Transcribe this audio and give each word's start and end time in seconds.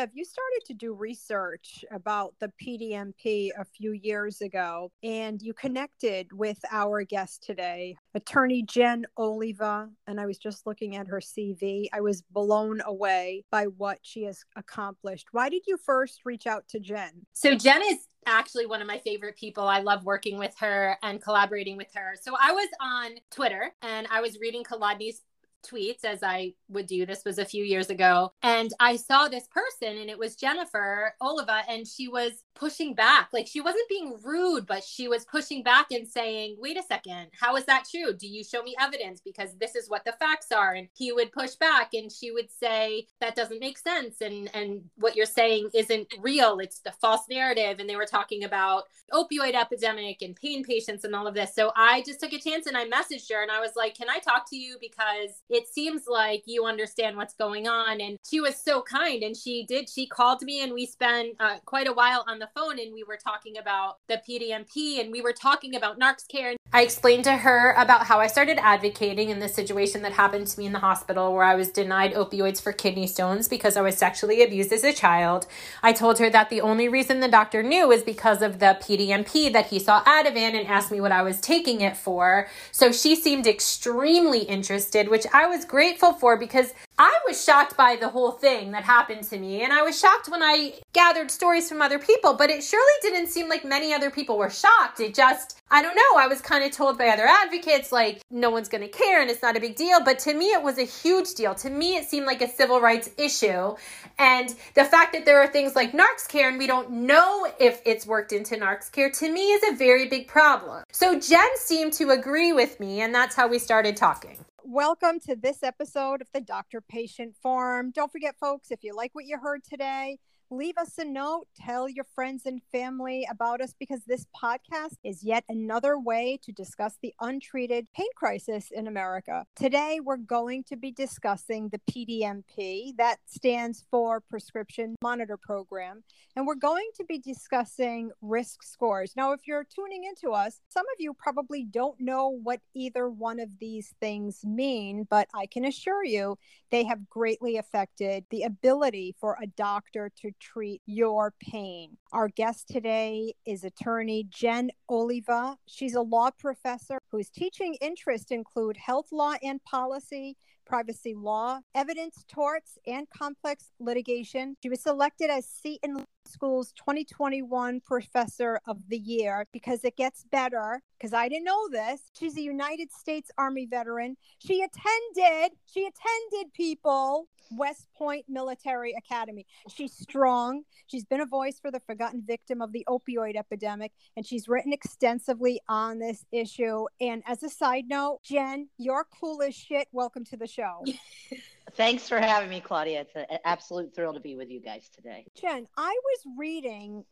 Bev, 0.00 0.08
you 0.14 0.24
started 0.24 0.62
to 0.64 0.72
do 0.72 0.94
research 0.94 1.84
about 1.90 2.32
the 2.40 2.50
PDMP 2.62 3.50
a 3.58 3.66
few 3.66 3.92
years 3.92 4.40
ago, 4.40 4.90
and 5.02 5.42
you 5.42 5.52
connected 5.52 6.32
with 6.32 6.58
our 6.72 7.02
guest 7.02 7.42
today, 7.42 7.96
attorney 8.14 8.62
Jen 8.62 9.04
Oliva. 9.18 9.90
And 10.06 10.18
I 10.18 10.24
was 10.24 10.38
just 10.38 10.66
looking 10.66 10.96
at 10.96 11.06
her 11.08 11.20
CV. 11.20 11.88
I 11.92 12.00
was 12.00 12.22
blown 12.22 12.80
away 12.86 13.44
by 13.50 13.64
what 13.64 13.98
she 14.00 14.22
has 14.22 14.42
accomplished. 14.56 15.26
Why 15.32 15.50
did 15.50 15.64
you 15.66 15.76
first 15.76 16.20
reach 16.24 16.46
out 16.46 16.66
to 16.68 16.80
Jen? 16.80 17.26
So, 17.34 17.54
Jen 17.54 17.82
is 17.82 17.98
actually 18.26 18.66
one 18.66 18.80
of 18.80 18.86
my 18.86 18.98
favorite 18.98 19.36
people. 19.36 19.64
I 19.64 19.80
love 19.80 20.04
working 20.04 20.38
with 20.38 20.54
her 20.60 20.96
and 21.02 21.22
collaborating 21.22 21.76
with 21.76 21.88
her. 21.94 22.14
So 22.20 22.34
I 22.40 22.52
was 22.52 22.68
on 22.80 23.10
Twitter 23.30 23.72
and 23.82 24.06
I 24.10 24.20
was 24.20 24.38
reading 24.38 24.62
Kolodny's 24.62 25.22
tweets 25.62 26.04
as 26.04 26.22
I 26.22 26.54
would 26.68 26.86
do. 26.86 27.06
This 27.06 27.24
was 27.24 27.38
a 27.38 27.44
few 27.44 27.64
years 27.64 27.90
ago. 27.90 28.32
And 28.42 28.72
I 28.80 28.96
saw 28.96 29.28
this 29.28 29.46
person 29.48 29.96
and 29.98 30.10
it 30.10 30.18
was 30.18 30.36
Jennifer 30.36 31.14
Oliva 31.20 31.62
and 31.68 31.86
she 31.86 32.08
was 32.08 32.32
pushing 32.54 32.94
back. 32.94 33.28
Like 33.32 33.46
she 33.46 33.60
wasn't 33.60 33.88
being 33.88 34.16
rude, 34.22 34.66
but 34.66 34.84
she 34.84 35.08
was 35.08 35.24
pushing 35.24 35.62
back 35.62 35.90
and 35.90 36.06
saying, 36.06 36.56
wait 36.58 36.78
a 36.78 36.82
second, 36.82 37.28
how 37.38 37.56
is 37.56 37.64
that 37.66 37.84
true? 37.90 38.12
Do 38.12 38.26
you 38.26 38.44
show 38.44 38.62
me 38.62 38.74
evidence? 38.80 39.20
Because 39.24 39.56
this 39.58 39.74
is 39.74 39.88
what 39.88 40.04
the 40.04 40.12
facts 40.12 40.52
are. 40.52 40.72
And 40.72 40.88
he 40.96 41.12
would 41.12 41.32
push 41.32 41.54
back 41.54 41.90
and 41.94 42.10
she 42.10 42.30
would 42.30 42.50
say, 42.50 43.06
that 43.20 43.36
doesn't 43.36 43.60
make 43.60 43.78
sense. 43.78 44.20
And, 44.20 44.50
and 44.54 44.82
what 44.96 45.16
you're 45.16 45.26
saying 45.26 45.70
isn't 45.74 46.08
real. 46.20 46.58
It's 46.58 46.80
the 46.80 46.92
false 47.00 47.22
narrative. 47.30 47.78
And 47.78 47.88
they 47.88 47.96
were 47.96 48.06
talking 48.06 48.44
about 48.44 48.84
opioid 49.12 49.54
epidemic 49.54 50.22
and 50.22 50.36
pain 50.36 50.64
patients 50.64 51.04
and 51.04 51.14
all 51.14 51.26
of 51.26 51.34
this. 51.34 51.54
So 51.54 51.72
I 51.76 52.02
just 52.06 52.20
took 52.20 52.32
a 52.32 52.38
chance 52.38 52.66
and 52.66 52.76
I 52.76 52.86
messaged 52.86 53.30
her 53.32 53.42
and 53.42 53.50
I 53.50 53.60
was 53.60 53.72
like, 53.76 53.96
can 53.96 54.10
I 54.10 54.18
talk 54.18 54.48
to 54.50 54.56
you? 54.56 54.76
Because 54.80 55.42
it 55.48 55.68
seems 55.68 56.02
like 56.06 56.42
you 56.46 56.64
understand 56.66 57.16
what's 57.16 57.34
going 57.34 57.68
on. 57.68 58.00
And 58.00 58.18
she 58.28 58.40
was 58.40 58.56
so 58.56 58.82
kind. 58.82 59.22
And 59.22 59.36
she 59.36 59.64
did, 59.66 59.88
she 59.88 60.06
called 60.06 60.42
me 60.42 60.62
and 60.62 60.72
we 60.72 60.86
spent 60.86 61.36
uh, 61.40 61.58
quite 61.64 61.88
a 61.88 61.92
while 61.92 62.24
on 62.28 62.38
the 62.40 62.48
phone 62.54 62.78
and 62.78 62.92
we 62.92 63.04
were 63.04 63.16
talking 63.16 63.56
about 63.56 63.98
the 64.08 64.20
PDMP 64.28 65.00
and 65.00 65.12
we 65.12 65.20
were 65.20 65.32
talking 65.32 65.76
about 65.76 65.98
NarxCare. 66.00 66.56
I 66.72 66.82
explained 66.82 67.24
to 67.24 67.36
her 67.36 67.72
about 67.72 68.06
how 68.06 68.20
I 68.20 68.28
started 68.28 68.56
advocating 68.60 69.30
in 69.30 69.40
the 69.40 69.48
situation 69.48 70.02
that 70.02 70.12
happened 70.12 70.46
to 70.46 70.58
me 70.60 70.66
in 70.66 70.72
the 70.72 70.78
hospital 70.78 71.34
where 71.34 71.42
I 71.42 71.56
was 71.56 71.68
denied 71.68 72.14
opioids 72.14 72.62
for 72.62 72.72
kidney 72.72 73.08
stones 73.08 73.48
because 73.48 73.76
I 73.76 73.80
was 73.80 73.98
sexually 73.98 74.40
abused 74.44 74.72
as 74.72 74.84
a 74.84 74.92
child. 74.92 75.48
I 75.82 75.92
told 75.92 76.20
her 76.20 76.30
that 76.30 76.48
the 76.48 76.60
only 76.60 76.88
reason 76.88 77.18
the 77.18 77.26
doctor 77.26 77.64
knew 77.64 77.88
was 77.88 78.04
because 78.04 78.40
of 78.40 78.60
the 78.60 78.78
PDMP 78.80 79.52
that 79.52 79.66
he 79.66 79.80
saw 79.80 80.04
Ativan 80.04 80.54
and 80.54 80.68
asked 80.68 80.92
me 80.92 81.00
what 81.00 81.10
I 81.10 81.22
was 81.22 81.40
taking 81.40 81.80
it 81.80 81.96
for. 81.96 82.46
So 82.70 82.92
she 82.92 83.16
seemed 83.16 83.48
extremely 83.48 84.42
interested, 84.42 85.08
which 85.08 85.26
I 85.32 85.46
was 85.46 85.64
grateful 85.64 86.12
for 86.12 86.36
because 86.36 86.72
I 86.96 87.18
was 87.26 87.42
shocked 87.42 87.76
by 87.76 87.96
the 87.96 88.10
whole 88.10 88.30
thing 88.30 88.70
that 88.70 88.84
happened 88.84 89.24
to 89.24 89.38
me. 89.38 89.62
And 89.62 89.72
I 89.72 89.82
was 89.82 89.98
shocked 89.98 90.28
when 90.28 90.42
I 90.42 90.74
gathered 90.92 91.32
stories 91.32 91.68
from 91.68 91.82
other 91.82 91.98
people, 91.98 92.34
but 92.34 92.48
it 92.48 92.62
surely 92.62 92.92
didn't 93.02 93.26
seem 93.26 93.48
like 93.48 93.64
many 93.64 93.92
other 93.92 94.10
people 94.10 94.38
were 94.38 94.50
shocked. 94.50 95.00
It 95.00 95.14
just, 95.14 95.59
I 95.72 95.82
don't 95.82 95.94
know, 95.94 96.18
I 96.18 96.26
was 96.26 96.40
kind 96.40 96.64
of 96.64 96.72
told 96.72 96.98
by 96.98 97.10
other 97.10 97.26
advocates, 97.26 97.92
like, 97.92 98.22
no 98.28 98.50
one's 98.50 98.68
going 98.68 98.80
to 98.80 98.88
care 98.88 99.20
and 99.22 99.30
it's 99.30 99.40
not 99.40 99.56
a 99.56 99.60
big 99.60 99.76
deal. 99.76 100.02
But 100.02 100.18
to 100.20 100.34
me, 100.34 100.46
it 100.46 100.60
was 100.60 100.78
a 100.78 100.84
huge 100.84 101.34
deal. 101.34 101.54
To 101.54 101.70
me, 101.70 101.94
it 101.94 102.08
seemed 102.08 102.26
like 102.26 102.42
a 102.42 102.48
civil 102.48 102.80
rights 102.80 103.08
issue. 103.16 103.76
And 104.18 104.52
the 104.74 104.84
fact 104.84 105.12
that 105.12 105.24
there 105.24 105.40
are 105.40 105.46
things 105.46 105.76
like 105.76 105.92
NarxCare 105.92 106.48
and 106.48 106.58
we 106.58 106.66
don't 106.66 106.90
know 106.90 107.46
if 107.60 107.80
it's 107.84 108.04
worked 108.04 108.32
into 108.32 108.56
NarxCare, 108.56 109.16
to 109.20 109.30
me, 109.32 109.52
is 109.52 109.72
a 109.72 109.76
very 109.76 110.08
big 110.08 110.26
problem. 110.26 110.82
So 110.90 111.20
Jen 111.20 111.56
seemed 111.56 111.92
to 111.94 112.10
agree 112.10 112.52
with 112.52 112.80
me, 112.80 113.00
and 113.02 113.14
that's 113.14 113.36
how 113.36 113.46
we 113.46 113.60
started 113.60 113.96
talking. 113.96 114.44
Welcome 114.64 115.20
to 115.20 115.36
this 115.36 115.62
episode 115.62 116.20
of 116.20 116.26
the 116.34 116.40
Doctor 116.40 116.80
Patient 116.80 117.36
Forum. 117.40 117.92
Don't 117.94 118.10
forget, 118.10 118.36
folks, 118.40 118.72
if 118.72 118.82
you 118.82 118.92
like 118.94 119.14
what 119.14 119.24
you 119.24 119.38
heard 119.38 119.62
today, 119.62 120.18
leave 120.50 120.76
us 120.78 120.98
a 120.98 121.04
note, 121.04 121.46
tell 121.56 121.88
your 121.88 122.04
friends 122.12 122.44
and 122.44 122.60
family 122.72 123.26
about 123.30 123.60
us 123.60 123.72
because 123.78 124.00
this 124.04 124.26
podcast 124.36 124.96
is 125.04 125.22
yet 125.22 125.44
another 125.48 125.96
way 125.98 126.38
to 126.42 126.50
discuss 126.50 126.96
the 127.00 127.14
untreated 127.20 127.86
pain 127.96 128.08
crisis 128.16 128.72
in 128.72 128.88
America. 128.88 129.44
Today, 129.54 130.00
we're 130.02 130.16
going 130.16 130.64
to 130.64 130.76
be 130.76 130.90
discussing 130.90 131.68
the 131.68 131.80
PDMP, 131.90 132.96
that 132.96 133.18
stands 133.26 133.84
for 133.90 134.20
Prescription 134.20 134.96
Monitor 135.00 135.36
Program, 135.36 136.02
and 136.34 136.46
we're 136.46 136.56
going 136.56 136.88
to 136.96 137.04
be 137.04 137.18
discussing 137.18 138.10
risk 138.20 138.64
scores. 138.64 139.12
Now, 139.16 139.32
if 139.32 139.46
you're 139.46 139.66
tuning 139.72 140.02
into 140.04 140.34
us, 140.34 140.60
some 140.68 140.86
of 140.92 140.96
you 140.98 141.14
probably 141.14 141.64
don't 141.64 142.00
know 142.00 142.28
what 142.28 142.60
either 142.74 143.08
one 143.08 143.38
of 143.38 143.58
these 143.60 143.94
things 144.00 144.44
mean, 144.44 145.06
but 145.08 145.28
I 145.32 145.46
can 145.46 145.64
assure 145.64 146.04
you 146.04 146.36
they 146.70 146.84
have 146.84 147.08
greatly 147.08 147.56
affected 147.56 148.24
the 148.30 148.42
ability 148.42 149.14
for 149.20 149.36
a 149.40 149.46
doctor 149.46 150.10
to 150.22 150.32
treat 150.40 150.82
your 150.86 151.32
pain. 151.40 151.96
Our 152.12 152.28
guest 152.28 152.68
today 152.68 153.34
is 153.46 153.64
attorney 153.64 154.26
Jen 154.30 154.70
Oliva. 154.88 155.56
She's 155.66 155.94
a 155.94 156.00
law 156.00 156.30
professor 156.30 156.98
whose 157.10 157.28
teaching 157.28 157.76
interests 157.80 158.30
include 158.30 158.76
health 158.76 159.08
law 159.12 159.34
and 159.42 159.62
policy, 159.64 160.36
privacy 160.66 161.14
law, 161.14 161.60
evidence 161.74 162.24
torts, 162.28 162.78
and 162.86 163.06
complex 163.10 163.70
litigation. 163.78 164.56
She 164.62 164.70
was 164.70 164.82
selected 164.82 165.30
as 165.30 165.46
Seton 165.46 166.04
School's 166.26 166.72
2021 166.72 167.80
Professor 167.80 168.60
of 168.66 168.78
the 168.88 168.98
Year 168.98 169.46
because 169.52 169.84
it 169.84 169.96
gets 169.96 170.24
better. 170.30 170.82
Because 170.98 171.12
I 171.12 171.28
didn't 171.28 171.44
know 171.44 171.68
this. 171.70 172.02
She's 172.18 172.36
a 172.36 172.42
United 172.42 172.92
States 172.92 173.30
Army 173.38 173.66
veteran. 173.66 174.16
She 174.38 174.62
attended, 174.62 175.56
she 175.66 175.80
attended 175.80 176.52
people 176.52 177.26
West 177.52 177.88
Point 177.96 178.24
Military 178.28 178.94
Academy. 178.96 179.46
She's 179.74 179.92
strong. 179.92 180.62
She's 180.86 181.04
been 181.04 181.20
a 181.20 181.26
voice 181.26 181.58
for 181.60 181.70
the 181.70 181.80
forgotten 181.80 182.22
victim 182.26 182.62
of 182.62 182.72
the 182.72 182.84
opioid 182.88 183.36
epidemic, 183.36 183.92
and 184.16 184.24
she's 184.24 184.48
written 184.48 184.72
extensively 184.72 185.60
on 185.68 185.98
this 185.98 186.24
issue. 186.32 186.86
And 187.00 187.22
as 187.26 187.42
a 187.42 187.48
side 187.48 187.84
note, 187.88 188.20
Jen, 188.22 188.68
you're 188.78 189.06
cool 189.20 189.42
as 189.42 189.54
shit. 189.54 189.88
Welcome 189.92 190.24
to 190.26 190.36
the 190.36 190.46
show. 190.46 190.84
Thanks 191.74 192.08
for 192.08 192.18
having 192.18 192.50
me, 192.50 192.60
Claudia. 192.60 193.02
It's 193.02 193.14
an 193.14 193.38
absolute 193.44 193.94
thrill 193.94 194.14
to 194.14 194.20
be 194.20 194.36
with 194.36 194.50
you 194.50 194.60
guys 194.60 194.88
today. 194.94 195.26
Jen, 195.34 195.66
I 195.76 195.96
was 196.04 196.34
reading 196.38 197.04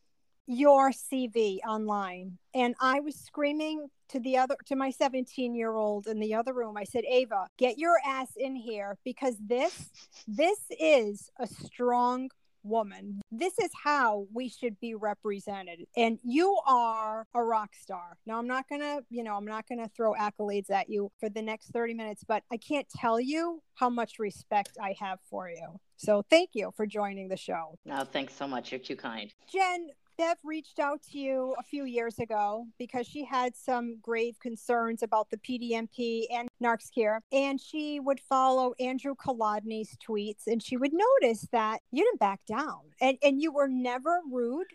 your 0.47 0.91
CV 0.91 1.59
online 1.67 2.39
and 2.55 2.75
I 2.81 3.01
was 3.01 3.15
screaming 3.15 3.89
to 4.09 4.19
the 4.19 4.39
other 4.39 4.57
to 4.67 4.77
my 4.77 4.91
17 4.91 5.55
year 5.55 5.75
old 5.75 6.07
in 6.07 6.19
the 6.19 6.35
other 6.35 6.55
room. 6.55 6.77
I 6.77 6.85
said, 6.85 7.05
"Ava, 7.05 7.49
get 7.59 7.79
your 7.79 7.99
ass 8.05 8.33
in 8.37 8.57
here 8.57 8.97
because 9.05 9.37
this 9.39 9.91
this 10.27 10.59
is 10.81 11.31
a 11.39 11.47
strong 11.47 12.31
woman. 12.69 13.21
This 13.31 13.59
is 13.59 13.71
how 13.83 14.27
we 14.33 14.49
should 14.49 14.79
be 14.81 14.95
represented. 14.95 15.87
And 15.97 16.19
you 16.23 16.59
are 16.67 17.27
a 17.35 17.43
rock 17.43 17.71
star. 17.81 18.17
Now, 18.27 18.39
I'm 18.39 18.47
not 18.47 18.69
going 18.69 18.81
to, 18.81 19.03
you 19.11 19.25
know, 19.25 19.35
I'm 19.35 19.47
not 19.47 19.69
going 19.69 19.79
to 19.79 19.91
throw 19.97 20.15
accolades 20.15 20.71
at 20.71 20.89
you 20.89 21.11
for 21.19 21.29
the 21.29 21.43
next 21.43 21.73
30 21.73 21.95
minutes, 21.95 22.25
but 22.27 22.43
I 22.53 22.57
can't 22.57 22.89
tell 22.89 23.21
you 23.21 23.63
how 23.75 23.89
much 23.91 24.19
respect 24.19 24.77
I 24.83 24.95
have 25.01 25.19
for 25.31 25.49
you. 25.49 25.79
So 25.97 26.23
thank 26.31 26.51
you 26.53 26.73
for 26.77 26.87
joining 26.87 27.29
the 27.29 27.37
show. 27.37 27.77
No, 27.85 28.05
thanks 28.05 28.35
so 28.35 28.47
much. 28.47 28.71
You're 28.71 28.79
too 28.79 28.97
kind. 28.97 29.33
Jen, 29.53 29.89
Bev 30.19 30.37
reached 30.43 30.81
out 30.81 31.01
to 31.13 31.19
you 31.19 31.55
a 31.61 31.63
few 31.63 31.85
years 31.85 32.19
ago 32.19 32.67
because 32.77 33.07
she 33.07 33.25
had 33.25 33.55
some 33.55 33.99
grave 34.03 34.37
concerns 34.41 35.05
about 35.05 35.31
the 35.31 35.37
PDMP 35.37 36.25
and 36.33 36.49
NarxCare, 36.61 37.21
and 37.31 37.61
she 37.61 38.01
would 38.01 38.19
follow 38.19 38.75
Andrew 38.81 39.15
Kolodny's 39.15 39.97
tweets, 40.05 40.49
and 40.49 40.61
she 40.61 40.77
would 40.77 40.93
notice 40.93 41.47
that 41.53 41.79
you 41.93 42.03
didn't 42.03 42.19
back 42.19 42.41
down, 42.47 42.81
and 43.01 43.17
and 43.23 43.41
you 43.41 43.53
were 43.53 43.69
never 43.69 44.19
rude. 44.31 44.67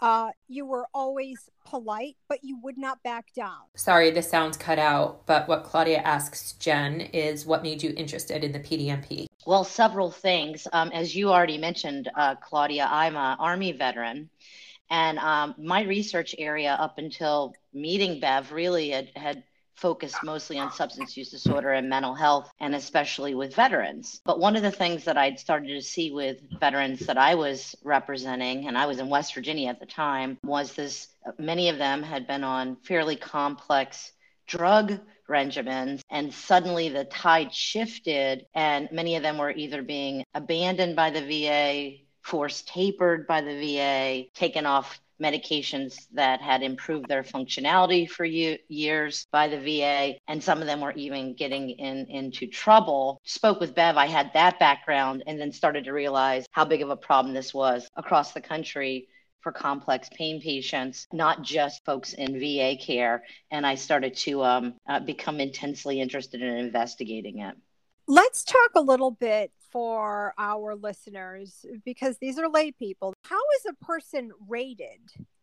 Uh, 0.00 0.30
you 0.48 0.64
were 0.64 0.86
always 0.94 1.50
polite, 1.66 2.16
but 2.26 2.38
you 2.42 2.58
would 2.62 2.78
not 2.78 3.02
back 3.02 3.26
down. 3.36 3.58
Sorry, 3.76 4.10
the 4.10 4.22
sound's 4.22 4.56
cut 4.56 4.78
out, 4.78 5.26
but 5.26 5.46
what 5.46 5.62
Claudia 5.62 5.98
asks 5.98 6.52
Jen 6.52 7.02
is 7.02 7.44
what 7.44 7.62
made 7.62 7.82
you 7.82 7.92
interested 7.98 8.42
in 8.42 8.52
the 8.52 8.60
PDMP? 8.60 9.26
Well, 9.46 9.62
several 9.62 10.10
things. 10.10 10.66
Um, 10.72 10.90
as 10.92 11.14
you 11.14 11.28
already 11.30 11.58
mentioned, 11.58 12.10
uh, 12.16 12.36
Claudia, 12.36 12.88
I'm 12.90 13.14
an 13.14 13.36
Army 13.38 13.72
veteran. 13.72 14.30
And 14.90 15.18
um, 15.18 15.54
my 15.58 15.82
research 15.82 16.34
area 16.38 16.72
up 16.72 16.98
until 16.98 17.54
meeting 17.72 18.20
Bev 18.20 18.52
really 18.52 18.90
had, 18.90 19.10
had 19.14 19.44
focused 19.80 20.22
mostly 20.22 20.58
on 20.58 20.70
substance 20.70 21.16
use 21.16 21.30
disorder 21.30 21.72
and 21.72 21.88
mental 21.88 22.14
health, 22.14 22.50
and 22.60 22.74
especially 22.74 23.34
with 23.34 23.54
veterans. 23.54 24.20
But 24.24 24.38
one 24.38 24.56
of 24.56 24.62
the 24.62 24.70
things 24.70 25.04
that 25.04 25.16
I'd 25.16 25.38
started 25.38 25.68
to 25.68 25.80
see 25.80 26.10
with 26.10 26.38
veterans 26.60 27.06
that 27.06 27.16
I 27.16 27.34
was 27.34 27.74
representing, 27.82 28.66
and 28.66 28.76
I 28.76 28.86
was 28.86 28.98
in 28.98 29.08
West 29.08 29.34
Virginia 29.34 29.70
at 29.70 29.80
the 29.80 29.86
time, 29.86 30.38
was 30.44 30.74
this 30.74 31.08
many 31.38 31.70
of 31.70 31.78
them 31.78 32.02
had 32.02 32.26
been 32.26 32.44
on 32.44 32.76
fairly 32.76 33.16
complex 33.16 34.12
drug 34.46 34.98
regimens 35.28 36.02
and 36.10 36.34
suddenly 36.34 36.88
the 36.88 37.04
tide 37.04 37.54
shifted 37.54 38.44
and 38.52 38.88
many 38.90 39.14
of 39.14 39.22
them 39.22 39.38
were 39.38 39.52
either 39.52 39.80
being 39.80 40.24
abandoned 40.34 40.96
by 40.96 41.08
the 41.08 41.20
VA 41.20 41.98
forced 42.22 42.68
tapered 42.68 43.26
by 43.26 43.40
the 43.40 43.54
VA 43.54 44.24
taken 44.34 44.66
off 44.66 45.00
medications 45.20 46.06
that 46.12 46.40
had 46.40 46.62
improved 46.62 47.08
their 47.08 47.22
functionality 47.22 48.08
for 48.08 48.24
years 48.24 49.26
by 49.30 49.48
the 49.48 49.58
VA, 49.58 50.16
and 50.28 50.42
some 50.42 50.60
of 50.60 50.66
them 50.66 50.80
were 50.80 50.92
even 50.92 51.34
getting 51.34 51.70
in, 51.70 52.06
into 52.06 52.46
trouble. 52.46 53.20
Spoke 53.24 53.60
with 53.60 53.74
Bev, 53.74 53.96
I 53.96 54.06
had 54.06 54.32
that 54.32 54.58
background, 54.58 55.22
and 55.26 55.38
then 55.38 55.52
started 55.52 55.84
to 55.84 55.92
realize 55.92 56.46
how 56.52 56.64
big 56.64 56.82
of 56.82 56.90
a 56.90 56.96
problem 56.96 57.34
this 57.34 57.52
was 57.52 57.88
across 57.96 58.32
the 58.32 58.40
country 58.40 59.08
for 59.40 59.52
complex 59.52 60.08
pain 60.14 60.40
patients, 60.40 61.06
not 61.12 61.42
just 61.42 61.84
folks 61.84 62.12
in 62.12 62.38
VA 62.38 62.76
care. 62.78 63.24
And 63.50 63.66
I 63.66 63.74
started 63.74 64.14
to 64.18 64.42
um, 64.42 64.74
uh, 64.86 65.00
become 65.00 65.40
intensely 65.40 66.00
interested 66.00 66.42
in 66.42 66.56
investigating 66.56 67.38
it. 67.38 67.54
Let's 68.06 68.44
talk 68.44 68.70
a 68.74 68.80
little 68.80 69.12
bit 69.12 69.50
for 69.70 70.34
our 70.38 70.74
listeners 70.74 71.64
because 71.84 72.18
these 72.18 72.38
are 72.38 72.48
lay 72.48 72.72
people. 72.72 73.14
How 73.24 73.40
is 73.58 73.66
a 73.70 73.84
person 73.84 74.32
rated 74.48 75.00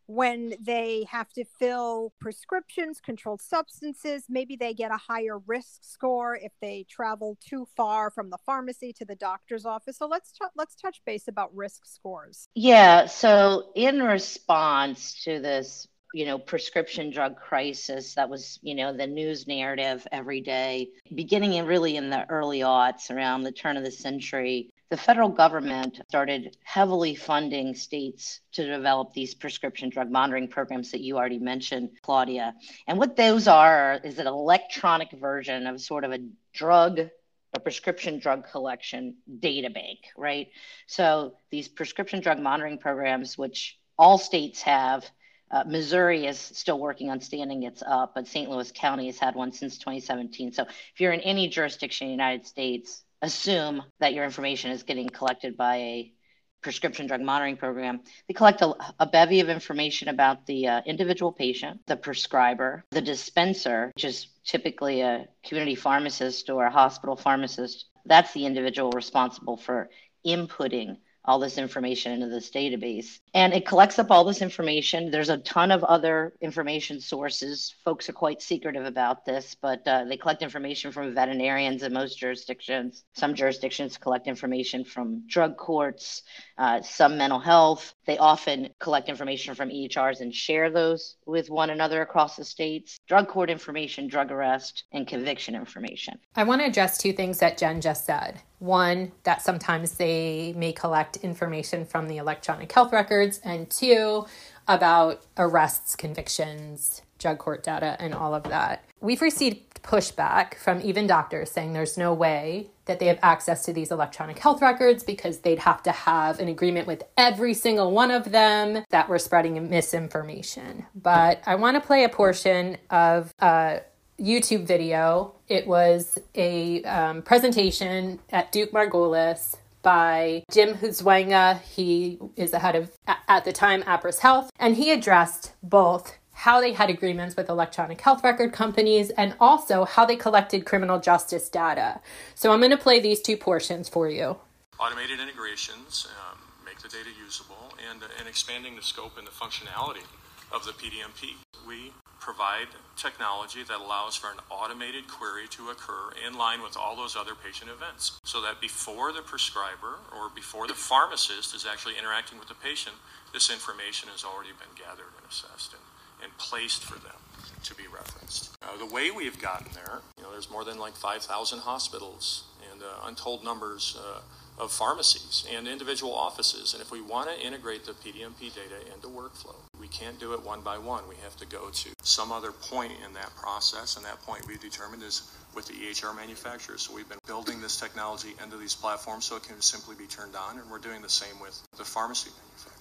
when 0.08 0.54
they 0.62 1.06
have 1.10 1.32
to 1.34 1.44
fill 1.60 2.14
prescriptions, 2.20 3.00
controlled 3.02 3.42
substances? 3.42 4.26
Maybe 4.30 4.56
they 4.56 4.74
get 4.74 4.92
a 4.92 4.98
higher 4.98 5.40
risk 5.40 5.84
score 5.84 6.36
if 6.36 6.52
they 6.62 6.86
travel 6.90 7.38
too 7.46 7.68
far 7.76 8.10
from 8.10 8.30
the 8.30 8.38
pharmacy 8.46 8.94
to 8.94 9.06
the 9.06 9.16
doctor's 9.16 9.66
office. 9.66 9.98
So 9.98 10.08
let's 10.08 10.32
t- 10.32 10.46
let's 10.56 10.76
touch 10.76 11.02
base 11.06 11.28
about 11.28 11.56
risk 11.56 11.86
scores. 11.86 12.48
Yeah, 12.56 13.06
so 13.06 13.72
in 13.76 14.02
response 14.02 15.24
to 15.24 15.40
this 15.40 15.88
you 16.14 16.26
know 16.26 16.38
prescription 16.38 17.10
drug 17.12 17.36
crisis 17.36 18.16
that 18.16 18.30
was 18.30 18.60
you 18.62 18.76
know 18.76 18.96
the 18.96 19.08
news 19.08 19.48
narrative 19.48 20.08
every 20.12 20.42
day 20.42 20.90
beginning 21.14 21.54
in 21.54 21.66
really 21.66 21.98
in 21.98 22.10
the 22.10 22.30
early 22.30 22.60
aughts 22.60 23.12
around 23.12 23.44
the 23.44 23.52
turn 23.52 23.78
of 23.78 23.84
the 23.84 23.92
century 23.92 24.70
the 24.90 24.98
federal 24.98 25.30
government 25.30 26.00
started 26.08 26.56
heavily 26.64 27.14
funding 27.14 27.76
states 27.76 28.40
to 28.54 28.66
develop 28.66 29.14
these 29.14 29.36
prescription 29.36 29.90
drug 29.90 30.10
monitoring 30.10 30.48
programs 30.48 30.92
that 30.92 31.02
you 31.02 31.18
already 31.18 31.40
mentioned 31.40 31.90
claudia. 32.02 32.56
And 32.88 32.98
what 32.98 33.18
those 33.18 33.48
are 33.48 34.00
is 34.04 34.18
an 34.18 34.28
electronic 34.28 35.12
version 35.12 35.68
of 35.68 35.82
sort 35.82 36.04
of 36.04 36.12
a 36.14 36.20
drug 36.54 37.10
a 37.54 37.60
prescription 37.60 38.20
drug 38.20 38.50
collection 38.50 39.16
data 39.40 39.70
bank 39.70 40.00
right? 40.18 40.48
So 40.86 41.36
these 41.50 41.68
prescription 41.68 42.22
drug 42.22 42.40
monitoring 42.40 42.78
programs 42.78 43.38
which 43.38 43.78
all 43.98 44.18
states 44.18 44.62
have 44.62 45.10
uh, 45.52 45.64
Missouri 45.66 46.26
is 46.26 46.40
still 46.40 46.80
working 46.80 47.10
on 47.10 47.22
standing 47.22 47.64
its 47.64 47.82
up, 47.86 48.14
but 48.16 48.28
St. 48.28 48.50
Louis 48.50 48.72
County 48.72 49.06
has 49.08 49.18
had 49.18 49.36
one 49.36 49.52
since 49.52 49.78
2017. 49.78 50.52
So 50.54 50.64
if 50.64 51.00
you're 51.00 51.14
in 51.14 51.22
any 51.22 51.48
jurisdiction 51.48 52.08
in 52.08 52.10
the 52.10 52.24
United 52.24 52.46
States, 52.46 53.04
assume 53.22 53.84
that 54.00 54.14
your 54.14 54.26
information 54.26 54.72
is 54.72 54.84
getting 54.84 55.10
collected 55.10 55.58
by 55.58 55.76
a 55.78 56.14
prescription 56.62 57.08
drug 57.08 57.22
monitoring 57.22 57.56
program. 57.56 58.02
They 58.28 58.34
collect 58.34 58.62
a, 58.62 58.76
a 59.00 59.06
bevy 59.06 59.40
of 59.40 59.50
information 59.50 60.10
about 60.10 60.46
the 60.46 60.68
uh, 60.68 60.82
individual 60.86 61.32
patient, 61.32 61.80
the 61.86 61.96
prescriber, 61.96 62.84
the 62.92 63.02
dispenser, 63.02 63.92
which 63.96 64.06
is 64.06 64.28
typically 64.44 65.02
a 65.02 65.28
community 65.46 65.76
pharmacist 65.76 66.50
or 66.50 66.66
a 66.66 66.72
hospital 66.72 67.16
pharmacist. 67.16 67.86
That's 68.06 68.34
the 68.34 68.46
individual 68.46 68.92
responsible 68.92 69.58
for 69.58 69.90
inputting 70.26 70.98
all 71.28 71.40
this 71.40 71.58
information 71.58 72.14
into 72.14 72.28
this 72.28 72.50
database. 72.50 73.20
And 73.34 73.54
it 73.54 73.68
collects 73.68 74.00
up 74.00 74.10
all 74.10 74.24
this 74.24 74.42
information. 74.42 75.12
There's 75.12 75.30
a 75.30 75.38
ton 75.38 75.72
of 75.72 75.84
other 75.84 76.34
information 76.42 77.02
sources. 77.02 77.76
Folks 77.84 78.10
are 78.10 78.14
quite 78.14 78.42
secretive 78.42 78.86
about 78.86 79.26
this, 79.26 79.56
but 79.62 79.86
uh, 79.86 80.06
they 80.06 80.18
collect 80.18 80.42
information 80.42 80.92
from 80.92 81.14
veterinarians 81.14 81.84
in 81.84 81.94
most 81.94 82.18
jurisdictions. 82.18 83.04
Some 83.14 83.36
jurisdictions 83.36 83.98
collect 83.98 84.28
information 84.28 84.86
from 84.86 85.28
drug 85.28 85.58
courts, 85.58 86.24
uh, 86.58 86.82
some 86.82 87.18
mental 87.18 87.40
health. 87.40 87.94
They 88.06 88.18
often 88.18 88.70
collect 88.80 89.10
information 89.10 89.54
from 89.54 89.70
EHRs 89.70 90.22
and 90.22 90.34
share 90.34 90.72
those 90.72 91.18
with 91.26 91.50
one 91.50 91.70
another 91.70 92.02
across 92.02 92.38
the 92.38 92.46
states 92.46 92.98
drug 93.08 93.28
court 93.28 93.50
information, 93.50 94.08
drug 94.08 94.32
arrest, 94.32 94.86
and 94.92 95.08
conviction 95.08 95.56
information. 95.56 96.18
I 96.36 96.44
want 96.44 96.62
to 96.62 96.68
address 96.68 96.98
two 96.98 97.14
things 97.14 97.40
that 97.40 97.58
Jen 97.58 97.82
just 97.82 98.06
said. 98.06 98.42
One, 98.60 99.12
that 99.24 99.42
sometimes 99.42 99.94
they 99.94 100.54
may 100.58 100.74
collect 100.74 101.18
information 101.18 101.86
from 101.86 102.08
the 102.08 102.18
electronic 102.18 102.72
health 102.72 102.92
records, 102.92 103.40
and 103.44 103.70
two, 103.70 104.26
about 104.68 105.24
arrests, 105.38 105.96
convictions, 105.96 107.02
drug 107.20 107.38
court 107.38 107.64
data, 107.64 107.96
and 108.00 108.14
all 108.14 108.34
of 108.34 108.44
that. 108.44 108.84
We've 109.00 109.22
received 109.22 109.82
pushback 109.84 110.56
from 110.56 110.82
even 110.82 111.08
doctors 111.08 111.50
saying 111.52 111.74
there's 111.74 111.98
no 111.98 112.14
way 112.14 112.68
that 112.86 113.00
they 113.00 113.06
have 113.06 113.20
access 113.22 113.64
to 113.66 113.74
these 113.74 113.92
electronic 113.92 114.40
health 114.40 114.62
records 114.62 115.04
because 115.04 115.40
they'd 115.40 115.60
have 115.60 115.84
to 115.84 115.92
have 115.92 116.40
an 116.40 116.48
agreement 116.48 116.88
with 116.88 117.04
every 117.18 117.54
single 117.54 117.92
one 117.92 118.12
of 118.12 118.32
them 118.32 118.84
that 118.90 119.08
we're 119.08 119.20
spreading 119.20 119.70
misinformation. 119.70 120.86
But 120.96 121.42
I 121.46 121.56
want 121.56 121.76
to 121.76 121.82
play 121.82 122.04
a 122.04 122.10
portion 122.10 122.78
of 122.90 123.34
a 123.40 123.82
YouTube 124.20 124.66
video. 124.66 125.36
It 125.48 125.68
was 125.68 126.18
a 126.36 126.84
um, 126.84 127.22
presentation 127.22 128.20
at 128.32 128.52
Duke 128.52 128.72
Margolis 128.72 129.56
by 129.82 130.44
Jim 130.52 130.76
Huizenga. 130.76 131.62
He 131.62 132.20
is 132.36 132.52
the 132.52 132.60
head 132.60 132.76
of, 132.76 132.92
at 133.28 133.46
the 133.46 133.54
time, 133.54 133.84
Appriss 133.84 134.20
Health, 134.20 134.52
and 134.60 134.76
he 134.76 134.92
addressed 134.92 135.54
both 135.62 136.18
how 136.34 136.62
they 136.62 136.74
had 136.74 136.90
agreements 136.90 137.36
with 137.36 137.50
electronic 137.50 138.00
health 138.02 138.24
record 138.24 138.54
companies 138.54 139.10
and 139.12 139.34
also 139.40 139.86
how 139.86 140.06
they 140.06 140.16
collected 140.16 140.66
criminal 140.66 141.00
justice 141.00 141.50
data. 141.50 142.00
So 142.36 142.52
I'm 142.52 142.60
going 142.60 142.72
to 142.72 142.78
play 142.78 143.00
these 143.00 143.22
two 143.22 143.38
portions 143.38 143.90
for 143.90 144.08
you. 144.10 144.38
Automated 144.80 145.20
integrations 145.20 146.08
um, 146.30 146.38
make 146.64 146.80
the 146.80 146.90
data 146.90 147.10
usable 147.24 147.74
and, 147.90 148.02
and 148.20 148.28
expanding 148.28 148.76
the 148.76 148.84
scope 148.84 149.18
and 149.18 149.26
the 149.26 149.32
functionality 149.32 150.04
of 150.52 150.66
the 150.66 150.72
PDMP. 150.72 151.36
We 151.68 151.92
provide 152.20 152.68
technology 152.96 153.64
that 153.64 153.80
allows 153.80 154.16
for 154.16 154.28
an 154.32 154.38
automated 154.50 155.08
query 155.08 155.48
to 155.48 155.70
occur 155.70 156.12
in 156.26 156.38
line 156.38 156.62
with 156.62 156.76
all 156.76 156.96
those 156.96 157.16
other 157.16 157.36
patient 157.36 157.72
events 157.72 158.20
so 158.24 158.42
that 158.42 158.60
before 158.60 159.14
the 159.14 159.22
prescriber 159.22 160.00
or 160.12 160.30
before 160.36 160.68
the 160.68 160.74
pharmacist 160.74 161.56
is 161.56 161.66
actually 161.66 161.94
interacting 161.98 162.40
with 162.40 162.48
the 162.48 162.56
patient, 162.56 162.96
this 163.34 163.50
information 163.50 164.10
has 164.10 164.24
already 164.24 164.50
been 164.60 164.74
gathered 164.76 165.14
and 165.16 165.30
assessed 165.30 165.74
and, 165.74 165.82
and 166.24 166.38
placed 166.38 166.84
for 166.84 167.00
them 167.00 167.16
to 167.64 167.76
be 167.76 167.84
referenced. 167.88 168.58
Uh, 168.62 168.76
the 168.78 168.94
way 168.94 169.12
we've 169.12 169.40
gotten 169.42 169.68
there, 169.74 170.02
you 170.18 170.24
know, 170.24 170.32
there's 170.32 170.50
more 170.50 170.66
than 170.66 170.78
like 170.80 170.96
5,000 170.96 171.60
hospitals 171.60 172.44
and 172.72 172.82
uh, 172.82 173.08
untold 173.08 173.44
numbers 173.44 173.98
uh, 174.00 174.20
of 174.58 174.72
pharmacies 174.72 175.46
and 175.54 175.68
individual 175.68 176.14
offices. 176.14 176.74
And 176.74 176.82
if 176.82 176.92
we 176.92 177.02
want 177.02 177.30
to 177.30 177.46
integrate 177.46 177.86
the 177.86 177.94
PDMP 177.94 178.54
data 178.54 178.82
into 178.94 179.08
workflow, 179.08 179.56
we 179.80 179.88
can't 179.88 180.20
do 180.20 180.34
it 180.34 180.44
one 180.44 180.62
by 180.62 180.78
one. 180.78 181.08
We 181.08 181.16
have 181.24 181.38
to 181.38 181.46
go 181.46 181.70
to 181.70 181.90
some 182.02 182.32
other 182.32 182.52
point 182.52 182.94
in 183.06 183.14
that 183.14 183.36
process, 183.36 183.96
and 183.96 184.06
that 184.06 184.22
point 184.24 184.48
we've 184.48 184.60
determined 184.60 185.04
is 185.04 185.30
with 185.54 185.68
the 185.68 185.74
EHR 185.74 186.16
manufacturers. 186.16 186.82
So 186.82 186.96
we've 186.96 187.10
been 187.10 187.20
building 187.28 187.62
this 187.62 187.80
technology 187.80 188.36
into 188.44 188.58
these 188.58 188.76
platforms 188.76 189.26
so 189.26 189.36
it 189.36 189.44
can 189.44 189.62
simply 189.62 189.96
be 189.96 190.06
turned 190.06 190.36
on, 190.36 190.60
and 190.60 190.70
we're 190.70 190.80
doing 190.80 191.02
the 191.02 191.10
same 191.10 191.40
with 191.40 191.62
the 191.78 191.86
pharmacy 191.86 192.32
manufacturers. 192.32 192.77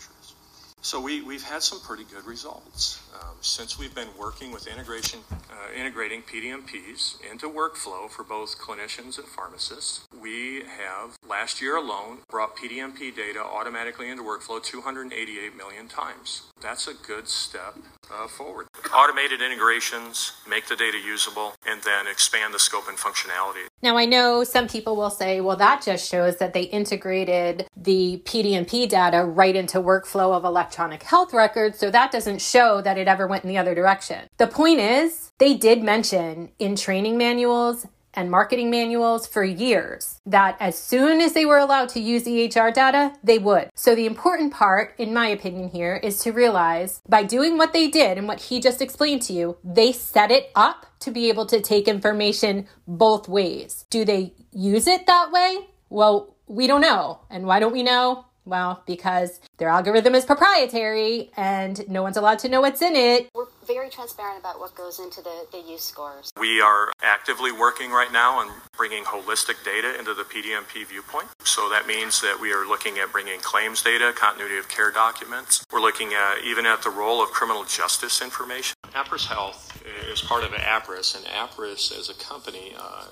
So 0.86 1.00
we, 1.00 1.20
we've 1.20 1.42
had 1.42 1.64
some 1.64 1.80
pretty 1.80 2.04
good 2.04 2.24
results. 2.24 3.00
Um, 3.12 3.34
since 3.40 3.76
we've 3.76 3.92
been 3.92 4.06
working 4.16 4.52
with 4.52 4.68
integration, 4.68 5.18
uh, 5.32 5.72
integrating 5.76 6.22
PDMPs 6.22 7.16
into 7.28 7.48
workflow 7.48 8.08
for 8.08 8.22
both 8.22 8.56
clinicians 8.56 9.18
and 9.18 9.26
pharmacists, 9.26 10.06
we 10.22 10.62
have 10.78 11.18
last 11.28 11.60
year 11.60 11.74
alone 11.74 12.18
brought 12.30 12.56
PDMP 12.56 13.12
data 13.12 13.40
automatically 13.40 14.10
into 14.10 14.22
workflow 14.22 14.62
288 14.62 15.56
million 15.56 15.88
times. 15.88 16.42
That's 16.62 16.86
a 16.86 16.94
good 16.94 17.26
step 17.26 17.76
uh, 18.08 18.28
forward. 18.28 18.68
Automated 18.94 19.42
integrations 19.42 20.34
make 20.48 20.68
the 20.68 20.76
data 20.76 20.98
usable 21.04 21.54
and 21.66 21.82
then 21.82 22.06
expand 22.06 22.54
the 22.54 22.60
scope 22.60 22.88
and 22.88 22.96
functionality. 22.96 23.66
Now, 23.82 23.98
I 23.98 24.06
know 24.06 24.42
some 24.42 24.68
people 24.68 24.96
will 24.96 25.10
say, 25.10 25.40
well, 25.40 25.56
that 25.56 25.82
just 25.82 26.10
shows 26.10 26.38
that 26.38 26.54
they 26.54 26.62
integrated 26.62 27.68
the 27.76 28.22
PDMP 28.24 28.88
data 28.88 29.22
right 29.24 29.54
into 29.54 29.78
workflow 29.78 30.34
of 30.34 30.44
electronic 30.44 31.02
health 31.02 31.34
records. 31.34 31.78
So 31.78 31.90
that 31.90 32.10
doesn't 32.10 32.40
show 32.40 32.80
that 32.80 32.96
it 32.96 33.06
ever 33.06 33.26
went 33.26 33.44
in 33.44 33.48
the 33.48 33.58
other 33.58 33.74
direction. 33.74 34.28
The 34.38 34.46
point 34.46 34.80
is, 34.80 35.30
they 35.38 35.54
did 35.54 35.82
mention 35.82 36.50
in 36.58 36.74
training 36.74 37.18
manuals 37.18 37.86
and 38.16 38.30
marketing 38.30 38.70
manuals 38.70 39.26
for 39.26 39.44
years 39.44 40.20
that 40.26 40.56
as 40.58 40.76
soon 40.76 41.20
as 41.20 41.34
they 41.34 41.44
were 41.44 41.58
allowed 41.58 41.90
to 41.90 42.00
use 42.00 42.24
EHR 42.24 42.72
data, 42.72 43.12
they 43.22 43.38
would. 43.38 43.70
So 43.74 43.94
the 43.94 44.06
important 44.06 44.52
part, 44.52 44.94
in 44.98 45.14
my 45.14 45.28
opinion, 45.28 45.68
here 45.68 45.96
is 45.96 46.18
to 46.20 46.32
realize 46.32 47.00
by 47.08 47.22
doing 47.22 47.58
what 47.58 47.72
they 47.72 47.88
did 47.88 48.18
and 48.18 48.26
what 48.26 48.40
he 48.40 48.60
just 48.60 48.82
explained 48.82 49.22
to 49.22 49.32
you, 49.32 49.58
they 49.62 49.92
set 49.92 50.30
it 50.30 50.50
up 50.54 50.86
to 51.00 51.10
be 51.10 51.28
able 51.28 51.46
to 51.46 51.60
take 51.60 51.86
information 51.86 52.66
both 52.88 53.28
ways. 53.28 53.84
Do 53.90 54.04
they 54.04 54.32
use 54.50 54.86
it 54.86 55.06
that 55.06 55.30
way? 55.30 55.68
Well, 55.90 56.36
we 56.46 56.66
don't 56.66 56.80
know. 56.80 57.20
And 57.30 57.46
why 57.46 57.60
don't 57.60 57.72
we 57.72 57.82
know? 57.82 58.24
Well, 58.46 58.82
because 58.86 59.40
their 59.58 59.68
algorithm 59.68 60.14
is 60.14 60.24
proprietary 60.24 61.30
and 61.36 61.86
no 61.88 62.02
one's 62.02 62.16
allowed 62.16 62.38
to 62.40 62.48
know 62.48 62.60
what's 62.60 62.80
in 62.80 62.94
it. 62.94 63.28
We're 63.34 63.46
very 63.66 63.90
transparent 63.90 64.38
about 64.38 64.60
what 64.60 64.74
goes 64.76 65.00
into 65.00 65.20
the, 65.20 65.46
the 65.50 65.58
use 65.58 65.82
scores. 65.82 66.30
We 66.38 66.60
are 66.60 66.92
actively 67.02 67.50
working 67.50 67.90
right 67.90 68.12
now 68.12 68.38
on 68.38 68.48
bringing 68.76 69.02
holistic 69.02 69.64
data 69.64 69.98
into 69.98 70.14
the 70.14 70.22
PDMP 70.22 70.86
viewpoint. 70.86 71.26
So 71.42 71.68
that 71.70 71.88
means 71.88 72.20
that 72.20 72.38
we 72.40 72.52
are 72.52 72.66
looking 72.66 72.98
at 72.98 73.10
bringing 73.10 73.40
claims 73.40 73.82
data, 73.82 74.12
continuity 74.14 74.58
of 74.58 74.68
care 74.68 74.92
documents. 74.92 75.64
We're 75.72 75.80
looking 75.80 76.12
at 76.14 76.44
even 76.44 76.66
at 76.66 76.82
the 76.82 76.90
role 76.90 77.20
of 77.20 77.30
criminal 77.30 77.64
justice 77.64 78.22
information. 78.22 78.76
Appriss 78.94 79.26
Health 79.26 79.82
is 80.08 80.20
part 80.22 80.44
of 80.44 80.50
Appriss, 80.50 81.16
and 81.16 81.24
Appriss 81.26 81.96
as 81.98 82.08
a 82.08 82.14
company 82.14 82.74
uh, 82.78 83.06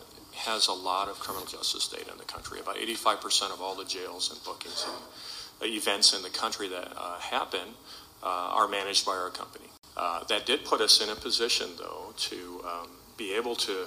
has 0.44 0.68
a 0.68 0.72
lot 0.72 1.08
of 1.08 1.18
criminal 1.18 1.46
justice 1.46 1.88
data 1.88 2.10
in 2.10 2.18
the 2.18 2.24
country. 2.24 2.60
About 2.60 2.76
85% 2.76 3.52
of 3.52 3.60
all 3.60 3.74
the 3.74 3.84
jails 3.84 4.30
and 4.30 4.42
bookings 4.44 4.84
and 4.86 5.70
uh, 5.70 5.74
events 5.74 6.14
in 6.14 6.22
the 6.22 6.30
country 6.30 6.68
that 6.68 6.92
uh, 6.96 7.18
happen 7.18 7.74
uh, 8.22 8.26
are 8.26 8.68
managed 8.68 9.06
by 9.06 9.12
our 9.12 9.30
company. 9.30 9.66
Uh, 9.96 10.24
that 10.24 10.46
did 10.46 10.64
put 10.64 10.80
us 10.80 11.00
in 11.00 11.08
a 11.08 11.14
position, 11.14 11.68
though, 11.78 12.12
to 12.16 12.64
um, 12.66 12.88
be 13.16 13.32
able 13.32 13.54
to 13.54 13.86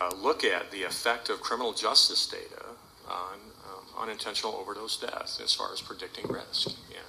uh, 0.00 0.10
look 0.16 0.44
at 0.44 0.70
the 0.70 0.82
effect 0.82 1.28
of 1.28 1.40
criminal 1.40 1.72
justice 1.72 2.26
data 2.26 2.64
on 3.08 3.34
um, 3.66 4.02
unintentional 4.02 4.52
overdose 4.54 4.96
death 4.98 5.40
as 5.42 5.54
far 5.54 5.72
as 5.72 5.80
predicting 5.80 6.26
risk. 6.28 6.68
And 6.68 7.06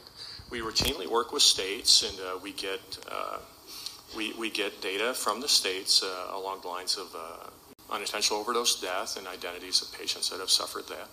we 0.50 0.62
routinely 0.62 1.08
work 1.08 1.32
with 1.32 1.44
states, 1.44 2.03
and 2.03 2.20
uh, 2.20 2.39
we 2.41 2.51
get 2.51 2.79
we, 4.15 4.34
we 4.34 4.50
get 4.50 4.82
data 4.82 5.13
from 5.13 5.41
the 5.41 5.48
states 5.48 6.01
along 6.32 6.62
the 6.62 6.67
lines 6.70 6.98
of 6.98 7.13
unintentional 7.92 8.39
overdose 8.39 8.80
death 8.82 9.18
and 9.18 9.27
identities 9.27 9.82
of 9.82 9.92
patients 9.98 10.30
that 10.30 10.39
have 10.39 10.50
suffered 10.50 10.86
that. 10.88 11.10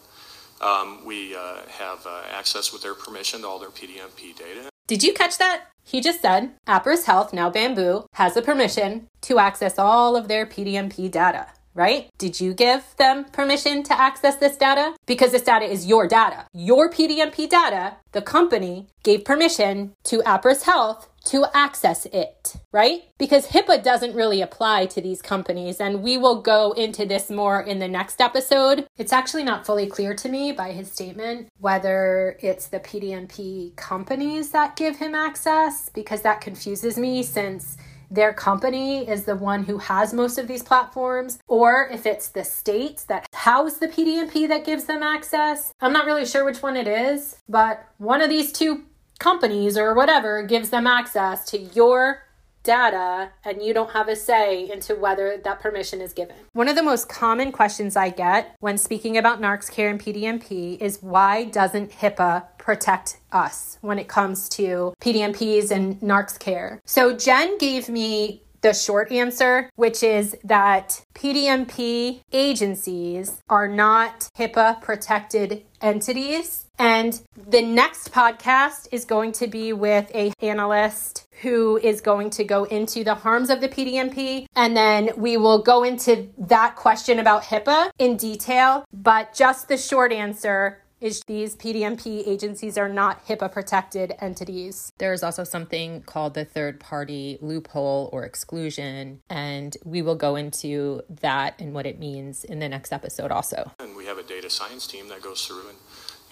Um, 0.65 1.05
we 1.05 1.35
uh, 1.35 1.63
have 1.69 2.07
uh, 2.07 2.23
access 2.31 2.73
with 2.73 2.83
their 2.83 2.95
permission 2.95 3.41
to 3.41 3.49
all 3.49 3.59
their 3.59 3.71
PDMP 3.71 4.37
data. 4.37 4.69
Did 4.87 5.03
you 5.03 5.13
catch 5.13 5.39
that? 5.39 5.67
He 5.85 6.01
just 6.01 6.21
said 6.21 6.53
Appriss 6.67 7.05
Health, 7.05 7.33
now 7.33 7.51
Bamboo, 7.51 8.07
has 8.15 8.35
the 8.35 8.43
permission 8.43 9.09
to 9.23 9.39
access 9.39 9.79
all 9.79 10.17
of 10.17 10.29
their 10.29 10.47
PDMP 10.47 11.11
data, 11.11 11.49
right? 11.75 12.11
Did 12.19 12.41
you 12.41 12.55
give 12.55 12.85
them 12.99 13.25
permission 13.25 13.83
to 13.85 14.01
access 14.01 14.37
this 14.37 14.57
data? 14.57 14.95
Because 15.07 15.33
this 15.33 15.43
data 15.43 15.65
is 15.65 15.87
your 15.87 16.07
data. 16.07 16.47
Your 16.53 16.91
PDMP 16.91 17.49
data, 17.49 17.97
the 18.13 18.23
company 18.23 18.89
gave 19.03 19.25
permission 19.25 19.95
to 20.05 20.19
Appriss 20.19 20.63
Health 20.63 21.09
to 21.25 21.47
access 21.55 22.05
it, 22.07 22.55
right? 22.73 23.03
Because 23.17 23.49
HIPAA 23.49 23.83
doesn't 23.83 24.15
really 24.15 24.43
apply 24.43 24.87
to 24.87 25.01
these 25.01 25.23
companies, 25.23 25.81
and 25.81 26.03
we 26.03 26.19
will 26.19 26.43
go 26.43 26.73
into 26.73 27.07
this 27.07 27.31
more 27.31 27.61
in 27.61 27.79
the 27.79 27.87
next 27.89 28.21
episode. 28.21 28.87
It's 28.97 29.13
actually 29.13 29.45
not 29.45 29.65
fully 29.65 29.87
clear 29.87 30.15
to 30.15 30.29
me 30.29 30.51
by 30.53 30.73
his 30.73 30.91
statement 30.91 31.49
whether 31.59 32.37
it's 32.41 32.67
the 32.67 32.81
PDMP 32.81 33.77
companies 33.77 34.51
that 34.51 34.75
give 34.75 34.97
him 34.97 35.15
access, 35.15 35.89
because 35.91 36.23
that 36.23 36.41
confuses 36.41 36.99
me 36.99 37.23
since 37.23 37.77
their 38.13 38.35
company 38.35 39.09
is 39.09 39.25
the 39.25 39.37
one 39.37 39.65
who 39.65 39.79
has 39.79 40.13
most 40.13 40.37
of 40.37 40.47
these 40.47 40.63
platforms, 40.63 41.39
or 41.49 41.89
if 41.91 42.05
it's 42.05 42.29
the 42.29 42.45
states 42.45 43.05
that 43.05 43.27
house 43.33 43.79
the 43.79 43.89
PDMP 43.89 44.47
that 44.49 44.67
gives 44.67 44.85
them 44.85 45.03
access. 45.03 45.73
I'm 45.81 45.95
not 45.95 46.05
really 46.05 46.27
sure 46.27 46.45
which 46.45 46.63
one 46.63 46.77
it 46.77 46.87
is, 46.87 47.37
but 47.49 47.89
one 47.97 48.21
of 48.21 48.29
these 48.29 48.53
two 48.53 48.85
companies 49.19 49.79
or 49.79 49.95
whatever 49.95 50.43
gives 50.43 50.71
them 50.71 50.87
access 50.87 51.47
to 51.47 51.59
your 51.59 52.23
data 52.63 53.31
and 53.45 53.63
you 53.63 53.75
don't 53.75 53.91
have 53.91 54.09
a 54.09 54.17
say 54.17 54.71
into 54.71 54.95
whether 54.95 55.37
that 55.45 55.61
permission 55.61 56.01
is 56.01 56.13
given. 56.13 56.37
One 56.53 56.69
of 56.69 56.77
the 56.77 56.83
most 56.83 57.09
common 57.09 57.53
questions 57.53 57.97
I 57.97 58.11
get 58.11 58.57
when 58.61 58.79
speaking 58.79 59.17
about 59.17 59.41
NarxCare 59.41 59.91
and 59.91 60.01
PDMP 60.01 60.81
is 60.81 61.03
why 61.03 61.45
doesn't 61.45 61.91
HIPAA 61.93 62.45
protect 62.59 63.19
us 63.33 63.79
when 63.81 63.99
it 63.99 64.09
comes 64.09 64.49
to 64.51 64.95
PDMPs 65.01 65.71
and 65.71 66.01
NarxCare? 66.01 66.79
So 66.85 67.17
Jen 67.17 67.59
gave 67.59 67.89
me 67.89 68.43
the 68.63 68.73
short 68.73 69.13
answer, 69.13 69.69
which 69.77 70.03
is 70.03 70.37
that 70.45 71.05
PDMP 71.15 72.23
agencies 72.33 73.43
are 73.49 73.69
not 73.69 74.29
HIPAA 74.39 74.81
protected 74.81 75.65
entities. 75.81 76.67
And 76.79 77.21
the 77.37 77.63
next 77.63 78.13
podcast 78.13 78.89
is 78.93 79.05
going 79.05 79.33
to 79.33 79.47
be 79.47 79.73
with 79.73 80.11
a 80.15 80.33
analyst 80.41 81.27
who 81.43 81.77
is 81.79 82.01
going 82.01 82.31
to 82.31 82.45
go 82.45 82.65
into 82.65 83.03
the 83.03 83.17
harms 83.17 83.51
of 83.51 83.61
the 83.61 83.69
PDMP. 83.69 84.47
And 84.55 84.77
then 84.77 85.11
we 85.17 85.37
will 85.37 85.61
go 85.61 85.83
into 85.83 86.29
that 86.39 86.77
question 86.77 87.19
about 87.19 87.43
HIPAA 87.43 87.91
in 87.99 88.17
detail. 88.17 88.85
But 88.93 89.35
just 89.35 89.69
the 89.69 89.77
short 89.77 90.13
answer 90.13 90.82
is 91.03 91.21
these 91.27 91.57
PDMP 91.57 92.23
agencies 92.27 92.79
are 92.79 92.89
not 92.89 93.27
HIPAA 93.27 93.51
protected 93.51 94.15
entities. 94.21 94.93
There's 94.99 95.25
also 95.25 95.43
something 95.43 96.03
called 96.03 96.35
the 96.35 96.45
third 96.45 96.79
party 96.79 97.39
loophole 97.41 98.09
or 98.13 98.25
exclusion, 98.25 99.21
and 99.29 99.77
we 99.85 100.01
will 100.01 100.15
go 100.15 100.37
into 100.37 101.03
that 101.21 101.61
and 101.61 101.75
what 101.75 101.87
it 101.87 101.99
means 101.99 102.45
in 102.45 102.61
the 102.61 102.69
next 102.69 102.93
episode 102.93 103.33
also. 103.33 103.73
And 103.81 103.97
we 103.97 104.07
have 104.07 104.19
a 104.19 104.23
data 104.23 104.49
science 104.49 104.87
team 104.87 105.09
that 105.09 105.23
goes 105.23 105.45
through 105.45 105.69
and 105.69 105.79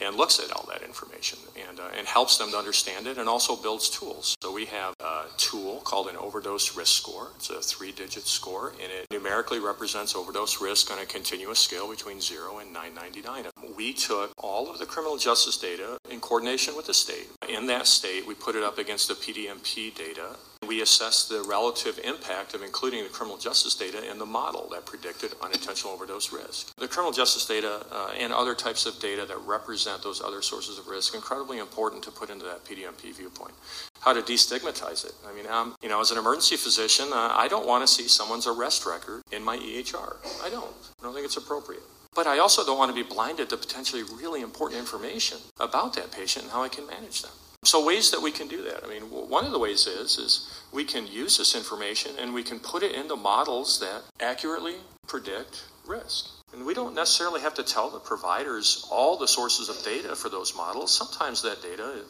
and 0.00 0.16
looks 0.16 0.38
at 0.38 0.50
all 0.52 0.66
that 0.70 0.82
information 0.82 1.38
and, 1.68 1.78
uh, 1.78 1.88
and 1.96 2.06
helps 2.06 2.38
them 2.38 2.50
to 2.50 2.56
understand 2.56 3.06
it 3.06 3.18
and 3.18 3.28
also 3.28 3.56
builds 3.56 3.88
tools. 3.88 4.36
So 4.42 4.52
we 4.52 4.66
have 4.66 4.94
a 5.00 5.24
tool 5.36 5.80
called 5.80 6.08
an 6.08 6.16
overdose 6.16 6.76
risk 6.76 7.02
score. 7.02 7.28
It's 7.36 7.50
a 7.50 7.60
three 7.60 7.92
digit 7.92 8.26
score 8.26 8.70
and 8.82 8.90
it 8.90 9.06
numerically 9.10 9.60
represents 9.60 10.14
overdose 10.14 10.60
risk 10.60 10.90
on 10.90 10.98
a 10.98 11.06
continuous 11.06 11.58
scale 11.58 11.88
between 11.90 12.20
0 12.20 12.58
and 12.58 12.72
999. 12.72 13.46
We 13.76 13.92
took 13.92 14.32
all 14.38 14.70
of 14.70 14.78
the 14.78 14.86
criminal 14.86 15.16
justice 15.16 15.56
data 15.56 15.98
in 16.10 16.20
coordination 16.20 16.76
with 16.76 16.86
the 16.86 16.94
state. 16.94 17.28
In 17.48 17.66
that 17.66 17.86
state, 17.86 18.26
we 18.26 18.34
put 18.34 18.56
it 18.56 18.62
up 18.62 18.78
against 18.78 19.08
the 19.08 19.14
PDMP 19.14 19.94
data 19.94 20.36
we 20.70 20.82
assessed 20.82 21.28
the 21.28 21.42
relative 21.42 21.98
impact 22.04 22.54
of 22.54 22.62
including 22.62 23.02
the 23.02 23.08
criminal 23.08 23.36
justice 23.36 23.74
data 23.74 24.08
in 24.08 24.20
the 24.20 24.24
model 24.24 24.68
that 24.70 24.86
predicted 24.86 25.32
unintentional 25.42 25.92
overdose 25.92 26.32
risk. 26.32 26.72
The 26.76 26.86
criminal 26.86 27.10
justice 27.10 27.44
data 27.44 27.84
uh, 27.90 28.12
and 28.16 28.32
other 28.32 28.54
types 28.54 28.86
of 28.86 29.00
data 29.00 29.26
that 29.26 29.38
represent 29.38 30.04
those 30.04 30.22
other 30.22 30.42
sources 30.42 30.78
of 30.78 30.86
risk 30.86 31.12
incredibly 31.12 31.58
important 31.58 32.04
to 32.04 32.12
put 32.12 32.30
into 32.30 32.44
that 32.44 32.64
PDMP 32.64 33.12
viewpoint. 33.12 33.50
How 33.98 34.12
to 34.12 34.22
destigmatize 34.22 35.04
it. 35.04 35.14
I 35.26 35.34
mean, 35.34 35.48
um, 35.48 35.74
you 35.82 35.88
know, 35.88 36.00
as 36.00 36.12
an 36.12 36.18
emergency 36.18 36.56
physician, 36.56 37.08
uh, 37.12 37.34
I 37.34 37.48
don't 37.48 37.66
want 37.66 37.82
to 37.82 37.92
see 37.92 38.06
someone's 38.06 38.46
arrest 38.46 38.86
record 38.86 39.24
in 39.32 39.42
my 39.42 39.56
EHR. 39.56 40.18
I 40.44 40.50
don't. 40.50 40.70
I 41.00 41.02
don't 41.02 41.14
think 41.14 41.26
it's 41.26 41.36
appropriate. 41.36 41.82
But 42.14 42.28
I 42.28 42.38
also 42.38 42.64
don't 42.64 42.78
want 42.78 42.94
to 42.94 43.04
be 43.04 43.08
blinded 43.08 43.50
to 43.50 43.56
potentially 43.56 44.04
really 44.04 44.40
important 44.40 44.78
information 44.78 45.38
about 45.58 45.94
that 45.94 46.12
patient 46.12 46.44
and 46.44 46.52
how 46.52 46.62
I 46.62 46.68
can 46.68 46.86
manage 46.86 47.22
them. 47.22 47.32
So 47.64 47.84
ways 47.84 48.10
that 48.10 48.22
we 48.22 48.32
can 48.32 48.48
do 48.48 48.62
that. 48.64 48.84
I 48.84 48.88
mean, 48.88 49.02
one 49.02 49.44
of 49.44 49.52
the 49.52 49.58
ways 49.58 49.86
is 49.86 50.16
is 50.18 50.62
we 50.72 50.84
can 50.84 51.06
use 51.06 51.36
this 51.36 51.54
information 51.54 52.12
and 52.18 52.32
we 52.32 52.42
can 52.42 52.58
put 52.58 52.82
it 52.82 52.94
into 52.94 53.16
models 53.16 53.80
that 53.80 54.02
accurately 54.18 54.76
predict 55.06 55.64
risk. 55.86 56.30
And 56.52 56.64
we 56.64 56.74
don't 56.74 56.94
necessarily 56.94 57.42
have 57.42 57.54
to 57.54 57.62
tell 57.62 57.90
the 57.90 58.00
providers 58.00 58.86
all 58.90 59.16
the 59.16 59.28
sources 59.28 59.68
of 59.68 59.84
data 59.84 60.16
for 60.16 60.30
those 60.30 60.56
models. 60.56 60.96
Sometimes 60.96 61.42
that 61.42 61.62
data 61.62 62.02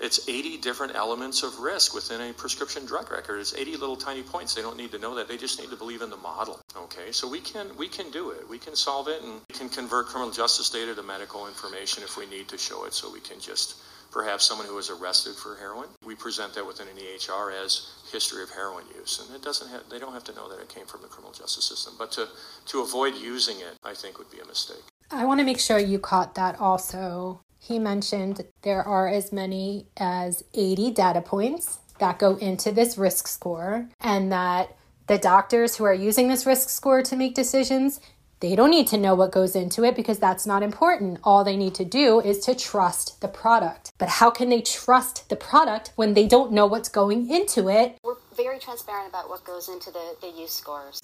it's 0.00 0.28
80 0.28 0.58
different 0.58 0.96
elements 0.96 1.44
of 1.44 1.60
risk 1.60 1.94
within 1.94 2.20
a 2.20 2.32
prescription 2.32 2.84
drug 2.84 3.12
record. 3.12 3.38
It's 3.38 3.54
80 3.54 3.76
little 3.76 3.96
tiny 3.96 4.22
points. 4.22 4.52
They 4.54 4.62
don't 4.62 4.76
need 4.76 4.90
to 4.90 4.98
know 4.98 5.14
that. 5.14 5.28
They 5.28 5.36
just 5.36 5.60
need 5.60 5.70
to 5.70 5.76
believe 5.76 6.02
in 6.02 6.10
the 6.10 6.16
model. 6.16 6.60
Okay, 6.76 7.12
so 7.12 7.28
we 7.28 7.40
can 7.40 7.76
we 7.76 7.88
can 7.88 8.10
do 8.10 8.30
it. 8.30 8.48
We 8.48 8.58
can 8.58 8.74
solve 8.74 9.06
it, 9.06 9.22
and 9.22 9.40
we 9.48 9.54
can 9.54 9.68
convert 9.68 10.06
criminal 10.06 10.32
justice 10.32 10.68
data 10.68 10.94
to 10.96 11.02
medical 11.02 11.46
information 11.46 12.02
if 12.02 12.16
we 12.16 12.26
need 12.26 12.48
to 12.48 12.58
show 12.58 12.84
it. 12.86 12.92
So 12.92 13.12
we 13.12 13.20
can 13.20 13.38
just 13.38 13.76
perhaps 14.14 14.46
someone 14.46 14.64
who 14.68 14.76
was 14.76 14.90
arrested 14.90 15.34
for 15.34 15.56
heroin. 15.56 15.88
We 16.06 16.14
present 16.14 16.54
that 16.54 16.64
within 16.64 16.86
an 16.86 16.94
EHR 16.94 17.52
as 17.64 17.90
history 18.12 18.44
of 18.44 18.50
heroin 18.50 18.84
use, 18.96 19.20
and 19.20 19.34
it 19.34 19.42
doesn't 19.42 19.68
have, 19.68 19.82
they 19.90 19.98
don't 19.98 20.12
have 20.12 20.22
to 20.24 20.34
know 20.34 20.48
that 20.48 20.60
it 20.60 20.68
came 20.68 20.86
from 20.86 21.02
the 21.02 21.08
criminal 21.08 21.32
justice 21.32 21.64
system. 21.64 21.94
But 21.98 22.12
to, 22.12 22.28
to 22.66 22.80
avoid 22.80 23.16
using 23.16 23.56
it, 23.58 23.74
I 23.82 23.92
think 23.92 24.18
would 24.18 24.30
be 24.30 24.38
a 24.38 24.46
mistake. 24.46 24.84
I 25.10 25.24
want 25.24 25.40
to 25.40 25.44
make 25.44 25.58
sure 25.58 25.78
you 25.78 25.98
caught 25.98 26.36
that 26.36 26.60
also. 26.60 27.40
He 27.58 27.80
mentioned 27.80 28.44
there 28.62 28.84
are 28.84 29.08
as 29.08 29.32
many 29.32 29.86
as 29.96 30.44
80 30.54 30.92
data 30.92 31.20
points 31.20 31.78
that 31.98 32.20
go 32.20 32.36
into 32.36 32.70
this 32.70 32.96
risk 32.96 33.26
score, 33.26 33.88
and 34.00 34.30
that 34.30 34.76
the 35.08 35.18
doctors 35.18 35.76
who 35.76 35.84
are 35.84 35.94
using 35.94 36.28
this 36.28 36.46
risk 36.46 36.68
score 36.68 37.02
to 37.02 37.16
make 37.16 37.34
decisions 37.34 38.00
they 38.44 38.54
don't 38.54 38.68
need 38.68 38.86
to 38.88 38.98
know 38.98 39.14
what 39.14 39.32
goes 39.32 39.56
into 39.56 39.84
it 39.84 39.96
because 39.96 40.18
that's 40.18 40.46
not 40.46 40.62
important. 40.62 41.18
All 41.24 41.44
they 41.44 41.56
need 41.56 41.74
to 41.76 41.84
do 41.86 42.20
is 42.20 42.40
to 42.40 42.54
trust 42.54 43.22
the 43.22 43.26
product. 43.26 43.90
But 43.96 44.10
how 44.10 44.30
can 44.30 44.50
they 44.50 44.60
trust 44.60 45.30
the 45.30 45.36
product 45.36 45.92
when 45.96 46.12
they 46.12 46.26
don't 46.26 46.52
know 46.52 46.66
what's 46.66 46.90
going 46.90 47.30
into 47.30 47.70
it? 47.70 47.96
We're 48.04 48.16
very 48.36 48.58
transparent 48.58 49.08
about 49.08 49.30
what 49.30 49.44
goes 49.44 49.70
into 49.70 49.90
the, 49.90 50.16
the 50.20 50.28
use 50.28 50.52
scores. 50.52 51.00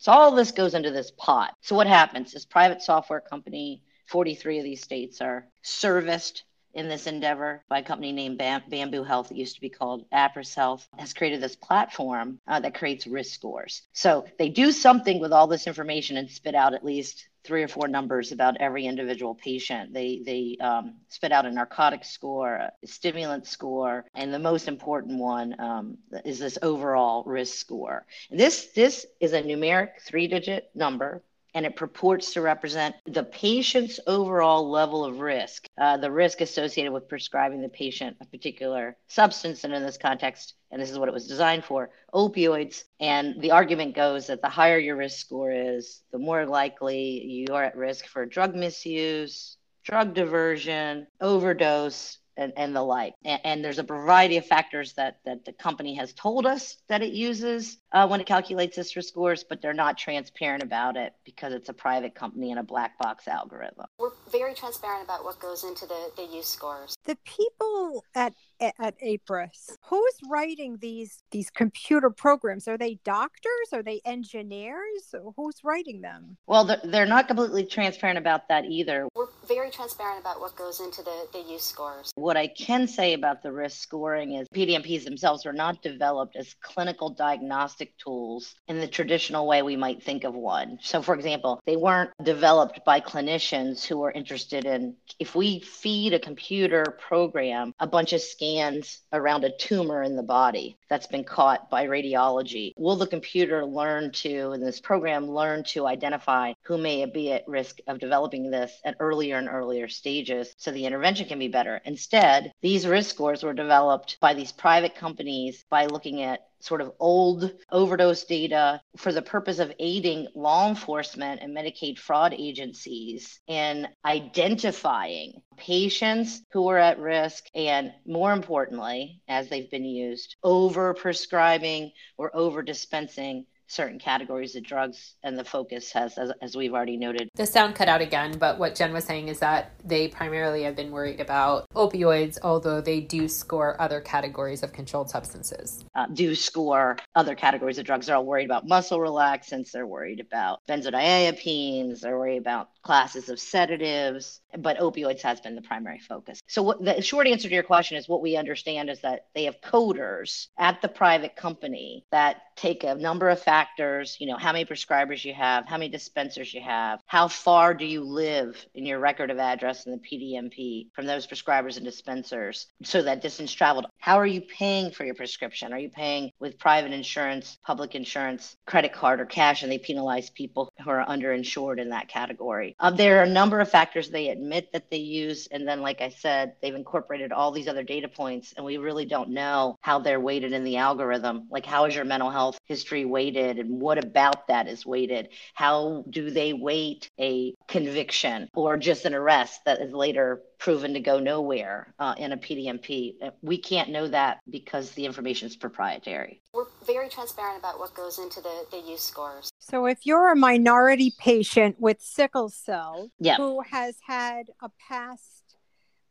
So 0.00 0.10
all 0.10 0.32
this 0.32 0.50
goes 0.50 0.74
into 0.74 0.90
this 0.90 1.12
pot. 1.16 1.54
So 1.60 1.76
what 1.76 1.86
happens? 1.86 2.32
This 2.32 2.46
private 2.46 2.82
software 2.82 3.20
company, 3.20 3.84
43 4.06 4.58
of 4.58 4.64
these 4.64 4.82
states 4.82 5.20
are 5.20 5.46
serviced 5.62 6.42
in 6.78 6.88
this 6.88 7.08
endeavor 7.08 7.64
by 7.68 7.80
a 7.80 7.82
company 7.82 8.12
named 8.12 8.38
Bam- 8.38 8.62
Bamboo 8.68 9.02
Health. 9.02 9.32
It 9.32 9.36
used 9.36 9.56
to 9.56 9.60
be 9.60 9.68
called 9.68 10.04
Appriss 10.12 10.54
Health. 10.54 10.88
Has 10.96 11.12
created 11.12 11.40
this 11.40 11.56
platform 11.56 12.38
uh, 12.46 12.60
that 12.60 12.74
creates 12.74 13.04
risk 13.04 13.34
scores. 13.34 13.82
So 13.92 14.24
they 14.38 14.48
do 14.48 14.70
something 14.70 15.20
with 15.20 15.32
all 15.32 15.48
this 15.48 15.66
information 15.66 16.16
and 16.16 16.30
spit 16.30 16.54
out 16.54 16.74
at 16.74 16.84
least 16.84 17.28
three 17.42 17.62
or 17.62 17.68
four 17.68 17.88
numbers 17.88 18.30
about 18.30 18.58
every 18.58 18.86
individual 18.86 19.34
patient. 19.34 19.92
They 19.92 20.22
they 20.24 20.56
um, 20.60 20.94
spit 21.08 21.32
out 21.32 21.46
a 21.46 21.50
narcotic 21.50 22.04
score, 22.04 22.54
a 22.54 22.72
stimulant 22.84 23.46
score, 23.46 24.04
and 24.14 24.32
the 24.32 24.38
most 24.38 24.68
important 24.68 25.18
one 25.18 25.58
um, 25.58 25.98
is 26.24 26.38
this 26.38 26.58
overall 26.62 27.24
risk 27.24 27.56
score. 27.56 28.06
And 28.30 28.38
this 28.38 28.66
this 28.74 29.04
is 29.18 29.32
a 29.32 29.42
numeric 29.42 30.00
three-digit 30.02 30.70
number 30.74 31.22
and 31.54 31.66
it 31.66 31.76
purports 31.76 32.32
to 32.34 32.40
represent 32.40 32.94
the 33.06 33.24
patient's 33.24 33.98
overall 34.06 34.68
level 34.70 35.04
of 35.04 35.20
risk, 35.20 35.66
uh, 35.80 35.96
the 35.96 36.10
risk 36.10 36.40
associated 36.40 36.92
with 36.92 37.08
prescribing 37.08 37.62
the 37.62 37.68
patient 37.68 38.16
a 38.20 38.26
particular 38.26 38.96
substance. 39.08 39.64
And 39.64 39.72
in 39.72 39.82
this 39.82 39.98
context, 39.98 40.54
and 40.70 40.80
this 40.80 40.90
is 40.90 40.98
what 40.98 41.08
it 41.08 41.14
was 41.14 41.26
designed 41.26 41.64
for, 41.64 41.90
opioids. 42.14 42.84
And 43.00 43.40
the 43.40 43.52
argument 43.52 43.94
goes 43.94 44.26
that 44.26 44.42
the 44.42 44.48
higher 44.48 44.78
your 44.78 44.96
risk 44.96 45.18
score 45.18 45.50
is, 45.50 46.02
the 46.12 46.18
more 46.18 46.44
likely 46.46 47.24
you 47.24 47.54
are 47.54 47.64
at 47.64 47.76
risk 47.76 48.06
for 48.06 48.26
drug 48.26 48.54
misuse, 48.54 49.56
drug 49.84 50.14
diversion, 50.14 51.06
overdose, 51.20 52.18
and, 52.38 52.52
and 52.56 52.74
the 52.74 52.82
like. 52.82 53.14
And, 53.24 53.40
and, 53.44 53.64
there's 53.64 53.78
a 53.78 53.82
variety 53.82 54.36
of 54.36 54.46
factors 54.46 54.94
that, 54.94 55.18
that 55.26 55.44
the 55.44 55.52
company 55.52 55.94
has 55.96 56.12
told 56.12 56.46
us 56.46 56.76
that 56.88 57.02
it 57.02 57.12
uses 57.12 57.76
uh, 57.92 58.06
when 58.06 58.20
it 58.20 58.26
calculates 58.26 58.76
this 58.76 58.94
risk 58.96 59.08
scores, 59.08 59.44
but 59.44 59.60
they're 59.60 59.74
not 59.74 59.98
transparent 59.98 60.62
about 60.62 60.96
it 60.96 61.12
because 61.24 61.52
it's 61.52 61.68
a 61.68 61.72
private 61.72 62.14
company 62.14 62.50
and 62.50 62.60
a 62.60 62.62
black 62.62 62.96
box 62.98 63.26
algorithm. 63.26 63.86
We're 63.98 64.12
very 64.30 64.54
transparent 64.54 65.04
about 65.04 65.24
what 65.24 65.40
goes 65.40 65.64
into 65.64 65.86
the, 65.86 66.10
the 66.16 66.24
use 66.24 66.48
scores. 66.48 66.94
The 67.04 67.18
people 67.24 68.04
at 68.14 68.32
at 68.60 68.98
Appriss. 69.00 69.76
Who's 69.84 70.14
writing 70.28 70.78
these 70.80 71.22
these 71.30 71.50
computer 71.50 72.10
programs? 72.10 72.68
Are 72.68 72.78
they 72.78 72.98
doctors? 73.04 73.72
Are 73.72 73.82
they 73.82 74.00
engineers? 74.04 75.14
Who's 75.36 75.62
writing 75.62 76.00
them? 76.00 76.36
Well, 76.46 76.64
they're, 76.64 76.80
they're 76.84 77.06
not 77.06 77.28
completely 77.28 77.64
transparent 77.64 78.18
about 78.18 78.48
that 78.48 78.64
either. 78.64 79.08
We're 79.14 79.26
very 79.46 79.70
transparent 79.70 80.20
about 80.20 80.40
what 80.40 80.56
goes 80.56 80.80
into 80.80 81.02
the, 81.02 81.26
the 81.32 81.40
use 81.40 81.64
scores. 81.64 82.10
What 82.14 82.36
I 82.36 82.48
can 82.48 82.88
say 82.88 83.14
about 83.14 83.42
the 83.42 83.52
risk 83.52 83.80
scoring 83.80 84.34
is 84.34 84.48
PDMPs 84.54 85.04
themselves 85.04 85.46
are 85.46 85.52
not 85.52 85.82
developed 85.82 86.36
as 86.36 86.54
clinical 86.60 87.10
diagnostic 87.10 87.96
tools 87.98 88.54
in 88.68 88.80
the 88.80 88.88
traditional 88.88 89.46
way 89.46 89.62
we 89.62 89.76
might 89.76 90.02
think 90.02 90.24
of 90.24 90.34
one. 90.34 90.78
So, 90.82 91.02
for 91.02 91.14
example, 91.14 91.60
they 91.66 91.76
weren't 91.76 92.10
developed 92.22 92.80
by 92.84 93.00
clinicians 93.00 93.84
who 93.84 94.02
are 94.02 94.10
interested 94.10 94.64
in 94.64 94.94
if 95.18 95.34
we 95.34 95.60
feed 95.60 96.12
a 96.12 96.18
computer 96.18 96.84
program 96.98 97.74
a 97.80 97.86
bunch 97.86 98.12
of 98.12 98.20
scans 98.20 98.47
scans 98.48 99.02
around 99.12 99.44
a 99.44 99.56
tumor 99.56 100.02
in 100.02 100.16
the 100.16 100.22
body 100.22 100.76
that's 100.88 101.06
been 101.06 101.24
caught 101.24 101.68
by 101.70 101.86
radiology. 101.86 102.72
Will 102.76 102.96
the 102.96 103.06
computer 103.06 103.64
learn 103.64 104.10
to, 104.12 104.52
in 104.52 104.60
this 104.60 104.80
program, 104.80 105.28
learn 105.28 105.64
to 105.64 105.86
identify 105.86 106.52
who 106.62 106.78
may 106.78 107.04
be 107.04 107.32
at 107.32 107.46
risk 107.46 107.78
of 107.86 107.98
developing 107.98 108.50
this 108.50 108.72
at 108.84 108.96
earlier 109.00 109.36
and 109.36 109.48
earlier 109.48 109.88
stages 109.88 110.54
so 110.56 110.70
the 110.70 110.86
intervention 110.86 111.28
can 111.28 111.38
be 111.38 111.48
better? 111.48 111.80
Instead, 111.84 112.52
these 112.62 112.86
risk 112.86 113.10
scores 113.10 113.42
were 113.42 113.52
developed 113.52 114.18
by 114.20 114.34
these 114.34 114.52
private 114.52 114.94
companies 114.94 115.64
by 115.70 115.86
looking 115.86 116.22
at 116.22 116.46
sort 116.60 116.80
of 116.80 116.92
old 116.98 117.52
overdose 117.70 118.24
data 118.24 118.80
for 118.96 119.12
the 119.12 119.22
purpose 119.22 119.58
of 119.58 119.72
aiding 119.78 120.26
law 120.34 120.68
enforcement 120.68 121.40
and 121.42 121.56
Medicaid 121.56 121.98
fraud 121.98 122.34
agencies 122.34 123.40
in 123.46 123.86
identifying 124.04 125.40
patients 125.56 126.42
who 126.52 126.68
are 126.68 126.78
at 126.78 126.98
risk 126.98 127.44
and, 127.54 127.92
more 128.06 128.32
importantly, 128.32 129.20
as 129.28 129.48
they've 129.48 129.70
been 129.70 129.84
used, 129.84 130.36
over 130.42 130.94
prescribing 130.94 131.92
or 132.16 132.34
over 132.34 132.62
dispensing 132.62 133.46
certain 133.68 133.98
categories 133.98 134.56
of 134.56 134.64
drugs 134.64 135.14
and 135.22 135.38
the 135.38 135.44
focus 135.44 135.92
has 135.92 136.18
as, 136.18 136.32
as, 136.42 136.56
we've 136.56 136.72
already 136.72 136.96
noted. 136.96 137.28
The 137.34 137.46
sound 137.46 137.74
cut 137.74 137.88
out 137.88 138.00
again 138.00 138.38
but 138.38 138.58
what 138.58 138.74
jen 138.74 138.92
was 138.92 139.04
saying 139.04 139.28
is 139.28 139.38
that 139.40 139.72
they 139.84 140.08
primarily 140.08 140.62
have 140.64 140.74
been 140.74 140.90
worried 140.90 141.20
about 141.20 141.68
opioids 141.74 142.38
although 142.42 142.80
they 142.80 143.00
do 143.00 143.28
score 143.28 143.80
other 143.80 144.00
categories 144.00 144.62
of 144.62 144.72
controlled 144.72 145.10
substances. 145.10 145.84
Uh, 145.94 146.06
do 146.12 146.34
score 146.34 146.96
other 147.14 147.34
categories 147.34 147.78
of 147.78 147.84
drugs. 147.84 148.06
They're 148.06 148.16
all 148.16 148.24
worried 148.24 148.46
about 148.46 148.66
muscle 148.66 148.98
relaxants. 148.98 149.70
They're 149.70 149.86
worried 149.86 150.20
about 150.20 150.60
benzodiazepines. 150.68 152.00
They're 152.00 152.18
worried 152.18 152.38
about 152.38 152.70
classes 152.82 153.28
of 153.28 153.38
sedatives 153.38 154.40
but 154.58 154.78
opioids 154.78 155.22
has 155.22 155.40
been 155.40 155.54
the 155.54 155.62
primary 155.62 155.98
focus 155.98 156.40
so 156.46 156.62
what 156.62 156.84
the 156.84 157.02
short 157.02 157.26
answer 157.26 157.48
to 157.48 157.54
your 157.54 157.62
question 157.62 157.96
is 157.96 158.08
what 158.08 158.22
we 158.22 158.36
understand 158.36 158.88
is 158.88 159.00
that 159.00 159.26
they 159.34 159.44
have 159.44 159.60
coders 159.60 160.48
at 160.58 160.80
the 160.82 160.88
private 160.88 161.36
company 161.36 162.04
that 162.10 162.42
take 162.58 162.82
a 162.82 162.94
number 162.96 163.28
of 163.28 163.40
factors, 163.40 164.16
you 164.18 164.26
know, 164.26 164.36
how 164.36 164.52
many 164.52 164.64
prescribers 164.64 165.24
you 165.24 165.32
have, 165.32 165.66
how 165.66 165.76
many 165.78 165.88
dispensers 165.88 166.52
you 166.52 166.60
have, 166.60 167.00
how 167.06 167.28
far 167.28 167.72
do 167.72 167.86
you 167.86 168.02
live 168.02 168.66
in 168.74 168.84
your 168.84 168.98
record 168.98 169.30
of 169.30 169.38
address 169.38 169.86
in 169.86 169.92
the 169.92 169.98
PDMP 169.98 170.88
from 170.92 171.06
those 171.06 171.26
prescribers 171.26 171.76
and 171.76 171.84
dispensers, 171.84 172.66
so 172.82 173.02
that 173.02 173.22
distance 173.22 173.52
traveled. 173.52 173.86
How 173.98 174.18
are 174.18 174.26
you 174.26 174.40
paying 174.40 174.90
for 174.90 175.04
your 175.04 175.14
prescription? 175.14 175.72
Are 175.72 175.78
you 175.78 175.90
paying 175.90 176.30
with 176.38 176.58
private 176.58 176.92
insurance, 176.92 177.58
public 177.64 177.94
insurance, 177.94 178.56
credit 178.66 178.92
card, 178.92 179.20
or 179.20 179.26
cash? 179.26 179.62
And 179.62 179.70
they 179.70 179.78
penalize 179.78 180.30
people 180.30 180.72
who 180.82 180.90
are 180.90 181.04
underinsured 181.06 181.80
in 181.80 181.90
that 181.90 182.08
category. 182.08 182.76
Um, 182.80 182.96
there 182.96 183.18
are 183.18 183.24
a 183.24 183.28
number 183.28 183.60
of 183.60 183.70
factors 183.70 184.08
they 184.08 184.28
admit 184.28 184.72
that 184.72 184.90
they 184.90 184.98
use. 184.98 185.48
And 185.50 185.66
then, 185.66 185.80
like 185.80 186.00
I 186.00 186.10
said, 186.10 186.54
they've 186.62 186.74
incorporated 186.74 187.32
all 187.32 187.50
these 187.50 187.68
other 187.68 187.82
data 187.82 188.08
points, 188.08 188.54
and 188.56 188.64
we 188.64 188.78
really 188.78 189.04
don't 189.04 189.30
know 189.30 189.76
how 189.80 189.98
they're 189.98 190.20
weighted 190.20 190.52
in 190.52 190.64
the 190.64 190.76
algorithm. 190.76 191.48
Like, 191.50 191.66
how 191.66 191.84
is 191.84 191.94
your 191.94 192.04
mental 192.04 192.30
health 192.30 192.58
history 192.64 193.04
weighted 193.04 193.58
and 193.58 193.80
what 193.80 193.98
about 193.98 194.48
that 194.48 194.68
is 194.68 194.86
weighted? 194.86 195.28
How 195.54 196.04
do 196.10 196.30
they 196.30 196.52
weight 196.52 197.10
a 197.18 197.54
conviction 197.66 198.48
or 198.54 198.76
just 198.76 199.04
an 199.04 199.14
arrest 199.14 199.60
that 199.64 199.80
is 199.80 199.92
later 199.92 200.42
proven 200.58 200.94
to 200.94 201.00
go 201.00 201.18
nowhere 201.18 201.94
uh, 201.98 202.14
in 202.18 202.32
a 202.32 202.36
PDMP? 202.36 203.14
We 203.42 203.58
can't 203.58 203.90
know 203.90 204.08
that 204.08 204.40
because 204.50 204.92
the 204.92 205.04
information 205.04 205.48
is 205.48 205.56
proprietary. 205.56 206.42
We're 206.52 206.66
very 206.86 207.08
transparent 207.08 207.58
about 207.58 207.78
what 207.78 207.94
goes 207.94 208.18
into 208.18 208.40
the, 208.40 208.66
the 208.70 208.78
use 208.78 209.02
scores. 209.02 209.50
So 209.58 209.86
if 209.86 210.04
you're 210.04 210.32
a 210.32 210.36
minority 210.36 211.12
patient 211.18 211.76
with 211.78 212.00
sickle 212.00 212.48
cell 212.48 213.10
yep. 213.18 213.36
who 213.36 213.62
has 213.70 213.96
had 214.06 214.46
a 214.62 214.70
past 214.88 215.56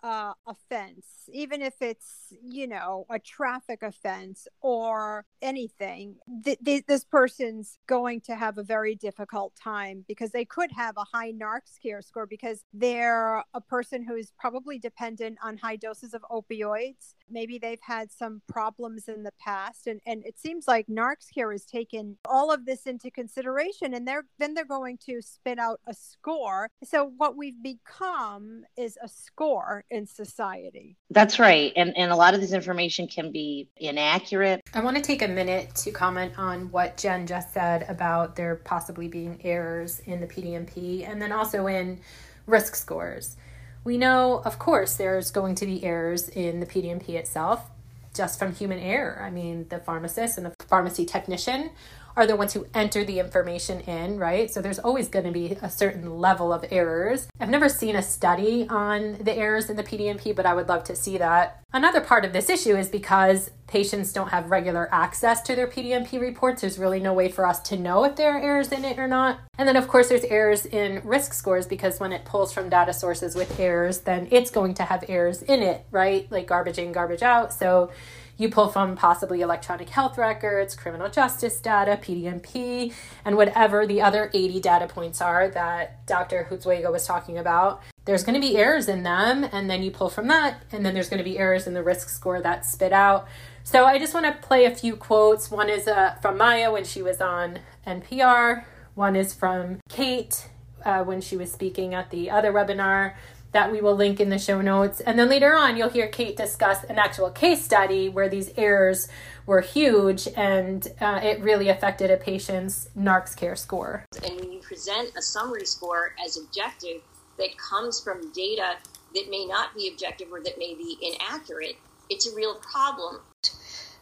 uh, 0.04 0.34
offense, 0.48 1.06
even 1.32 1.62
if 1.62 1.82
it's, 1.82 2.34
you 2.44 2.68
know, 2.68 3.06
a 3.10 3.20
traffic 3.20 3.84
offense 3.84 4.48
or 4.62 5.26
anything, 5.42 6.16
th- 6.44 6.60
th- 6.64 6.86
this 6.88 7.04
person's 7.04 7.80
going 7.88 8.22
to 8.22 8.36
have 8.36 8.58
a 8.58 8.64
very 8.64 8.96
difficult 8.96 9.54
time 9.56 10.06
because 10.08 10.32
they 10.32 10.46
could 10.46 10.72
have 10.72 10.96
a 10.98 11.06
high 11.14 11.32
NarxCare 11.32 12.04
score 12.04 12.26
because 12.26 12.64
they're 12.74 13.44
a 13.54 13.62
person 13.62 14.04
who's 14.04 14.32
probably 14.40 14.78
dependent 14.80 15.38
on 15.44 15.58
high 15.58 15.76
doses 15.76 16.14
of 16.14 16.24
opioids. 16.32 17.16
Maybe 17.30 17.58
they've 17.58 17.82
had 17.82 18.12
some 18.12 18.42
problems 18.48 19.08
in 19.08 19.24
the 19.24 19.34
past. 19.40 19.88
And, 19.88 20.00
and 20.06 20.26
it 20.26 20.40
seems 20.40 20.68
like 20.68 20.88
NarxCare 20.88 21.52
has 21.52 21.66
taken 21.66 22.18
all 22.26 22.52
of 22.52 22.66
this 22.66 22.86
into 22.86 23.12
consideration 23.12 23.94
and 23.94 24.08
they're 24.08 24.26
then 24.40 24.54
they're 24.54 24.66
going 24.66 24.98
to 25.06 25.22
spit 25.22 25.60
out 25.60 25.80
a 25.88 25.94
score. 25.94 26.70
So 26.84 27.12
what 27.18 27.36
we've 27.36 27.62
become 27.62 28.64
is 28.78 28.98
a 29.02 29.08
score 29.08 29.84
in 29.90 30.06
society. 30.06 30.98
That's 31.10 31.40
right. 31.40 31.72
And, 31.76 31.96
and 31.98 32.12
a 32.12 32.16
lot 32.16 32.34
of 32.34 32.42
this 32.42 32.54
information 32.54 33.08
can 33.08 33.32
be 33.32 33.70
inaccurate. 33.78 34.62
I 34.74 34.82
want 34.82 34.98
to 34.98 35.02
take 35.02 35.22
a 35.22 35.28
minute 35.28 35.74
to 35.76 35.92
comment 35.92 36.38
on 36.38 36.72
what 36.72 36.98
Jen 36.98 37.28
just 37.28 37.54
said 37.54 37.86
about 37.90 38.36
there 38.36 38.56
possibly 38.56 39.08
being 39.08 39.40
errors 39.44 40.00
in 40.06 40.22
the 40.22 40.28
PDMP 40.28 41.08
and 41.08 41.22
then 41.22 41.32
also 41.32 41.68
in 41.68 42.00
risk 42.46 42.76
scores. 42.76 43.38
We 43.84 43.98
know, 43.98 44.42
of 44.44 44.60
course, 44.60 44.96
there's 44.96 45.32
going 45.32 45.56
to 45.56 45.66
be 45.66 45.84
errors 45.84 46.30
in 46.30 46.60
the 46.60 46.66
PDMP 46.66 47.10
itself 47.12 47.70
just 48.14 48.40
from 48.40 48.54
human 48.54 48.80
error. 48.80 49.22
I 49.22 49.30
mean, 49.30 49.68
the 49.70 49.80
pharmacist 49.80 50.38
and 50.38 50.48
the 50.48 50.54
pharmacy 50.68 51.06
technician 51.06 51.70
are 52.18 52.26
the 52.26 52.36
ones 52.36 52.54
who 52.54 52.66
enter 52.74 53.04
the 53.04 53.20
information 53.20 53.80
in, 53.82 54.18
right? 54.18 54.50
So 54.50 54.60
there's 54.60 54.80
always 54.80 55.08
going 55.08 55.26
to 55.26 55.32
be 55.32 55.56
a 55.62 55.70
certain 55.70 56.18
level 56.18 56.52
of 56.52 56.66
errors. 56.72 57.28
I've 57.40 57.50
never 57.50 57.70
seen 57.70 57.96
a 57.96 58.02
study 58.02 58.68
on 58.70 59.20
the 59.22 59.36
errors 59.36 59.70
in 59.70 59.78
the 59.78 59.84
PDMP, 59.84 60.36
but 60.36 60.48
I 60.48 60.56
would 60.56 60.68
love 60.68 60.84
to 60.86 60.96
see 60.96 61.20
that. 61.20 61.62
Another 61.72 62.02
part 62.02 62.26
of 62.26 62.34
this 62.34 62.50
issue 62.50 62.76
is 62.76 62.90
because 62.90 63.52
patients 63.68 64.12
don't 64.14 64.30
have 64.30 64.50
regular 64.50 64.90
access 64.92 65.42
to 65.44 65.56
their 65.56 65.68
PDMP 65.68 66.20
reports, 66.20 66.62
there's 66.62 66.80
really 66.80 67.00
no 67.00 67.14
way 67.14 67.30
for 67.30 67.46
us 67.46 67.60
to 67.60 67.78
know 67.78 68.04
if 68.04 68.16
there 68.16 68.32
are 68.32 68.42
errors 68.42 68.72
in 68.72 68.84
it 68.84 68.98
or 68.98 69.08
not. 69.08 69.40
And 69.60 69.68
then, 69.68 69.76
of 69.76 69.88
course, 69.88 70.10
there's 70.10 70.24
errors 70.24 70.66
in 70.66 71.02
risk 71.04 71.34
scores 71.34 71.68
because 71.68 72.00
when 72.00 72.14
it 72.14 72.26
pulls 72.26 72.52
from 72.52 72.70
data 72.70 72.94
sources 72.94 73.36
with 73.36 73.60
errors, 73.60 74.00
then 74.00 74.28
it's 74.32 74.50
going 74.50 74.74
to 74.76 74.84
have 74.84 75.04
errors 75.08 75.44
in 75.44 75.62
it, 75.62 75.86
right? 75.92 76.32
Like 76.32 76.48
garbage 76.48 76.80
in, 76.80 76.94
garbage 76.94 77.22
out. 77.22 77.54
So 77.54 77.92
You 78.38 78.50
pull 78.50 78.68
from 78.68 78.96
possibly 78.96 79.42
electronic 79.42 79.90
health 79.90 80.18
records, 80.18 80.76
criminal 80.76 81.10
justice 81.10 81.60
data, 81.60 82.00
PDMP, 82.02 82.94
and 83.26 83.36
whatever 83.36 83.88
the 83.88 84.02
other 84.02 84.30
80 84.32 84.60
data 84.60 84.88
points 84.88 85.22
are 85.22 85.50
that 85.50 86.06
Dr. 86.06 86.48
Huizenga 86.50 86.92
was 86.92 87.06
talking 87.06 87.40
about. 87.40 87.82
There's 88.06 88.24
going 88.24 88.40
to 88.40 88.48
be 88.48 88.56
errors 88.56 88.88
in 88.88 89.02
them, 89.02 89.44
and 89.52 89.70
then 89.70 89.82
you 89.82 89.90
pull 89.90 90.10
from 90.10 90.28
that, 90.28 90.64
and 90.72 90.86
then 90.86 90.94
there's 90.94 91.10
going 91.10 91.18
to 91.18 91.24
be 91.24 91.40
errors 91.40 91.66
in 91.66 91.74
the 91.74 91.84
risk 91.84 92.10
score 92.10 92.40
that 92.42 92.66
spit 92.66 92.94
out. 92.94 93.28
So 93.64 93.86
I 93.86 93.98
just 93.98 94.14
want 94.14 94.28
to 94.28 94.48
play 94.48 94.66
a 94.66 94.74
few 94.74 94.96
quotes. 94.96 95.50
One 95.50 95.70
is 95.70 95.88
uh, 95.88 96.16
from 96.22 96.38
Maya 96.38 96.72
when 96.72 96.86
she 96.86 97.02
was 97.02 97.20
on 97.20 97.60
NPR, 97.86 98.66
one 98.94 99.16
is 99.16 99.34
from 99.34 99.80
Kate 99.90 100.48
uh, 100.86 101.04
when 101.04 101.22
she 101.22 101.36
was 101.36 101.52
speaking 101.52 101.94
at 101.94 102.12
the 102.12 102.30
other 102.30 102.54
webinar 102.54 103.14
that 103.58 103.72
we 103.72 103.82
will 103.82 103.96
link 103.96 104.20
in 104.20 104.30
the 104.30 104.38
show 104.38 104.62
notes. 104.62 105.00
And 105.00 105.18
then 105.18 105.30
later 105.30 105.56
on, 105.56 105.78
you'll 105.78 105.90
hear 105.90 106.08
Kate 106.08 106.38
discuss 106.38 106.84
an 106.84 107.00
actual 107.00 107.32
case 107.32 107.66
study 107.66 108.08
where 108.08 108.30
these 108.30 108.52
errors 108.56 109.08
were 109.48 109.62
huge 109.62 110.28
and 110.38 110.88
uh, 111.02 111.22
it 111.24 111.42
really 111.42 111.68
affected 111.68 112.12
a 112.12 112.18
patient's 112.18 112.88
NarxCare 112.96 113.58
score. 113.58 114.06
And 114.24 114.40
when 114.40 114.52
you 114.52 114.60
present 114.60 115.10
a 115.18 115.24
summary 115.24 115.66
score 115.66 116.14
as 116.24 116.38
objective 116.38 117.02
that 117.40 117.58
comes 117.58 118.00
from 118.00 118.32
data 118.32 118.76
that 119.16 119.28
may 119.32 119.48
not 119.48 119.74
be 119.76 119.90
objective 119.92 120.28
or 120.32 120.40
that 120.42 120.60
may 120.60 120.76
be 120.76 120.96
inaccurate, 121.02 121.78
it's 122.12 122.32
a 122.32 122.36
real 122.36 122.58
problem. 122.58 123.22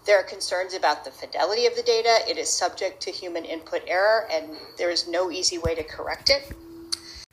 There 0.06 0.20
are 0.20 0.24
concerns 0.24 0.74
about 0.74 1.06
the 1.06 1.12
fidelity 1.12 1.66
of 1.66 1.78
the 1.78 1.84
data. 1.84 2.30
It 2.30 2.38
is 2.38 2.50
subject 2.50 3.02
to 3.04 3.10
human 3.10 3.46
input 3.46 3.84
error, 3.88 4.28
and 4.30 4.50
there 4.78 4.90
is 4.90 5.08
no 5.08 5.32
easy 5.32 5.58
way 5.58 5.76
to 5.76 5.84
correct 5.84 6.30
it 6.30 6.54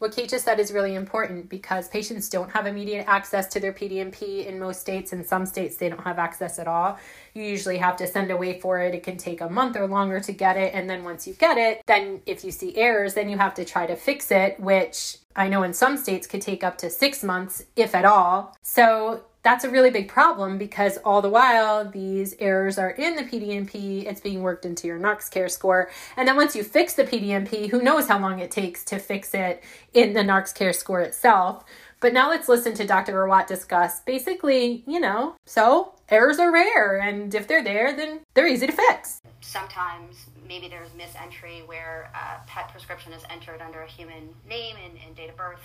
what 0.02 0.10
Kate 0.10 0.28
just 0.28 0.44
said 0.44 0.58
is 0.58 0.72
really 0.72 0.96
important 0.96 1.48
because 1.48 1.86
patients 1.86 2.28
don't 2.28 2.50
have 2.50 2.66
immediate 2.66 3.04
access 3.06 3.46
to 3.46 3.60
their 3.60 3.72
PDMP 3.72 4.44
in 4.44 4.58
most 4.58 4.80
states. 4.80 5.12
In 5.12 5.24
some 5.24 5.46
states, 5.46 5.76
they 5.76 5.88
don't 5.88 6.02
have 6.02 6.18
access 6.18 6.58
at 6.58 6.66
all. 6.66 6.98
You 7.34 7.44
usually 7.44 7.78
have 7.78 7.96
to 7.98 8.08
send 8.08 8.32
away 8.32 8.58
for 8.58 8.80
it. 8.80 8.96
It 8.96 9.04
can 9.04 9.16
take 9.16 9.40
a 9.40 9.48
month 9.48 9.76
or 9.76 9.86
longer 9.86 10.18
to 10.18 10.32
get 10.32 10.56
it. 10.56 10.74
And 10.74 10.90
then 10.90 11.04
once 11.04 11.28
you 11.28 11.34
get 11.34 11.56
it, 11.56 11.82
then 11.86 12.20
if 12.26 12.42
you 12.42 12.50
see 12.50 12.76
errors, 12.76 13.14
then 13.14 13.28
you 13.28 13.38
have 13.38 13.54
to 13.54 13.64
try 13.64 13.86
to 13.86 13.94
fix 13.94 14.32
it, 14.32 14.58
which 14.58 15.18
I 15.36 15.46
know 15.46 15.62
in 15.62 15.72
some 15.72 15.96
states 15.96 16.26
could 16.26 16.42
take 16.42 16.64
up 16.64 16.78
to 16.78 16.90
six 16.90 17.22
months, 17.22 17.64
if 17.76 17.94
at 17.94 18.04
all. 18.04 18.56
So 18.60 19.22
that's 19.42 19.64
a 19.64 19.70
really 19.70 19.90
big 19.90 20.08
problem 20.08 20.56
because 20.56 20.98
all 20.98 21.20
the 21.20 21.28
while 21.28 21.88
these 21.88 22.34
errors 22.38 22.78
are 22.78 22.90
in 22.90 23.16
the 23.16 23.22
PDMP, 23.22 24.06
it's 24.06 24.20
being 24.20 24.42
worked 24.42 24.64
into 24.64 24.86
your 24.86 25.00
NarxCare 25.00 25.50
score. 25.50 25.90
And 26.16 26.28
then 26.28 26.36
once 26.36 26.54
you 26.54 26.62
fix 26.62 26.94
the 26.94 27.04
PDMP, 27.04 27.68
who 27.68 27.82
knows 27.82 28.06
how 28.06 28.20
long 28.20 28.38
it 28.38 28.50
takes 28.52 28.84
to 28.84 28.98
fix 28.98 29.34
it 29.34 29.62
in 29.94 30.12
the 30.12 30.20
NarxCare 30.20 30.74
score 30.74 31.00
itself. 31.00 31.64
But 31.98 32.12
now 32.12 32.28
let's 32.30 32.48
listen 32.48 32.74
to 32.74 32.86
Dr. 32.86 33.14
Rawat 33.14 33.46
discuss 33.46 34.00
basically, 34.00 34.84
you 34.86 34.98
know, 34.98 35.36
so 35.44 35.94
errors 36.08 36.38
are 36.38 36.52
rare, 36.52 36.98
and 36.98 37.32
if 37.32 37.46
they're 37.46 37.62
there, 37.62 37.96
then 37.96 38.20
they're 38.34 38.48
easy 38.48 38.66
to 38.66 38.72
fix. 38.72 39.20
Sometimes 39.40 40.26
maybe 40.46 40.68
there's 40.68 40.92
misentry 40.94 41.62
where 41.66 42.10
a 42.14 42.46
pet 42.48 42.70
prescription 42.70 43.12
is 43.12 43.22
entered 43.30 43.60
under 43.60 43.82
a 43.82 43.86
human 43.86 44.34
name 44.48 44.76
and, 44.84 44.98
and 45.06 45.14
date 45.14 45.30
of 45.30 45.36
birth. 45.36 45.60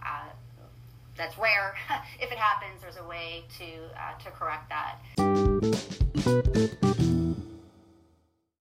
Uh, 0.00 0.28
that's 1.20 1.36
rare. 1.38 1.74
if 2.20 2.32
it 2.32 2.38
happens, 2.38 2.80
there's 2.80 2.96
a 2.96 3.06
way 3.06 3.44
to 3.58 3.64
uh, 3.94 4.18
to 4.24 4.30
correct 4.30 4.70
that. 4.70 4.98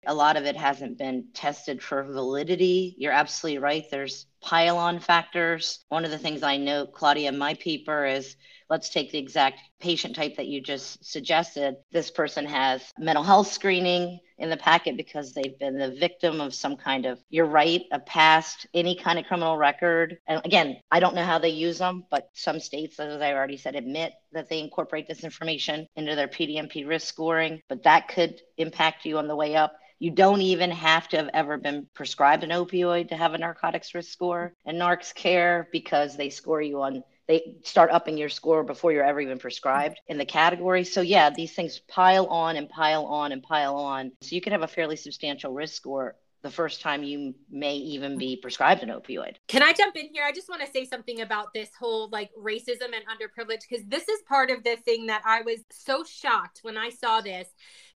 A 0.07 0.13
lot 0.13 0.37
of 0.37 0.45
it 0.45 0.55
hasn't 0.55 0.97
been 0.97 1.25
tested 1.33 1.81
for 1.81 2.03
validity. 2.03 2.95
You're 2.97 3.11
absolutely 3.11 3.57
right. 3.57 3.83
There's 3.91 4.27
pile-on 4.45 4.99
factors. 4.99 5.83
One 5.89 6.05
of 6.05 6.11
the 6.11 6.19
things 6.19 6.43
I 6.43 6.57
note, 6.57 6.93
Claudia, 6.93 7.29
in 7.29 7.37
my 7.37 7.55
paper 7.55 8.05
is 8.05 8.35
let's 8.69 8.89
take 8.89 9.11
the 9.11 9.17
exact 9.17 9.59
patient 9.79 10.15
type 10.15 10.37
that 10.37 10.45
you 10.45 10.61
just 10.61 11.03
suggested. 11.03 11.77
This 11.91 12.11
person 12.11 12.45
has 12.45 12.81
mental 12.99 13.23
health 13.23 13.51
screening 13.51 14.19
in 14.37 14.51
the 14.51 14.57
packet 14.57 14.97
because 14.97 15.33
they've 15.33 15.57
been 15.57 15.79
the 15.79 15.95
victim 15.99 16.41
of 16.41 16.53
some 16.53 16.77
kind 16.77 17.07
of, 17.07 17.19
you're 17.29 17.45
right, 17.45 17.81
a 17.91 17.99
past, 17.99 18.67
any 18.73 18.95
kind 18.95 19.17
of 19.17 19.25
criminal 19.25 19.57
record. 19.57 20.17
And 20.27 20.41
again, 20.45 20.77
I 20.91 20.99
don't 20.99 21.15
know 21.15 21.23
how 21.23 21.39
they 21.39 21.49
use 21.49 21.79
them, 21.79 22.03
but 22.11 22.29
some 22.33 22.59
states, 22.59 22.99
as 22.99 23.21
I 23.21 23.33
already 23.33 23.57
said, 23.57 23.75
admit 23.75 24.13
that 24.31 24.49
they 24.49 24.59
incorporate 24.59 25.07
this 25.07 25.23
information 25.23 25.87
into 25.95 26.15
their 26.15 26.27
PDMP 26.27 26.87
risk 26.87 27.07
scoring, 27.07 27.61
but 27.67 27.83
that 27.83 28.09
could 28.09 28.41
impact 28.57 29.05
you 29.05 29.17
on 29.17 29.27
the 29.27 29.35
way 29.35 29.55
up. 29.55 29.73
You 29.97 30.11
don't 30.11 30.41
even 30.41 30.71
have 30.71 31.07
to 31.09 31.17
have 31.17 31.29
ever 31.33 31.57
been 31.57 31.87
prescribed 31.93 32.43
an 32.43 32.49
opioid 32.49 33.09
to 33.09 33.15
have 33.15 33.33
a 33.33 33.37
narcotics 33.37 33.95
risk 33.95 34.11
score 34.11 34.34
and 34.65 34.79
NarxCare 34.79 35.65
because 35.71 36.17
they 36.17 36.29
score 36.29 36.61
you 36.61 36.81
on 36.81 37.03
they 37.27 37.55
start 37.63 37.89
upping 37.91 38.17
your 38.17 38.29
score 38.29 38.63
before 38.63 38.91
you're 38.91 39.03
ever 39.03 39.19
even 39.19 39.39
prescribed 39.39 39.99
in 40.07 40.17
the 40.17 40.25
category. 40.25 40.83
So 40.83 41.01
yeah, 41.01 41.31
these 41.31 41.53
things 41.53 41.81
pile 41.87 42.27
on 42.27 42.55
and 42.55 42.69
pile 42.69 43.05
on 43.05 43.31
and 43.31 43.41
pile 43.41 43.75
on. 43.75 44.11
So 44.21 44.35
you 44.35 44.41
could 44.41 44.51
have 44.51 44.61
a 44.61 44.67
fairly 44.67 44.95
substantial 44.95 45.51
risk 45.51 45.73
score 45.73 46.15
the 46.45 46.51
first 46.51 46.79
time 46.79 47.01
you 47.01 47.33
may 47.49 47.75
even 47.75 48.19
be 48.19 48.37
prescribed 48.37 48.83
an 48.83 48.89
opioid. 48.89 49.37
Can 49.47 49.63
I 49.63 49.73
jump 49.73 49.95
in 49.95 50.09
here? 50.13 50.23
I 50.23 50.31
just 50.31 50.47
want 50.47 50.61
to 50.61 50.71
say 50.71 50.85
something 50.85 51.21
about 51.21 51.47
this 51.55 51.69
whole 51.79 52.07
like 52.11 52.29
racism 52.39 52.91
and 52.93 53.03
underprivileged 53.09 53.63
because 53.67 53.83
this 53.87 54.07
is 54.07 54.21
part 54.27 54.51
of 54.51 54.63
the 54.63 54.75
thing 54.75 55.07
that 55.07 55.23
I 55.25 55.41
was 55.41 55.61
so 55.71 56.03
shocked 56.03 56.59
when 56.61 56.77
I 56.77 56.91
saw 56.91 57.21
this 57.21 57.47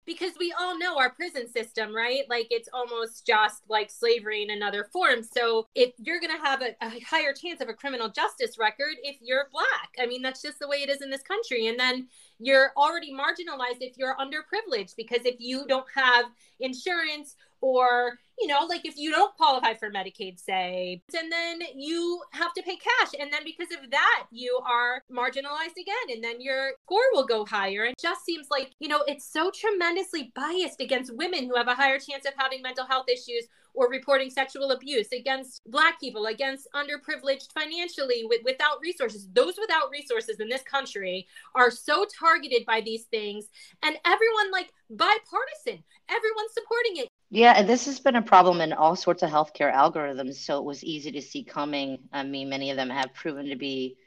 because 0.10 0.32
we 0.40 0.52
all 0.60 0.76
know 0.76 0.98
our 0.98 1.12
prison 1.12 1.48
system, 1.48 1.96
right? 1.96 2.24
Like 2.28 2.48
it's 2.50 2.68
almost 2.74 3.28
just 3.28 3.62
like 3.70 3.92
slavery 3.92 4.42
in 4.42 4.50
another 4.50 4.90
form. 4.92 5.22
So 5.22 5.68
if 5.76 5.94
you're 6.00 6.20
going 6.20 6.36
to 6.36 6.44
have 6.44 6.64
a, 6.64 6.76
a, 6.82 7.00
higher 7.02 7.32
chance 7.32 7.62
of 7.62 7.70
a 7.70 7.76
criminal 7.76 8.10
justice 8.10 8.58
record 8.58 8.96
if 9.04 9.18
you're 9.22 9.50
black, 9.52 9.92
I 10.02 10.08
mean, 10.08 10.24
that's 10.24 10.42
just 10.42 10.58
the 10.58 10.68
way 10.68 10.78
it 10.78 10.90
is 10.90 11.04
in 11.04 11.12
this 11.12 11.22
country. 11.22 11.68
And 11.68 11.80
then 11.80 12.08
you're 12.40 12.72
already 12.76 13.14
marginalized 13.14 13.82
if 13.82 14.00
you're 14.00 14.16
underprivileged 14.16 14.96
because 14.98 15.26
if 15.26 15.36
you 15.38 15.68
don't 15.68 15.86
have 15.94 16.26
insurance 16.60 17.36
or 17.62 18.20
you 18.40 18.48
know 18.48 18.66
like 18.68 18.86
if 18.86 18.98
you 18.98 19.12
don't 19.12 19.36
qualify 19.36 19.74
for 19.74 19.92
medicaid 19.92 20.40
say 20.40 21.02
and 21.18 21.32
then 21.32 21.60
you 21.76 22.22
have 22.32 22.54
to 22.54 22.64
pay 22.64 22.78
cash. 22.78 23.12
And 23.20 23.32
then 23.32 23.42
because 23.44 23.68
of 23.72 23.90
that 23.92 24.26
you 24.32 24.60
are 24.66 25.02
marginalized 25.12 25.78
again 25.80 26.16
and 26.16 26.24
then 26.24 26.42
your 26.42 26.72
score 26.86 27.02
will 27.14 27.26
go 27.26 27.46
higher. 27.46 27.86
It 27.86 27.96
just 28.02 28.26
seems 28.26 28.48
like 28.50 28.72
you 28.80 28.88
know 28.88 29.04
it's 29.08 29.32
so 29.32 29.52
tremendously 29.52 30.32
biased 30.36 30.82
against 30.82 31.16
women 31.16 31.46
who 31.46 31.56
have 31.56 31.68
a 31.68 31.76
higher 31.76 32.00
chance 32.00 32.26
of 32.26 32.34
having 32.38 32.62
mental 32.62 32.86
health 32.86 33.06
issues 33.10 33.48
or 33.74 33.90
reporting 33.90 34.30
sexual 34.30 34.72
abuse 34.72 35.12
against 35.12 35.62
black 35.68 36.00
people 36.00 36.26
against 36.26 36.68
underprivileged 36.76 37.52
financially 37.54 38.24
with, 38.26 38.42
without 38.44 38.82
resources. 38.82 39.28
Those 39.34 39.56
without 39.60 39.90
resources 39.92 40.40
in 40.40 40.50
this 40.50 40.64
country 40.64 41.28
are 41.56 41.72
so 41.72 42.06
targeted 42.20 42.66
by 42.66 42.82
these 42.82 43.04
things. 43.04 43.46
And 43.84 43.96
everyone 44.06 44.52
like 44.52 44.74
bipartisan. 44.90 45.84
Everyone's 46.10 46.54
supporting 46.54 46.98
it 46.98 47.10
yeah, 47.30 47.54
and 47.56 47.70
this 47.70 47.86
has 47.86 48.00
been 48.00 48.16
a 48.16 48.22
problem 48.22 48.62
in 48.62 48.74
all 48.74 48.96
sorts 48.96 49.24
of 49.24 49.30
healthcare 49.30 49.74
algorithms. 49.74 50.36
So 50.36 50.58
it 50.58 50.66
was 50.66 50.84
easy 50.84 51.12
to 51.12 51.22
see 51.22 51.44
coming. 51.44 52.00
I 52.12 52.24
mean, 52.24 52.50
many 52.50 52.72
of 52.72 52.78
them 52.78 52.90
have 52.90 53.14
proven 53.14 53.50
to 53.50 53.56
be 53.56 53.98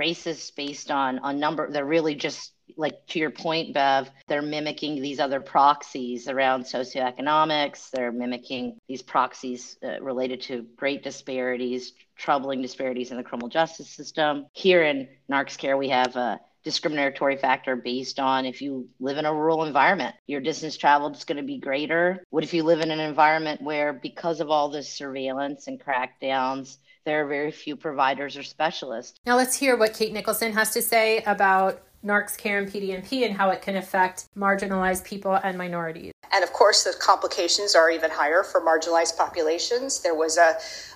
racist 0.00 0.56
based 0.56 0.90
on 0.90 1.18
on 1.20 1.38
number. 1.38 1.70
They're 1.70 1.84
really 1.84 2.14
just 2.14 2.52
like 2.76 3.06
to 3.08 3.18
your 3.18 3.30
point, 3.30 3.74
Bev. 3.74 4.10
They're 4.26 4.42
mimicking 4.42 5.00
these 5.00 5.20
other 5.20 5.40
proxies 5.40 6.28
around 6.28 6.64
socioeconomics. 6.64 7.90
They're 7.90 8.12
mimicking 8.12 8.78
these 8.88 9.02
proxies 9.02 9.76
uh, 9.84 10.00
related 10.00 10.40
to 10.42 10.66
great 10.76 11.04
disparities, 11.04 11.92
troubling 12.16 12.62
disparities 12.62 13.10
in 13.10 13.16
the 13.16 13.22
criminal 13.22 13.48
justice 13.48 13.90
system. 13.90 14.46
Here 14.52 14.82
in 14.82 15.08
NarxCare, 15.30 15.78
we 15.78 15.90
have 15.90 16.16
a 16.16 16.40
discriminatory 16.64 17.36
factor 17.36 17.76
based 17.76 18.18
on 18.18 18.44
if 18.44 18.62
you 18.62 18.88
live 19.00 19.18
in 19.18 19.24
a 19.24 19.34
rural 19.34 19.64
environment, 19.64 20.14
your 20.26 20.40
distance 20.40 20.76
traveled 20.76 21.16
is 21.16 21.24
going 21.24 21.36
to 21.36 21.42
be 21.42 21.58
greater. 21.58 22.24
What 22.30 22.44
if 22.44 22.54
you 22.54 22.62
live 22.62 22.80
in 22.80 22.90
an 22.90 23.00
environment 23.00 23.62
where, 23.62 23.92
because 23.92 24.40
of 24.40 24.50
all 24.50 24.68
this 24.68 24.88
surveillance 24.88 25.66
and 25.66 25.80
crackdowns, 25.80 26.78
there 27.04 27.24
are 27.24 27.28
very 27.28 27.50
few 27.50 27.76
providers 27.76 28.36
or 28.36 28.42
specialists? 28.42 29.18
Now, 29.26 29.36
let's 29.36 29.56
hear 29.56 29.76
what 29.76 29.94
Kate 29.94 30.12
Nicholson 30.12 30.52
has 30.52 30.72
to 30.72 30.82
say 30.82 31.22
about 31.24 31.82
NarxCare 32.04 32.58
and 32.58 32.70
PDMP 32.70 33.24
and 33.24 33.36
how 33.36 33.50
it 33.50 33.62
can 33.62 33.76
affect 33.76 34.26
marginalized 34.36 35.04
people 35.04 35.34
and 35.34 35.56
minorities. 35.56 36.12
And 36.32 36.42
of 36.42 36.52
course, 36.52 36.84
the 36.84 36.94
complications 36.98 37.74
are 37.74 37.90
even 37.90 38.10
higher 38.10 38.42
for 38.42 38.60
marginalized 38.60 39.16
populations. 39.16 40.00
There 40.00 40.14
was 40.14 40.38
a 40.38 40.54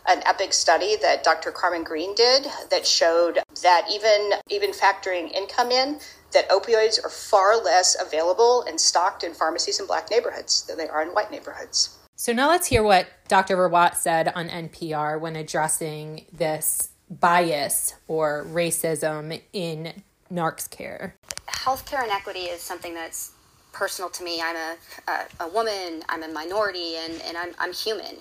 an 0.09 0.23
EPIC 0.25 0.53
study 0.53 0.97
that 1.03 1.25
Dr. 1.25 1.51
Carmen 1.51 1.85
Green 1.85 2.15
did 2.15 2.47
that 2.71 2.87
showed 2.87 3.41
that 3.63 3.87
even 3.91 4.33
even 4.51 4.71
factoring 4.71 5.31
income 5.33 5.71
in, 5.71 6.01
that 6.33 6.49
opioids 6.49 7.05
are 7.05 7.11
far 7.11 7.63
less 7.63 7.97
available 8.01 8.63
and 8.63 8.81
stocked 8.81 9.25
in 9.25 9.35
pharmacies 9.35 9.79
in 9.79 9.87
black 9.87 10.11
neighborhoods 10.11 10.67
than 10.67 10.79
they 10.79 10.89
are 10.89 11.03
in 11.03 11.09
white 11.09 11.31
neighborhoods. 11.31 11.99
So 12.17 12.33
now 12.33 12.49
let's 12.49 12.67
hear 12.67 12.83
what 12.83 13.09
Dr. 13.29 13.57
Rawat 13.57 13.95
said 13.95 14.33
on 14.35 14.49
NPR 14.49 15.21
when 15.21 15.37
addressing 15.37 16.25
this 16.33 16.89
bias 17.11 17.95
or 18.09 18.47
racism 18.49 19.43
in 19.53 20.03
NarxCare? 20.33 21.13
Healthcare 21.49 22.05
inequity 22.05 22.41
is 22.41 22.61
something 22.61 22.95
that's 22.95 23.33
personal 23.73 24.11
to 24.11 24.25
me. 24.25 24.41
I'm 24.43 24.57
a, 24.57 24.77
a, 25.09 25.45
a 25.45 25.49
woman, 25.49 26.03
I'm 26.09 26.23
a 26.23 26.29
minority, 26.29 26.97
and, 26.97 27.21
and 27.23 27.37
I'm, 27.37 27.51
I'm 27.59 27.73
human. 27.73 28.17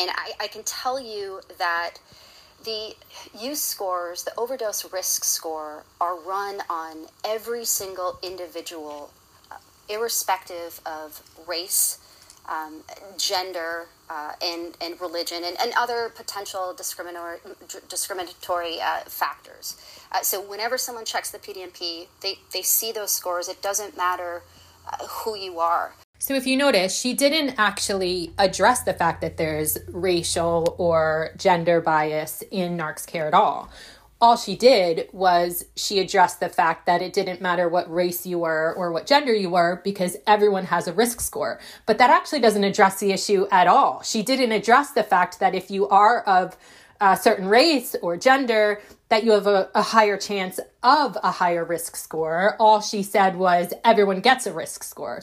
And 0.00 0.10
I, 0.10 0.32
I 0.40 0.46
can 0.48 0.62
tell 0.64 1.00
you 1.00 1.40
that 1.58 1.94
the 2.64 2.94
use 3.38 3.60
scores, 3.60 4.24
the 4.24 4.32
overdose 4.36 4.90
risk 4.92 5.24
score, 5.24 5.84
are 6.00 6.18
run 6.18 6.60
on 6.68 7.06
every 7.24 7.64
single 7.64 8.18
individual 8.22 9.10
uh, 9.50 9.56
irrespective 9.88 10.80
of 10.84 11.22
race, 11.46 11.98
um, 12.48 12.82
gender, 13.16 13.86
uh, 14.10 14.32
and, 14.42 14.76
and 14.80 15.00
religion, 15.00 15.42
and, 15.44 15.56
and 15.60 15.72
other 15.78 16.10
potential 16.14 16.74
discriminatory, 16.76 17.38
discriminatory 17.88 18.80
uh, 18.80 19.00
factors. 19.06 19.76
Uh, 20.12 20.22
so, 20.22 20.40
whenever 20.40 20.78
someone 20.78 21.04
checks 21.04 21.30
the 21.30 21.38
PDMP, 21.38 22.06
they, 22.22 22.38
they 22.52 22.62
see 22.62 22.92
those 22.92 23.12
scores. 23.12 23.48
It 23.48 23.60
doesn't 23.60 23.96
matter 23.96 24.42
uh, 24.86 25.06
who 25.06 25.36
you 25.36 25.58
are. 25.60 25.94
So, 26.18 26.34
if 26.34 26.46
you 26.46 26.56
notice, 26.56 26.98
she 26.98 27.14
didn't 27.14 27.54
actually 27.58 28.32
address 28.38 28.82
the 28.82 28.94
fact 28.94 29.20
that 29.20 29.36
there's 29.36 29.78
racial 29.88 30.74
or 30.78 31.30
gender 31.36 31.80
bias 31.80 32.42
in 32.50 32.76
NarxCare 32.76 33.26
at 33.26 33.34
all 33.34 33.70
all 34.20 34.36
she 34.36 34.56
did 34.56 35.08
was 35.12 35.64
she 35.76 36.00
addressed 36.00 36.40
the 36.40 36.48
fact 36.48 36.86
that 36.86 37.00
it 37.00 37.12
didn't 37.12 37.40
matter 37.40 37.68
what 37.68 37.92
race 37.92 38.26
you 38.26 38.40
were 38.40 38.74
or 38.76 38.90
what 38.90 39.06
gender 39.06 39.32
you 39.32 39.50
were 39.50 39.80
because 39.84 40.16
everyone 40.26 40.64
has 40.64 40.88
a 40.88 40.92
risk 40.92 41.20
score. 41.20 41.60
But 41.86 41.98
that 41.98 42.10
actually 42.10 42.40
doesn't 42.40 42.64
address 42.64 42.98
the 42.98 43.12
issue 43.12 43.46
at 43.52 43.68
all. 43.68 44.02
She 44.02 44.22
didn't 44.22 44.50
address 44.50 44.90
the 44.90 45.04
fact 45.04 45.38
that 45.38 45.54
if 45.54 45.70
you 45.70 45.88
are 45.88 46.22
of 46.22 46.56
a 47.00 47.16
certain 47.16 47.46
race 47.46 47.94
or 48.02 48.16
gender, 48.16 48.82
that 49.08 49.22
you 49.22 49.30
have 49.30 49.46
a, 49.46 49.70
a 49.74 49.82
higher 49.82 50.16
chance 50.16 50.58
of 50.82 51.16
a 51.22 51.30
higher 51.30 51.64
risk 51.64 51.94
score. 51.94 52.56
All 52.58 52.80
she 52.80 53.04
said 53.04 53.36
was 53.36 53.72
everyone 53.84 54.20
gets 54.20 54.46
a 54.46 54.52
risk 54.52 54.82
score. 54.82 55.20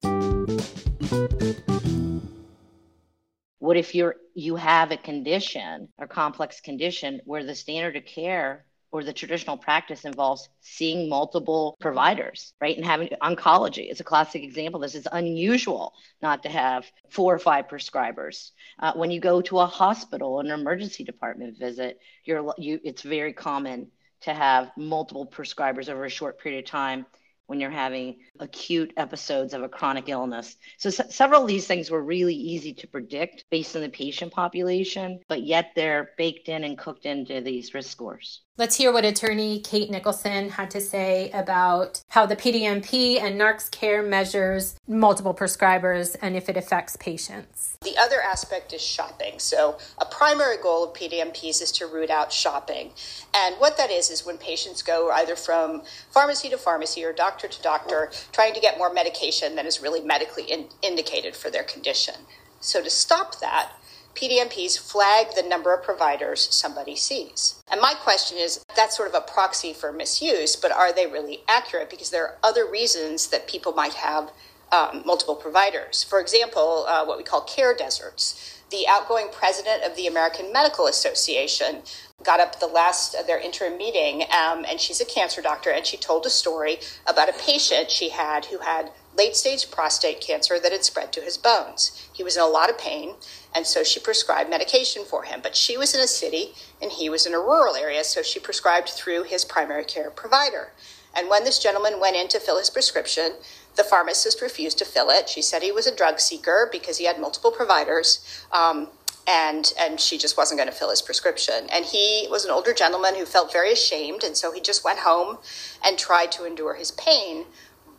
What 3.60 3.76
if 3.76 3.94
you're 3.94 4.16
you 4.36 4.56
have 4.56 4.92
a 4.92 4.98
condition 4.98 5.90
or 5.98 6.08
complex 6.08 6.62
condition 6.62 7.20
where 7.26 7.44
the 7.44 7.56
standard 7.56 7.96
of 7.96 8.06
care 8.06 8.66
or 8.96 9.04
the 9.04 9.12
traditional 9.12 9.58
practice 9.58 10.06
involves 10.06 10.48
seeing 10.62 11.10
multiple 11.10 11.76
providers, 11.82 12.54
right? 12.62 12.78
And 12.78 12.86
having 12.86 13.10
oncology 13.22 13.92
is 13.92 14.00
a 14.00 14.06
classic 14.06 14.42
example. 14.42 14.80
This 14.80 14.96
is 14.96 15.06
unusual 15.12 15.94
not 16.22 16.44
to 16.44 16.50
have 16.50 16.90
four 17.10 17.36
or 17.36 17.40
five 17.40 17.68
prescribers. 17.68 18.52
Uh, 18.80 18.94
when 18.94 19.12
you 19.12 19.20
go 19.20 19.42
to 19.42 19.60
a 19.60 19.66
hospital, 19.66 20.40
an 20.40 20.48
emergency 20.48 21.04
department 21.04 21.60
visit, 21.60 22.00
you're, 22.24 22.54
you, 22.58 22.80
it's 22.86 23.02
very 23.02 23.34
common 23.34 23.92
to 24.22 24.34
have 24.34 24.72
multiple 24.78 25.28
prescribers 25.28 25.90
over 25.90 26.06
a 26.06 26.10
short 26.10 26.40
period 26.40 26.64
of 26.64 26.72
time 26.72 27.06
when 27.48 27.60
you're 27.60 27.70
having 27.70 28.18
acute 28.40 28.92
episodes 28.98 29.54
of 29.54 29.64
a 29.64 29.70
chronic 29.70 30.10
illness. 30.10 30.56
So, 30.78 30.90
s- 30.90 31.16
several 31.16 31.42
of 31.44 31.48
these 31.48 31.68
things 31.68 31.92
were 31.92 32.04
really 32.04 32.36
easy 32.36 32.74
to 32.74 32.88
predict 32.88 33.46
based 33.50 33.76
on 33.76 33.82
the 33.82 33.90
patient 33.90 34.32
population, 34.34 35.20
but 35.28 35.44
yet 35.44 35.72
they're 35.76 36.12
baked 36.18 36.50
in 36.50 36.64
and 36.64 36.78
cooked 36.78 37.06
into 37.06 37.42
these 37.42 37.74
risk 37.74 37.92
scores. 37.92 38.42
Let's 38.58 38.78
hear 38.78 38.94
what 38.94 39.04
attorney 39.04 39.60
Kate 39.60 39.92
Nicholson 39.92 40.50
had 40.50 40.72
to 40.72 40.80
say 40.80 41.30
about 41.32 42.02
how 42.08 42.26
the 42.26 42.38
PDMP 42.38 43.20
and 43.20 43.40
NarxCare 43.40 44.08
measures 44.08 44.78
multiple 44.88 45.34
prescribers 45.34 46.16
and 46.22 46.38
if 46.38 46.48
it 46.48 46.56
affects 46.56 46.96
patients. 46.96 47.78
The 47.82 47.98
other 47.98 48.22
aspect 48.22 48.72
is 48.72 48.82
shopping. 48.82 49.40
So, 49.40 49.78
a 49.98 50.06
primary 50.06 50.56
goal 50.56 50.86
of 50.86 50.94
PDMPs 50.94 51.62
is 51.62 51.72
to 51.74 51.86
root 51.86 52.10
out 52.10 52.32
shopping. 52.32 52.92
And 53.36 53.56
what 53.56 53.76
that 53.76 53.92
is, 53.92 54.10
is 54.10 54.26
when 54.26 54.38
patients 54.38 54.82
go 54.82 55.12
either 55.12 55.36
from 55.36 55.82
pharmacy 56.10 56.50
to 56.50 56.58
pharmacy 56.58 57.04
or 57.04 57.12
doctor 57.12 57.35
to 57.40 57.62
doctor 57.62 58.12
trying 58.32 58.54
to 58.54 58.60
get 58.60 58.78
more 58.78 58.94
medication 58.94 59.56
than 59.56 59.66
is 59.66 59.82
really 59.82 60.02
medically 60.02 60.44
in- 60.44 60.70
indicated 60.82 61.36
for 61.36 61.50
their 61.50 61.64
condition. 61.64 62.16
So, 62.60 62.82
to 62.82 62.90
stop 62.90 63.40
that, 63.42 63.72
PDMPs 64.16 64.80
flag 64.80 65.28
the 65.36 65.44
number 65.44 65.74
of 65.74 65.84
providers 65.84 66.48
somebody 66.50 66.96
sees. 66.96 67.62
And 67.70 67.82
my 67.82 67.94
question 67.94 68.38
is 68.38 68.64
that's 68.76 68.96
sort 68.96 69.10
of 69.10 69.16
a 69.16 69.22
proxy 69.22 69.74
for 69.74 69.92
misuse, 69.92 70.56
but 70.56 70.72
are 70.72 70.94
they 70.94 71.06
really 71.06 71.40
accurate? 71.50 71.90
Because 71.90 72.10
there 72.10 72.26
are 72.26 72.38
other 72.42 72.66
reasons 72.70 73.28
that 73.28 73.48
people 73.48 73.74
might 73.74 73.96
have 73.96 74.32
um, 74.72 75.04
multiple 75.06 75.36
providers. 75.36 76.04
For 76.04 76.20
example, 76.20 76.86
uh, 76.88 77.06
what 77.06 77.18
we 77.18 77.24
call 77.24 77.42
care 77.42 77.76
deserts. 77.76 78.62
The 78.72 78.86
outgoing 78.90 79.28
president 79.32 79.84
of 79.84 79.96
the 79.96 80.08
American 80.08 80.52
Medical 80.52 80.88
Association 80.88 81.84
got 82.26 82.40
up 82.40 82.60
the 82.60 82.68
last 82.68 83.16
of 83.16 83.28
their 83.28 83.40
interim 83.40 83.78
meeting, 83.78 84.24
um, 84.24 84.66
and 84.68 84.80
she's 84.80 85.00
a 85.00 85.06
cancer 85.06 85.42
doctor, 85.42 85.70
and 85.70 85.86
she 85.86 85.98
told 85.98 86.26
a 86.26 86.30
story 86.30 86.80
about 87.08 87.30
a 87.30 87.34
patient 87.34 87.92
she 87.92 88.10
had 88.10 88.46
who 88.46 88.60
had 88.60 88.92
late 89.18 89.36
stage 89.36 89.72
prostate 89.72 90.20
cancer 90.20 90.60
that 90.60 90.72
had 90.72 90.84
spread 90.84 91.14
to 91.14 91.22
his 91.22 91.38
bones. 91.38 92.08
He 92.12 92.24
was 92.24 92.36
in 92.36 92.44
a 92.44 92.48
lot 92.48 92.70
of 92.70 92.78
pain, 92.78 93.16
and 93.54 93.66
so 93.66 93.84
she 93.84 94.00
prescribed 94.00 94.50
medication 94.50 95.06
for 95.06 95.24
him. 95.24 95.40
But 95.42 95.56
she 95.56 95.78
was 95.78 95.94
in 95.96 96.02
a 96.02 96.08
city 96.08 96.54
and 96.82 96.92
he 96.92 97.10
was 97.10 97.26
in 97.26 97.34
a 97.34 97.40
rural 97.40 97.76
area, 97.76 98.04
so 98.04 98.22
she 98.22 98.40
prescribed 98.40 98.90
through 98.90 99.24
his 99.24 99.46
primary 99.46 99.86
care 99.86 100.10
provider. 100.10 100.72
And 101.16 101.30
when 101.30 101.46
this 101.46 101.60
gentleman 101.60 102.02
went 102.02 102.18
in 102.18 102.28
to 102.30 102.40
fill 102.42 102.60
his 102.60 102.70
prescription, 102.70 103.36
the 103.78 103.84
pharmacist 103.84 104.42
refused 104.42 104.78
to 104.80 104.86
fill 104.86 105.10
it. 105.10 105.30
She 105.30 105.42
said 105.42 105.64
he 105.64 105.72
was 105.72 105.88
a 105.88 105.96
drug 105.96 106.20
seeker 106.20 106.68
because 106.70 106.98
he 106.98 107.06
had 107.06 107.20
multiple 107.20 107.52
providers. 107.52 108.44
Um, 108.52 108.90
and 109.28 109.74
and 109.80 110.00
she 110.00 110.18
just 110.18 110.38
wasn't 110.38 110.60
going 110.60 110.70
to 110.70 110.76
fill 110.76 110.90
his 110.90 111.02
prescription. 111.02 111.68
And 111.72 111.86
he 111.86 112.28
was 112.30 112.46
an 112.46 112.52
older 112.52 112.74
gentleman 112.74 113.16
who 113.16 113.26
felt 113.26 113.52
very 113.52 113.72
ashamed, 113.72 114.24
and 114.24 114.38
so 114.38 114.52
he 114.52 114.62
just 114.62 114.84
went 114.84 115.00
home 115.00 115.38
and 115.84 115.98
tried 115.98 116.32
to 116.34 116.46
endure 116.46 116.76
his 116.76 116.92
pain 116.92 117.46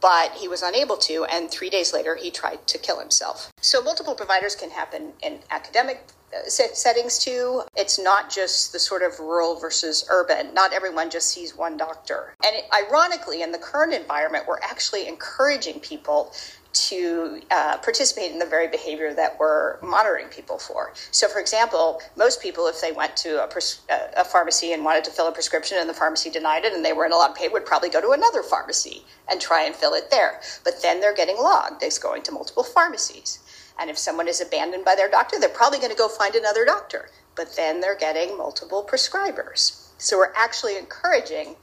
but 0.00 0.32
he 0.32 0.46
was 0.46 0.62
unable 0.62 0.96
to. 0.96 1.24
And 1.24 1.50
three 1.50 1.70
days 1.70 1.92
later, 1.92 2.16
he 2.16 2.30
tried 2.30 2.66
to 2.66 2.78
kill 2.78 3.00
himself. 3.00 3.50
So, 3.60 3.82
multiple 3.82 4.14
providers 4.14 4.54
can 4.54 4.70
happen 4.70 5.12
in 5.22 5.40
academic 5.50 6.08
uh, 6.34 6.48
settings 6.48 7.18
too. 7.18 7.62
It's 7.76 7.98
not 7.98 8.30
just 8.30 8.72
the 8.72 8.78
sort 8.78 9.02
of 9.02 9.18
rural 9.20 9.58
versus 9.58 10.04
urban. 10.10 10.52
Not 10.54 10.72
everyone 10.72 11.08
just 11.08 11.28
sees 11.28 11.56
one 11.56 11.76
doctor. 11.76 12.34
And 12.44 12.56
ironically, 12.72 13.42
in 13.42 13.52
the 13.52 13.58
current 13.58 13.92
environment, 13.92 14.44
we're 14.46 14.60
actually 14.60 15.06
encouraging 15.06 15.80
people 15.80 16.32
to 16.72 17.40
uh, 17.50 17.78
participate 17.78 18.32
in 18.32 18.38
the 18.38 18.46
very 18.46 18.68
behavior 18.68 19.14
that 19.14 19.38
we're 19.38 19.80
monitoring 19.80 20.28
people 20.28 20.58
for. 20.58 20.92
So, 21.10 21.28
for 21.28 21.40
example, 21.40 22.00
most 22.16 22.42
people, 22.42 22.66
if 22.66 22.80
they 22.80 22.92
went 22.92 23.16
to 23.18 23.42
a, 23.42 23.46
pres- 23.46 23.80
a, 23.88 24.24
pharmacy 24.24 24.72
and 24.72 24.84
wanted 24.84 25.04
to 25.04 25.10
fill 25.10 25.28
a 25.28 25.32
prescription 25.32 25.78
and 25.80 25.88
the 25.88 25.94
pharmacy 25.94 26.30
denied 26.30 26.64
it 26.64 26.72
and 26.72 26.84
they 26.84 26.92
weren't 26.92 27.12
allowed 27.12 27.30
of 27.30 27.36
pain, 27.36 27.52
would 27.52 27.66
probably 27.66 27.88
go 27.88 28.00
to 28.00 28.10
another 28.10 28.42
pharmacy 28.42 29.04
and 29.30 29.40
try 29.40 29.64
and 29.64 29.74
fill 29.74 29.94
it 29.94 30.10
there. 30.10 30.40
But 30.64 30.82
then 30.82 31.00
they're 31.00 31.14
getting 31.14 31.36
logged 31.36 31.82
as 31.82 31.98
going 31.98 32.22
to 32.24 32.32
multiple 32.32 32.64
pharmacies. 32.64 33.38
And 33.78 33.90
if 33.90 33.98
someone 33.98 34.28
is 34.28 34.40
abandoned 34.40 34.84
by 34.84 34.94
their 34.94 35.10
doctor, 35.10 35.38
they're 35.38 35.48
probably 35.48 35.78
going 35.78 35.90
to 35.90 35.96
go 35.96 36.08
find 36.08 36.34
another 36.34 36.64
doctor. 36.64 37.10
But 37.34 37.54
then 37.56 37.80
they're 37.80 37.96
getting 37.96 38.36
multiple 38.36 38.86
prescribers. 38.88 39.82
So 39.98 40.16
we're 40.18 40.32
actually 40.34 40.78
encouraging 40.78 41.56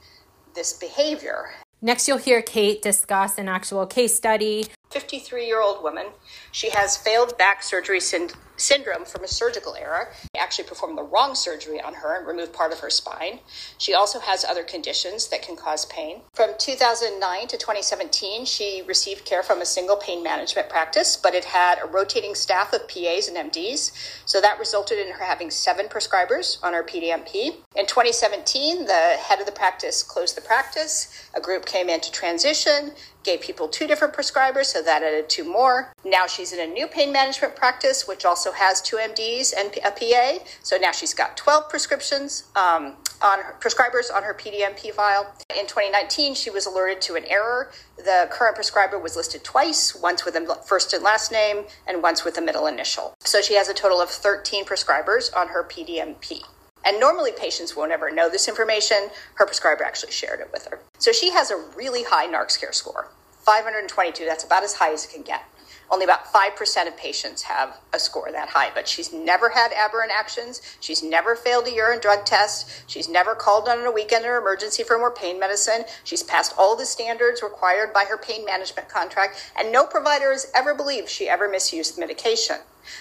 this 0.54 0.72
behavior. 0.72 1.50
Next, 1.82 2.08
you'll 2.08 2.18
hear 2.18 2.40
Kate 2.40 2.80
discuss 2.80 3.36
an 3.36 3.48
actual 3.48 3.84
case 3.86 4.16
study 4.16 4.66
53 4.94 5.44
year 5.44 5.60
old 5.60 5.82
woman. 5.82 6.06
She 6.52 6.70
has 6.70 6.96
failed 6.96 7.36
back 7.36 7.64
surgery 7.64 7.98
syndrome 7.98 8.43
syndrome 8.56 9.04
from 9.04 9.24
a 9.24 9.28
surgical 9.28 9.74
error. 9.74 10.12
They 10.32 10.40
actually 10.40 10.68
performed 10.68 10.98
the 10.98 11.02
wrong 11.02 11.34
surgery 11.34 11.80
on 11.80 11.94
her 11.94 12.16
and 12.16 12.26
removed 12.26 12.52
part 12.52 12.72
of 12.72 12.80
her 12.80 12.90
spine. 12.90 13.40
She 13.78 13.94
also 13.94 14.20
has 14.20 14.44
other 14.44 14.62
conditions 14.62 15.28
that 15.28 15.42
can 15.42 15.56
cause 15.56 15.86
pain. 15.86 16.22
From 16.34 16.50
2009 16.58 17.48
to 17.48 17.56
2017, 17.56 18.44
she 18.44 18.82
received 18.86 19.24
care 19.24 19.42
from 19.42 19.60
a 19.60 19.66
single 19.66 19.96
pain 19.96 20.22
management 20.22 20.68
practice, 20.68 21.16
but 21.16 21.34
it 21.34 21.44
had 21.44 21.78
a 21.82 21.86
rotating 21.86 22.34
staff 22.34 22.72
of 22.72 22.88
PAs 22.88 23.28
and 23.28 23.36
MDs. 23.52 23.92
So 24.24 24.40
that 24.40 24.58
resulted 24.58 24.98
in 24.98 25.12
her 25.12 25.24
having 25.24 25.50
seven 25.50 25.86
prescribers 25.86 26.62
on 26.62 26.72
her 26.72 26.82
PDMP. 26.82 27.56
In 27.76 27.86
2017, 27.86 28.86
the 28.86 29.16
head 29.18 29.40
of 29.40 29.46
the 29.46 29.52
practice 29.52 30.02
closed 30.02 30.36
the 30.36 30.40
practice. 30.40 31.28
A 31.34 31.40
group 31.40 31.66
came 31.66 31.88
in 31.88 32.00
to 32.00 32.12
transition 32.12 32.92
gave 33.24 33.40
people 33.40 33.66
two 33.66 33.86
different 33.86 34.14
prescribers, 34.14 34.66
so 34.66 34.82
that 34.82 35.02
added 35.02 35.28
two 35.28 35.44
more. 35.44 35.92
Now 36.04 36.26
she's 36.26 36.52
in 36.52 36.60
a 36.60 36.72
new 36.72 36.86
pain 36.86 37.12
management 37.12 37.56
practice, 37.56 38.06
which 38.06 38.24
also 38.24 38.43
has 38.52 38.80
two 38.80 38.96
MDs 38.96 39.52
and 39.56 39.74
a 39.84 39.90
PA. 39.90 40.44
So 40.62 40.76
now 40.76 40.92
she's 40.92 41.14
got 41.14 41.36
12 41.36 41.68
prescriptions 41.68 42.44
um, 42.56 42.96
on 43.22 43.40
her, 43.40 43.56
prescribers 43.60 44.12
on 44.14 44.22
her 44.22 44.34
PDMP 44.34 44.92
file. 44.92 45.34
In 45.56 45.66
2019, 45.66 46.34
she 46.34 46.50
was 46.50 46.66
alerted 46.66 47.00
to 47.02 47.14
an 47.14 47.24
error. 47.26 47.70
The 47.96 48.28
current 48.30 48.54
prescriber 48.54 48.98
was 48.98 49.16
listed 49.16 49.44
twice, 49.44 49.94
once 49.94 50.24
with 50.24 50.36
a 50.36 50.60
first 50.66 50.92
and 50.92 51.02
last 51.02 51.32
name, 51.32 51.64
and 51.86 52.02
once 52.02 52.24
with 52.24 52.36
a 52.38 52.42
middle 52.42 52.66
initial. 52.66 53.14
So 53.20 53.40
she 53.40 53.54
has 53.54 53.68
a 53.68 53.74
total 53.74 54.00
of 54.00 54.10
13 54.10 54.64
prescribers 54.64 55.34
on 55.36 55.48
her 55.48 55.64
PDMP. 55.64 56.42
And 56.84 57.00
normally 57.00 57.32
patients 57.32 57.74
won't 57.74 57.92
ever 57.92 58.10
know 58.10 58.28
this 58.28 58.48
information. 58.48 59.08
Her 59.36 59.46
prescriber 59.46 59.84
actually 59.84 60.12
shared 60.12 60.40
it 60.40 60.50
with 60.52 60.66
her. 60.66 60.80
So 60.98 61.12
she 61.12 61.30
has 61.30 61.50
a 61.50 61.56
really 61.74 62.04
high 62.04 62.26
NarxCare 62.26 62.74
score 62.74 63.08
522. 63.44 64.24
That's 64.24 64.44
about 64.44 64.62
as 64.62 64.74
high 64.74 64.92
as 64.92 65.06
it 65.06 65.12
can 65.12 65.22
get. 65.22 65.44
Only 65.90 66.04
about 66.04 66.26
5% 66.26 66.88
of 66.88 66.96
patients 66.96 67.42
have 67.42 67.78
a 67.92 67.98
score 67.98 68.30
that 68.32 68.48
high, 68.50 68.70
but 68.74 68.88
she's 68.88 69.12
never 69.12 69.50
had 69.50 69.72
aberrant 69.72 70.12
actions. 70.12 70.60
She's 70.80 71.02
never 71.02 71.36
failed 71.36 71.66
a 71.66 71.72
urine 71.72 72.00
drug 72.00 72.24
test. 72.24 72.84
She's 72.86 73.08
never 73.08 73.34
called 73.34 73.68
on 73.68 73.84
a 73.86 73.90
weekend 73.90 74.24
or 74.24 74.36
emergency 74.36 74.82
for 74.82 74.98
more 74.98 75.10
pain 75.10 75.38
medicine. 75.38 75.84
She's 76.04 76.22
passed 76.22 76.54
all 76.56 76.76
the 76.76 76.86
standards 76.86 77.42
required 77.42 77.92
by 77.92 78.04
her 78.08 78.18
pain 78.18 78.44
management 78.44 78.88
contract, 78.88 79.52
and 79.56 79.70
no 79.70 79.84
provider 79.86 80.32
has 80.32 80.50
ever 80.54 80.74
believed 80.74 81.08
she 81.08 81.28
ever 81.28 81.48
misused 81.48 81.98
medication. 81.98 82.56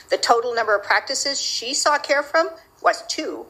The 0.10 0.17
total 0.17 0.54
number 0.54 0.76
of 0.76 0.84
practices 0.84 1.41
she 1.41 1.74
saw 1.74 1.98
care 1.98 2.24
from 2.24 2.50
was 2.82 3.04
two 3.08 3.48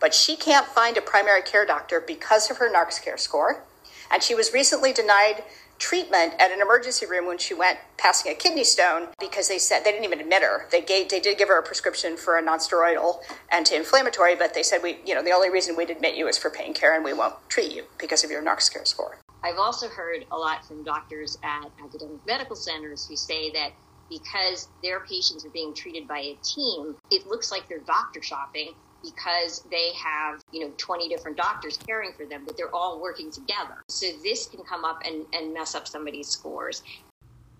but 0.00 0.14
she 0.14 0.36
can't 0.36 0.66
find 0.66 0.96
a 0.96 1.02
primary 1.02 1.42
care 1.42 1.64
doctor 1.64 2.00
because 2.00 2.50
of 2.50 2.58
her 2.58 2.72
NarxCare 2.72 3.18
score. 3.18 3.62
And 4.10 4.22
she 4.22 4.34
was 4.34 4.52
recently 4.52 4.92
denied 4.92 5.42
treatment 5.78 6.34
at 6.38 6.50
an 6.50 6.60
emergency 6.60 7.06
room 7.06 7.26
when 7.26 7.38
she 7.38 7.54
went 7.54 7.78
passing 7.96 8.32
a 8.32 8.34
kidney 8.34 8.64
stone 8.64 9.08
because 9.18 9.48
they 9.48 9.58
said 9.58 9.84
they 9.84 9.90
didn't 9.90 10.04
even 10.04 10.20
admit 10.20 10.42
her. 10.42 10.66
They 10.70 10.80
gave 10.80 11.08
they 11.08 11.20
did 11.20 11.38
give 11.38 11.48
her 11.48 11.58
a 11.58 11.62
prescription 11.62 12.16
for 12.16 12.36
a 12.36 12.42
nonsteroidal 12.42 13.18
anti-inflammatory, 13.50 14.36
but 14.36 14.54
they 14.54 14.62
said 14.62 14.82
we 14.82 14.98
you 15.04 15.14
know 15.14 15.22
the 15.22 15.32
only 15.32 15.50
reason 15.50 15.76
we'd 15.76 15.90
admit 15.90 16.16
you 16.16 16.28
is 16.28 16.38
for 16.38 16.50
pain 16.50 16.74
care 16.74 16.94
and 16.94 17.04
we 17.04 17.12
won't 17.12 17.34
treat 17.48 17.72
you 17.72 17.84
because 17.98 18.24
of 18.24 18.30
your 18.30 18.42
NarxCare 18.42 18.86
score. 18.86 19.18
I've 19.42 19.58
also 19.58 19.88
heard 19.88 20.24
a 20.30 20.36
lot 20.36 20.66
from 20.66 20.82
doctors 20.82 21.38
at 21.44 21.70
academic 21.84 22.26
medical 22.26 22.56
centers 22.56 23.06
who 23.06 23.16
say 23.16 23.50
that 23.52 23.70
because 24.08 24.68
their 24.82 25.00
patients 25.00 25.44
are 25.44 25.50
being 25.50 25.74
treated 25.74 26.06
by 26.08 26.18
a 26.18 26.38
team, 26.42 26.96
it 27.10 27.26
looks 27.26 27.50
like 27.50 27.68
they're 27.68 27.80
doctor 27.80 28.22
shopping 28.22 28.72
because 29.02 29.62
they 29.70 29.90
have, 29.94 30.42
you 30.52 30.60
know, 30.60 30.72
20 30.76 31.08
different 31.08 31.36
doctors 31.36 31.76
caring 31.76 32.12
for 32.12 32.26
them, 32.26 32.42
but 32.46 32.56
they're 32.56 32.74
all 32.74 33.00
working 33.00 33.30
together. 33.30 33.82
So 33.88 34.06
this 34.22 34.46
can 34.46 34.62
come 34.64 34.84
up 34.84 35.02
and, 35.04 35.26
and 35.32 35.52
mess 35.54 35.74
up 35.74 35.88
somebody's 35.88 36.28
scores. 36.28 36.82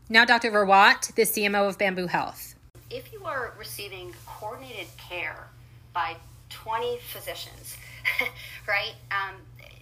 Now, 0.09 0.25
Dr. 0.25 0.51
Rawat, 0.51 1.14
the 1.14 1.22
CMO 1.22 1.68
of 1.68 1.79
Bamboo 1.79 2.07
Health. 2.07 2.55
If 2.90 3.12
you 3.12 3.25
are 3.25 3.55
receiving 3.59 4.14
coordinated 4.25 4.87
care 4.96 5.49
by 5.92 6.16
20 6.51 6.99
physicians, 7.12 7.77
right, 8.68 8.94
um, 9.11 9.35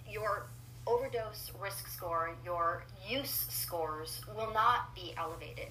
your 0.09 0.47
overdose 0.87 1.51
risk 1.59 1.87
score, 1.87 2.31
your 2.43 2.83
use 3.07 3.45
scores 3.49 4.21
will 4.35 4.51
not 4.53 4.93
be 4.95 5.13
elevated 5.17 5.69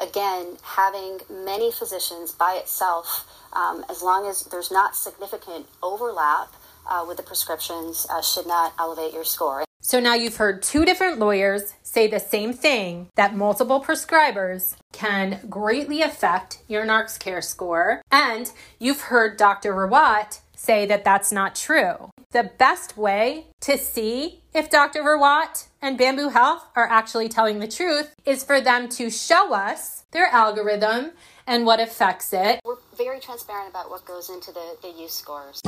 again, 0.00 0.56
having 0.62 1.20
many 1.30 1.70
physicians 1.70 2.32
by 2.32 2.54
itself, 2.54 3.26
um, 3.52 3.84
as 3.88 4.02
long 4.02 4.26
as 4.26 4.42
there's 4.44 4.70
not 4.70 4.96
significant 4.96 5.66
overlap 5.82 6.52
uh, 6.86 7.04
with 7.06 7.16
the 7.16 7.22
prescriptions, 7.22 8.06
uh, 8.10 8.20
should 8.20 8.46
not 8.46 8.74
elevate 8.78 9.12
your 9.12 9.24
score. 9.24 9.64
So 9.80 10.00
now 10.00 10.14
you've 10.14 10.36
heard 10.36 10.62
two 10.62 10.86
different 10.86 11.18
lawyers 11.18 11.74
say 11.82 12.06
the 12.06 12.18
same 12.18 12.54
thing 12.54 13.08
that 13.16 13.36
multiple 13.36 13.84
prescribers 13.84 14.76
can 14.92 15.40
greatly 15.50 16.00
affect 16.00 16.62
your 16.66 16.86
NarxCare 16.86 17.44
score. 17.44 18.00
And 18.10 18.50
you've 18.78 19.02
heard 19.02 19.36
Dr. 19.36 19.74
Rawat 19.74 20.40
say 20.64 20.86
that 20.86 21.04
that's 21.04 21.30
not 21.30 21.54
true. 21.54 22.10
The 22.32 22.50
best 22.58 22.96
way 22.96 23.46
to 23.60 23.78
see 23.78 24.42
if 24.52 24.70
Dr. 24.70 25.02
Rawat 25.02 25.68
and 25.82 25.98
Bamboo 25.98 26.30
Health 26.30 26.66
are 26.74 26.88
actually 26.88 27.28
telling 27.28 27.58
the 27.58 27.68
truth 27.68 28.14
is 28.24 28.42
for 28.42 28.60
them 28.60 28.88
to 28.90 29.10
show 29.10 29.52
us 29.52 30.04
their 30.12 30.26
algorithm 30.26 31.12
and 31.46 31.66
what 31.66 31.80
affects 31.80 32.32
it. 32.32 32.60
We're 32.64 32.76
very 32.96 33.20
transparent 33.20 33.70
about 33.70 33.90
what 33.90 34.04
goes 34.04 34.30
into 34.30 34.52
the, 34.52 34.76
the 34.82 34.90
use 34.90 35.12
scores. 35.12 35.60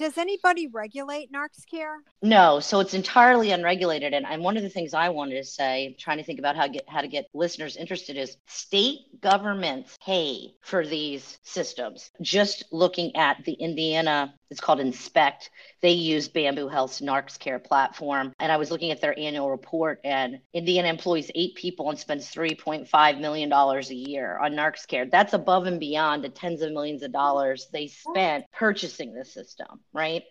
Does 0.00 0.16
anybody 0.16 0.66
regulate 0.66 1.30
NarxCare? 1.30 1.96
No, 2.22 2.58
so 2.58 2.80
it's 2.80 2.94
entirely 2.94 3.50
unregulated. 3.50 4.14
And, 4.14 4.42
one 4.42 4.56
of 4.56 4.62
the 4.62 4.70
things 4.70 4.94
I 4.94 5.10
wanted 5.10 5.34
to 5.34 5.44
say, 5.44 5.94
trying 5.98 6.16
to 6.16 6.24
think 6.24 6.38
about 6.38 6.56
how 6.56 6.68
get 6.68 6.88
how 6.88 7.02
to 7.02 7.06
get 7.06 7.28
listeners 7.34 7.76
interested, 7.76 8.16
is 8.16 8.38
state 8.46 9.00
governments 9.20 9.98
pay 10.02 10.54
for 10.62 10.86
these 10.86 11.38
systems. 11.42 12.12
Just 12.22 12.64
looking 12.72 13.14
at 13.14 13.44
the 13.44 13.52
Indiana, 13.52 14.32
it's 14.48 14.58
called 14.58 14.80
Inspect. 14.80 15.50
They 15.82 15.92
use 15.92 16.28
Bamboo 16.28 16.68
Health's 16.68 17.00
NarxCare 17.00 17.62
platform, 17.62 18.32
and 18.38 18.52
I 18.52 18.56
was 18.56 18.70
looking 18.70 18.90
at 18.90 19.00
their 19.00 19.18
annual 19.18 19.50
report, 19.50 20.00
and 20.04 20.40
Indiana 20.52 20.88
employs 20.88 21.30
eight 21.34 21.54
people 21.54 21.88
and 21.90 21.98
spends 21.98 22.32
3.5 22.32 23.20
million 23.20 23.48
dollars 23.48 23.90
a 23.90 23.94
year 23.94 24.38
on 24.38 24.52
NarxCare. 24.52 25.10
That's 25.10 25.32
above 25.32 25.66
and 25.66 25.80
beyond 25.80 26.24
the 26.24 26.28
tens 26.28 26.62
of 26.62 26.72
millions 26.72 27.02
of 27.02 27.12
dollars 27.12 27.68
they 27.72 27.86
spent 27.88 28.44
purchasing 28.52 29.14
the 29.14 29.24
system 29.24 29.80
right? 29.92 30.22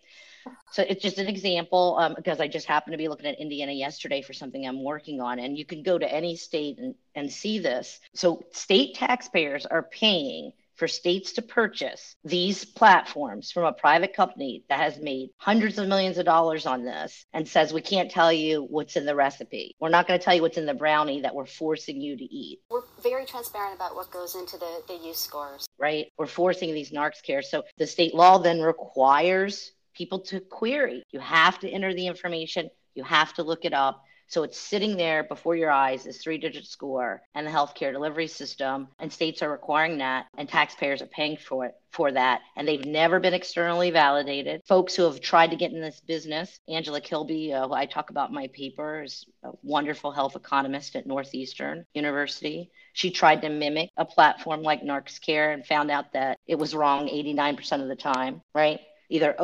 So 0.72 0.84
it's 0.88 1.02
just 1.02 1.18
an 1.18 1.28
example 1.28 1.98
um, 2.00 2.14
because 2.16 2.40
I 2.40 2.48
just 2.48 2.66
happened 2.66 2.94
to 2.94 2.98
be 2.98 3.08
looking 3.08 3.26
at 3.26 3.40
Indiana 3.40 3.74
yesterday 3.74 4.22
for 4.22 4.34
something 4.34 4.66
I'm 4.66 4.84
working 4.84 5.22
on, 5.22 5.38
and 5.38 5.58
you 5.58 5.66
can 5.66 5.84
go 5.84 5.98
to 5.98 6.12
any 6.12 6.36
state 6.38 6.80
and, 6.80 6.96
and 7.14 7.32
see 7.32 7.60
this. 7.60 8.00
So 8.14 8.46
state 8.52 8.96
taxpayers 8.96 9.66
are 9.66 9.84
paying 9.84 10.54
for 10.80 10.88
states 10.88 11.34
to 11.34 11.42
purchase 11.42 12.16
these 12.24 12.64
platforms 12.64 13.52
from 13.52 13.66
a 13.66 13.74
private 13.74 14.16
company 14.16 14.64
that 14.70 14.80
has 14.80 14.98
made 14.98 15.30
hundreds 15.38 15.78
of 15.78 15.90
millions 15.90 16.18
of 16.18 16.26
dollars 16.26 16.66
on 16.66 16.86
this 16.86 17.26
and 17.34 17.46
says 17.46 17.74
we 17.74 17.82
can't 17.82 18.10
tell 18.10 18.32
you 18.32 18.64
what's 18.64 18.96
in 18.96 19.06
the 19.06 19.14
recipe. 19.14 19.76
We're 19.80 19.90
not 19.90 20.08
going 20.08 20.18
to 20.18 20.24
tell 20.24 20.34
you 20.34 20.42
what's 20.42 20.58
in 20.58 20.66
the 20.66 20.74
brownie 20.74 21.22
that 21.22 21.36
we're 21.36 21.46
forcing 21.46 22.00
you 22.00 22.16
to 22.16 22.24
eat. 22.24 22.62
We're 22.72 22.84
very 23.04 23.26
transparent 23.26 23.76
about 23.76 23.94
what 23.94 24.10
goes 24.10 24.36
into 24.36 24.58
the, 24.58 24.82
the 24.88 24.96
use 24.96 25.20
scores. 25.20 25.68
Right? 25.78 26.08
We're 26.18 26.28
forcing 26.28 26.74
these 26.74 26.92
NarxCare. 26.92 27.44
So 27.44 27.64
the 27.78 27.86
state 27.86 28.16
law 28.16 28.38
then 28.38 28.62
requires 28.62 29.74
people 29.94 30.20
to 30.22 30.40
query. 30.40 31.04
You 31.12 31.20
have 31.20 31.60
to 31.60 31.70
enter 31.70 31.94
the 31.94 32.08
information, 32.08 32.70
you 32.96 33.04
have 33.04 33.34
to 33.34 33.44
look 33.44 33.66
it 33.66 33.74
up. 33.74 34.06
So 34.30 34.44
it's 34.44 34.60
sitting 34.60 34.96
there 34.96 35.24
before 35.24 35.56
your 35.56 35.72
eyes, 35.72 36.04
this 36.04 36.22
three 36.22 36.38
digit 36.38 36.68
score 36.68 37.22
and 37.34 37.46
the 37.46 37.52
healthcare 37.52 37.92
delivery 37.92 38.28
system. 38.28 38.88
And 39.00 39.12
states 39.12 39.42
are 39.42 39.52
requiring 39.52 39.98
that, 39.98 40.28
and 40.38 40.48
taxpayers 40.48 41.02
are 41.02 41.08
paying 41.08 41.36
for 41.38 41.66
it 41.66 41.74
for 41.92 42.12
that. 42.12 42.42
And 42.56 42.68
they've 42.68 42.86
never 42.86 43.20
been 43.20 43.34
externally 43.34 43.90
validated. 43.90 44.62
Folks 44.68 44.96
who 44.96 45.04
have 45.04 45.20
tried 45.20 45.50
to 45.50 45.56
get 45.56 45.72
in 45.72 45.82
this 45.82 46.00
business, 46.00 46.60
Angela 46.68 47.02
Kilby, 47.02 47.52
uh, 47.52 47.68
who 47.68 47.74
I 47.74 47.88
talk 47.88 48.12
about 48.12 48.30
in 48.30 48.36
my 48.36 48.48
paper, 48.54 49.02
is 49.02 49.26
a 49.44 49.50
wonderful 49.64 50.12
health 50.12 50.36
economist 50.36 50.96
at 50.96 51.08
Northeastern 51.08 51.86
University. 51.96 52.70
She 52.94 53.10
tried 53.10 53.42
to 53.42 53.50
mimic 53.50 53.90
a 53.98 54.06
platform 54.06 54.62
like 54.62 54.84
NarxCare 54.84 55.56
and 55.56 55.66
found 55.66 55.90
out 55.90 56.14
that 56.14 56.38
it 56.46 56.60
was 56.60 56.76
wrong 56.76 57.08
89% 57.08 57.82
of 57.82 57.88
the 57.88 57.96
time, 57.96 58.42
right? 58.54 58.80
Either 59.10 59.36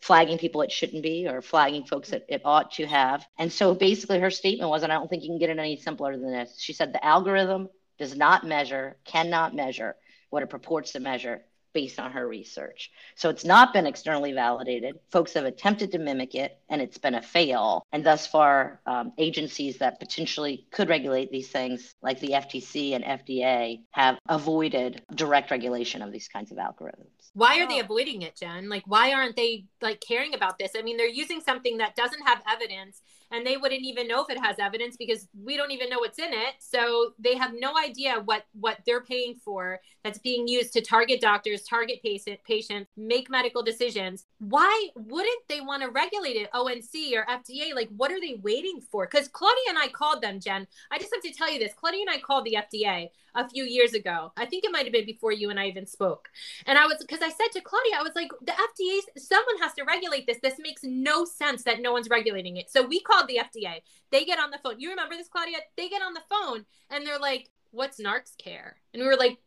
flagging 0.00 0.38
people 0.38 0.62
it 0.62 0.72
shouldn't 0.72 1.02
be 1.02 1.26
or 1.28 1.42
flagging 1.42 1.84
folks 1.84 2.10
that 2.10 2.24
it 2.28 2.42
ought 2.44 2.72
to 2.72 2.86
have. 2.86 3.26
And 3.38 3.52
so 3.52 3.74
basically 3.74 4.20
her 4.20 4.30
statement 4.30 4.70
was, 4.70 4.82
and 4.82 4.92
I 4.92 4.96
don't 4.96 5.08
think 5.08 5.22
you 5.22 5.28
can 5.28 5.38
get 5.38 5.50
it 5.50 5.58
any 5.58 5.76
simpler 5.76 6.16
than 6.16 6.32
this. 6.32 6.56
She 6.58 6.72
said 6.72 6.92
the 6.92 7.04
algorithm 7.04 7.68
does 7.98 8.16
not 8.16 8.46
measure, 8.46 8.96
cannot 9.04 9.54
measure 9.54 9.96
what 10.30 10.42
it 10.42 10.48
purports 10.48 10.92
to 10.92 11.00
measure 11.00 11.42
based 11.72 11.98
on 12.00 12.12
her 12.12 12.26
research. 12.26 12.90
So 13.14 13.28
it's 13.28 13.44
not 13.44 13.72
been 13.72 13.86
externally 13.86 14.32
validated. 14.32 14.98
Folks 15.10 15.34
have 15.34 15.44
attempted 15.44 15.92
to 15.92 15.98
mimic 15.98 16.34
it 16.34 16.58
and 16.68 16.80
it's 16.80 16.98
been 16.98 17.14
a 17.14 17.22
fail. 17.22 17.86
And 17.92 18.04
thus 18.04 18.26
far, 18.26 18.80
um, 18.86 19.12
agencies 19.18 19.78
that 19.78 20.00
potentially 20.00 20.66
could 20.70 20.88
regulate 20.88 21.30
these 21.30 21.48
things, 21.48 21.94
like 22.02 22.20
the 22.20 22.30
FTC 22.30 22.94
and 22.94 23.04
FDA, 23.04 23.80
have 23.90 24.18
avoided 24.28 25.02
direct 25.14 25.50
regulation 25.50 26.02
of 26.02 26.12
these 26.12 26.28
kinds 26.28 26.50
of 26.50 26.58
algorithms. 26.58 27.30
Why 27.34 27.60
are 27.60 27.68
they 27.68 27.78
avoiding 27.78 28.22
it, 28.22 28.36
Jen? 28.36 28.68
Like, 28.68 28.82
why 28.86 29.12
aren't 29.12 29.36
they 29.36 29.66
like 29.80 30.00
caring 30.00 30.34
about 30.34 30.58
this? 30.58 30.72
I 30.76 30.82
mean, 30.82 30.96
they're 30.96 31.06
using 31.08 31.40
something 31.40 31.78
that 31.78 31.94
doesn't 31.94 32.26
have 32.26 32.42
evidence 32.50 33.02
and 33.30 33.46
they 33.46 33.56
wouldn't 33.56 33.82
even 33.82 34.08
know 34.08 34.22
if 34.22 34.30
it 34.30 34.42
has 34.42 34.58
evidence 34.58 34.96
because 34.96 35.28
we 35.44 35.56
don't 35.56 35.70
even 35.70 35.88
know 35.88 35.98
what's 35.98 36.18
in 36.18 36.32
it. 36.32 36.54
So 36.58 37.12
they 37.18 37.36
have 37.36 37.52
no 37.54 37.74
idea 37.78 38.20
what 38.24 38.44
what 38.52 38.78
they're 38.86 39.02
paying 39.02 39.34
for 39.34 39.80
that's 40.04 40.18
being 40.18 40.48
used 40.48 40.72
to 40.72 40.80
target 40.80 41.20
doctors 41.20 41.62
target 41.62 42.00
patient 42.02 42.40
patients 42.46 42.90
make 42.96 43.30
medical 43.30 43.62
decisions. 43.62 44.26
Why 44.38 44.88
wouldn't 44.96 45.48
they 45.48 45.60
want 45.60 45.82
to 45.82 45.90
regulate 45.90 46.36
it? 46.36 46.50
Onc 46.52 46.70
or 47.14 47.26
fda 47.26 47.74
like 47.74 47.88
what 47.96 48.10
are 48.10 48.20
they 48.20 48.40
waiting 48.42 48.80
for? 48.80 49.06
Because 49.06 49.28
claudia 49.28 49.64
and 49.68 49.78
i 49.78 49.88
called 49.88 50.22
them 50.22 50.40
jen. 50.40 50.66
I 50.90 50.98
just 50.98 51.12
have 51.14 51.22
to 51.22 51.32
tell 51.36 51.50
you 51.50 51.58
this. 51.58 51.72
Claudia 51.74 52.02
and 52.02 52.10
i 52.10 52.18
called 52.18 52.44
the 52.44 52.56
fda 52.72 53.10
a 53.34 53.48
few 53.48 53.64
years 53.64 53.94
ago. 53.94 54.32
I 54.36 54.46
think 54.46 54.64
it 54.64 54.72
might 54.72 54.84
have 54.84 54.92
been 54.92 55.06
before 55.06 55.32
you 55.32 55.50
and 55.50 55.58
I 55.58 55.66
even 55.66 55.86
spoke. 55.86 56.28
And 56.66 56.78
I 56.78 56.86
was 56.86 56.98
because 56.98 57.20
I 57.22 57.28
said 57.28 57.48
to 57.52 57.60
Claudia, 57.60 57.96
I 57.98 58.02
was 58.02 58.12
like, 58.14 58.30
the 58.40 58.52
FDA, 58.52 59.00
someone 59.18 59.58
has 59.60 59.74
to 59.74 59.84
regulate 59.84 60.26
this. 60.26 60.38
This 60.42 60.58
makes 60.58 60.82
no 60.84 61.24
sense 61.24 61.64
that 61.64 61.80
no 61.80 61.92
one's 61.92 62.08
regulating 62.08 62.56
it. 62.56 62.70
So 62.70 62.86
we 62.86 63.00
called 63.00 63.28
the 63.28 63.38
FDA. 63.38 63.80
They 64.10 64.24
get 64.24 64.38
on 64.38 64.50
the 64.50 64.58
phone. 64.58 64.80
You 64.80 64.90
remember 64.90 65.16
this, 65.16 65.28
Claudia? 65.28 65.58
They 65.76 65.88
get 65.88 66.02
on 66.02 66.14
the 66.14 66.22
phone 66.28 66.64
and 66.90 67.06
they're 67.06 67.18
like, 67.18 67.50
"What's 67.70 68.00
NarxCare?" 68.00 68.72
And 68.92 69.02
we 69.02 69.06
were 69.08 69.16
like, 69.16 69.38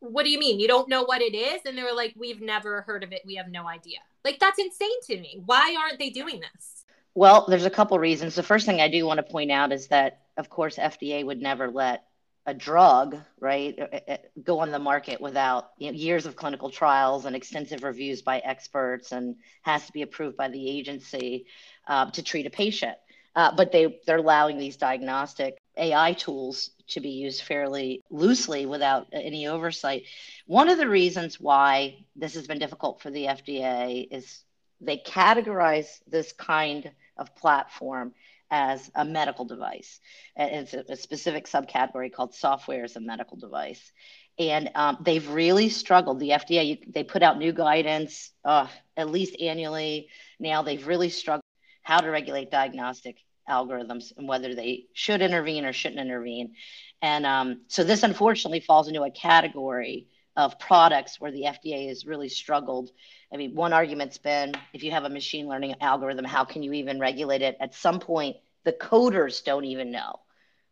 "What 0.00 0.24
do 0.24 0.30
you 0.30 0.38
mean? 0.38 0.60
You 0.60 0.68
don't 0.68 0.88
know 0.88 1.04
what 1.04 1.22
it 1.22 1.34
is?" 1.34 1.62
And 1.64 1.76
they 1.76 1.82
were 1.82 1.94
like, 1.94 2.14
"We've 2.16 2.40
never 2.40 2.82
heard 2.82 3.04
of 3.04 3.12
it. 3.12 3.22
We 3.24 3.36
have 3.36 3.48
no 3.48 3.68
idea." 3.68 3.98
Like 4.24 4.38
that's 4.38 4.58
insane 4.58 5.00
to 5.04 5.20
me. 5.20 5.40
Why 5.44 5.76
aren't 5.78 5.98
they 5.98 6.10
doing 6.10 6.40
this? 6.40 6.84
Well, 7.14 7.46
there's 7.48 7.64
a 7.64 7.70
couple 7.70 7.98
reasons. 7.98 8.34
The 8.34 8.42
first 8.42 8.66
thing 8.66 8.80
I 8.80 8.88
do 8.88 9.04
want 9.06 9.18
to 9.18 9.24
point 9.24 9.50
out 9.50 9.72
is 9.72 9.88
that, 9.88 10.20
of 10.36 10.48
course, 10.48 10.76
FDA 10.76 11.24
would 11.24 11.40
never 11.42 11.68
let 11.68 12.04
a 12.48 12.54
drug, 12.54 13.18
right, 13.40 13.78
uh, 13.78 14.12
uh, 14.12 14.16
go 14.42 14.60
on 14.60 14.70
the 14.70 14.78
market 14.78 15.20
without 15.20 15.72
you 15.76 15.92
know, 15.92 15.98
years 15.98 16.24
of 16.24 16.34
clinical 16.34 16.70
trials 16.70 17.26
and 17.26 17.36
extensive 17.36 17.82
reviews 17.82 18.22
by 18.22 18.38
experts 18.38 19.12
and 19.12 19.36
has 19.60 19.84
to 19.84 19.92
be 19.92 20.00
approved 20.00 20.34
by 20.34 20.48
the 20.48 20.70
agency 20.70 21.44
uh, 21.86 22.10
to 22.10 22.22
treat 22.22 22.46
a 22.46 22.50
patient. 22.50 22.96
Uh, 23.36 23.54
but 23.54 23.70
they, 23.70 24.00
they're 24.06 24.16
allowing 24.16 24.56
these 24.56 24.78
diagnostic 24.78 25.58
AI 25.76 26.14
tools 26.14 26.70
to 26.86 27.00
be 27.00 27.10
used 27.10 27.42
fairly 27.42 28.02
loosely 28.08 28.64
without 28.64 29.06
any 29.12 29.46
oversight. 29.46 30.04
One 30.46 30.70
of 30.70 30.78
the 30.78 30.88
reasons 30.88 31.38
why 31.38 32.06
this 32.16 32.32
has 32.32 32.46
been 32.46 32.58
difficult 32.58 33.02
for 33.02 33.10
the 33.10 33.26
FDA 33.26 34.08
is 34.10 34.42
they 34.80 34.96
categorize 34.96 36.00
this 36.06 36.32
kind 36.32 36.90
of 37.18 37.36
platform 37.36 38.14
as 38.50 38.90
a 38.94 39.04
medical 39.04 39.44
device. 39.44 40.00
It's 40.36 40.74
a, 40.74 40.96
specific 40.96 41.46
subcategory 41.46 42.12
called 42.12 42.34
software 42.34 42.84
as 42.84 42.96
a 42.96 43.00
medical 43.00 43.36
device. 43.36 43.92
and 44.38 44.70
um, 44.74 44.98
they've 45.00 45.28
really 45.28 45.68
struggled. 45.68 46.20
The 46.20 46.30
FDA 46.30 46.66
you, 46.66 46.76
they 46.88 47.04
put 47.04 47.22
out 47.22 47.38
new 47.38 47.52
guidance 47.52 48.30
uh, 48.44 48.68
at 48.96 49.10
least 49.10 49.40
annually. 49.40 50.08
Now 50.38 50.62
they've 50.62 50.86
really 50.86 51.10
struggled 51.10 51.42
how 51.82 52.00
to 52.00 52.10
regulate 52.10 52.50
diagnostic 52.50 53.16
algorithms 53.48 54.12
and 54.16 54.28
whether 54.28 54.54
they 54.54 54.86
should 54.92 55.22
intervene 55.22 55.64
or 55.64 55.72
shouldn't 55.72 56.00
intervene. 56.00 56.54
And 57.00 57.24
um, 57.26 57.62
so 57.68 57.84
this 57.84 58.02
unfortunately 58.02 58.60
falls 58.60 58.88
into 58.88 59.02
a 59.02 59.10
category 59.10 60.08
of 60.36 60.58
products 60.58 61.20
where 61.20 61.32
the 61.32 61.42
FDA 61.42 61.88
has 61.88 62.06
really 62.06 62.28
struggled. 62.28 62.90
I 63.32 63.36
mean, 63.36 63.54
one 63.54 63.72
argument's 63.72 64.18
been 64.18 64.54
if 64.72 64.82
you 64.82 64.90
have 64.90 65.04
a 65.04 65.10
machine 65.10 65.48
learning 65.48 65.74
algorithm, 65.80 66.24
how 66.24 66.44
can 66.44 66.62
you 66.62 66.72
even 66.72 66.98
regulate 66.98 67.42
it? 67.42 67.56
At 67.60 67.74
some 67.74 68.00
point, 68.00 68.36
the 68.64 68.72
coders 68.72 69.44
don't 69.44 69.64
even 69.64 69.90
know 69.90 70.20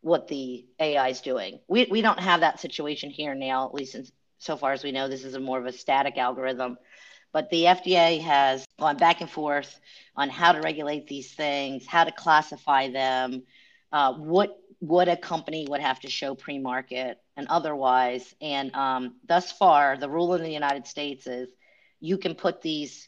what 0.01 0.27
the 0.27 0.65
AI 0.79 1.09
is 1.09 1.21
doing. 1.21 1.59
We, 1.67 1.87
we 1.89 2.01
don't 2.01 2.19
have 2.19 2.41
that 2.41 2.59
situation 2.59 3.09
here 3.09 3.35
now, 3.35 3.65
at 3.65 3.73
least 3.73 3.95
in, 3.95 4.07
so 4.37 4.55
far 4.55 4.71
as 4.71 4.83
we 4.83 4.91
know. 4.91 5.07
This 5.07 5.23
is 5.23 5.35
a 5.35 5.39
more 5.39 5.59
of 5.59 5.65
a 5.65 5.71
static 5.71 6.17
algorithm. 6.17 6.77
But 7.33 7.49
the 7.49 7.63
FDA 7.63 8.21
has 8.21 8.65
gone 8.79 8.97
back 8.97 9.21
and 9.21 9.29
forth 9.29 9.79
on 10.15 10.29
how 10.29 10.53
to 10.53 10.61
regulate 10.61 11.07
these 11.07 11.33
things, 11.33 11.85
how 11.85 12.03
to 12.03 12.11
classify 12.11 12.89
them, 12.89 13.43
uh, 13.91 14.13
what 14.13 14.57
what 14.79 15.09
a 15.09 15.17
company 15.17 15.65
would 15.67 15.81
have 15.81 15.99
to 16.01 16.09
show 16.09 16.35
pre-market 16.35 17.19
and 17.35 17.47
otherwise. 17.49 18.35
And 18.41 18.73
um, 18.75 19.15
thus 19.27 19.51
far, 19.51 19.97
the 19.97 20.09
rule 20.09 20.35
in 20.35 20.43
the 20.43 20.51
United 20.51 20.85
States 20.85 21.25
is 21.25 21.49
you 21.99 22.17
can 22.17 22.35
put 22.35 22.61
these 22.61 23.07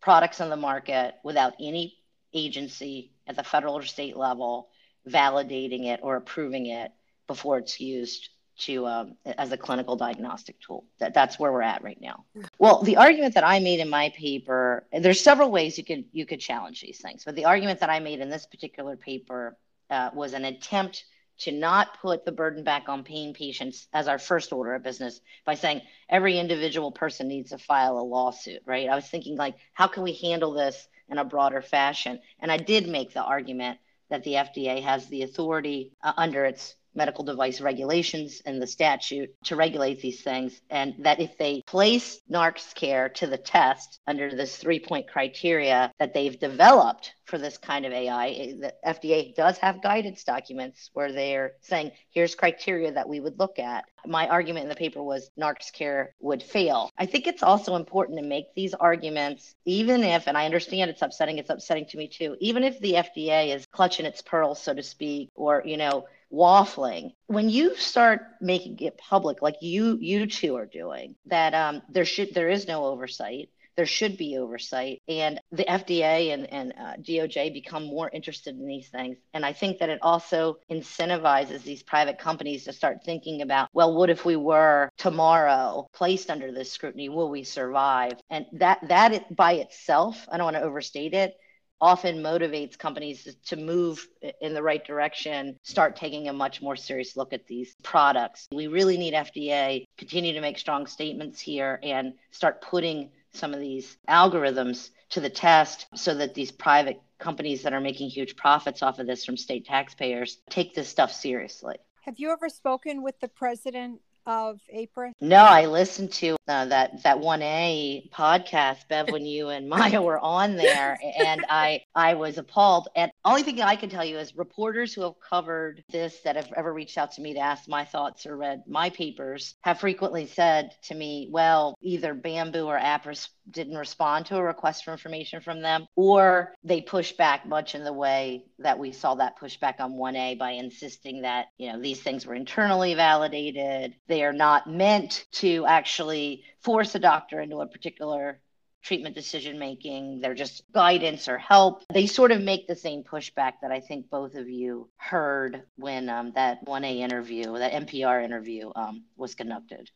products 0.00 0.40
on 0.40 0.50
the 0.50 0.56
market 0.56 1.14
without 1.24 1.54
any 1.60 1.96
agency 2.32 3.12
at 3.26 3.36
the 3.36 3.42
federal 3.42 3.76
or 3.76 3.82
state 3.82 4.16
level 4.16 4.68
validating 5.08 5.86
it 5.86 6.00
or 6.02 6.16
approving 6.16 6.66
it 6.66 6.90
before 7.26 7.58
it's 7.58 7.80
used 7.80 8.30
to 8.58 8.86
um, 8.86 9.16
as 9.24 9.52
a 9.52 9.56
clinical 9.56 9.96
diagnostic 9.96 10.58
tool. 10.60 10.84
That, 10.98 11.12
that's 11.12 11.38
where 11.38 11.52
we're 11.52 11.62
at 11.62 11.82
right 11.82 12.00
now. 12.00 12.24
Well, 12.58 12.82
the 12.82 12.96
argument 12.96 13.34
that 13.34 13.44
I 13.44 13.60
made 13.60 13.80
in 13.80 13.90
my 13.90 14.10
paper, 14.16 14.86
there's 14.92 15.20
several 15.20 15.50
ways 15.50 15.76
you 15.76 15.84
could 15.84 16.04
you 16.12 16.24
could 16.24 16.40
challenge 16.40 16.80
these 16.80 16.98
things, 16.98 17.22
but 17.24 17.36
the 17.36 17.44
argument 17.44 17.80
that 17.80 17.90
I 17.90 18.00
made 18.00 18.20
in 18.20 18.30
this 18.30 18.46
particular 18.46 18.96
paper 18.96 19.56
uh, 19.90 20.10
was 20.14 20.32
an 20.32 20.44
attempt 20.44 21.04
to 21.38 21.52
not 21.52 22.00
put 22.00 22.24
the 22.24 22.32
burden 22.32 22.64
back 22.64 22.88
on 22.88 23.04
paying 23.04 23.34
patients 23.34 23.88
as 23.92 24.08
our 24.08 24.18
first 24.18 24.52
order 24.52 24.74
of 24.74 24.82
business 24.82 25.20
by 25.44 25.54
saying 25.54 25.82
every 26.08 26.38
individual 26.38 26.90
person 26.90 27.28
needs 27.28 27.50
to 27.50 27.58
file 27.58 27.98
a 27.98 28.00
lawsuit, 28.00 28.62
right? 28.66 28.88
I 28.88 28.94
was 28.94 29.06
thinking 29.06 29.36
like, 29.36 29.56
how 29.74 29.86
can 29.86 30.02
we 30.02 30.14
handle 30.14 30.52
this 30.52 30.88
in 31.08 31.18
a 31.18 31.24
broader 31.24 31.62
fashion? 31.62 32.20
And 32.40 32.50
I 32.50 32.56
did 32.56 32.88
make 32.88 33.12
the 33.12 33.22
argument 33.22 33.78
that 34.08 34.24
the 34.24 34.34
FDA 34.34 34.82
has 34.82 35.06
the 35.08 35.22
authority 35.22 35.92
uh, 36.02 36.12
under 36.16 36.44
its 36.44 36.76
medical 36.96 37.24
device 37.24 37.60
regulations 37.60 38.42
and 38.46 38.60
the 38.60 38.66
statute 38.66 39.30
to 39.44 39.56
regulate 39.56 40.00
these 40.00 40.22
things. 40.22 40.60
And 40.70 40.94
that 41.00 41.20
if 41.20 41.36
they 41.38 41.62
place 41.66 42.20
NarxCare 42.30 43.12
to 43.14 43.26
the 43.26 43.38
test 43.38 44.00
under 44.06 44.34
this 44.34 44.56
three 44.56 44.80
point 44.80 45.08
criteria 45.08 45.92
that 45.98 46.14
they've 46.14 46.38
developed 46.38 47.12
for 47.24 47.38
this 47.38 47.58
kind 47.58 47.84
of 47.84 47.92
AI, 47.92 48.54
the 48.60 48.72
FDA 48.86 49.34
does 49.34 49.58
have 49.58 49.82
guidance 49.82 50.22
documents 50.24 50.90
where 50.92 51.12
they're 51.12 51.52
saying, 51.60 51.90
here's 52.10 52.34
criteria 52.34 52.92
that 52.92 53.08
we 53.08 53.20
would 53.20 53.38
look 53.38 53.58
at. 53.58 53.84
My 54.06 54.28
argument 54.28 54.64
in 54.64 54.68
the 54.68 54.76
paper 54.76 55.02
was 55.02 55.30
NarxCare 55.38 56.08
would 56.20 56.42
fail. 56.42 56.90
I 56.96 57.06
think 57.06 57.26
it's 57.26 57.42
also 57.42 57.74
important 57.74 58.18
to 58.18 58.24
make 58.24 58.54
these 58.54 58.74
arguments, 58.74 59.56
even 59.64 60.04
if, 60.04 60.28
and 60.28 60.38
I 60.38 60.44
understand 60.44 60.90
it's 60.90 61.02
upsetting, 61.02 61.38
it's 61.38 61.50
upsetting 61.50 61.86
to 61.86 61.98
me 61.98 62.06
too, 62.06 62.36
even 62.40 62.62
if 62.62 62.78
the 62.80 62.94
FDA 62.94 63.54
is 63.54 63.66
clutching 63.72 64.06
its 64.06 64.22
pearls, 64.22 64.62
so 64.62 64.72
to 64.72 64.82
speak, 64.82 65.30
or, 65.34 65.62
you 65.64 65.76
know, 65.76 66.06
waffling 66.32 67.12
when 67.26 67.48
you 67.48 67.76
start 67.76 68.20
making 68.40 68.78
it 68.80 68.98
public 68.98 69.42
like 69.42 69.56
you 69.60 69.96
you 70.00 70.26
two 70.26 70.56
are 70.56 70.66
doing 70.66 71.14
that 71.26 71.54
um 71.54 71.82
there 71.88 72.04
should 72.04 72.34
there 72.34 72.48
is 72.48 72.66
no 72.66 72.84
oversight. 72.84 73.48
There 73.76 73.84
should 73.86 74.16
be 74.16 74.38
oversight. 74.38 75.02
And 75.06 75.38
the 75.52 75.64
fda 75.64 76.32
and, 76.32 76.50
and 76.50 76.72
uh, 76.72 76.94
doj 76.96 77.52
become 77.52 77.84
more 77.84 78.10
interested 78.10 78.56
in 78.56 78.66
these 78.66 78.88
things. 78.88 79.18
And 79.34 79.44
i 79.44 79.52
think 79.52 79.78
that 79.78 79.90
it 79.90 79.98
also 80.02 80.56
incentivizes 80.70 81.62
these 81.62 81.82
private 81.82 82.18
companies 82.18 82.64
to 82.64 82.72
start 82.72 82.98
thinking 83.04 83.42
about 83.42 83.68
well 83.72 83.94
what 83.94 84.10
if 84.10 84.24
we 84.24 84.36
were 84.36 84.88
tomorrow 84.98 85.86
placed 85.94 86.30
under 86.30 86.52
this 86.52 86.72
scrutiny? 86.72 87.08
Will 87.08 87.30
we 87.30 87.44
survive? 87.44 88.14
And 88.30 88.46
that 88.54 88.80
that 88.88 89.34
by 89.34 89.54
itself 89.54 90.26
i 90.30 90.36
don't 90.36 90.44
want 90.44 90.56
to 90.56 90.62
overstate 90.62 91.14
it 91.14 91.34
often 91.80 92.18
motivates 92.18 92.78
companies 92.78 93.36
to 93.46 93.56
move 93.56 94.06
in 94.40 94.54
the 94.54 94.62
right 94.62 94.84
direction, 94.84 95.58
start 95.62 95.96
taking 95.96 96.28
a 96.28 96.32
much 96.32 96.62
more 96.62 96.76
serious 96.76 97.16
look 97.16 97.32
at 97.32 97.46
these 97.46 97.74
products. 97.82 98.46
We 98.52 98.66
really 98.66 98.96
need 98.96 99.14
FDA 99.14 99.84
continue 99.98 100.32
to 100.32 100.40
make 100.40 100.58
strong 100.58 100.86
statements 100.86 101.40
here 101.40 101.78
and 101.82 102.14
start 102.30 102.62
putting 102.62 103.10
some 103.32 103.52
of 103.52 103.60
these 103.60 103.98
algorithms 104.08 104.90
to 105.10 105.20
the 105.20 105.30
test 105.30 105.86
so 105.94 106.14
that 106.14 106.34
these 106.34 106.50
private 106.50 107.00
companies 107.18 107.62
that 107.62 107.72
are 107.72 107.80
making 107.80 108.08
huge 108.08 108.36
profits 108.36 108.82
off 108.82 108.98
of 108.98 109.06
this 109.06 109.24
from 109.24 109.36
state 109.36 109.66
taxpayers 109.66 110.38
take 110.50 110.74
this 110.74 110.88
stuff 110.88 111.12
seriously. 111.12 111.76
Have 112.02 112.18
you 112.18 112.30
ever 112.30 112.48
spoken 112.48 113.02
with 113.02 113.18
the 113.20 113.28
president 113.28 114.00
of 114.26 114.60
Appriss? 114.74 115.12
No, 115.20 115.38
I 115.38 115.66
listened 115.66 116.12
to 116.14 116.36
uh, 116.48 116.66
that 116.66 117.02
that 117.02 117.20
one 117.20 117.42
A 117.42 118.08
podcast, 118.12 118.88
Bev, 118.88 119.10
when 119.10 119.24
you 119.24 119.48
and 119.48 119.68
Maia 119.68 120.02
were 120.02 120.18
on 120.18 120.56
there, 120.56 120.98
and 121.18 121.44
I 121.48 121.82
I 121.94 122.14
was 122.14 122.38
appalled. 122.38 122.88
And 122.96 123.10
only 123.24 123.42
thing 123.42 123.60
I 123.60 123.76
can 123.76 123.90
tell 123.90 124.04
you 124.04 124.18
is 124.18 124.36
reporters 124.36 124.92
who 124.92 125.02
have 125.02 125.20
covered 125.20 125.84
this 125.90 126.20
that 126.22 126.36
have 126.36 126.52
ever 126.56 126.72
reached 126.72 126.98
out 126.98 127.12
to 127.12 127.22
me 127.22 127.34
to 127.34 127.40
ask 127.40 127.68
my 127.68 127.84
thoughts 127.84 128.26
or 128.26 128.36
read 128.36 128.62
my 128.66 128.90
papers 128.90 129.54
have 129.62 129.80
frequently 129.80 130.26
said 130.26 130.72
to 130.84 130.94
me, 130.94 131.28
well, 131.30 131.76
either 131.80 132.14
Bamboo 132.14 132.66
or 132.66 132.78
Appriss 132.78 133.28
didn't 133.50 133.76
respond 133.76 134.26
to 134.26 134.36
a 134.36 134.42
request 134.42 134.84
for 134.84 134.92
information 134.92 135.40
from 135.40 135.60
them, 135.60 135.86
or 135.96 136.54
they 136.64 136.80
pushed 136.80 137.16
back 137.16 137.46
much 137.46 137.74
in 137.74 137.84
the 137.84 137.92
way 137.92 138.44
that 138.58 138.78
we 138.78 138.92
saw 138.92 139.14
that 139.14 139.38
pushback 139.38 139.80
on 139.80 139.92
1A 139.92 140.38
by 140.38 140.52
insisting 140.52 141.22
that, 141.22 141.46
you 141.58 141.72
know, 141.72 141.80
these 141.80 142.02
things 142.02 142.26
were 142.26 142.34
internally 142.34 142.94
validated. 142.94 143.94
They 144.08 144.24
are 144.24 144.32
not 144.32 144.68
meant 144.68 145.26
to 145.32 145.64
actually 145.66 146.44
force 146.60 146.94
a 146.94 146.98
doctor 146.98 147.40
into 147.40 147.60
a 147.60 147.66
particular 147.66 148.40
treatment 148.82 149.16
decision 149.16 149.58
making. 149.58 150.20
They're 150.20 150.34
just 150.34 150.62
guidance 150.72 151.28
or 151.28 151.38
help. 151.38 151.82
They 151.92 152.06
sort 152.06 152.30
of 152.30 152.40
make 152.40 152.68
the 152.68 152.76
same 152.76 153.02
pushback 153.02 153.54
that 153.62 153.72
I 153.72 153.80
think 153.80 154.10
both 154.10 154.36
of 154.36 154.48
you 154.48 154.88
heard 154.96 155.64
when 155.76 156.08
um, 156.08 156.32
that 156.36 156.64
1A 156.64 156.98
interview, 156.98 157.58
that 157.58 157.72
NPR 157.72 158.24
interview 158.24 158.70
um, 158.76 159.04
was 159.16 159.34
conducted 159.34 159.90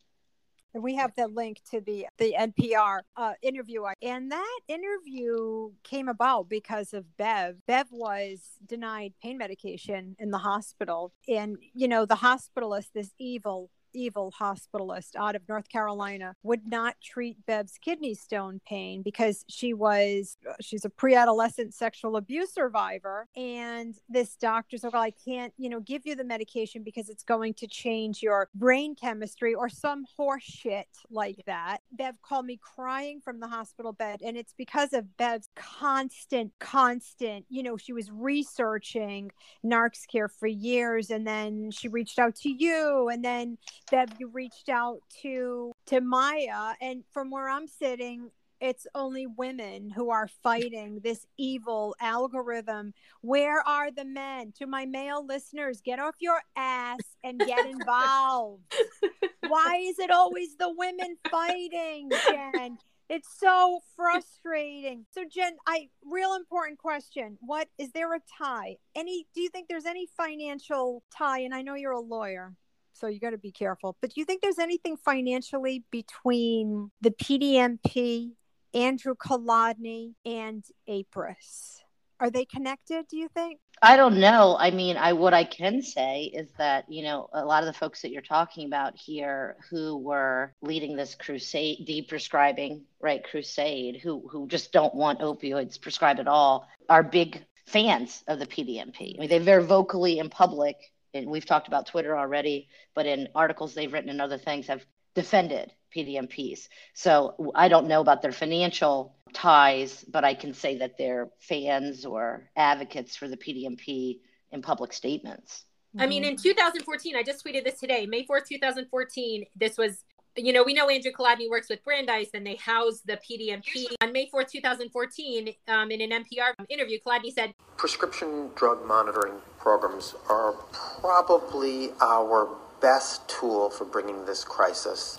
we 0.75 0.95
have 0.97 1.13
the 1.17 1.27
link 1.27 1.61
to 1.71 1.81
the 1.81 2.07
the 2.19 2.35
NPR 2.39 3.01
uh, 3.17 3.33
interview, 3.43 3.85
and 4.03 4.31
that 4.31 4.61
interview 4.69 5.71
came 5.83 6.09
about 6.09 6.49
because 6.49 6.93
of 6.93 7.17
Bev. 7.17 7.57
Bev 7.67 7.87
was 7.91 8.41
denied 8.65 9.13
pain 9.23 9.39
medication 9.39 10.17
in 10.19 10.31
the 10.31 10.39
hospital, 10.39 11.13
and 11.29 11.57
you 11.75 11.89
know 11.89 12.05
the 12.07 12.17
hospitalist, 12.17 12.93
this 12.95 13.13
evil 13.19 13.71
evil 13.93 14.33
hospitalist 14.39 15.17
out 15.17 15.37
of 15.37 15.43
North 15.49 15.69
Carolina 15.69 16.35
would 16.43 16.67
not 16.67 16.97
treat 17.03 17.37
Bev's 17.47 17.79
kidney 17.79 18.15
stone 18.15 18.61
pain 18.67 19.03
because 19.03 19.45
she 19.49 19.75
was 19.75 20.37
she's 20.61 20.85
a 20.85 20.91
pre-adolescent 20.91 21.75
sexual 21.75 22.17
abuse 22.17 22.53
survivor. 22.53 23.27
And 23.37 23.95
this 24.09 24.37
doctor 24.37 24.77
said 24.79 24.93
well 24.93 25.03
I 25.03 25.13
can't 25.25 25.53
you 25.57 25.69
know 25.69 25.81
give 25.81 26.03
you 26.05 26.15
the 26.15 26.25
medication 26.25 26.83
because 26.83 27.09
it's 27.09 27.23
going 27.23 27.55
to 27.55 27.67
change 27.67 28.23
your 28.23 28.49
brain 28.55 28.95
chemistry 28.95 29.55
or 29.55 29.69
some 29.69 30.05
horse 30.17 30.43
shit 30.43 30.89
like 31.11 31.43
that. 31.47 31.79
Bev 31.93 32.15
called 32.23 32.47
me 32.47 32.59
crying 32.63 33.21
from 33.21 33.41
the 33.41 33.49
hospital 33.49 33.93
bed. 33.93 34.21
And 34.25 34.37
it's 34.37 34.55
because 34.57 34.93
of 34.93 35.17
Bev's 35.17 35.49
constant 35.55 36.53
constant 36.59 37.45
you 37.49 37.63
know 37.63 37.77
she 37.77 37.93
was 37.93 38.11
researching 38.11 39.31
NarxCare 39.65 40.31
for 40.31 40.47
years. 40.47 41.11
And 41.11 41.27
then 41.27 41.71
she 41.71 41.89
reached 41.89 42.19
out 42.19 42.35
to 42.37 42.51
you. 42.51 43.09
And 43.09 43.25
then 43.25 43.59
that 43.91 44.09
you 44.19 44.29
reached 44.29 44.69
out 44.69 45.01
to 45.23 45.73
to 45.87 46.01
Maia, 46.01 46.75
and 46.81 47.05
from 47.13 47.31
where 47.31 47.49
I'm 47.49 47.67
sitting, 47.67 48.31
it's 48.61 48.87
only 48.95 49.27
women 49.27 49.91
who 49.91 50.11
are 50.11 50.29
fighting 50.43 51.01
this 51.03 51.27
evil 51.39 51.95
algorithm. 52.01 52.93
Where 53.23 53.67
are 53.67 53.91
the 53.91 54.05
men? 54.05 54.53
To 54.59 54.67
my 54.67 54.85
male 54.85 55.25
listeners, 55.25 55.81
get 55.81 55.99
off 55.99 56.17
your 56.21 56.43
ass 56.57 56.99
and 57.25 57.41
get 57.41 57.65
involved. 57.67 58.63
Why 59.49 59.81
is 59.83 59.99
it 59.99 60.11
always 60.11 60.57
the 60.57 60.73
women 60.77 61.17
fighting, 61.31 62.11
Jen? 62.29 62.79
It's 63.09 63.29
so 63.41 63.81
frustrating. 63.97 65.05
So 65.11 65.25
Jen, 65.29 65.57
I 65.67 65.89
real 66.05 66.35
important 66.35 66.79
question. 66.79 67.39
What 67.41 67.67
is 67.77 67.91
there 67.91 68.15
a 68.15 68.21
tie? 68.39 68.77
Any 68.95 69.27
do 69.35 69.41
you 69.41 69.49
think 69.49 69.67
there's 69.69 69.85
any 69.85 70.07
financial 70.17 71.03
tie 71.17 71.41
and 71.41 71.53
I 71.53 71.63
know 71.63 71.75
you're 71.75 71.91
a 71.91 71.99
lawyer 71.99 72.55
so 72.93 73.07
you 73.07 73.21
got 73.21 73.31
to 73.31 73.39
be 73.39 73.53
careful. 73.53 73.97
But 74.01 74.15
do 74.15 74.21
you 74.21 74.25
think 74.25 74.43
there's 74.43 74.59
anything 74.59 74.97
financially 74.97 75.85
between 75.91 76.91
the 77.01 77.11
PDMP, 77.11 78.33
Andrew 78.75 79.15
Kolodny, 79.15 80.15
and 80.25 80.65
Appriss? 80.89 81.81
Are 82.21 82.31
they 82.31 82.45
connected, 82.45 83.07
do 83.09 83.17
you 83.17 83.29
think? 83.29 83.59
I 83.83 83.97
don't 83.97 84.21
know. 84.21 84.57
I 84.59 84.71
mean, 84.71 84.99
I 84.99 85.15
what 85.15 85.33
I 85.33 85.45
can 85.45 85.81
say 85.81 86.25
is 86.25 86.51
that, 86.59 86.85
you 86.91 87.03
know, 87.03 87.31
a 87.33 87.43
lot 87.47 87.63
of 87.63 87.67
the 87.67 87.73
folks 87.73 88.03
that 88.03 88.11
you're 88.11 88.21
talking 88.21 88.67
about 88.67 88.95
here 88.95 89.57
who 89.71 89.97
were 89.97 90.53
leading 90.61 90.97
this 90.97 91.15
crusade 91.15 91.87
deprescribing, 91.89 92.83
right, 93.01 93.25
crusade, 93.25 94.01
who 94.03 94.29
who 94.31 94.47
just 94.49 94.71
don't 94.71 94.95
want 94.95 95.21
opioids 95.21 95.81
prescribed 95.81 96.21
at 96.21 96.29
all, 96.29 96.69
are 96.91 97.03
big 97.03 97.43
fans 97.67 98.23
of 98.29 98.39
the 98.39 98.47
PDMP. 98.47 99.17
I 99.17 99.21
mean, 99.21 99.31
they 99.31 99.39
very 99.39 99.65
vocally 99.65 100.19
in 100.19 100.29
public, 100.29 100.77
and 101.15 101.29
we've 101.29 101.47
talked 101.47 101.69
about 101.69 101.87
Twitter 101.87 102.17
already, 102.17 102.69
but 102.95 103.07
in 103.07 103.29
articles 103.35 103.75
they've 103.75 103.93
written 103.93 104.11
and 104.11 104.21
other 104.21 104.39
things 104.39 104.67
have 104.67 104.85
defended 105.15 105.73
PDMPs. 105.95 106.69
So 106.95 107.53
I 107.55 107.69
don't 107.69 107.89
know 107.89 108.01
about 108.01 108.23
their 108.23 108.33
financial 108.33 109.17
ties, 109.33 110.05
but 110.09 110.25
I 110.25 110.35
can 110.35 110.55
say 110.55 110.79
that 110.79 110.97
they're 110.99 111.29
fans 111.41 112.05
or 112.05 112.51
advocates 112.57 113.17
for 113.17 113.29
the 113.29 113.37
PDMP 113.37 114.21
in 114.53 114.63
public 114.63 114.93
statements. 114.93 115.65
I 115.99 116.07
mean, 116.07 116.25
in 116.25 116.37
2014, 116.37 117.17
I 117.17 117.25
just 117.25 117.45
tweeted 117.45 117.65
this 117.65 117.81
today, 117.81 118.07
May 118.07 118.25
4th, 118.25 118.47
2014. 118.49 119.45
This 119.57 119.77
was, 119.77 120.05
you 120.37 120.53
know, 120.53 120.63
we 120.63 120.73
know 120.73 120.89
Andrew 120.89 121.11
Kolodny 121.11 121.51
works 121.51 121.69
with 121.69 121.83
Brandeis 121.83 122.29
and 122.33 122.47
they 122.47 122.55
house 122.57 123.01
the 123.05 123.19
PDMP. 123.29 123.87
On 124.01 124.13
May 124.13 124.31
4th, 124.31 124.53
2014, 124.53 125.53
um, 125.67 125.91
in 125.91 126.01
an 126.01 126.11
NPR 126.11 126.53
interview, 126.69 126.99
Kolodny 127.05 127.33
said 127.33 127.55
Prescription 127.77 128.51
drug 128.55 128.87
monitoring 128.87 129.35
programs 129.61 130.15
are 130.29 130.55
probably 130.73 131.91
our 132.01 132.49
best 132.81 133.29
tool 133.29 133.69
for 133.69 133.85
bringing 133.85 134.25
this 134.25 134.43
crisis 134.43 135.19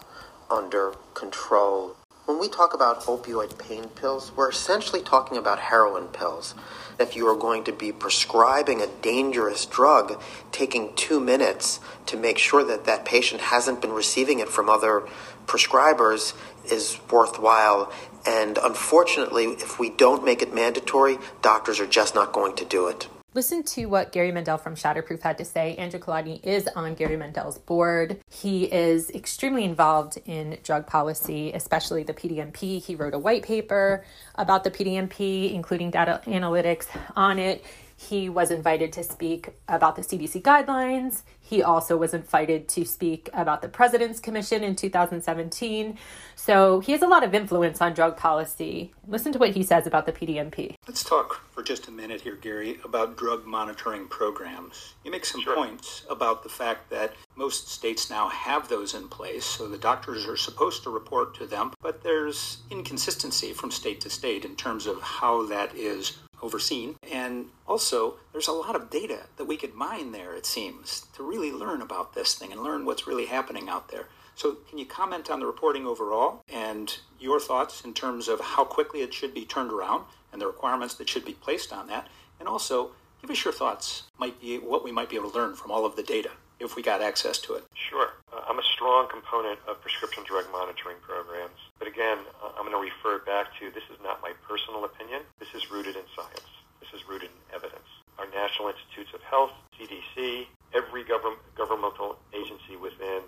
under 0.49 0.93
control. 1.13 1.95
When 2.25 2.39
we 2.39 2.49
talk 2.49 2.73
about 2.73 3.01
opioid 3.01 3.57
pain 3.59 3.85
pills, 3.89 4.31
we're 4.35 4.49
essentially 4.49 5.01
talking 5.01 5.37
about 5.37 5.59
heroin 5.59 6.07
pills. 6.07 6.55
If 6.99 7.15
you 7.15 7.27
are 7.27 7.35
going 7.35 7.63
to 7.65 7.71
be 7.71 7.91
prescribing 7.91 8.81
a 8.81 8.87
dangerous 8.87 9.65
drug, 9.65 10.21
taking 10.51 10.95
two 10.95 11.19
minutes 11.19 11.79
to 12.07 12.17
make 12.17 12.37
sure 12.37 12.63
that 12.63 12.85
that 12.85 13.05
patient 13.05 13.41
hasn't 13.41 13.81
been 13.81 13.91
receiving 13.91 14.39
it 14.39 14.49
from 14.49 14.69
other 14.69 15.07
prescribers 15.45 16.33
is 16.65 16.99
worthwhile. 17.11 17.91
And 18.25 18.57
unfortunately, 18.57 19.45
if 19.45 19.79
we 19.79 19.89
don't 19.89 20.23
make 20.23 20.41
it 20.41 20.53
mandatory, 20.53 21.17
doctors 21.41 21.79
are 21.79 21.87
just 21.87 22.15
not 22.15 22.33
going 22.33 22.55
to 22.55 22.65
do 22.65 22.87
it. 22.87 23.07
Listen 23.33 23.63
to 23.63 23.85
what 23.85 24.11
Gary 24.11 24.29
Mendell 24.29 24.59
from 24.59 24.75
Shatterproof 24.75 25.21
had 25.21 25.37
to 25.37 25.45
say. 25.45 25.75
Andrew 25.77 26.01
Kolodny 26.01 26.43
is 26.43 26.67
on 26.75 26.95
Gary 26.95 27.15
Mendell's 27.15 27.57
board. 27.57 28.17
He 28.29 28.65
is 28.65 29.09
extremely 29.11 29.63
involved 29.63 30.17
in 30.25 30.57
drug 30.63 30.85
policy, 30.85 31.53
especially 31.53 32.03
the 32.03 32.13
PDMP. 32.13 32.83
He 32.83 32.93
wrote 32.93 33.13
a 33.13 33.19
white 33.19 33.43
paper 33.43 34.03
about 34.35 34.65
the 34.65 34.71
PDMP, 34.71 35.53
including 35.53 35.91
data 35.91 36.19
analytics 36.25 36.87
on 37.15 37.39
it. 37.39 37.63
He 37.95 38.27
was 38.27 38.51
invited 38.51 38.91
to 38.93 39.03
speak 39.03 39.51
about 39.69 39.95
the 39.95 40.01
CDC 40.01 40.41
guidelines. 40.41 41.21
He 41.51 41.61
also 41.61 41.97
was 41.97 42.13
invited 42.13 42.69
to 42.69 42.85
speak 42.85 43.29
about 43.33 43.61
the 43.61 43.67
President's 43.67 44.21
Commission 44.21 44.63
in 44.63 44.73
2017. 44.73 45.97
So 46.37 46.79
he 46.79 46.93
has 46.93 47.01
a 47.01 47.07
lot 47.07 47.25
of 47.25 47.35
influence 47.35 47.81
on 47.81 47.93
drug 47.93 48.15
policy. 48.15 48.93
Listen 49.05 49.33
to 49.33 49.37
what 49.37 49.49
he 49.49 49.61
says 49.61 49.85
about 49.85 50.05
the 50.05 50.13
PDMP. 50.13 50.75
Let's 50.87 51.03
talk 51.03 51.41
for 51.51 51.61
just 51.61 51.89
a 51.89 51.91
minute 51.91 52.21
here, 52.21 52.37
Gary, 52.37 52.79
about 52.85 53.17
drug 53.17 53.45
monitoring 53.45 54.07
programs. 54.07 54.93
You 55.03 55.11
make 55.11 55.25
some 55.25 55.41
sure. 55.41 55.53
points 55.53 56.05
about 56.09 56.43
the 56.43 56.47
fact 56.47 56.89
that 56.89 57.15
most 57.35 57.67
states 57.67 58.09
now 58.09 58.29
have 58.29 58.69
those 58.69 58.93
in 58.93 59.09
place, 59.09 59.43
so 59.43 59.67
the 59.67 59.77
doctors 59.77 60.25
are 60.27 60.37
supposed 60.37 60.83
to 60.83 60.89
report 60.89 61.35
to 61.35 61.45
them, 61.45 61.73
but 61.81 62.01
there's 62.01 62.59
inconsistency 62.69 63.51
from 63.51 63.71
state 63.71 63.99
to 64.01 64.09
state 64.09 64.45
in 64.45 64.55
terms 64.55 64.87
of 64.87 65.01
how 65.01 65.45
that 65.47 65.75
is 65.75 66.17
overseen. 66.41 66.95
And 67.11 67.47
also, 67.67 68.15
there's 68.31 68.47
a 68.47 68.53
lot 68.53 68.75
of 68.75 68.89
data 68.89 69.27
that 69.37 69.45
we 69.45 69.57
could 69.57 69.73
mine 69.73 70.11
there, 70.11 70.33
it 70.35 70.45
seems, 70.45 71.05
to 71.15 71.23
really 71.23 71.51
learn 71.51 71.81
about 71.81 72.13
this 72.13 72.35
thing 72.35 72.51
and 72.51 72.63
learn 72.63 72.85
what's 72.85 73.07
really 73.07 73.25
happening 73.25 73.69
out 73.69 73.89
there. 73.89 74.07
So, 74.35 74.57
can 74.69 74.77
you 74.77 74.85
comment 74.85 75.29
on 75.29 75.39
the 75.39 75.45
reporting 75.45 75.85
overall 75.85 76.43
and 76.51 76.97
your 77.19 77.39
thoughts 77.39 77.81
in 77.83 77.93
terms 77.93 78.27
of 78.27 78.39
how 78.39 78.63
quickly 78.63 79.01
it 79.01 79.13
should 79.13 79.33
be 79.33 79.45
turned 79.45 79.71
around 79.71 80.05
and 80.31 80.41
the 80.41 80.47
requirements 80.47 80.95
that 80.95 81.09
should 81.09 81.25
be 81.25 81.33
placed 81.33 81.71
on 81.71 81.87
that? 81.87 82.07
And 82.39 82.47
also, 82.47 82.91
give 83.21 83.29
us 83.29 83.43
your 83.43 83.53
thoughts, 83.53 84.03
might 84.17 84.39
be 84.41 84.57
what 84.57 84.83
we 84.83 84.91
might 84.91 85.09
be 85.09 85.15
able 85.15 85.29
to 85.29 85.37
learn 85.37 85.55
from 85.55 85.71
all 85.71 85.85
of 85.85 85.95
the 85.95 86.03
data 86.03 86.31
if 86.59 86.75
we 86.75 86.81
got 86.81 87.01
access 87.01 87.37
to 87.39 87.53
it. 87.53 87.63
Sure. 87.73 88.13
Uh, 88.33 88.41
I'm 88.47 88.59
a 88.59 88.63
strong 88.63 89.07
component 89.09 89.59
of 89.67 89.81
prescription 89.81 90.23
drug 90.25 90.45
monitoring 90.51 90.97
programs. 91.01 91.57
But 91.81 91.89
again, 91.89 92.21
uh, 92.45 92.53
I'm 92.61 92.69
going 92.69 92.77
to 92.77 92.85
refer 92.93 93.25
back 93.25 93.57
to 93.57 93.73
this 93.73 93.81
is 93.89 93.97
not 94.05 94.21
my 94.21 94.37
personal 94.45 94.85
opinion. 94.85 95.25
This 95.41 95.49
is 95.57 95.65
rooted 95.73 95.97
in 95.97 96.05
science. 96.13 96.45
This 96.77 96.93
is 96.93 97.01
rooted 97.09 97.33
in 97.33 97.41
evidence. 97.57 97.89
Our 98.21 98.29
National 98.29 98.69
Institutes 98.69 99.09
of 99.17 99.25
Health, 99.25 99.49
CDC, 99.73 100.45
every 100.77 101.01
government, 101.01 101.41
governmental 101.57 102.21
agency 102.37 102.77
within 102.77 103.25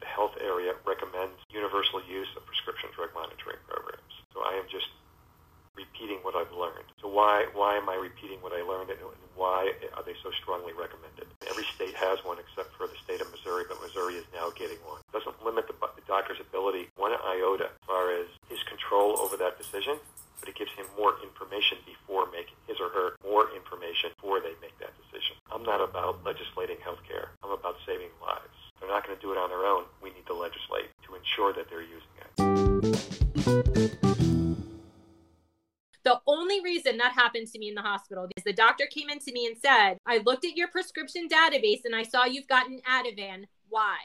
the 0.00 0.08
health 0.08 0.32
area 0.40 0.72
recommends 0.88 1.36
universal 1.52 2.00
use 2.08 2.32
of 2.40 2.48
prescription 2.48 2.88
drug 2.96 3.12
monitoring 3.12 3.60
programs. 3.68 4.16
So 4.32 4.40
I 4.40 4.56
am 4.56 4.64
just 4.72 4.88
repeating 5.76 6.24
what 6.24 6.32
I've 6.32 6.56
learned. 6.56 6.88
So 7.04 7.12
why 7.12 7.52
why 7.52 7.76
am 7.76 7.92
I 7.92 8.00
repeating 8.00 8.40
what 8.40 8.56
I 8.56 8.64
happened 37.40 37.52
to 37.52 37.58
me 37.58 37.68
in 37.68 37.74
the 37.74 37.82
hospital 37.82 38.28
is 38.36 38.44
the 38.44 38.52
doctor 38.52 38.86
came 38.86 39.08
in 39.08 39.18
to 39.20 39.32
me 39.32 39.46
and 39.46 39.56
said, 39.56 39.96
I 40.06 40.18
looked 40.18 40.44
at 40.44 40.56
your 40.56 40.68
prescription 40.68 41.28
database 41.28 41.84
and 41.84 41.94
I 41.94 42.02
saw 42.02 42.24
you've 42.24 42.48
gotten 42.48 42.80
Ativan. 42.88 43.44
Why? 43.68 43.96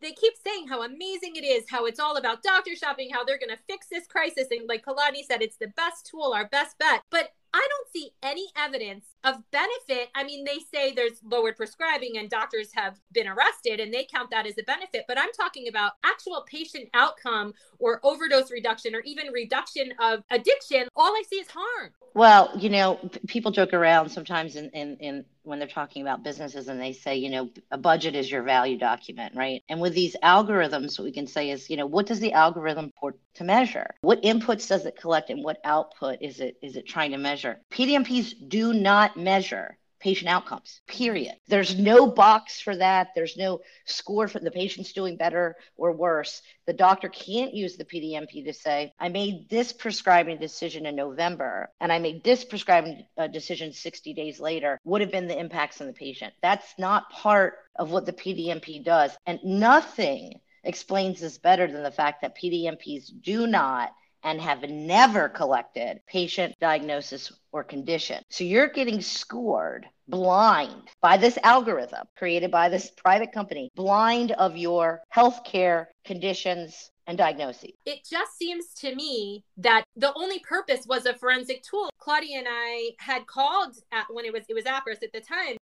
They 0.00 0.12
keep 0.12 0.34
saying 0.44 0.68
how 0.68 0.82
amazing 0.82 1.36
it 1.36 1.44
is, 1.44 1.64
how 1.68 1.86
it's 1.86 2.00
all 2.00 2.16
about 2.16 2.42
doctor 2.42 2.76
shopping, 2.76 3.10
how 3.12 3.24
they're 3.24 3.38
going 3.38 3.56
to 3.56 3.62
fix 3.66 3.86
this 3.88 4.06
crisis. 4.06 4.46
And 4.50 4.68
like 4.68 4.84
Kolodny 4.84 5.24
said, 5.26 5.42
it's 5.42 5.56
the 5.56 5.72
best 5.76 6.06
tool, 6.06 6.32
our 6.34 6.48
best 6.48 6.78
bet. 6.78 7.02
But 7.10 7.30
see 7.94 8.10
any 8.22 8.46
evidence 8.56 9.06
of 9.24 9.36
benefit. 9.50 10.08
I 10.14 10.24
mean, 10.24 10.44
they 10.44 10.58
say 10.72 10.92
there's 10.92 11.20
lowered 11.24 11.56
prescribing 11.56 12.18
and 12.18 12.28
doctors 12.28 12.70
have 12.74 12.98
been 13.12 13.28
arrested 13.28 13.80
and 13.80 13.92
they 13.92 14.06
count 14.12 14.30
that 14.30 14.46
as 14.46 14.58
a 14.58 14.62
benefit, 14.64 15.04
but 15.08 15.18
I'm 15.18 15.32
talking 15.32 15.68
about 15.68 15.92
actual 16.04 16.44
patient 16.48 16.88
outcome 16.94 17.54
or 17.78 18.00
overdose 18.02 18.50
reduction 18.50 18.94
or 18.94 19.00
even 19.00 19.32
reduction 19.32 19.92
of 20.00 20.22
addiction. 20.30 20.88
All 20.96 21.12
I 21.12 21.22
see 21.28 21.36
is 21.36 21.48
harm. 21.48 21.92
Well, 22.14 22.50
you 22.56 22.70
know, 22.70 22.98
people 23.26 23.50
joke 23.50 23.72
around 23.72 24.10
sometimes 24.10 24.56
in, 24.56 24.70
in, 24.70 24.96
in 24.98 25.24
when 25.44 25.58
they're 25.58 25.68
talking 25.68 26.02
about 26.02 26.24
businesses 26.24 26.68
and 26.68 26.80
they 26.80 26.92
say, 26.92 27.16
you 27.16 27.30
know, 27.30 27.50
a 27.70 27.78
budget 27.78 28.14
is 28.14 28.30
your 28.30 28.42
value 28.42 28.78
document, 28.78 29.34
right? 29.36 29.62
And 29.68 29.80
with 29.80 29.94
these 29.94 30.16
algorithms, 30.22 30.98
what 30.98 31.04
we 31.04 31.12
can 31.12 31.26
say 31.26 31.50
is, 31.50 31.70
you 31.70 31.76
know, 31.76 31.86
what 31.86 32.06
does 32.06 32.20
the 32.20 32.32
algorithm 32.32 32.92
port 32.98 33.18
to 33.34 33.44
measure? 33.44 33.94
What 34.00 34.22
inputs 34.22 34.68
does 34.68 34.86
it 34.86 34.96
collect 34.96 35.30
and 35.30 35.44
what 35.44 35.60
output 35.64 36.18
is 36.20 36.40
it 36.40 36.56
is 36.62 36.76
it 36.76 36.86
trying 36.86 37.12
to 37.12 37.18
measure? 37.18 37.58
PDMPs 37.70 38.48
do 38.48 38.72
not 38.72 39.16
measure 39.16 39.76
patient 40.04 40.28
outcomes, 40.28 40.82
period. 40.86 41.34
There's 41.48 41.78
no 41.78 42.06
box 42.06 42.60
for 42.60 42.76
that. 42.76 43.08
There's 43.14 43.38
no 43.38 43.60
score 43.86 44.28
for 44.28 44.38
the 44.38 44.50
patient's 44.50 44.92
doing 44.92 45.16
better 45.16 45.56
or 45.78 45.92
worse. 45.92 46.42
The 46.66 46.74
doctor 46.74 47.08
can't 47.08 47.54
use 47.54 47.78
the 47.78 47.86
PDMP 47.86 48.44
to 48.44 48.52
say, 48.52 48.92
I 49.00 49.08
made 49.08 49.48
this 49.48 49.72
prescribing 49.72 50.36
decision 50.36 50.84
in 50.84 50.94
November 50.94 51.70
and 51.80 51.90
I 51.90 51.98
made 51.98 52.22
this 52.22 52.44
prescribing 52.44 53.06
uh, 53.16 53.28
decision 53.28 53.72
60 53.72 54.12
days 54.12 54.38
later. 54.38 54.78
Would 54.84 55.00
have 55.00 55.10
been 55.10 55.26
the 55.26 55.40
impacts 55.40 55.80
on 55.80 55.86
the 55.86 55.94
patient. 55.94 56.34
That's 56.42 56.74
not 56.78 57.08
part 57.08 57.54
of 57.76 57.90
what 57.90 58.04
the 58.04 58.12
PDMP 58.12 58.84
does. 58.84 59.16
And 59.24 59.40
nothing 59.42 60.38
explains 60.64 61.18
this 61.18 61.38
better 61.38 61.66
than 61.66 61.82
the 61.82 61.90
fact 61.90 62.20
that 62.20 62.36
PDMPs 62.36 63.10
do 63.22 63.46
not 63.46 63.90
and 64.24 64.40
have 64.40 64.62
never 64.68 65.28
collected 65.28 66.00
patient 66.06 66.54
diagnosis 66.58 67.30
or 67.52 67.62
condition. 67.62 68.22
So 68.30 68.42
you're 68.42 68.68
getting 68.68 69.00
scored 69.00 69.86
blind 70.08 70.88
by 71.00 71.16
this 71.16 71.38
algorithm 71.42 72.06
created 72.16 72.50
by 72.50 72.68
this 72.68 72.90
private 72.90 73.32
company, 73.32 73.70
blind 73.74 74.32
of 74.32 74.56
your 74.56 75.02
healthcare 75.14 75.86
conditions 76.04 76.90
and 77.06 77.18
diagnoses. 77.18 77.70
It 77.84 78.00
just 78.08 78.36
seems 78.38 78.68
to 78.80 78.94
me 78.94 79.44
that 79.58 79.84
the 79.96 80.12
only 80.14 80.38
purpose 80.40 80.86
was 80.86 81.06
a 81.06 81.14
forensic 81.14 81.62
tool. 81.62 81.90
Claudia 81.98 82.38
and 82.38 82.46
I 82.48 82.90
had 82.98 83.26
called 83.26 83.76
at, 83.92 84.06
when 84.10 84.24
it 84.24 84.32
was 84.32 84.42
it 84.48 84.54
was 84.54 84.64
Appriss 84.64 85.02
at 85.02 85.12
the 85.12 85.20
time 85.20 85.56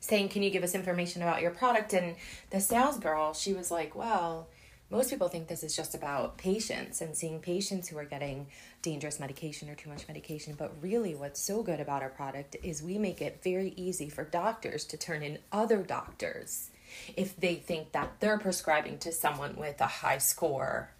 saying, 0.00 0.28
"Can 0.28 0.42
you 0.42 0.50
give 0.50 0.62
us 0.62 0.74
information 0.74 1.22
about 1.22 1.42
your 1.42 1.50
product?" 1.50 1.92
And 1.92 2.16
the 2.50 2.60
sales 2.60 2.98
girl, 2.98 3.34
she 3.34 3.52
was 3.52 3.70
like, 3.70 3.94
"Well, 3.94 4.48
most 4.90 5.10
people 5.10 5.28
think 5.28 5.48
this 5.48 5.62
is 5.62 5.76
just 5.76 5.94
about 5.94 6.38
patients 6.38 7.00
and 7.00 7.16
seeing 7.16 7.40
patients 7.40 7.88
who 7.88 7.98
are 7.98 8.04
getting 8.04 8.46
dangerous 8.88 9.20
medication 9.20 9.68
or 9.68 9.74
too 9.74 9.90
much 9.90 10.08
medication. 10.08 10.54
But 10.56 10.72
really, 10.80 11.14
what's 11.14 11.40
so 11.40 11.62
good 11.62 11.78
about 11.78 12.02
our 12.02 12.08
product 12.08 12.56
is 12.62 12.82
we 12.82 12.96
make 12.96 13.20
it 13.20 13.40
very 13.44 13.74
easy 13.76 14.08
for 14.08 14.24
doctors 14.24 14.86
to 14.86 14.96
turn 14.96 15.22
in 15.22 15.38
other 15.52 15.82
doctors 15.82 16.70
if 17.14 17.36
they 17.36 17.56
think 17.56 17.92
that 17.92 18.14
they're 18.20 18.38
prescribing 18.38 18.96
to 19.00 19.12
someone 19.12 19.56
with 19.56 19.78
a 19.82 19.86
high 19.86 20.16
score 20.16 20.90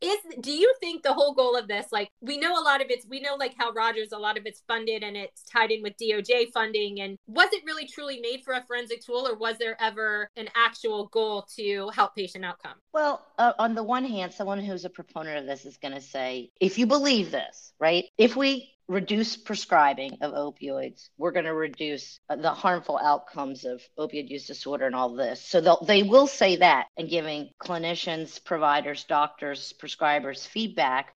is 0.00 0.18
do 0.40 0.52
you 0.52 0.72
think 0.80 1.02
the 1.02 1.12
whole 1.12 1.34
goal 1.34 1.56
of 1.56 1.68
this 1.68 1.86
like 1.90 2.10
we 2.20 2.36
know 2.36 2.58
a 2.58 2.62
lot 2.62 2.80
of 2.80 2.88
it's 2.90 3.06
we 3.08 3.20
know 3.20 3.34
like 3.34 3.54
Hal 3.58 3.72
Rogers 3.72 4.12
a 4.12 4.18
lot 4.18 4.36
of 4.36 4.44
it's 4.46 4.62
funded 4.68 5.02
and 5.02 5.16
it's 5.16 5.42
tied 5.44 5.70
in 5.70 5.82
with 5.82 5.94
doj 5.96 6.50
funding 6.52 7.00
and 7.00 7.18
was 7.26 7.48
it 7.52 7.62
really 7.64 7.86
truly 7.86 8.20
made 8.20 8.42
for 8.44 8.54
a 8.54 8.62
forensic 8.62 9.00
tool 9.00 9.26
or 9.26 9.36
was 9.36 9.56
there 9.58 9.76
ever 9.80 10.30
an 10.36 10.48
actual 10.54 11.06
goal 11.08 11.46
to 11.56 11.90
help 11.94 12.14
patient 12.14 12.44
outcome? 12.44 12.74
Well 12.92 13.24
uh, 13.38 13.52
on 13.58 13.74
the 13.74 13.82
one 13.82 14.04
hand 14.04 14.32
someone 14.32 14.60
who's 14.60 14.84
a 14.84 14.90
proponent 14.90 15.38
of 15.38 15.46
this 15.46 15.64
is 15.64 15.76
going 15.78 15.94
to 15.94 16.00
say 16.00 16.50
if 16.60 16.78
you 16.78 16.86
believe 16.86 17.30
this 17.30 17.72
right 17.78 18.04
if 18.18 18.36
we 18.36 18.75
reduce 18.88 19.36
prescribing 19.36 20.18
of 20.20 20.32
opioids, 20.32 21.08
we're 21.18 21.32
going 21.32 21.44
to 21.44 21.54
reduce 21.54 22.20
uh, 22.28 22.36
the 22.36 22.50
harmful 22.50 22.98
outcomes 23.02 23.64
of 23.64 23.82
opioid 23.98 24.28
use 24.28 24.46
disorder 24.46 24.86
and 24.86 24.94
all 24.94 25.14
this. 25.14 25.40
So 25.42 25.78
they 25.84 26.02
will 26.02 26.26
say 26.26 26.56
that 26.56 26.86
and 26.96 27.08
giving 27.08 27.50
clinicians, 27.60 28.42
providers, 28.44 29.04
doctors, 29.04 29.74
prescribers 29.80 30.46
feedback 30.46 31.14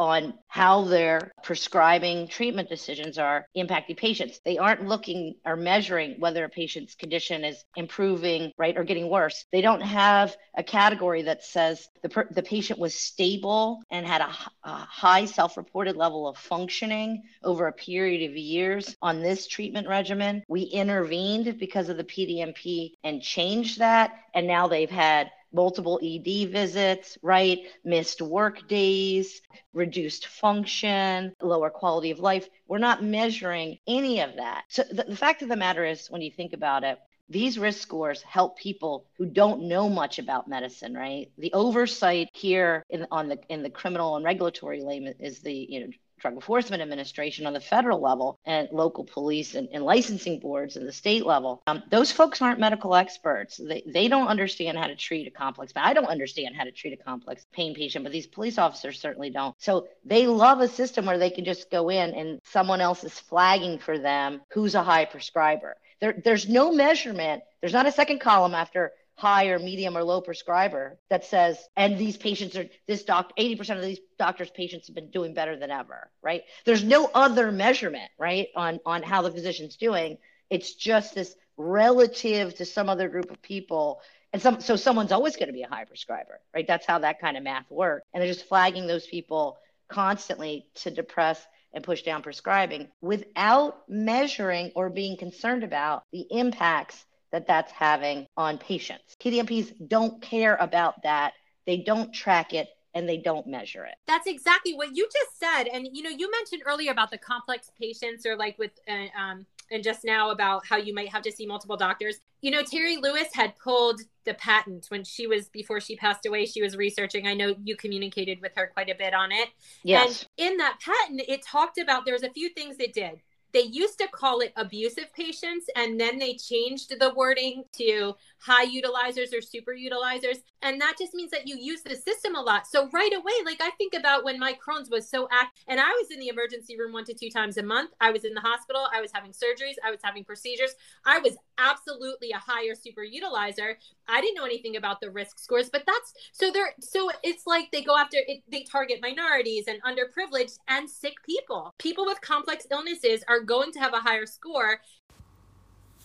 on 0.00 0.32
how 0.48 0.82
their 0.84 1.30
prescribing 1.42 2.26
treatment 2.26 2.70
decisions 2.70 3.18
are 3.18 3.46
impacting 3.54 3.98
patients. 3.98 4.40
They 4.46 4.56
aren't 4.56 4.88
looking 4.88 5.34
or 5.44 5.56
measuring 5.56 6.18
whether 6.18 6.42
a 6.42 6.48
patient's 6.48 6.94
condition 6.94 7.44
is 7.44 7.62
improving, 7.76 8.52
right, 8.56 8.78
or 8.78 8.82
getting 8.82 9.10
worse. 9.10 9.44
They 9.52 9.60
don't 9.60 9.82
have 9.82 10.34
a 10.56 10.62
category 10.62 11.20
that 11.22 11.44
says 11.44 11.86
the, 12.02 12.08
per- 12.08 12.28
the 12.30 12.42
patient 12.42 12.78
was 12.78 12.94
stable 12.94 13.82
and 13.90 14.06
had 14.06 14.22
a, 14.22 14.34
high 14.64 15.26
self 15.26 15.58
reported 15.58 15.96
level 15.96 16.26
of 16.26 16.38
functioning 16.38 17.22
over 17.44 17.66
a 17.66 17.72
period 17.72 18.30
of 18.30 18.36
years 18.36 18.96
on 19.02 19.20
this 19.20 19.46
treatment 19.46 19.86
regimen. 19.86 20.42
We 20.48 20.62
intervened 20.62 21.58
because 21.58 21.90
of 21.90 21.98
the 21.98 22.04
PDMP 22.04 22.92
and 23.04 23.20
changed 23.20 23.80
that. 23.80 24.12
And 24.32 24.46
now 24.46 24.68
they've 24.68 24.90
had 24.90 25.30
multiple 25.52 26.00
ED 26.02 26.50
visits, 26.50 27.18
right? 27.22 27.58
Missed 27.84 28.22
work 28.22 28.68
days, 28.68 29.42
reduced 29.72 30.26
function, 30.26 31.34
lower 31.42 31.70
quality 31.70 32.10
of 32.10 32.20
life. 32.20 32.48
We're 32.66 32.78
not 32.78 33.02
measuring 33.02 33.78
any 33.86 34.20
of 34.20 34.36
that. 34.36 34.64
So 34.68 34.82
the, 34.82 35.04
the 35.04 35.16
fact 35.16 35.42
of 35.42 35.48
the 35.48 35.56
matter 35.56 35.84
is, 35.84 36.10
when 36.10 36.22
you 36.22 36.30
think 36.30 36.52
about 36.52 36.84
it, 36.84 36.98
these 37.30 37.58
risk 37.58 37.80
scores 37.80 38.22
help 38.22 38.58
people 38.58 39.06
who 39.16 39.24
don't 39.24 39.68
know 39.68 39.88
much 39.88 40.18
about 40.18 40.48
medicine 40.48 40.94
right 40.94 41.30
the 41.38 41.52
oversight 41.52 42.28
here 42.32 42.84
in 42.90 43.06
on 43.12 43.28
the 43.28 43.38
in 43.48 43.62
the 43.62 43.70
criminal 43.70 44.16
and 44.16 44.24
regulatory 44.24 44.82
lane 44.82 45.14
is 45.20 45.38
the 45.38 45.54
you 45.54 45.80
know 45.80 45.86
Drug 46.20 46.34
Enforcement 46.34 46.82
Administration 46.82 47.46
on 47.46 47.52
the 47.52 47.60
federal 47.60 48.00
level 48.00 48.38
and 48.44 48.68
local 48.72 49.04
police 49.04 49.54
and, 49.54 49.68
and 49.72 49.84
licensing 49.84 50.38
boards 50.38 50.76
at 50.76 50.84
the 50.84 50.92
state 50.92 51.26
level. 51.26 51.62
Um, 51.66 51.82
those 51.90 52.12
folks 52.12 52.42
aren't 52.42 52.60
medical 52.60 52.94
experts. 52.94 53.56
They, 53.56 53.82
they 53.86 54.08
don't 54.08 54.28
understand 54.28 54.78
how 54.78 54.86
to 54.86 54.96
treat 54.96 55.26
a 55.26 55.30
complex. 55.30 55.72
I 55.76 55.94
don't 55.94 56.06
understand 56.06 56.54
how 56.56 56.64
to 56.64 56.72
treat 56.72 56.92
a 56.92 57.02
complex 57.02 57.46
pain 57.52 57.74
patient, 57.74 58.04
but 58.04 58.12
these 58.12 58.26
police 58.26 58.58
officers 58.58 59.00
certainly 59.00 59.30
don't. 59.30 59.54
So 59.58 59.88
they 60.04 60.26
love 60.26 60.60
a 60.60 60.68
system 60.68 61.06
where 61.06 61.18
they 61.18 61.30
can 61.30 61.44
just 61.44 61.70
go 61.70 61.88
in 61.88 62.14
and 62.14 62.40
someone 62.44 62.80
else 62.80 63.04
is 63.04 63.18
flagging 63.18 63.78
for 63.78 63.98
them 63.98 64.42
who's 64.52 64.74
a 64.74 64.82
high 64.82 65.04
prescriber. 65.04 65.76
There, 66.00 66.14
there's 66.24 66.48
no 66.48 66.72
measurement. 66.72 67.42
There's 67.60 67.72
not 67.74 67.86
a 67.86 67.92
second 67.92 68.20
column 68.20 68.54
after 68.54 68.92
high 69.20 69.48
or 69.48 69.58
medium 69.58 69.96
or 69.96 70.02
low 70.02 70.22
prescriber 70.22 70.98
that 71.10 71.26
says, 71.26 71.58
and 71.76 71.98
these 71.98 72.16
patients 72.16 72.56
are, 72.56 72.66
this 72.86 73.04
doc, 73.04 73.32
80% 73.38 73.76
of 73.76 73.82
these 73.82 74.00
doctors' 74.18 74.50
patients 74.50 74.86
have 74.86 74.94
been 74.94 75.10
doing 75.10 75.34
better 75.34 75.58
than 75.58 75.70
ever, 75.70 76.10
right? 76.22 76.42
There's 76.64 76.82
no 76.82 77.10
other 77.12 77.52
measurement, 77.52 78.10
right, 78.18 78.48
on, 78.56 78.80
on 78.86 79.02
how 79.02 79.20
the 79.20 79.30
physician's 79.30 79.76
doing. 79.76 80.16
It's 80.48 80.74
just 80.74 81.14
this 81.14 81.36
relative 81.58 82.54
to 82.56 82.64
some 82.64 82.88
other 82.88 83.10
group 83.10 83.30
of 83.30 83.42
people. 83.42 84.00
And 84.32 84.40
some, 84.40 84.62
so 84.62 84.74
someone's 84.76 85.12
always 85.12 85.36
going 85.36 85.48
to 85.48 85.52
be 85.52 85.62
a 85.62 85.68
high 85.68 85.84
prescriber, 85.84 86.40
right? 86.54 86.66
That's 86.66 86.86
how 86.86 87.00
that 87.00 87.20
kind 87.20 87.36
of 87.36 87.42
math 87.42 87.70
works. 87.70 88.06
And 88.14 88.22
they're 88.22 88.32
just 88.32 88.48
flagging 88.48 88.86
those 88.86 89.06
people 89.06 89.58
constantly 89.88 90.66
to 90.76 90.90
depress 90.90 91.44
and 91.74 91.84
push 91.84 92.02
down 92.02 92.22
prescribing 92.22 92.88
without 93.02 93.82
measuring 93.86 94.72
or 94.74 94.88
being 94.88 95.18
concerned 95.18 95.62
about 95.62 96.04
the 96.10 96.26
impacts 96.30 97.04
that 97.32 97.46
that's 97.46 97.72
having 97.72 98.26
on 98.36 98.58
patients. 98.58 99.16
PDMPs 99.20 99.88
don't 99.88 100.20
care 100.20 100.56
about 100.56 101.02
that. 101.02 101.34
They 101.66 101.78
don't 101.78 102.12
track 102.12 102.52
it 102.52 102.68
and 102.94 103.08
they 103.08 103.18
don't 103.18 103.46
measure 103.46 103.84
it. 103.84 103.94
That's 104.06 104.26
exactly 104.26 104.74
what 104.74 104.96
you 104.96 105.08
just 105.12 105.38
said. 105.38 105.64
And 105.64 105.88
you 105.92 106.02
know, 106.02 106.10
you 106.10 106.30
mentioned 106.30 106.62
earlier 106.66 106.90
about 106.90 107.10
the 107.10 107.18
complex 107.18 107.70
patients 107.78 108.26
or 108.26 108.36
like 108.36 108.58
with 108.58 108.72
uh, 108.88 109.06
um 109.18 109.46
and 109.70 109.84
just 109.84 110.04
now 110.04 110.30
about 110.30 110.66
how 110.66 110.76
you 110.76 110.92
might 110.92 111.08
have 111.10 111.22
to 111.22 111.30
see 111.30 111.46
multiple 111.46 111.76
doctors. 111.76 112.16
You 112.40 112.50
know, 112.50 112.62
Terri 112.62 113.00
Lewis 113.00 113.28
had 113.32 113.56
pulled 113.56 114.00
the 114.24 114.34
patent 114.34 114.86
when 114.88 115.04
she 115.04 115.28
was 115.28 115.48
before 115.48 115.80
she 115.80 115.94
passed 115.94 116.26
away. 116.26 116.46
She 116.46 116.60
was 116.60 116.76
researching. 116.76 117.28
I 117.28 117.34
know 117.34 117.54
you 117.62 117.76
communicated 117.76 118.40
with 118.40 118.52
her 118.56 118.70
quite 118.74 118.90
a 118.90 118.96
bit 118.96 119.14
on 119.14 119.30
it. 119.30 119.48
Yes. 119.84 120.26
And 120.36 120.50
in 120.50 120.56
that 120.56 120.80
patent, 120.84 121.22
it 121.28 121.42
talked 121.42 121.78
about 121.78 122.04
there 122.04 122.14
was 122.14 122.24
a 122.24 122.30
few 122.30 122.48
things 122.48 122.76
it 122.80 122.92
did 122.92 123.20
they 123.52 123.62
used 123.62 123.98
to 123.98 124.08
call 124.08 124.40
it 124.40 124.52
abusive 124.56 125.12
patients 125.14 125.66
and 125.76 125.98
then 126.00 126.18
they 126.18 126.34
changed 126.34 126.98
the 126.98 127.12
wording 127.14 127.64
to 127.72 128.14
high 128.38 128.66
utilizers 128.66 129.36
or 129.36 129.40
super 129.40 129.72
utilizers. 129.72 130.38
And 130.62 130.80
that 130.80 130.96
just 130.98 131.14
means 131.14 131.30
that 131.30 131.46
you 131.46 131.56
use 131.58 131.82
the 131.82 131.96
system 131.96 132.34
a 132.34 132.40
lot. 132.40 132.66
So 132.66 132.88
right 132.92 133.12
away 133.12 133.32
like 133.44 133.60
i 133.60 133.70
think 133.78 133.94
about 133.94 134.24
when 134.24 134.38
my 134.38 134.52
crohn's 134.52 134.90
was 134.90 135.08
so 135.08 135.28
act 135.30 135.58
and 135.68 135.80
i 135.80 135.88
was 135.88 136.10
in 136.10 136.20
the 136.20 136.28
emergency 136.28 136.78
room 136.78 136.92
one 136.92 137.04
to 137.04 137.14
two 137.14 137.30
times 137.30 137.56
a 137.56 137.62
month. 137.62 137.90
I 138.00 138.10
was 138.10 138.24
in 138.24 138.34
the 138.34 138.40
hospital. 138.40 138.86
I 138.92 139.00
was 139.00 139.10
having 139.12 139.32
surgeries. 139.32 139.74
I 139.84 139.90
was 139.90 140.00
having 140.02 140.24
procedures. 140.24 140.74
I 141.04 141.18
was 141.18 141.36
absolutely 141.58 142.30
a 142.32 142.38
higher 142.38 142.74
super 142.74 143.02
utilizer 143.02 143.74
i 144.10 144.20
didn't 144.20 144.34
know 144.34 144.44
anything 144.44 144.76
about 144.76 145.00
the 145.00 145.10
risk 145.10 145.38
scores 145.38 145.70
but 145.70 145.82
that's 145.86 146.12
so 146.32 146.50
they're 146.50 146.74
so 146.80 147.10
it's 147.22 147.46
like 147.46 147.70
they 147.72 147.82
go 147.82 147.96
after 147.96 148.18
it 148.26 148.42
they 148.50 148.62
target 148.62 148.98
minorities 149.00 149.64
and 149.66 149.80
underprivileged 149.82 150.58
and 150.68 150.88
sick 150.88 151.14
people 151.24 151.72
people 151.78 152.04
with 152.04 152.20
complex 152.20 152.66
illnesses 152.70 153.24
are 153.28 153.40
going 153.40 153.72
to 153.72 153.78
have 153.78 153.94
a 153.94 154.00
higher 154.00 154.26
score 154.26 154.80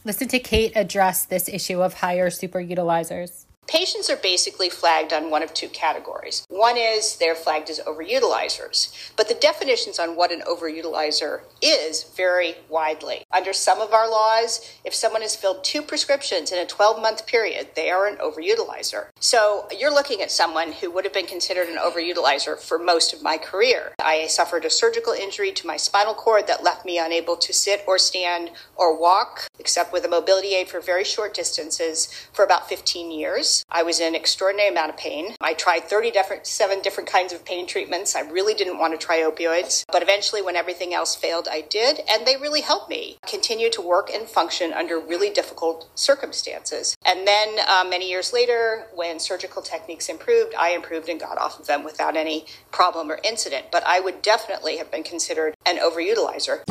Listen 0.06 0.28
to 0.28 0.38
Kate 0.38 0.72
address 0.76 1.26
this 1.26 1.50
issue 1.50 1.82
of 1.82 1.96
higher 1.96 2.30
super 2.30 2.60
utilizers. 2.60 3.45
Patients 3.68 4.12
are 4.12 4.16
basically 4.16 4.70
flagged 4.70 5.12
on 5.12 5.32
one 5.32 5.42
of 5.42 5.54
two 5.54 5.68
categories. 5.70 6.46
One 6.50 6.78
is 6.78 7.18
they're 7.18 7.34
flagged 7.34 7.70
as 7.70 7.80
overutilizers, 7.80 9.12
but 9.16 9.28
the 9.28 9.34
definitions 9.34 9.98
on 9.98 10.16
what 10.16 10.32
an 10.32 10.42
overutilizer 10.42 11.42
is 11.62 12.04
vary 12.16 12.56
widely. 12.70 13.24
Under 13.34 13.54
some 13.54 13.82
of 13.82 13.92
our 13.92 14.10
laws, 14.10 14.72
if 14.86 14.94
someone 14.94 15.24
has 15.24 15.36
filled 15.36 15.64
two 15.64 15.82
prescriptions 15.82 16.52
in 16.52 16.60
a 16.60 16.66
12 16.66 17.02
month 17.02 17.26
period, 17.26 17.70
they 17.76 17.90
are 17.90 18.06
an 18.06 18.18
overutilizer. 18.18 19.08
So 19.20 19.68
you're 19.76 19.94
looking 19.94 20.22
at 20.22 20.32
someone 20.32 20.72
who 20.74 20.92
would 20.92 21.04
have 21.04 21.14
been 21.14 21.26
considered 21.26 21.68
an 21.68 21.78
overutilizer 21.78 22.60
for 22.60 22.78
most 22.78 23.14
of 23.14 23.24
my 23.24 23.38
career. 23.38 23.94
I 24.00 24.28
suffered 24.28 24.66
a 24.66 24.70
surgical 24.70 25.14
injury 25.14 25.52
to 25.54 25.68
my 25.68 25.78
spinal 25.78 26.14
cord 26.14 26.46
that 26.48 26.64
left 26.64 26.86
me 26.86 27.00
unable 27.00 27.36
to 27.38 27.54
sit 27.54 27.84
or 27.88 27.98
stand 27.98 28.52
or 28.76 29.00
walk, 29.00 29.48
except 29.58 29.92
with 29.92 30.06
a 30.06 30.10
mobility 30.10 30.54
aid 30.54 30.70
for 30.70 30.80
very 30.80 31.04
short 31.04 31.34
distances 31.34 32.28
for 32.32 32.46
about 32.46 32.70
15 32.70 33.12
years. 33.12 33.55
I 33.70 33.84
was 33.84 34.00
in 34.00 34.16
extraordinary 34.16 34.70
amount 34.70 34.90
of 34.90 34.98
pain. 34.98 35.36
I 35.40 35.54
tried 35.54 35.84
30 35.86 36.12
different, 36.12 36.48
seven 36.48 36.82
different 36.82 37.10
kinds 37.10 37.32
of 37.32 37.46
pain 37.46 37.68
treatments. 37.68 38.16
I 38.16 38.22
really 38.22 38.54
didn't 38.54 38.80
want 38.80 39.00
to 39.00 39.06
try 39.06 39.20
opioids, 39.20 39.84
but 39.92 40.02
eventually 40.02 40.42
when 40.42 40.56
everything 40.56 40.94
else 40.94 41.16
failed, 41.16 41.48
I 41.50 41.62
did. 41.62 42.02
And 42.10 42.26
they 42.26 42.38
really 42.38 42.62
helped 42.62 42.90
me 42.90 43.18
continue 43.28 43.70
to 43.72 43.82
work 43.82 44.10
and 44.10 44.28
function 44.28 44.74
under 44.74 45.00
really 45.00 45.30
difficult 45.30 45.90
circumstances. 45.96 46.96
And 47.06 47.28
then 47.28 47.60
uh, 47.68 47.86
many 47.88 48.10
years 48.10 48.34
later, 48.34 48.88
when 48.94 49.20
surgical 49.20 49.62
techniques 49.62 50.10
improved, 50.10 50.56
I 50.60 50.72
improved 50.72 51.10
and 51.10 51.20
got 51.20 51.38
off 51.38 51.60
of 51.60 51.68
them 51.68 51.84
without 51.84 52.16
any 52.18 52.46
problem 52.72 53.12
or 53.12 53.20
incident. 53.24 53.68
But 53.72 53.86
I 53.86 54.00
would 54.00 54.22
definitely 54.22 54.78
have 54.78 54.92
been 54.92 55.04
considered 55.04 55.56
an 55.66 55.78
overutilizer 55.78 56.64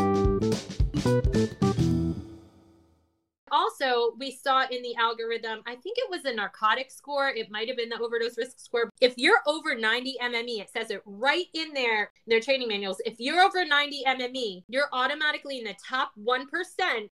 also 3.55 4.13
we 4.19 4.31
saw 4.33 4.67
in 4.71 4.83
the 4.83 4.95
algorithm 4.97 5.61
i 5.67 5.77
think 5.77 5.97
it 5.99 6.11
was 6.11 6.25
the 6.25 6.35
narcotic 6.35 6.91
score. 6.91 7.29
It 7.29 7.51
might 7.51 7.69
have 7.69 7.77
been 7.77 7.91
the 7.91 8.01
overdose 8.01 8.37
risk 8.37 8.59
score. 8.59 8.91
If 9.01 9.15
you're 9.17 9.41
over 9.47 9.75
90 9.75 10.17
mme 10.21 10.61
it 10.61 10.71
says 10.71 10.91
it 10.91 11.03
right 11.05 11.47
in 11.53 11.73
there 11.73 12.11
their 12.27 12.41
training 12.41 12.69
manuals. 12.69 13.01
If 13.05 13.17
you're 13.19 13.41
over 13.41 13.65
90 13.65 14.03
mme 14.07 14.63
you're 14.69 14.89
automatically 14.93 15.59
in 15.59 15.65
the 15.65 15.77
top 15.87 16.13
1% 16.19 16.47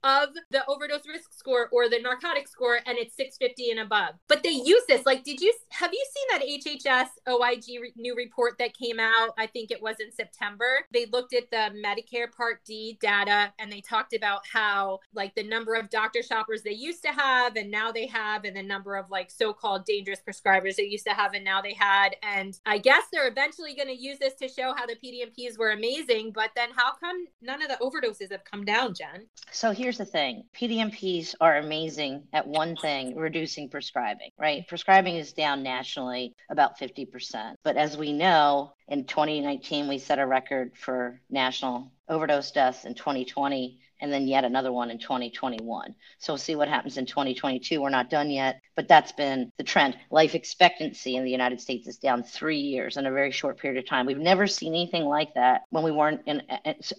of 0.04 0.30
the 0.52 0.66
overdose 0.68 1.08
risk 1.08 1.34
score 1.34 1.70
or 1.72 1.90
the 1.90 2.00
narcotic 2.00 2.48
score 2.48 2.80
and 2.86 2.98
it's 2.98 3.16
650 3.16 3.72
and 3.72 3.80
above. 3.82 4.16
But 4.28 4.44
they 4.44 4.52
use 4.52 4.84
this 4.88 5.06
like 5.06 5.24
did 5.24 5.42
you 5.42 5.54
have 5.72 5.92
you 5.92 6.06
seen 6.14 6.40
that 6.40 6.48
hhs 6.48 7.10
oig 7.28 7.82
re- 7.82 7.94
new 7.96 8.16
report 8.16 8.58
that 8.60 8.78
came 8.78 9.00
out? 9.00 9.30
I 9.38 9.48
think 9.48 9.72
it 9.72 9.82
was 9.82 9.96
in 10.00 10.12
september. 10.12 10.86
They 10.94 11.08
looked 11.08 11.34
at 11.34 11.50
the 11.50 11.72
medicare 11.86 12.32
part 12.32 12.64
d 12.66 12.98
data 13.02 13.52
and 13.60 13.72
they 13.72 13.82
talked 13.82 14.14
about 14.14 14.42
how 14.52 15.00
like 15.14 15.34
the 15.36 15.44
number 15.44 15.74
of 15.74 15.90
doctors 15.90 16.29
shoppers 16.30 16.62
they 16.62 16.72
used 16.72 17.04
to 17.04 17.10
have 17.10 17.56
and 17.56 17.72
now 17.72 17.92
they 17.92 18.06
have, 18.06 18.46
and 18.46 18.56
the 18.56 18.64
number 18.64 18.96
of 18.96 19.10
like 19.10 19.32
so 19.32 19.52
called 19.52 19.86
dangerous 19.86 20.22
prescribers 20.28 20.76
they 20.76 20.84
used 20.84 21.06
to 21.08 21.14
have 21.14 21.34
and 21.34 21.44
now 21.44 21.62
they 21.62 21.74
had. 21.74 22.16
And 22.24 22.58
I 22.66 22.78
guess 22.78 23.04
they're 23.12 23.28
eventually 23.28 23.76
going 23.76 23.88
to 23.88 24.02
use 24.02 24.20
this 24.20 24.36
to 24.36 24.48
show 24.48 24.74
how 24.76 24.86
the 24.86 24.96
PDMPs 24.96 25.58
were 25.58 25.72
amazing. 25.72 26.32
But 26.34 26.52
then 26.56 26.70
how 26.76 26.94
come 26.94 27.26
none 27.42 27.62
of 27.62 27.70
the 27.70 27.78
overdoses 27.84 28.32
have 28.32 28.44
come 28.44 28.64
down, 28.64 28.94
Jen? 28.94 29.28
So 29.52 29.72
here's 29.72 29.98
the 29.98 30.06
thing 30.06 30.44
PDMPs 30.56 31.36
are 31.42 31.58
amazing 31.58 32.24
at 32.34 32.48
one 32.48 32.76
thing 32.76 33.16
reducing 33.16 33.70
prescribing, 33.70 34.30
right? 34.38 34.68
Prescribing 34.68 35.16
is 35.16 35.34
down 35.34 35.64
nationally 35.64 36.36
about 36.50 36.80
50%. 36.80 37.56
But 37.64 37.78
as 37.78 37.98
we 37.98 38.14
know, 38.14 38.74
in 38.88 39.06
2019, 39.06 39.88
we 39.88 39.98
set 39.98 40.20
a 40.20 40.26
record 40.26 40.72
for 40.76 41.22
national 41.30 41.92
overdose 42.08 42.52
deaths 42.52 42.86
in 42.86 42.96
2020 42.96 43.80
and 44.00 44.12
then 44.12 44.28
yet 44.28 44.44
another 44.44 44.72
one 44.72 44.92
in 44.92 45.00
2021. 45.00 45.96
So 46.20 46.34
we'll 46.34 46.38
see 46.38 46.56
what 46.56 46.68
happens 46.68 46.98
in 46.98 47.06
2022. 47.06 47.82
We're 47.82 47.90
not 47.90 48.10
done 48.10 48.30
yet, 48.30 48.62
but 48.76 48.88
that's 48.88 49.12
been 49.12 49.52
the 49.58 49.64
trend. 49.64 49.98
Life 50.12 50.36
expectancy 50.36 51.16
in 51.16 51.24
the 51.24 51.32
United 51.32 51.62
States 51.62 51.88
is 51.88 51.98
down 51.98 52.24
three 52.24 52.60
years 52.60 52.98
in 52.98 53.06
a 53.06 53.12
very 53.12 53.32
short 53.32 53.60
period 53.60 53.82
of 53.84 53.90
time. 53.90 54.06
We've 54.06 54.18
never 54.18 54.48
seen 54.48 54.74
anything 54.74 55.06
like 55.06 55.34
that 55.36 55.62
when 55.70 55.84
we 55.84 55.92
weren't 55.92 56.22
in, 56.26 56.44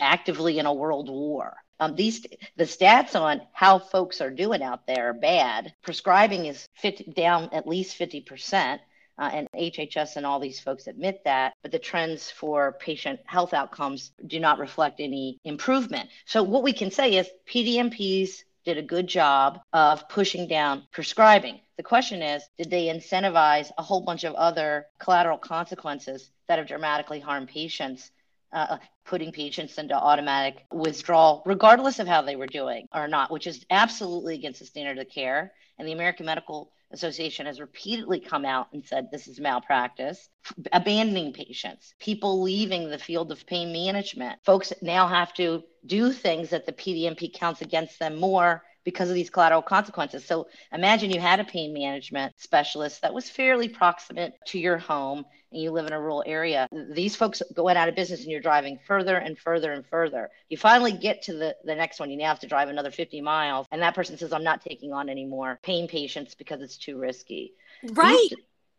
actively 0.00 0.58
in 0.58 0.66
a 0.66 0.74
world 0.74 1.08
war. 1.08 1.56
Um, 1.80 1.94
these 1.94 2.26
the 2.56 2.64
stats 2.64 3.18
on 3.18 3.40
how 3.52 3.78
folks 3.78 4.20
are 4.20 4.30
doing 4.30 4.62
out 4.62 4.86
there 4.86 5.10
are 5.10 5.14
bad. 5.14 5.72
Prescribing 5.82 6.44
is 6.44 6.68
50, 6.74 7.12
down 7.12 7.48
at 7.52 7.66
least 7.66 7.96
50 7.96 8.20
percent 8.20 8.82
uh, 9.20 9.30
and 9.32 9.48
HHS 9.54 10.16
and 10.16 10.24
all 10.24 10.40
these 10.40 10.58
folks 10.58 10.86
admit 10.86 11.22
that, 11.24 11.52
but 11.62 11.70
the 11.70 11.78
trends 11.78 12.30
for 12.30 12.72
patient 12.80 13.20
health 13.26 13.52
outcomes 13.52 14.12
do 14.26 14.40
not 14.40 14.58
reflect 14.58 14.98
any 14.98 15.38
improvement. 15.44 16.08
So, 16.24 16.42
what 16.42 16.62
we 16.62 16.72
can 16.72 16.90
say 16.90 17.16
is 17.16 17.28
PDMPs 17.46 18.42
did 18.64 18.78
a 18.78 18.82
good 18.82 19.06
job 19.06 19.60
of 19.74 20.08
pushing 20.08 20.48
down 20.48 20.84
prescribing. 20.90 21.60
The 21.76 21.82
question 21.82 22.22
is, 22.22 22.42
did 22.56 22.70
they 22.70 22.86
incentivize 22.86 23.70
a 23.76 23.82
whole 23.82 24.00
bunch 24.00 24.24
of 24.24 24.34
other 24.34 24.86
collateral 24.98 25.38
consequences 25.38 26.30
that 26.48 26.58
have 26.58 26.66
dramatically 26.66 27.20
harmed 27.20 27.48
patients? 27.48 28.10
Uh, 28.52 28.78
putting 29.04 29.30
patients 29.30 29.78
into 29.78 29.94
automatic 29.94 30.64
withdrawal, 30.72 31.40
regardless 31.46 32.00
of 32.00 32.08
how 32.08 32.20
they 32.20 32.34
were 32.34 32.48
doing 32.48 32.88
or 32.92 33.06
not, 33.06 33.30
which 33.30 33.46
is 33.46 33.64
absolutely 33.70 34.34
against 34.34 34.58
the 34.58 34.66
standard 34.66 34.98
of 34.98 35.08
care. 35.08 35.52
And 35.78 35.86
the 35.86 35.92
American 35.92 36.26
Medical 36.26 36.72
Association 36.92 37.46
has 37.46 37.60
repeatedly 37.60 38.18
come 38.18 38.44
out 38.44 38.68
and 38.72 38.84
said 38.84 39.10
this 39.10 39.28
is 39.28 39.38
malpractice, 39.38 40.28
abandoning 40.72 41.32
patients, 41.32 41.94
people 42.00 42.42
leaving 42.42 42.88
the 42.88 42.98
field 42.98 43.30
of 43.30 43.46
pain 43.46 43.72
management. 43.72 44.40
Folks 44.44 44.72
now 44.82 45.06
have 45.06 45.32
to 45.34 45.62
do 45.86 46.12
things 46.12 46.50
that 46.50 46.66
the 46.66 46.72
PDMP 46.72 47.32
counts 47.32 47.62
against 47.62 47.98
them 47.98 48.18
more 48.18 48.62
because 48.84 49.08
of 49.08 49.14
these 49.14 49.30
collateral 49.30 49.62
consequences. 49.62 50.24
So 50.24 50.48
imagine 50.72 51.10
you 51.10 51.20
had 51.20 51.40
a 51.40 51.44
pain 51.44 51.72
management 51.72 52.34
specialist 52.38 53.02
that 53.02 53.14
was 53.14 53.28
fairly 53.28 53.68
proximate 53.68 54.34
to 54.46 54.58
your 54.58 54.78
home 54.78 55.24
and 55.52 55.60
you 55.60 55.70
live 55.72 55.86
in 55.86 55.92
a 55.92 56.00
rural 56.00 56.22
area. 56.26 56.68
These 56.70 57.16
folks 57.16 57.42
going 57.54 57.76
out 57.76 57.88
of 57.88 57.96
business 57.96 58.22
and 58.22 58.30
you're 58.30 58.40
driving 58.40 58.78
further 58.86 59.16
and 59.16 59.38
further 59.38 59.72
and 59.72 59.84
further. 59.86 60.30
You 60.48 60.56
finally 60.56 60.92
get 60.92 61.22
to 61.22 61.32
the, 61.32 61.56
the 61.64 61.74
next 61.74 61.98
one. 61.98 62.10
You 62.10 62.16
now 62.16 62.28
have 62.28 62.40
to 62.40 62.46
drive 62.46 62.68
another 62.68 62.90
50 62.90 63.20
miles. 63.20 63.66
And 63.72 63.82
that 63.82 63.94
person 63.94 64.16
says, 64.16 64.32
I'm 64.32 64.44
not 64.44 64.62
taking 64.62 64.92
on 64.92 65.08
any 65.08 65.26
more 65.26 65.58
pain 65.62 65.88
patients 65.88 66.34
because 66.34 66.60
it's 66.62 66.76
too 66.76 66.98
risky. 66.98 67.54
Right 67.82 68.28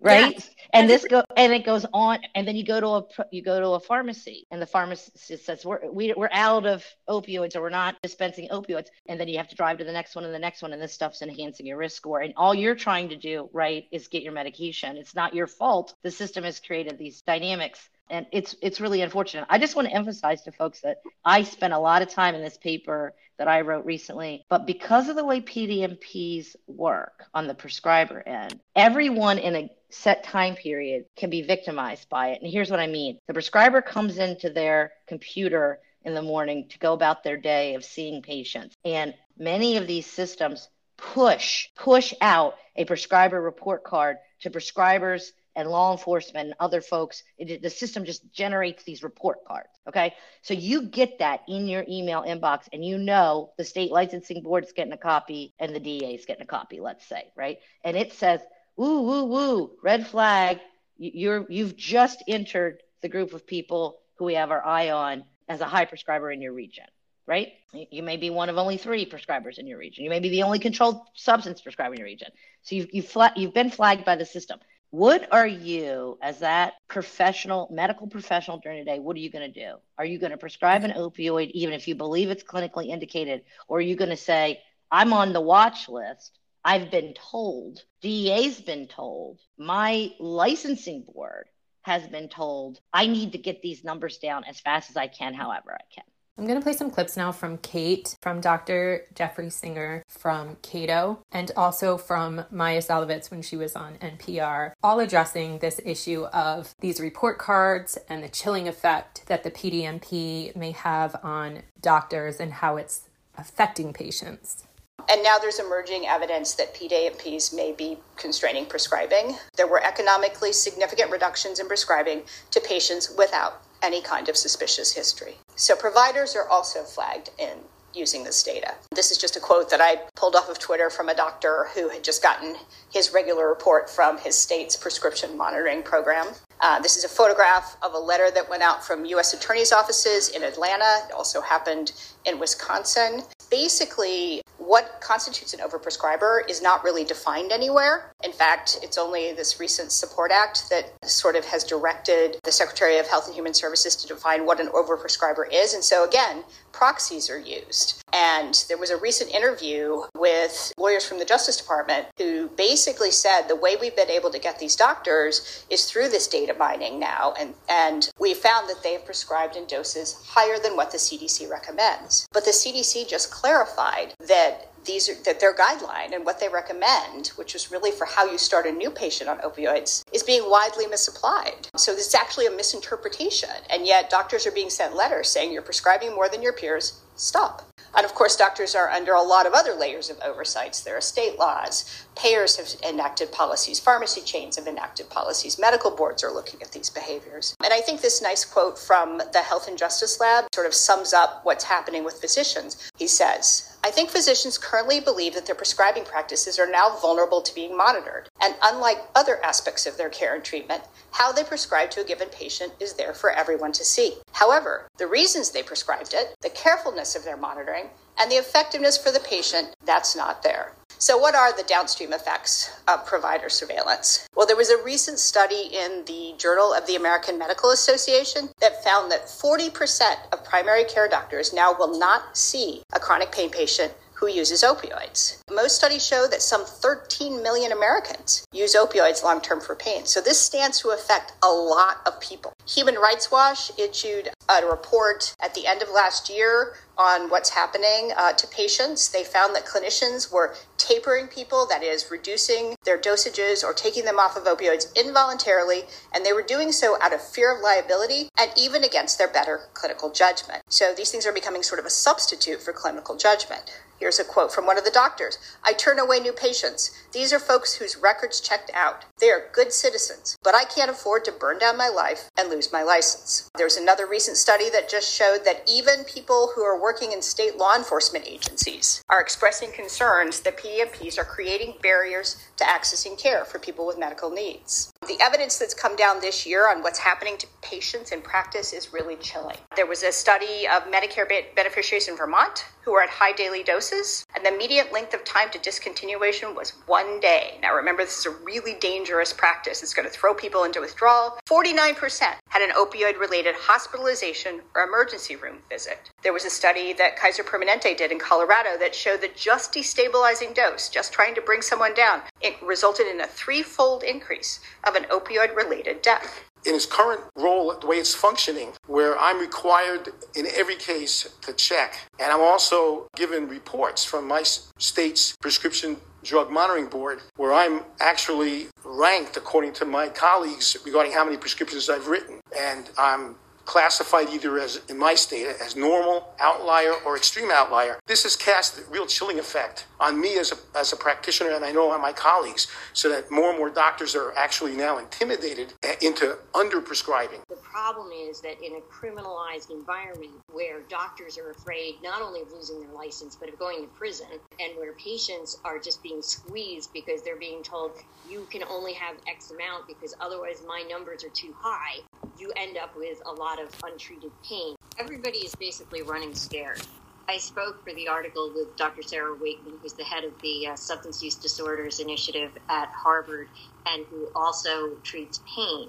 right? 0.01 0.49
And 0.73 0.89
this 0.89 1.05
go 1.05 1.23
and 1.35 1.53
it 1.53 1.65
goes 1.65 1.85
on 1.93 2.19
and 2.33 2.47
then 2.47 2.55
you 2.55 2.65
go 2.65 2.79
to 2.79 2.87
a 2.87 3.25
you 3.31 3.41
go 3.41 3.59
to 3.59 3.69
a 3.69 3.79
pharmacy 3.79 4.47
and 4.51 4.61
the 4.61 4.65
pharmacist 4.65 5.45
says 5.45 5.65
we're 5.65 5.91
we, 5.91 6.13
we're 6.15 6.29
out 6.31 6.65
of 6.65 6.85
opioids 7.09 7.55
or 7.55 7.61
we're 7.61 7.69
not 7.69 8.01
dispensing 8.01 8.47
opioids 8.49 8.87
and 9.07 9.19
then 9.19 9.27
you 9.27 9.37
have 9.37 9.49
to 9.49 9.55
drive 9.55 9.77
to 9.79 9.83
the 9.83 9.91
next 9.91 10.15
one 10.15 10.23
and 10.23 10.33
the 10.33 10.39
next 10.39 10.61
one 10.61 10.71
and 10.73 10.81
this 10.81 10.93
stuff's 10.93 11.21
enhancing 11.21 11.65
your 11.65 11.77
risk 11.77 11.97
score 11.97 12.21
and 12.21 12.33
all 12.37 12.55
you're 12.55 12.75
trying 12.75 13.09
to 13.09 13.17
do 13.17 13.49
right 13.53 13.85
is 13.91 14.07
get 14.07 14.23
your 14.23 14.33
medication. 14.33 14.97
It's 14.97 15.15
not 15.15 15.35
your 15.35 15.47
fault. 15.47 15.93
The 16.03 16.11
system 16.11 16.43
has 16.45 16.59
created 16.59 16.97
these 16.97 17.21
dynamics 17.21 17.89
and 18.09 18.25
it's 18.31 18.55
it's 18.61 18.79
really 18.79 19.01
unfortunate. 19.01 19.45
I 19.49 19.57
just 19.57 19.75
want 19.75 19.87
to 19.87 19.93
emphasize 19.93 20.41
to 20.43 20.51
folks 20.51 20.81
that 20.81 21.01
I 21.25 21.43
spent 21.43 21.73
a 21.73 21.79
lot 21.79 22.01
of 22.01 22.09
time 22.09 22.35
in 22.35 22.41
this 22.41 22.57
paper 22.57 23.13
that 23.37 23.47
I 23.47 23.61
wrote 23.61 23.85
recently, 23.85 24.45
but 24.49 24.67
because 24.67 25.09
of 25.09 25.15
the 25.15 25.25
way 25.25 25.41
PDMPs 25.41 26.55
work 26.67 27.25
on 27.33 27.47
the 27.47 27.55
prescriber 27.55 28.21
end, 28.25 28.59
everyone 28.75 29.39
in 29.39 29.55
a 29.55 29.69
set 29.91 30.23
time 30.23 30.55
period 30.55 31.05
can 31.15 31.29
be 31.29 31.41
victimized 31.41 32.09
by 32.09 32.29
it. 32.29 32.41
And 32.41 32.51
here's 32.51 32.71
what 32.71 32.79
I 32.79 32.87
mean. 32.87 33.19
The 33.27 33.33
prescriber 33.33 33.81
comes 33.81 34.17
into 34.17 34.49
their 34.49 34.93
computer 35.07 35.79
in 36.03 36.13
the 36.13 36.21
morning 36.21 36.67
to 36.69 36.79
go 36.79 36.93
about 36.93 37.23
their 37.23 37.37
day 37.37 37.75
of 37.75 37.85
seeing 37.85 38.21
patients, 38.21 38.75
and 38.83 39.13
many 39.37 39.77
of 39.77 39.87
these 39.87 40.05
systems 40.05 40.69
push 40.97 41.67
push 41.75 42.13
out 42.21 42.55
a 42.75 42.85
prescriber 42.85 43.41
report 43.41 43.83
card 43.83 44.17
to 44.41 44.49
prescribers 44.49 45.31
and 45.55 45.69
law 45.69 45.91
enforcement 45.91 46.47
and 46.47 46.55
other 46.59 46.81
folks, 46.81 47.23
it, 47.37 47.61
the 47.61 47.69
system 47.69 48.05
just 48.05 48.31
generates 48.31 48.83
these 48.83 49.03
report 49.03 49.43
cards. 49.45 49.69
Okay. 49.87 50.13
So 50.41 50.53
you 50.53 50.83
get 50.83 51.19
that 51.19 51.41
in 51.47 51.67
your 51.67 51.83
email 51.89 52.23
inbox 52.23 52.67
and 52.71 52.85
you 52.85 52.97
know 52.97 53.51
the 53.57 53.65
state 53.65 53.91
licensing 53.91 54.43
board 54.43 54.63
is 54.63 54.71
getting 54.71 54.93
a 54.93 54.97
copy 54.97 55.53
and 55.59 55.75
the 55.75 55.79
DA 55.79 56.13
is 56.13 56.25
getting 56.25 56.43
a 56.43 56.47
copy, 56.47 56.79
let's 56.79 57.05
say, 57.05 57.25
right? 57.35 57.59
And 57.83 57.97
it 57.97 58.13
says, 58.13 58.41
woo, 58.75 59.01
woo, 59.01 59.23
woo, 59.25 59.71
red 59.81 60.07
flag. 60.07 60.59
You're, 60.97 61.45
you've 61.49 61.75
just 61.75 62.23
entered 62.27 62.81
the 63.01 63.09
group 63.09 63.33
of 63.33 63.47
people 63.47 63.99
who 64.15 64.25
we 64.25 64.35
have 64.35 64.51
our 64.51 64.65
eye 64.65 64.91
on 64.91 65.23
as 65.47 65.61
a 65.61 65.65
high 65.65 65.85
prescriber 65.85 66.31
in 66.31 66.41
your 66.41 66.53
region 66.53 66.85
right? 67.27 67.53
You 67.71 68.03
may 68.03 68.17
be 68.17 68.29
one 68.29 68.49
of 68.49 68.57
only 68.57 68.75
three 68.75 69.05
prescribers 69.05 69.57
in 69.57 69.65
your 69.65 69.77
region. 69.77 70.03
You 70.03 70.09
may 70.09 70.19
be 70.19 70.29
the 70.29 70.43
only 70.43 70.59
controlled 70.59 70.99
substance 71.13 71.61
prescriber 71.61 71.93
in 71.93 71.99
your 71.99 72.05
region. 72.05 72.29
So 72.63 72.75
you've 72.75 72.89
you've, 72.91 73.07
fla- 73.07 73.31
you've 73.37 73.53
been 73.53 73.69
flagged 73.69 74.03
by 74.03 74.17
the 74.17 74.25
system. 74.25 74.59
What 74.89 75.31
are 75.31 75.47
you, 75.47 76.17
as 76.21 76.39
that 76.39 76.73
professional, 76.89 77.69
medical 77.71 78.07
professional 78.07 78.57
during 78.57 78.79
the 78.79 78.85
day, 78.85 78.99
what 78.99 79.15
are 79.15 79.19
you 79.19 79.31
going 79.31 79.49
to 79.53 79.59
do? 79.67 79.75
Are 79.97 80.03
you 80.03 80.19
going 80.19 80.33
to 80.33 80.37
prescribe 80.37 80.83
an 80.83 80.91
opioid 80.91 81.51
even 81.51 81.73
if 81.73 81.87
you 81.87 81.95
believe 81.95 82.29
it's 82.29 82.43
clinically 82.43 82.87
indicated? 82.87 83.43
Or 83.69 83.77
are 83.77 83.81
you 83.81 83.95
going 83.95 84.09
to 84.09 84.17
say, 84.17 84.61
I'm 84.91 85.13
on 85.13 85.31
the 85.31 85.39
watch 85.39 85.87
list? 85.87 86.37
I've 86.63 86.91
been 86.91 87.13
told, 87.13 87.83
DEA's 88.01 88.61
been 88.61 88.87
told, 88.87 89.39
my 89.57 90.11
licensing 90.19 91.03
board 91.03 91.47
has 91.81 92.07
been 92.07 92.29
told, 92.29 92.79
I 92.93 93.07
need 93.07 93.31
to 93.31 93.39
get 93.39 93.61
these 93.61 93.83
numbers 93.83 94.17
down 94.19 94.43
as 94.43 94.59
fast 94.59 94.91
as 94.91 94.97
I 94.97 95.07
can, 95.07 95.33
however 95.33 95.73
I 95.73 95.83
can. 95.93 96.03
I'm 96.37 96.47
going 96.47 96.59
to 96.59 96.63
play 96.63 96.73
some 96.73 96.89
clips 96.89 97.17
now 97.17 97.31
from 97.31 97.57
Kate, 97.57 98.15
from 98.21 98.41
Dr. 98.41 99.07
Jeffrey 99.13 99.49
Singer, 99.49 100.03
from 100.07 100.55
Cato, 100.61 101.19
and 101.31 101.51
also 101.57 101.97
from 101.97 102.45
Maia 102.49 102.79
Szalavitz 102.79 103.29
when 103.29 103.41
she 103.41 103.57
was 103.57 103.75
on 103.75 103.95
NPR, 103.95 104.71
all 104.81 104.99
addressing 104.99 105.59
this 105.59 105.81
issue 105.83 106.23
of 106.25 106.73
these 106.79 107.01
report 107.01 107.37
cards 107.37 107.97
and 108.07 108.23
the 108.23 108.29
chilling 108.29 108.67
effect 108.67 109.25
that 109.27 109.43
the 109.43 109.51
PDMP 109.51 110.55
may 110.55 110.71
have 110.71 111.15
on 111.21 111.63
doctors 111.79 112.39
and 112.39 112.53
how 112.53 112.77
it's 112.77 113.09
affecting 113.37 113.93
patients. 113.93 114.63
And 115.09 115.23
now 115.23 115.37
there's 115.37 115.59
emerging 115.59 116.07
evidence 116.07 116.53
that 116.55 116.75
PDMPs 116.75 117.53
may 117.53 117.71
be 117.71 117.97
constraining 118.15 118.65
prescribing. 118.65 119.35
There 119.55 119.67
were 119.67 119.83
economically 119.83 120.53
significant 120.53 121.11
reductions 121.11 121.59
in 121.59 121.67
prescribing 121.67 122.23
to 122.51 122.59
patients 122.61 123.13
without 123.17 123.61
any 123.81 124.01
kind 124.01 124.29
of 124.29 124.37
suspicious 124.37 124.93
history. 124.93 125.35
So 125.55 125.75
providers 125.75 126.35
are 126.35 126.47
also 126.47 126.83
flagged 126.83 127.29
in 127.39 127.57
using 127.93 128.23
this 128.23 128.41
data. 128.43 128.73
This 128.93 129.11
is 129.11 129.17
just 129.17 129.35
a 129.35 129.39
quote 129.39 129.69
that 129.69 129.81
I 129.81 129.97
pulled 130.15 130.35
off 130.35 130.49
of 130.49 130.59
Twitter 130.59 130.89
from 130.89 131.09
a 131.09 131.15
doctor 131.15 131.67
who 131.73 131.89
had 131.89 132.03
just 132.03 132.23
gotten 132.23 132.55
his 132.91 133.13
regular 133.13 133.49
report 133.49 133.89
from 133.89 134.17
his 134.17 134.37
state's 134.37 134.75
prescription 134.75 135.37
monitoring 135.37 135.83
program. 135.83 136.27
Uh, 136.61 136.79
this 136.79 136.95
is 136.95 137.03
a 137.03 137.09
photograph 137.09 137.75
of 137.81 137.93
a 137.93 137.97
letter 137.97 138.29
that 138.31 138.49
went 138.49 138.63
out 138.63 138.85
from 138.85 139.03
U.S. 139.05 139.33
attorneys' 139.33 139.71
offices 139.71 140.29
in 140.29 140.43
Atlanta. 140.43 141.05
It 141.07 141.11
also 141.11 141.41
happened 141.41 141.91
in 142.25 142.39
Wisconsin. 142.39 143.23
Basically, 143.51 144.41
what 144.57 145.01
constitutes 145.01 145.53
an 145.53 145.59
overprescriber 145.59 146.49
is 146.49 146.61
not 146.61 146.83
really 146.85 147.03
defined 147.03 147.51
anywhere. 147.51 148.13
In 148.23 148.31
fact, 148.31 148.79
it's 148.81 148.97
only 148.97 149.33
this 149.33 149.59
recent 149.59 149.91
Support 149.91 150.31
Act 150.31 150.69
that 150.69 150.93
sort 151.03 151.35
of 151.35 151.43
has 151.45 151.65
directed 151.65 152.37
the 152.43 152.51
Secretary 152.53 152.97
of 152.97 153.07
Health 153.07 153.25
and 153.25 153.35
Human 153.35 153.53
Services 153.53 153.97
to 153.97 154.07
define 154.07 154.45
what 154.45 154.61
an 154.61 154.67
overprescriber 154.67 155.43
is. 155.51 155.73
And 155.73 155.83
so, 155.83 156.07
again, 156.07 156.45
proxies 156.71 157.29
are 157.29 157.39
used. 157.39 158.01
And 158.13 158.65
there 158.67 158.77
was 158.77 158.89
a 158.89 158.97
recent 158.97 159.31
interview 159.31 160.03
with 160.15 160.73
lawyers 160.77 161.05
from 161.05 161.19
the 161.19 161.25
Justice 161.25 161.57
Department 161.57 162.07
who 162.17 162.49
basically 162.49 163.11
said 163.11 163.43
the 163.43 163.55
way 163.55 163.75
we've 163.79 163.95
been 163.95 164.09
able 164.09 164.31
to 164.31 164.39
get 164.39 164.59
these 164.59 164.75
doctors 164.75 165.65
is 165.69 165.89
through 165.89 166.09
this 166.09 166.27
data 166.27 166.53
mining 166.57 166.99
now. 166.99 167.33
And, 167.39 167.53
and 167.69 168.09
we 168.19 168.33
found 168.33 168.69
that 168.69 168.83
they 168.83 168.93
have 168.93 169.05
prescribed 169.05 169.55
in 169.55 169.65
doses 169.65 170.21
higher 170.25 170.59
than 170.61 170.75
what 170.75 170.91
the 170.91 170.97
CDC 170.97 171.49
recommends. 171.49 172.27
But 172.33 172.45
the 172.45 172.51
CDC 172.51 173.07
just 173.07 173.31
clarified 173.41 174.13
that 174.27 174.67
these 174.85 175.09
are 175.09 175.15
that 175.25 175.39
their 175.39 175.55
guideline 175.55 176.13
and 176.13 176.25
what 176.25 176.39
they 176.39 176.47
recommend, 176.47 177.27
which 177.29 177.55
is 177.55 177.71
really 177.71 177.91
for 177.91 178.05
how 178.05 178.25
you 178.25 178.37
start 178.37 178.65
a 178.65 178.71
new 178.71 178.89
patient 178.89 179.29
on 179.29 179.37
opioids, 179.39 180.03
is 180.11 180.23
being 180.23 180.49
widely 180.49 180.87
misapplied. 180.87 181.67
So 181.75 181.93
this 181.93 182.07
is 182.07 182.15
actually 182.15 182.47
a 182.47 182.51
misinterpretation. 182.51 183.49
And 183.69 183.85
yet 183.85 184.09
doctors 184.09 184.47
are 184.47 184.51
being 184.51 184.69
sent 184.69 184.95
letters 184.95 185.29
saying 185.29 185.51
you're 185.51 185.61
prescribing 185.61 186.13
more 186.13 186.29
than 186.29 186.41
your 186.41 186.53
peers, 186.53 186.99
stop. 187.15 187.67
And 187.95 188.05
of 188.05 188.13
course, 188.13 188.35
doctors 188.35 188.75
are 188.75 188.89
under 188.89 189.13
a 189.13 189.21
lot 189.21 189.45
of 189.45 189.53
other 189.53 189.73
layers 189.73 190.09
of 190.09 190.19
oversights. 190.21 190.81
There 190.81 190.97
are 190.97 191.01
state 191.01 191.37
laws, 191.37 192.05
payers 192.15 192.55
have 192.57 192.67
enacted 192.87 193.31
policies, 193.31 193.79
pharmacy 193.79 194.21
chains 194.21 194.55
have 194.55 194.67
enacted 194.67 195.09
policies, 195.09 195.59
medical 195.59 195.91
boards 195.91 196.23
are 196.23 196.33
looking 196.33 196.61
at 196.61 196.71
these 196.71 196.89
behaviors. 196.89 197.55
And 197.63 197.73
I 197.73 197.81
think 197.81 198.01
this 198.01 198.21
nice 198.21 198.45
quote 198.45 198.79
from 198.79 199.21
the 199.33 199.41
Health 199.41 199.67
and 199.67 199.77
Justice 199.77 200.19
Lab 200.19 200.45
sort 200.53 200.67
of 200.67 200.73
sums 200.73 201.13
up 201.13 201.41
what's 201.43 201.65
happening 201.65 202.03
with 202.03 202.21
physicians. 202.21 202.91
He 202.97 203.07
says, 203.07 203.70
I 203.83 203.89
think 203.89 204.11
physicians 204.11 204.59
currently 204.59 204.99
believe 204.99 205.33
that 205.33 205.47
their 205.47 205.55
prescribing 205.55 206.05
practices 206.05 206.59
are 206.59 206.69
now 206.69 206.97
vulnerable 207.01 207.41
to 207.41 207.55
being 207.55 207.75
monitored. 207.75 208.29
And 208.39 208.53
unlike 208.61 208.99
other 209.15 209.43
aspects 209.43 209.87
of 209.87 209.97
their 209.97 210.09
care 210.09 210.35
and 210.35 210.43
treatment, 210.43 210.83
how 211.11 211.31
they 211.31 211.43
prescribe 211.43 211.89
to 211.91 212.01
a 212.01 212.05
given 212.05 212.29
patient 212.29 212.73
is 212.79 212.93
there 212.93 213.13
for 213.13 213.31
everyone 213.31 213.71
to 213.73 213.83
see. 213.83 214.17
However, 214.33 214.87
the 214.97 215.07
reasons 215.07 215.49
they 215.49 215.63
prescribed 215.63 216.13
it, 216.13 216.35
the 216.41 216.49
carefulness 216.49 217.15
of 217.15 217.23
their 217.23 217.37
monitoring, 217.37 217.89
and 218.19 218.31
the 218.31 218.35
effectiveness 218.35 218.99
for 218.99 219.11
the 219.11 219.19
patient, 219.19 219.75
that's 219.83 220.15
not 220.15 220.43
there. 220.43 220.73
So, 221.01 221.17
what 221.17 221.33
are 221.33 221.51
the 221.51 221.63
downstream 221.63 222.13
effects 222.13 222.69
of 222.87 223.07
provider 223.07 223.49
surveillance? 223.49 224.29
Well, 224.35 224.45
there 224.45 224.55
was 224.55 224.69
a 224.69 224.83
recent 224.83 225.17
study 225.17 225.71
in 225.73 226.05
the 226.05 226.35
Journal 226.37 226.75
of 226.75 226.85
the 226.85 226.95
American 226.95 227.39
Medical 227.39 227.71
Association 227.71 228.49
that 228.59 228.83
found 228.83 229.11
that 229.11 229.25
40% 229.25 230.31
of 230.31 230.45
primary 230.45 230.83
care 230.83 231.07
doctors 231.07 231.53
now 231.53 231.73
will 231.75 231.97
not 231.97 232.37
see 232.37 232.83
a 232.93 232.99
chronic 232.99 233.31
pain 233.31 233.49
patient 233.49 233.91
who 234.21 234.29
uses 234.29 234.61
opioids. 234.61 235.41
Most 235.51 235.75
studies 235.75 236.05
show 236.05 236.27
that 236.29 236.43
some 236.43 236.63
13 236.63 237.41
million 237.41 237.71
Americans 237.71 238.45
use 238.53 238.75
opioids 238.75 239.23
long 239.23 239.41
term 239.41 239.59
for 239.59 239.75
pain. 239.75 240.05
So 240.05 240.21
this 240.21 240.39
stands 240.39 240.79
to 240.81 240.91
affect 240.91 241.33
a 241.43 241.49
lot 241.49 241.97
of 242.05 242.21
people. 242.21 242.53
Human 242.67 242.95
Rights 242.95 243.31
Watch 243.31 243.71
issued 243.79 244.29
a 244.47 244.65
report 244.65 245.33
at 245.41 245.55
the 245.55 245.65
end 245.65 245.81
of 245.81 245.89
last 245.89 246.29
year 246.29 246.75
on 246.99 247.31
what's 247.31 247.49
happening 247.49 248.11
uh, 248.15 248.33
to 248.33 248.45
patients. 248.47 249.09
They 249.09 249.23
found 249.23 249.55
that 249.55 249.65
clinicians 249.65 250.31
were 250.31 250.53
tapering 250.77 251.27
people, 251.27 251.65
that 251.67 251.81
is, 251.81 252.11
reducing 252.11 252.75
their 252.85 252.99
dosages 252.99 253.63
or 253.63 253.73
taking 253.73 254.05
them 254.05 254.19
off 254.19 254.37
of 254.37 254.43
opioids 254.43 254.95
involuntarily, 254.95 255.83
and 256.13 256.23
they 256.23 256.33
were 256.33 256.43
doing 256.43 256.71
so 256.71 257.01
out 257.01 257.13
of 257.13 257.21
fear 257.21 257.55
of 257.55 257.61
liability 257.61 258.29
and 258.37 258.51
even 258.55 258.83
against 258.83 259.17
their 259.17 259.27
better 259.27 259.61
clinical 259.73 260.11
judgment. 260.11 260.61
So 260.69 260.93
these 260.95 261.09
things 261.09 261.25
are 261.25 261.33
becoming 261.33 261.63
sort 261.63 261.79
of 261.79 261.85
a 261.85 261.89
substitute 261.89 262.61
for 262.61 262.71
clinical 262.71 263.17
judgment. 263.17 263.71
Here's 264.01 264.17
a 264.17 264.23
quote 264.23 264.51
from 264.51 264.65
one 264.65 264.79
of 264.79 264.83
the 264.83 264.89
doctors 264.89 265.37
I 265.63 265.73
turn 265.73 265.99
away 265.99 266.19
new 266.19 266.33
patients. 266.33 266.89
These 267.13 267.31
are 267.31 267.39
folks 267.39 267.75
whose 267.75 267.95
records 267.95 268.41
checked 268.41 268.71
out. 268.73 269.05
They 269.19 269.29
are 269.29 269.51
good 269.53 269.71
citizens, 269.71 270.39
but 270.43 270.55
I 270.55 270.63
can't 270.63 270.89
afford 270.89 271.23
to 271.25 271.31
burn 271.31 271.59
down 271.59 271.77
my 271.77 271.87
life 271.87 272.31
and 272.35 272.49
lose 272.49 272.73
my 272.73 272.81
license. 272.81 273.51
There's 273.55 273.77
another 273.77 274.07
recent 274.07 274.37
study 274.37 274.71
that 274.71 274.89
just 274.89 275.15
showed 275.15 275.45
that 275.45 275.69
even 275.71 276.03
people 276.05 276.53
who 276.55 276.63
are 276.63 276.81
working 276.81 277.11
in 277.11 277.21
state 277.21 277.57
law 277.57 277.75
enforcement 277.75 278.25
agencies 278.27 279.03
are 279.07 279.21
expressing 279.21 279.71
concerns 279.71 280.39
that 280.39 280.57
PDMPs 280.57 281.19
are 281.19 281.23
creating 281.23 281.75
barriers 281.83 282.37
to 282.57 282.63
accessing 282.63 283.21
care 283.21 283.45
for 283.45 283.59
people 283.59 283.85
with 283.85 283.99
medical 283.99 284.31
needs. 284.31 284.90
The 285.07 285.19
evidence 285.19 285.57
that's 285.57 285.73
come 285.73 285.95
down 285.95 286.21
this 286.21 286.45
year 286.45 286.69
on 286.69 286.83
what's 286.83 286.99
happening 286.99 287.35
to 287.39 287.47
patients 287.63 288.11
in 288.11 288.21
practice 288.21 288.71
is 288.71 288.93
really 288.93 289.15
chilling. 289.15 289.57
There 289.75 289.87
was 289.87 290.03
a 290.03 290.11
study 290.11 290.67
of 290.67 290.83
Medicare 290.83 291.27
beneficiaries 291.55 292.07
in 292.07 292.15
Vermont 292.15 292.65
who 292.83 292.91
were 292.91 293.01
at 293.01 293.09
high 293.09 293.31
daily 293.31 293.63
doses, 293.63 294.25
and 294.35 294.45
the 294.45 294.51
median 294.51 294.87
length 294.91 295.13
of 295.13 295.23
time 295.23 295.49
to 295.51 295.59
discontinuation 295.59 296.55
was 296.55 296.73
one 296.85 297.19
day. 297.19 297.57
Now, 297.61 297.75
remember, 297.75 298.03
this 298.03 298.19
is 298.19 298.25
a 298.25 298.43
really 298.43 298.73
dangerous 298.75 299.33
practice. 299.33 299.83
It's 299.83 299.93
going 299.93 300.07
to 300.07 300.13
throw 300.13 300.33
people 300.33 300.63
into 300.63 300.81
withdrawal. 300.81 301.37
49% 301.47 302.35
had 302.49 302.61
an 302.61 302.75
opioid 302.75 303.19
related 303.19 303.55
hospitalization 303.55 304.61
or 304.75 304.83
emergency 304.83 305.35
room 305.35 305.57
visit. 305.69 306.09
There 306.23 306.33
was 306.33 306.45
a 306.45 306.49
study 306.49 306.93
that 306.93 307.17
Kaiser 307.17 307.43
Permanente 307.43 307.97
did 307.97 308.11
in 308.11 308.19
Colorado 308.19 308.77
that 308.79 308.95
showed 308.95 309.21
that 309.21 309.35
just 309.35 309.73
destabilizing 309.73 310.55
dose, 310.55 310.89
just 310.89 311.13
trying 311.13 311.35
to 311.35 311.41
bring 311.41 311.61
someone 311.61 311.93
down, 311.93 312.21
it 312.41 312.61
resulted 312.61 313.07
in 313.07 313.21
a 313.21 313.27
threefold 313.27 314.03
increase 314.03 314.59
of 314.83 314.95
an 314.95 315.03
opioid 315.05 315.55
related 315.55 316.01
death 316.01 316.43
in 316.65 316.75
its 316.75 316.85
current 316.85 317.21
role, 317.35 317.75
the 317.79 317.87
way 317.87 317.97
it's 317.97 318.13
functioning, 318.13 318.73
where 318.87 319.17
I'm 319.17 319.39
required 319.39 320.09
in 320.35 320.45
every 320.55 320.75
case 320.75 321.27
to 321.41 321.53
check, 321.53 321.95
and 322.19 322.31
I'm 322.31 322.41
also 322.41 323.07
given 323.15 323.47
reports 323.47 324.03
from 324.03 324.27
my 324.27 324.43
state's 324.43 325.35
prescription 325.37 325.97
drug 326.23 326.51
monitoring 326.51 326.87
board, 326.87 327.21
where 327.37 327.53
I'm 327.53 327.81
actually 327.99 328.67
ranked 328.83 329.37
according 329.37 329.73
to 329.73 329.85
my 329.85 330.07
colleagues 330.07 330.77
regarding 330.85 331.13
how 331.13 331.25
many 331.25 331.37
prescriptions 331.37 331.89
I've 331.89 332.07
written. 332.07 332.39
And 332.57 332.91
I'm 332.97 333.35
classified 333.65 334.29
either 334.29 334.59
as, 334.59 334.81
in 334.89 334.97
my 334.97 335.15
state, 335.15 335.47
as 335.61 335.75
normal, 335.75 336.33
outlier, 336.39 336.93
or 337.05 337.15
extreme 337.15 337.51
outlier. 337.51 337.99
This 338.07 338.23
has 338.23 338.35
cast 338.35 338.79
a 338.79 338.83
real 338.89 339.05
chilling 339.05 339.39
effect 339.39 339.85
on 339.99 340.19
me 340.19 340.37
as 340.37 340.51
a, 340.51 340.77
as 340.77 340.93
a 340.93 340.95
practitioner, 340.95 341.51
and 341.51 341.63
I 341.63 341.71
know 341.71 341.91
on 341.91 342.01
my 342.01 342.13
colleagues, 342.13 342.67
so 342.93 343.09
that 343.09 343.31
more 343.31 343.49
and 343.49 343.57
more 343.57 343.69
doctors 343.69 344.15
are 344.15 344.33
actually 344.35 344.75
now 344.75 344.97
intimidated 344.97 345.73
eh, 345.83 345.95
into 346.01 346.37
underprescribing. 346.53 347.39
The 347.49 347.55
problem 347.55 348.11
is 348.11 348.41
that 348.41 348.61
in 348.65 348.75
a 348.75 348.81
criminalized 348.81 349.69
environment 349.69 350.31
where 350.51 350.81
doctors 350.89 351.37
are 351.37 351.51
afraid 351.51 351.95
not 352.03 352.21
only 352.21 352.41
of 352.41 352.51
losing 352.51 352.81
their 352.81 352.91
license, 352.91 353.35
but 353.35 353.49
of 353.49 353.57
going 353.59 353.81
to 353.81 353.87
prison, 353.89 354.27
and 354.59 354.77
where 354.77 354.93
patients 354.93 355.59
are 355.63 355.79
just 355.79 356.01
being 356.03 356.21
squeezed 356.21 356.91
because 356.93 357.21
they're 357.23 357.39
being 357.39 357.63
told, 357.63 357.91
you 358.29 358.47
can 358.51 358.63
only 358.63 358.93
have 358.93 359.15
X 359.27 359.51
amount 359.51 359.87
because 359.87 360.13
otherwise 360.19 360.63
my 360.67 360.83
numbers 360.89 361.23
are 361.23 361.29
too 361.29 361.53
high, 361.57 361.99
you 362.41 362.51
end 362.55 362.75
up 362.75 362.95
with 362.97 363.21
a 363.25 363.31
lot 363.31 363.61
of 363.61 363.69
untreated 363.85 364.31
pain. 364.43 364.75
Everybody 364.99 365.37
is 365.39 365.53
basically 365.55 366.01
running 366.01 366.33
scared. 366.33 366.81
I 367.29 367.37
spoke 367.37 367.83
for 367.83 367.93
the 367.93 368.07
article 368.07 368.51
with 368.53 368.75
Dr. 368.75 369.03
Sarah 369.03 369.35
Wakeman, 369.39 369.75
who's 369.81 369.93
the 369.93 370.03
head 370.03 370.23
of 370.23 370.33
the 370.41 370.67
uh, 370.67 370.75
Substance 370.75 371.21
Use 371.23 371.35
Disorders 371.35 371.99
Initiative 371.99 372.51
at 372.67 372.89
Harvard 372.89 373.47
and 373.87 374.03
who 374.09 374.27
also 374.35 374.95
treats 375.03 375.39
pain. 375.55 375.87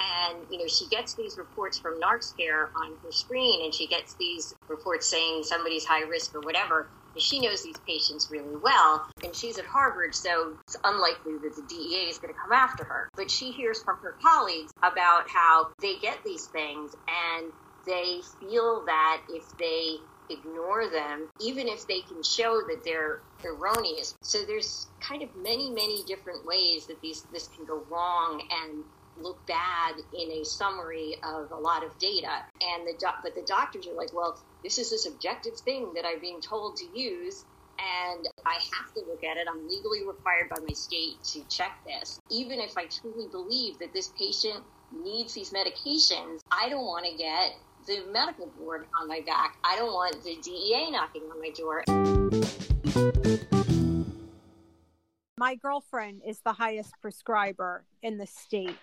And, 0.00 0.38
you 0.50 0.58
know, 0.58 0.66
she 0.66 0.86
gets 0.88 1.14
these 1.14 1.38
reports 1.38 1.78
from 1.78 2.00
NarxCare 2.00 2.68
on 2.74 2.92
her 3.02 3.12
screen 3.12 3.64
and 3.64 3.72
she 3.72 3.86
gets 3.86 4.14
these 4.14 4.54
reports 4.68 5.08
saying 5.08 5.44
somebody's 5.44 5.84
high 5.84 6.02
risk 6.02 6.34
or 6.34 6.40
whatever. 6.40 6.88
She 7.18 7.40
knows 7.40 7.62
these 7.62 7.78
patients 7.86 8.28
really 8.30 8.56
well. 8.56 9.06
And 9.22 9.34
she's 9.34 9.58
at 9.58 9.64
Harvard, 9.64 10.14
so 10.14 10.56
it's 10.62 10.76
unlikely 10.84 11.34
that 11.42 11.56
the 11.56 11.62
DEA 11.62 12.08
is 12.10 12.18
going 12.18 12.32
to 12.32 12.40
come 12.40 12.52
after 12.52 12.84
her. 12.84 13.10
But 13.16 13.30
she 13.30 13.52
hears 13.52 13.82
from 13.82 13.98
her 13.98 14.16
colleagues 14.22 14.72
about 14.82 15.28
how 15.28 15.68
they 15.80 15.96
get 15.98 16.18
these 16.24 16.46
things 16.46 16.94
and 17.08 17.52
they 17.86 18.20
feel 18.40 18.84
that 18.86 19.22
if 19.28 19.44
they 19.58 19.96
ignore 20.30 20.88
them, 20.88 21.28
even 21.40 21.68
if 21.68 21.86
they 21.86 22.00
can 22.00 22.22
show 22.22 22.62
that 22.68 22.82
they're 22.84 23.20
erroneous. 23.44 24.14
So 24.22 24.42
there's 24.44 24.86
kind 25.00 25.22
of 25.22 25.28
many, 25.36 25.70
many 25.70 26.02
different 26.06 26.46
ways 26.46 26.86
that 26.86 27.00
these 27.00 27.22
this 27.32 27.48
can 27.48 27.64
go 27.66 27.82
wrong 27.90 28.42
and 28.50 28.84
look 29.16 29.44
bad 29.46 29.94
in 30.18 30.30
a 30.30 30.44
summary 30.44 31.16
of 31.22 31.52
a 31.52 31.56
lot 31.56 31.84
of 31.84 31.96
data. 31.98 32.42
And 32.60 32.86
the 32.86 32.94
doc- 32.98 33.20
but 33.22 33.34
the 33.34 33.42
doctors 33.42 33.86
are 33.86 33.94
like, 33.94 34.12
well, 34.12 34.38
this 34.64 34.78
is 34.78 34.92
a 34.92 34.98
subjective 34.98 35.54
thing 35.58 35.92
that 35.94 36.06
I'm 36.06 36.18
being 36.20 36.40
told 36.40 36.76
to 36.78 36.86
use. 36.98 37.44
And 37.78 38.26
I 38.46 38.54
have 38.54 38.94
to 38.94 39.00
look 39.00 39.22
at 39.22 39.36
it. 39.36 39.46
I'm 39.50 39.68
legally 39.68 40.06
required 40.06 40.48
by 40.48 40.56
my 40.66 40.72
state 40.72 41.22
to 41.24 41.44
check 41.48 41.78
this. 41.84 42.18
Even 42.30 42.60
if 42.60 42.78
I 42.78 42.86
truly 42.86 43.28
believe 43.28 43.78
that 43.78 43.92
this 43.92 44.12
patient 44.18 44.62
needs 44.90 45.34
these 45.34 45.50
medications, 45.50 46.40
I 46.50 46.68
don't 46.70 46.86
want 46.86 47.04
to 47.04 47.14
get 47.16 47.56
the 47.86 48.10
medical 48.10 48.46
board 48.58 48.86
on 48.98 49.08
my 49.08 49.20
back. 49.26 49.56
I 49.64 49.76
don't 49.76 49.92
want 49.92 50.22
the 50.24 50.36
DEA 50.42 50.90
knocking 50.92 51.22
on 51.30 51.40
my 51.40 51.50
door. 51.50 51.84
My 55.36 55.56
girlfriend 55.56 56.22
is 56.26 56.40
the 56.40 56.54
highest 56.54 56.94
prescriber 57.02 57.84
in 58.02 58.16
the 58.18 58.26
state. 58.26 58.78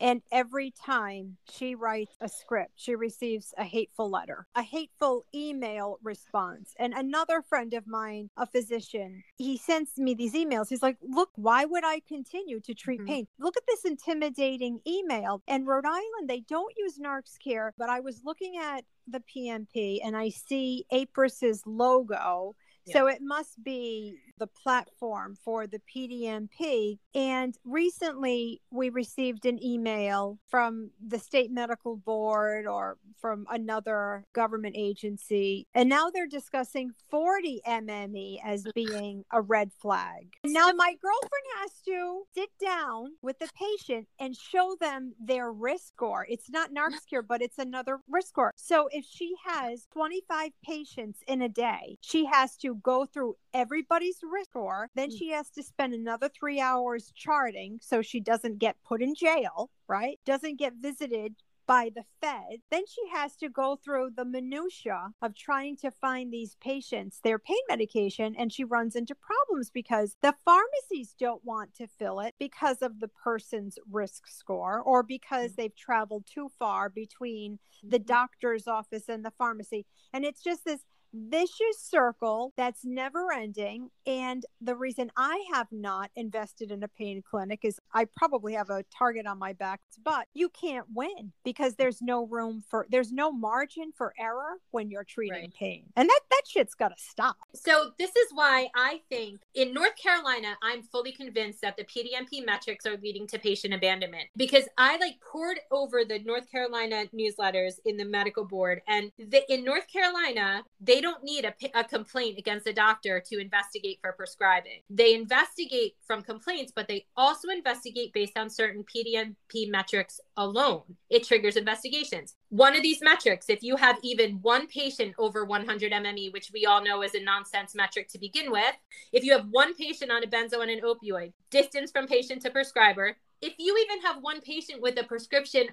And 0.00 0.22
every 0.32 0.72
time 0.72 1.36
she 1.50 1.74
writes 1.74 2.16
a 2.20 2.28
script, 2.28 2.72
she 2.76 2.94
receives 2.94 3.54
a 3.56 3.64
hateful 3.64 4.10
letter, 4.10 4.46
a 4.54 4.62
hateful 4.62 5.24
email 5.34 5.98
response. 6.02 6.74
And 6.78 6.94
another 6.94 7.42
friend 7.42 7.74
of 7.74 7.86
mine, 7.86 8.30
a 8.36 8.46
physician, 8.46 9.22
he 9.36 9.56
sends 9.56 9.96
me 9.98 10.14
these 10.14 10.34
emails. 10.34 10.68
He's 10.68 10.82
like, 10.82 10.96
Look, 11.02 11.30
why 11.36 11.64
would 11.64 11.84
I 11.84 12.00
continue 12.06 12.60
to 12.60 12.74
treat 12.74 13.00
mm-hmm. 13.00 13.08
pain? 13.08 13.26
Look 13.38 13.56
at 13.56 13.66
this 13.66 13.84
intimidating 13.84 14.80
email. 14.86 15.42
And 15.46 15.66
Rhode 15.66 15.86
Island, 15.86 16.28
they 16.28 16.40
don't 16.40 16.74
use 16.76 16.98
NarxCare, 16.98 17.70
but 17.78 17.88
I 17.88 18.00
was 18.00 18.22
looking 18.24 18.56
at 18.56 18.84
the 19.06 19.20
PMP 19.20 20.00
and 20.04 20.16
I 20.16 20.30
see 20.30 20.86
Appriss's 20.92 21.62
logo 21.66 22.56
So 22.92 23.06
it 23.06 23.20
must 23.22 23.62
be 23.62 24.16
the 24.38 24.46
platform 24.46 25.36
for 25.44 25.66
the 25.66 25.80
PDMP. 25.94 26.98
And 27.14 27.56
recently 27.64 28.60
we 28.70 28.90
received 28.90 29.46
an 29.46 29.62
email 29.64 30.38
from 30.48 30.90
the 31.06 31.18
state 31.18 31.50
medical 31.50 31.96
board 31.96 32.66
or 32.66 32.98
from 33.20 33.46
another 33.50 34.24
government 34.32 34.74
agency. 34.76 35.66
And 35.74 35.88
now 35.88 36.10
they're 36.10 36.26
discussing 36.26 36.90
40 37.10 37.62
MME 37.66 38.40
as 38.44 38.66
being 38.74 39.24
a 39.32 39.40
red 39.40 39.70
flag. 39.72 40.32
Now 40.44 40.72
my 40.72 40.96
girlfriend 41.00 41.44
has 41.60 41.70
to 41.86 42.22
sit 42.34 42.50
down 42.60 43.12
with 43.22 43.38
the 43.38 43.48
patient 43.56 44.08
and 44.18 44.36
show 44.36 44.76
them 44.80 45.14
their 45.20 45.52
risk 45.52 45.84
score. 45.94 46.26
It's 46.28 46.50
not 46.50 46.70
NarxCare, 46.72 47.26
but 47.26 47.40
it's 47.40 47.58
another 47.58 48.00
risk 48.08 48.28
score. 48.28 48.52
So 48.56 48.88
if 48.90 49.04
she 49.04 49.34
has 49.46 49.86
25 49.92 50.50
patients 50.64 51.20
in 51.28 51.42
a 51.42 51.48
day, 51.48 51.98
she 52.00 52.24
has 52.26 52.56
to 52.58 52.73
go 52.74 53.06
through 53.06 53.36
everybody's 53.52 54.18
risk 54.22 54.50
score. 54.50 54.88
Then 54.94 55.10
she 55.10 55.30
has 55.30 55.50
to 55.50 55.62
spend 55.62 55.94
another 55.94 56.28
three 56.28 56.60
hours 56.60 57.12
charting 57.14 57.78
so 57.82 58.02
she 58.02 58.20
doesn't 58.20 58.58
get 58.58 58.76
put 58.84 59.02
in 59.02 59.14
jail, 59.14 59.70
right? 59.88 60.18
Doesn't 60.24 60.58
get 60.58 60.74
visited 60.80 61.34
by 61.66 61.90
the 61.94 62.04
Fed. 62.20 62.60
Then 62.70 62.84
she 62.86 63.08
has 63.12 63.36
to 63.36 63.48
go 63.48 63.76
through 63.82 64.10
the 64.16 64.24
minutia 64.24 65.08
of 65.22 65.34
trying 65.34 65.76
to 65.78 65.90
find 65.90 66.30
these 66.32 66.56
patients 66.60 67.20
their 67.24 67.38
pain 67.38 67.56
medication 67.68 68.34
and 68.36 68.52
she 68.52 68.64
runs 68.64 68.94
into 68.94 69.14
problems 69.14 69.70
because 69.70 70.16
the 70.22 70.34
pharmacies 70.44 71.14
don't 71.18 71.42
want 71.44 71.74
to 71.74 71.86
fill 71.86 72.20
it 72.20 72.34
because 72.38 72.82
of 72.82 73.00
the 73.00 73.08
person's 73.08 73.78
risk 73.90 74.26
score 74.26 74.80
or 74.82 75.02
because 75.02 75.52
Mm-hmm. 75.52 75.54
they've 75.56 75.76
traveled 75.76 76.26
too 76.26 76.50
far 76.58 76.88
between 76.90 77.58
the 77.88 77.98
doctor's 77.98 78.66
office 78.68 79.08
and 79.08 79.24
the 79.24 79.32
pharmacy. 79.38 79.86
And 80.12 80.24
it's 80.24 80.42
just 80.42 80.64
this 80.64 80.80
vicious 81.14 81.78
circle 81.78 82.52
that's 82.56 82.84
never 82.84 83.32
ending. 83.32 83.90
And 84.06 84.44
the 84.60 84.74
reason 84.74 85.10
I 85.16 85.44
have 85.52 85.68
not 85.70 86.10
invested 86.16 86.70
in 86.70 86.82
a 86.82 86.88
pain 86.88 87.22
clinic 87.22 87.60
is 87.62 87.80
I 87.92 88.06
probably 88.16 88.54
have 88.54 88.70
a 88.70 88.84
target 88.96 89.26
on 89.26 89.38
my 89.38 89.52
back, 89.52 89.80
but 90.02 90.26
you 90.34 90.48
can't 90.48 90.86
win 90.94 91.32
because 91.44 91.76
there's 91.76 92.02
no 92.02 92.26
room 92.26 92.62
for, 92.68 92.86
there's 92.90 93.12
no 93.12 93.32
margin 93.32 93.92
for 93.96 94.12
error 94.18 94.58
when 94.72 94.90
you're 94.90 95.04
treating 95.04 95.50
pain. 95.58 95.84
And 95.96 96.08
that, 96.08 96.20
that 96.30 96.42
shit's 96.46 96.74
got 96.74 96.88
to 96.88 97.02
stop. 97.02 97.36
So 97.54 97.92
this 97.98 98.10
is 98.10 98.28
why 98.32 98.68
I 98.74 99.00
think 99.08 99.40
in 99.54 99.72
North 99.72 99.96
Carolina, 99.96 100.56
I'm 100.62 100.82
fully 100.82 101.12
convinced 101.12 101.60
that 101.62 101.76
the 101.76 101.84
PDMP 101.84 102.44
metrics 102.44 102.86
are 102.86 102.96
leading 102.96 103.26
to 103.28 103.38
patient 103.38 103.72
abandonment 103.74 104.24
because 104.36 104.68
I 104.76 104.96
like 104.98 105.20
poured 105.20 105.60
over 105.70 106.04
the 106.04 106.18
North 106.20 106.50
Carolina 106.50 107.04
newsletters 107.14 107.74
in 107.84 107.96
the 107.96 108.04
medical 108.04 108.44
board, 108.44 108.82
and 108.88 109.10
the, 109.18 109.42
in 109.52 109.64
North 109.64 109.86
Carolina, 109.88 110.64
they 110.80 111.00
don't 111.04 111.22
need 111.22 111.44
a, 111.44 111.54
a 111.78 111.84
complaint 111.84 112.38
against 112.38 112.66
a 112.66 112.72
doctor 112.72 113.22
to 113.30 113.38
investigate 113.38 113.98
for 114.00 114.12
prescribing. 114.12 114.80
They 114.88 115.14
investigate 115.14 115.94
from 116.06 116.22
complaints, 116.22 116.72
but 116.74 116.88
they 116.88 117.06
also 117.16 117.48
investigate 117.48 118.12
based 118.12 118.38
on 118.38 118.48
certain 118.48 118.84
PDMP 118.84 119.70
metrics 119.70 120.18
alone. 120.36 120.96
It 121.10 121.24
triggers 121.24 121.56
investigations. 121.56 122.34
One 122.48 122.74
of 122.74 122.82
these 122.82 123.02
metrics, 123.02 123.50
if 123.50 123.62
you 123.62 123.76
have 123.76 123.98
even 124.02 124.38
one 124.40 124.66
patient 124.66 125.14
over 125.18 125.44
100 125.44 125.92
MME, 125.92 126.32
which 126.32 126.50
we 126.52 126.64
all 126.64 126.82
know 126.82 127.02
is 127.02 127.14
a 127.14 127.22
nonsense 127.22 127.74
metric 127.74 128.08
to 128.08 128.18
begin 128.18 128.50
with, 128.50 128.74
if 129.12 129.24
you 129.24 129.32
have 129.32 129.46
one 129.50 129.74
patient 129.74 130.10
on 130.10 130.24
a 130.24 130.26
benzo 130.26 130.62
and 130.62 130.70
an 130.70 130.80
opioid, 130.80 131.32
distance 131.50 131.90
from 131.90 132.06
patient 132.06 132.40
to 132.42 132.50
prescriber, 132.50 133.16
if 133.42 133.54
you 133.58 133.76
even 133.84 134.02
have 134.02 134.22
one 134.22 134.40
patient 134.40 134.80
with 134.80 134.98
a 134.98 135.04
prescription 135.04 135.66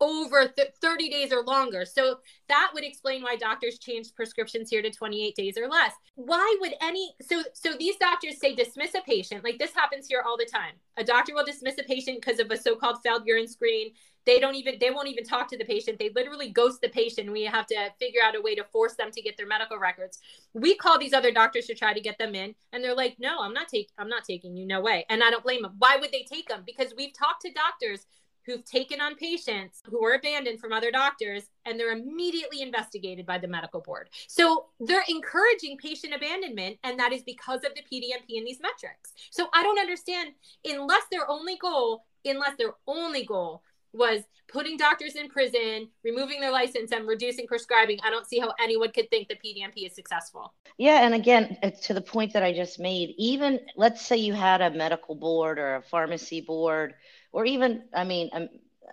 over 0.00 0.48
th- 0.48 0.72
30 0.80 1.10
days 1.10 1.32
or 1.32 1.42
longer. 1.42 1.84
So 1.84 2.18
that 2.48 2.70
would 2.74 2.84
explain 2.84 3.22
why 3.22 3.36
doctors 3.36 3.78
changed 3.78 4.14
prescriptions 4.14 4.70
here 4.70 4.82
to 4.82 4.90
28 4.90 5.34
days 5.34 5.58
or 5.58 5.68
less. 5.68 5.92
Why 6.14 6.56
would 6.60 6.74
any 6.80 7.14
so 7.22 7.42
so 7.52 7.74
these 7.78 7.96
doctors 7.96 8.40
say 8.40 8.54
dismiss 8.54 8.94
a 8.94 9.02
patient. 9.02 9.44
Like 9.44 9.58
this 9.58 9.74
happens 9.74 10.06
here 10.08 10.22
all 10.26 10.36
the 10.36 10.46
time. 10.46 10.74
A 10.96 11.04
doctor 11.04 11.34
will 11.34 11.44
dismiss 11.44 11.78
a 11.78 11.84
patient 11.84 12.20
because 12.20 12.40
of 12.40 12.50
a 12.50 12.56
so-called 12.56 12.98
failed 13.02 13.22
urine 13.26 13.48
screen. 13.48 13.92
They 14.26 14.38
don't 14.38 14.54
even 14.54 14.76
they 14.80 14.90
won't 14.90 15.08
even 15.08 15.24
talk 15.24 15.48
to 15.48 15.58
the 15.58 15.64
patient. 15.64 15.98
They 15.98 16.10
literally 16.14 16.50
ghost 16.50 16.80
the 16.82 16.88
patient. 16.88 17.32
We 17.32 17.44
have 17.44 17.66
to 17.66 17.90
figure 17.98 18.20
out 18.22 18.36
a 18.36 18.40
way 18.40 18.54
to 18.54 18.64
force 18.64 18.94
them 18.94 19.10
to 19.12 19.22
get 19.22 19.36
their 19.36 19.46
medical 19.46 19.78
records. 19.78 20.18
We 20.52 20.76
call 20.76 20.98
these 20.98 21.12
other 21.14 21.32
doctors 21.32 21.66
to 21.66 21.74
try 21.74 21.94
to 21.94 22.00
get 22.00 22.18
them 22.18 22.34
in 22.34 22.54
and 22.72 22.84
they're 22.84 22.94
like, 22.94 23.16
"No, 23.18 23.40
I'm 23.40 23.54
not 23.54 23.68
taking 23.68 23.92
I'm 23.98 24.08
not 24.08 24.24
taking 24.24 24.56
you. 24.56 24.66
No 24.66 24.80
way." 24.80 25.06
And 25.08 25.22
I 25.22 25.30
don't 25.30 25.42
blame 25.42 25.62
them. 25.62 25.74
Why 25.78 25.96
would 25.96 26.12
they 26.12 26.22
take 26.22 26.48
them? 26.48 26.62
Because 26.66 26.94
we've 26.96 27.14
talked 27.14 27.42
to 27.42 27.52
doctors 27.52 28.06
who've 28.50 28.64
taken 28.64 29.00
on 29.00 29.14
patients 29.14 29.80
who 29.84 30.00
were 30.00 30.14
abandoned 30.14 30.60
from 30.60 30.72
other 30.72 30.90
doctors 30.90 31.44
and 31.64 31.78
they're 31.78 31.92
immediately 31.92 32.62
investigated 32.62 33.24
by 33.24 33.38
the 33.38 33.48
medical 33.48 33.80
board. 33.80 34.08
So 34.26 34.66
they're 34.80 35.04
encouraging 35.08 35.76
patient 35.78 36.14
abandonment 36.14 36.78
and 36.84 36.98
that 36.98 37.12
is 37.12 37.22
because 37.22 37.60
of 37.64 37.72
the 37.74 37.82
PDMP 37.82 38.38
and 38.38 38.46
these 38.46 38.60
metrics. 38.60 39.12
So 39.30 39.48
I 39.54 39.62
don't 39.62 39.78
understand 39.78 40.30
unless 40.64 41.04
their 41.10 41.30
only 41.30 41.56
goal, 41.56 42.04
unless 42.24 42.56
their 42.56 42.74
only 42.86 43.24
goal 43.24 43.62
was 43.92 44.22
putting 44.48 44.76
doctors 44.76 45.16
in 45.16 45.28
prison, 45.28 45.88
removing 46.04 46.40
their 46.40 46.50
license 46.50 46.92
and 46.92 47.06
reducing 47.06 47.46
prescribing, 47.46 47.98
I 48.04 48.10
don't 48.10 48.26
see 48.26 48.38
how 48.38 48.52
anyone 48.60 48.90
could 48.92 49.10
think 49.10 49.28
the 49.28 49.36
PDMP 49.36 49.86
is 49.86 49.94
successful. 49.94 50.52
Yeah, 50.78 51.04
and 51.04 51.14
again, 51.14 51.56
uh, 51.62 51.70
to 51.82 51.94
the 51.94 52.00
point 52.00 52.32
that 52.32 52.42
I 52.42 52.52
just 52.52 52.78
made, 52.78 53.14
even 53.16 53.60
let's 53.76 54.04
say 54.04 54.16
you 54.16 54.32
had 54.32 54.60
a 54.60 54.70
medical 54.70 55.14
board 55.14 55.58
or 55.58 55.76
a 55.76 55.82
pharmacy 55.82 56.40
board, 56.40 56.94
or 57.32 57.44
even, 57.44 57.84
I 57.94 58.04
mean, 58.04 58.30
um, 58.32 58.48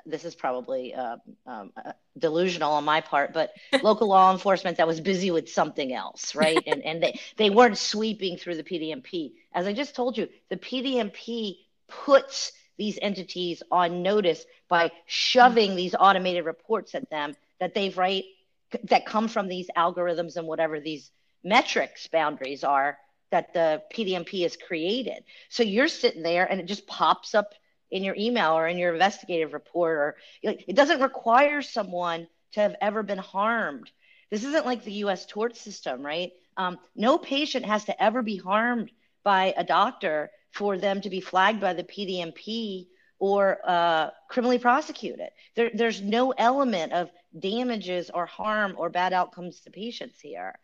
this 0.06 0.26
is 0.26 0.36
probably 0.36 0.94
uh, 0.94 1.18
um, 1.46 1.72
uh, 1.76 1.94
delusional 2.18 2.74
on 2.74 2.84
my 2.86 3.02
part, 3.02 3.34
but 3.34 3.52
local 3.84 4.08
law 4.08 4.32
enforcement 4.32 4.78
that 4.78 4.88
was 4.88 5.02
busy 5.02 5.32
with 5.32 5.50
something 5.50 5.94
else, 5.94 6.36
right? 6.36 6.62
and 6.68 6.84
and 6.84 7.02
they, 7.02 7.20
they 7.38 7.50
weren't 7.50 7.78
sweeping 7.78 8.38
through 8.38 8.56
the 8.56 8.64
PDMP. 8.64 9.34
As 9.54 9.66
I 9.68 9.74
just 9.74 9.96
told 9.96 10.18
you, 10.18 10.28
the 10.50 10.58
PDMP 10.58 11.58
puts 11.88 12.52
these 12.78 13.00
entities 13.02 13.64
on 13.72 14.04
notice 14.04 14.46
by 14.70 14.92
shoving 15.08 15.76
these 15.76 15.96
automated 16.00 16.46
reports 16.46 16.94
at 16.94 17.10
them 17.10 17.36
that 17.60 17.74
they've 17.74 17.98
right 17.98 18.24
that 18.84 19.06
come 19.06 19.28
from 19.28 19.48
these 19.48 19.68
algorithms 19.76 20.36
and 20.36 20.46
whatever 20.46 20.80
these 20.80 21.12
metrics 21.44 22.08
boundaries 22.08 22.64
are 22.64 22.98
that 23.32 23.54
the 23.54 23.82
PDMP 23.94 24.44
has 24.44 24.56
created. 24.56 25.24
So 25.50 25.64
you're 25.64 25.88
sitting 25.88 26.24
there 26.24 26.46
and 26.46 26.60
it 26.60 26.66
just 26.66 26.88
pops 26.88 27.34
up 27.34 27.54
in 27.92 28.04
your 28.04 28.16
email 28.18 28.54
or 28.54 28.68
in 28.68 28.78
your 28.78 28.94
investigative 28.94 29.54
report 29.54 29.98
or 29.98 30.16
it 30.44 30.76
doesn't 30.76 31.02
require 31.02 31.62
someone 31.62 32.28
to 32.54 32.60
have 32.60 32.76
ever 32.82 33.04
been 33.04 33.18
harmed. 33.18 33.90
This 34.30 34.44
isn't 34.44 34.66
like 34.66 34.84
the 34.84 34.94
US 35.04 35.26
tort 35.26 35.56
system, 35.56 36.06
right? 36.06 36.32
Um, 36.58 36.80
no 36.96 37.18
patient 37.18 37.66
has 37.66 37.86
to 37.86 38.04
ever 38.04 38.22
be 38.22 38.38
harmed 38.38 38.92
by 39.24 39.54
a 39.58 39.64
doctor 39.64 40.32
for 40.52 40.78
them 40.78 41.02
to 41.02 41.10
be 41.10 41.22
flagged 41.22 41.62
by 41.62 41.74
the 41.74 41.84
PDMP 41.84 42.88
or 43.20 43.60
uh, 43.66 44.10
criminally 44.30 44.60
prosecuted. 44.60 45.30
There, 45.56 45.72
there's 45.74 46.02
no 46.02 46.32
element 46.32 46.94
of 46.94 47.10
damages 47.38 48.10
or 48.14 48.26
harm 48.26 48.76
or 48.78 48.90
bad 48.90 49.14
outcomes 49.14 49.60
to 49.62 49.72
patients 49.72 50.20
here. 50.20 50.58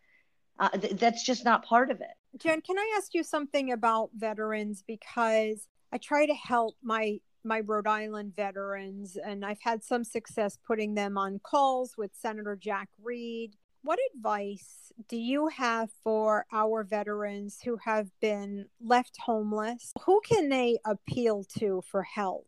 Uh, 0.59 0.69
th- 0.69 0.93
that's 0.93 1.23
just 1.23 1.45
not 1.45 1.65
part 1.65 1.89
of 1.89 2.01
it. 2.01 2.15
Jen, 2.37 2.61
can 2.61 2.77
I 2.77 2.95
ask 2.97 3.13
you 3.13 3.23
something 3.23 3.71
about 3.71 4.09
veterans 4.15 4.83
because 4.85 5.67
I 5.93 5.97
try 5.97 6.25
to 6.25 6.33
help 6.33 6.75
my 6.81 7.19
my 7.43 7.59
Rhode 7.59 7.85
Island 7.85 8.35
veterans 8.35 9.15
and 9.15 9.45
I've 9.45 9.61
had 9.61 9.83
some 9.83 10.03
success 10.03 10.57
putting 10.65 10.95
them 10.95 11.19
on 11.19 11.39
calls 11.43 11.93
with 11.97 12.09
Senator 12.15 12.55
Jack 12.55 12.89
Reed. 12.99 13.53
What 13.83 13.99
advice 14.15 14.91
do 15.07 15.17
you 15.17 15.49
have 15.49 15.91
for 16.03 16.47
our 16.51 16.83
veterans 16.83 17.59
who 17.63 17.77
have 17.85 18.09
been 18.21 18.65
left 18.81 19.17
homeless? 19.23 19.93
Who 20.05 20.19
can 20.21 20.49
they 20.49 20.79
appeal 20.83 21.43
to 21.59 21.83
for 21.85 22.01
help? 22.01 22.47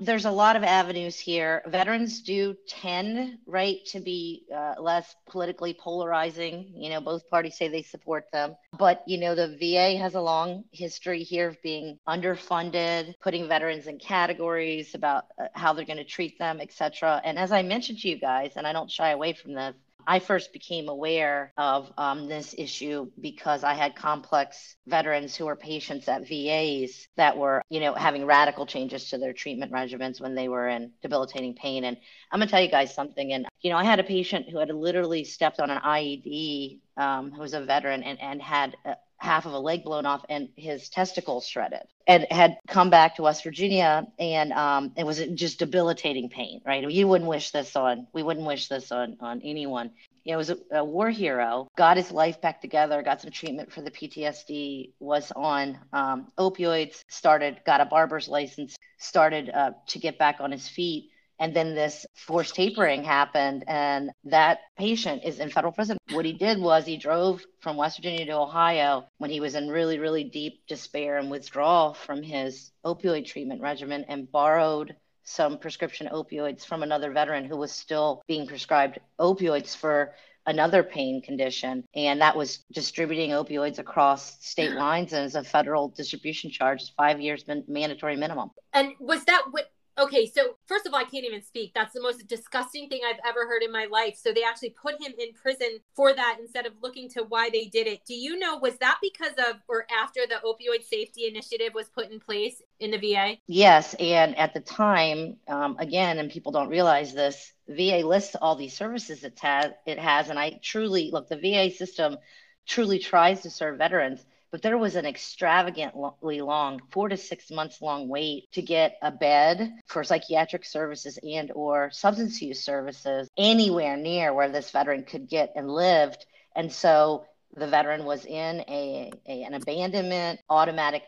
There's 0.00 0.26
a 0.26 0.30
lot 0.30 0.56
of 0.56 0.62
avenues 0.62 1.18
here. 1.18 1.62
Veterans 1.66 2.22
do 2.22 2.56
tend, 2.68 3.38
right, 3.46 3.78
to 3.86 4.00
be 4.00 4.44
uh, 4.54 4.74
less 4.80 5.14
politically 5.28 5.74
polarizing. 5.74 6.72
You 6.76 6.90
know, 6.90 7.00
both 7.00 7.28
parties 7.28 7.56
say 7.56 7.68
they 7.68 7.82
support 7.82 8.26
them. 8.32 8.56
But, 8.78 9.02
you 9.06 9.18
know, 9.18 9.34
the 9.34 9.56
VA 9.58 9.98
has 9.98 10.14
a 10.14 10.20
long 10.20 10.64
history 10.72 11.22
here 11.24 11.48
of 11.48 11.60
being 11.62 11.98
underfunded, 12.06 13.14
putting 13.20 13.48
veterans 13.48 13.86
in 13.86 13.98
categories 13.98 14.94
about 14.94 15.24
uh, 15.40 15.48
how 15.54 15.72
they're 15.72 15.84
going 15.84 15.96
to 15.96 16.04
treat 16.04 16.38
them, 16.38 16.60
et 16.60 16.72
cetera. 16.72 17.20
And 17.24 17.38
as 17.38 17.50
I 17.50 17.62
mentioned 17.62 17.98
to 17.98 18.08
you 18.08 18.18
guys, 18.18 18.52
and 18.56 18.66
I 18.66 18.72
don't 18.72 18.90
shy 18.90 19.10
away 19.10 19.32
from 19.32 19.54
this, 19.54 19.74
I 20.08 20.20
first 20.20 20.54
became 20.54 20.88
aware 20.88 21.52
of 21.58 21.92
um, 21.98 22.28
this 22.28 22.54
issue 22.56 23.10
because 23.20 23.62
I 23.62 23.74
had 23.74 23.94
complex 23.94 24.74
veterans 24.86 25.36
who 25.36 25.44
were 25.44 25.54
patients 25.54 26.08
at 26.08 26.26
VAs 26.26 27.06
that 27.16 27.36
were, 27.36 27.62
you 27.68 27.78
know, 27.78 27.92
having 27.92 28.24
radical 28.24 28.64
changes 28.64 29.10
to 29.10 29.18
their 29.18 29.34
treatment 29.34 29.70
regimens 29.70 30.18
when 30.18 30.34
they 30.34 30.48
were 30.48 30.66
in 30.66 30.92
debilitating 31.02 31.54
pain. 31.54 31.84
And 31.84 31.98
I'm 32.32 32.40
gonna 32.40 32.50
tell 32.50 32.62
you 32.62 32.70
guys 32.70 32.94
something. 32.94 33.34
And 33.34 33.46
you 33.60 33.70
know, 33.70 33.76
I 33.76 33.84
had 33.84 34.00
a 34.00 34.04
patient 34.04 34.48
who 34.48 34.58
had 34.58 34.70
literally 34.70 35.24
stepped 35.24 35.60
on 35.60 35.68
an 35.70 35.82
IED, 35.82 36.80
um, 36.96 37.30
who 37.30 37.42
was 37.42 37.52
a 37.52 37.60
veteran 37.60 38.02
and 38.02 38.18
and 38.18 38.40
had. 38.40 38.76
A, 38.86 38.96
half 39.18 39.46
of 39.46 39.52
a 39.52 39.58
leg 39.58 39.84
blown 39.84 40.06
off 40.06 40.24
and 40.28 40.48
his 40.56 40.88
testicles 40.88 41.46
shredded 41.46 41.82
and 42.06 42.26
had 42.30 42.56
come 42.68 42.88
back 42.88 43.16
to 43.16 43.22
West 43.22 43.42
Virginia 43.42 44.06
and 44.18 44.52
um, 44.52 44.92
it 44.96 45.04
was 45.04 45.18
just 45.34 45.58
debilitating 45.58 46.28
pain, 46.28 46.60
right? 46.64 46.88
You 46.88 47.08
wouldn't 47.08 47.28
wish 47.28 47.50
this 47.50 47.74
on, 47.74 48.06
we 48.12 48.22
wouldn't 48.22 48.46
wish 48.46 48.68
this 48.68 48.92
on, 48.92 49.16
on 49.20 49.40
anyone. 49.42 49.90
you 50.24 50.32
know, 50.32 50.38
was 50.38 50.50
a, 50.50 50.58
a, 50.70 50.84
war 50.84 51.10
hero, 51.10 51.68
got 51.76 51.96
his 51.96 52.12
life 52.12 52.40
back 52.40 52.60
together, 52.60 53.02
got 53.02 53.20
some 53.20 53.30
treatment 53.32 53.72
for 53.72 53.82
the 53.82 53.90
PTSD, 53.90 54.92
was 55.00 55.32
on 55.34 55.78
um, 55.92 56.28
opioids, 56.38 57.02
started, 57.08 57.60
got 57.66 57.80
a 57.80 57.86
barber's 57.86 58.28
license, 58.28 58.76
started 58.98 59.50
uh, 59.50 59.72
to 59.88 59.98
get 59.98 60.16
back 60.16 60.36
on 60.40 60.52
his 60.52 60.68
feet. 60.68 61.10
And 61.38 61.54
then 61.54 61.74
this 61.74 62.04
forced 62.14 62.54
tapering 62.54 63.04
happened, 63.04 63.64
and 63.68 64.10
that 64.24 64.60
patient 64.76 65.22
is 65.24 65.38
in 65.38 65.50
federal 65.50 65.72
prison. 65.72 65.98
What 66.10 66.24
he 66.24 66.32
did 66.32 66.58
was 66.60 66.84
he 66.84 66.96
drove 66.96 67.44
from 67.60 67.76
West 67.76 67.98
Virginia 67.98 68.26
to 68.26 68.32
Ohio 68.32 69.06
when 69.18 69.30
he 69.30 69.40
was 69.40 69.54
in 69.54 69.68
really, 69.68 69.98
really 69.98 70.24
deep 70.24 70.66
despair 70.66 71.18
and 71.18 71.30
withdrawal 71.30 71.94
from 71.94 72.22
his 72.22 72.72
opioid 72.84 73.26
treatment 73.26 73.60
regimen 73.60 74.04
and 74.08 74.30
borrowed 74.30 74.96
some 75.24 75.58
prescription 75.58 76.08
opioids 76.12 76.64
from 76.64 76.82
another 76.82 77.12
veteran 77.12 77.44
who 77.44 77.56
was 77.56 77.70
still 77.70 78.22
being 78.26 78.46
prescribed 78.46 78.98
opioids 79.20 79.76
for 79.76 80.14
another 80.46 80.82
pain 80.82 81.20
condition. 81.20 81.84
And 81.94 82.22
that 82.22 82.34
was 82.34 82.64
distributing 82.72 83.30
opioids 83.30 83.78
across 83.78 84.42
state 84.44 84.72
lines 84.72 85.12
and 85.12 85.26
as 85.26 85.34
a 85.34 85.44
federal 85.44 85.88
distribution 85.88 86.50
charge, 86.50 86.94
five 86.96 87.20
years 87.20 87.44
mandatory 87.68 88.16
minimum. 88.16 88.50
And 88.72 88.92
was 88.98 89.24
that 89.26 89.44
what 89.50 89.70
Okay, 89.98 90.26
so 90.26 90.56
first 90.66 90.86
of 90.86 90.94
all, 90.94 91.00
I 91.00 91.04
can't 91.04 91.24
even 91.24 91.42
speak. 91.42 91.72
That's 91.74 91.92
the 91.92 92.00
most 92.00 92.28
disgusting 92.28 92.88
thing 92.88 93.00
I've 93.04 93.18
ever 93.26 93.48
heard 93.48 93.62
in 93.64 93.72
my 93.72 93.86
life. 93.86 94.16
So 94.16 94.32
they 94.32 94.44
actually 94.44 94.70
put 94.70 94.94
him 94.94 95.12
in 95.18 95.32
prison 95.32 95.78
for 95.96 96.14
that 96.14 96.36
instead 96.40 96.66
of 96.66 96.72
looking 96.80 97.08
to 97.10 97.24
why 97.24 97.50
they 97.50 97.64
did 97.64 97.88
it. 97.88 98.04
Do 98.06 98.14
you 98.14 98.38
know, 98.38 98.58
was 98.58 98.76
that 98.78 98.98
because 99.02 99.32
of 99.38 99.56
or 99.66 99.86
after 99.90 100.20
the 100.28 100.36
opioid 100.44 100.84
safety 100.84 101.26
initiative 101.26 101.72
was 101.74 101.88
put 101.88 102.12
in 102.12 102.20
place 102.20 102.62
in 102.78 102.92
the 102.92 102.98
VA? 102.98 103.38
Yes. 103.48 103.94
And 103.98 104.38
at 104.38 104.54
the 104.54 104.60
time, 104.60 105.36
um, 105.48 105.76
again, 105.80 106.18
and 106.18 106.30
people 106.30 106.52
don't 106.52 106.68
realize 106.68 107.12
this, 107.12 107.52
VA 107.68 108.02
lists 108.06 108.36
all 108.40 108.54
these 108.54 108.76
services 108.76 109.24
it 109.24 109.38
has, 109.40 109.72
it 109.84 109.98
has. 109.98 110.30
And 110.30 110.38
I 110.38 110.60
truly 110.62 111.10
look, 111.12 111.28
the 111.28 111.36
VA 111.36 111.74
system 111.74 112.18
truly 112.66 113.00
tries 113.00 113.42
to 113.42 113.50
serve 113.50 113.78
veterans 113.78 114.24
but 114.50 114.62
there 114.62 114.78
was 114.78 114.96
an 114.96 115.06
extravagantly 115.06 116.40
long 116.40 116.80
four 116.90 117.08
to 117.08 117.16
six 117.16 117.50
months 117.50 117.80
long 117.80 118.08
wait 118.08 118.50
to 118.52 118.62
get 118.62 118.96
a 119.02 119.10
bed 119.10 119.72
for 119.86 120.04
psychiatric 120.04 120.64
services 120.64 121.18
and 121.22 121.50
or 121.54 121.90
substance 121.90 122.40
use 122.40 122.62
services 122.62 123.28
anywhere 123.36 123.96
near 123.96 124.32
where 124.32 124.50
this 124.50 124.70
veteran 124.70 125.04
could 125.04 125.28
get 125.28 125.52
and 125.56 125.70
lived. 125.70 126.24
And 126.56 126.72
so 126.72 127.24
the 127.56 127.66
veteran 127.66 128.04
was 128.04 128.24
in 128.24 128.60
a, 128.68 129.10
a 129.26 129.42
an 129.42 129.54
abandonment 129.54 130.40
automatic 130.50 131.02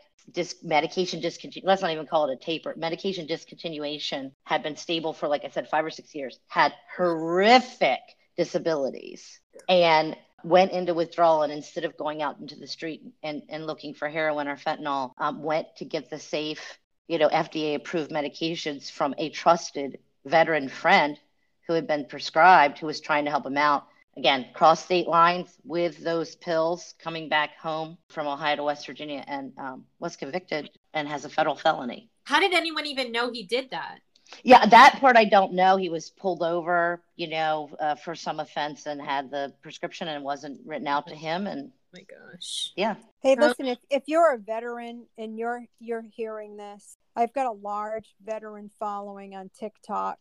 medication 0.63 1.21
discontinuation 1.21 1.63
let's 1.65 1.83
not 1.83 1.91
even 1.91 2.07
call 2.07 2.29
it 2.29 2.35
a 2.35 2.37
taper 2.37 2.75
medication 2.77 3.27
discontinuation 3.27 4.31
had 4.45 4.63
been 4.63 4.77
stable 4.77 5.13
for 5.13 5.27
like 5.27 5.45
i 5.45 5.49
said 5.49 5.69
five 5.69 5.85
or 5.85 5.91
six 5.91 6.15
years 6.15 6.39
had 6.47 6.73
horrific 6.97 8.01
disabilities. 8.41 9.39
And 9.69 10.17
went 10.45 10.73
into 10.73 10.95
withdrawal 10.95 11.43
and 11.43 11.53
instead 11.53 11.85
of 11.85 11.97
going 11.97 12.23
out 12.23 12.39
into 12.39 12.57
the 12.57 12.67
street 12.67 13.03
and, 13.23 13.43
and 13.49 13.67
looking 13.67 13.95
for 13.95 14.09
heroin 14.09 14.49
or 14.49 14.57
fentanyl, 14.57 15.13
um, 15.19 15.43
went 15.43 15.67
to 15.77 15.85
get 15.85 16.11
the 16.11 16.19
safe, 16.19 16.79
you 17.09 17.19
know, 17.19 17.29
FDA 17.29 17.75
approved 17.75 18.11
medications 18.11 18.91
from 18.91 19.15
a 19.19 19.31
trusted 19.31 19.99
veteran 20.25 20.69
friend 20.69 21.19
who 21.67 21.75
had 21.75 21.87
been 21.87 22.05
prescribed, 22.05 22.79
who 22.79 22.87
was 22.87 23.01
trying 23.01 23.25
to 23.25 23.31
help 23.31 23.47
him 23.47 23.57
out. 23.57 23.87
Again, 24.17 24.47
cross 24.53 24.85
state 24.85 25.07
lines 25.07 25.57
with 25.65 25.99
those 25.99 26.35
pills 26.37 26.95
coming 26.99 27.29
back 27.29 27.57
home 27.59 27.97
from 28.09 28.27
Ohio 28.27 28.57
to 28.57 28.65
West 28.65 28.87
Virginia 28.87 29.25
and 29.27 29.53
um, 29.57 29.85
was 29.99 30.17
convicted 30.17 30.71
and 30.95 31.07
has 31.07 31.25
a 31.25 31.29
federal 31.29 31.55
felony. 31.55 32.11
How 32.25 32.41
did 32.41 32.53
anyone 32.53 32.87
even 32.87 33.13
know 33.13 33.31
he 33.31 33.45
did 33.45 33.71
that? 33.71 34.01
Yeah, 34.43 34.65
that 34.67 34.99
part 35.01 35.17
I 35.17 35.25
don't 35.25 35.53
know. 35.53 35.77
He 35.77 35.89
was 35.89 36.11
pulled 36.11 36.43
over, 36.43 37.03
you 37.17 37.29
know, 37.29 37.71
uh, 37.79 37.95
for 37.95 38.15
some 38.15 38.41
offense 38.41 38.87
and 38.87 39.01
had 39.01 39.31
the 39.31 39.53
prescription 39.63 40.09
and 40.09 40.19
it 40.19 40.25
wasn't 40.25 40.61
written 40.67 40.87
out 40.87 41.07
to 41.09 41.15
him. 41.15 41.47
And 41.47 41.71
oh 41.73 41.99
my 41.99 42.03
gosh, 42.03 42.73
yeah. 42.77 42.97
Hey, 43.23 43.37
listen, 43.37 43.67
if, 43.67 43.79
if 43.91 44.05
you're 44.07 44.35
a 44.35 44.39
veteran 44.39 45.07
and 45.19 45.39
you're 45.39 45.65
you're 45.79 46.05
hearing 46.15 46.57
this, 46.57 46.97
I've 47.17 47.33
got 47.33 47.47
a 47.47 47.53
large 47.53 48.15
veteran 48.25 48.71
following 48.79 49.35
on 49.35 49.51
TikTok. 49.59 50.19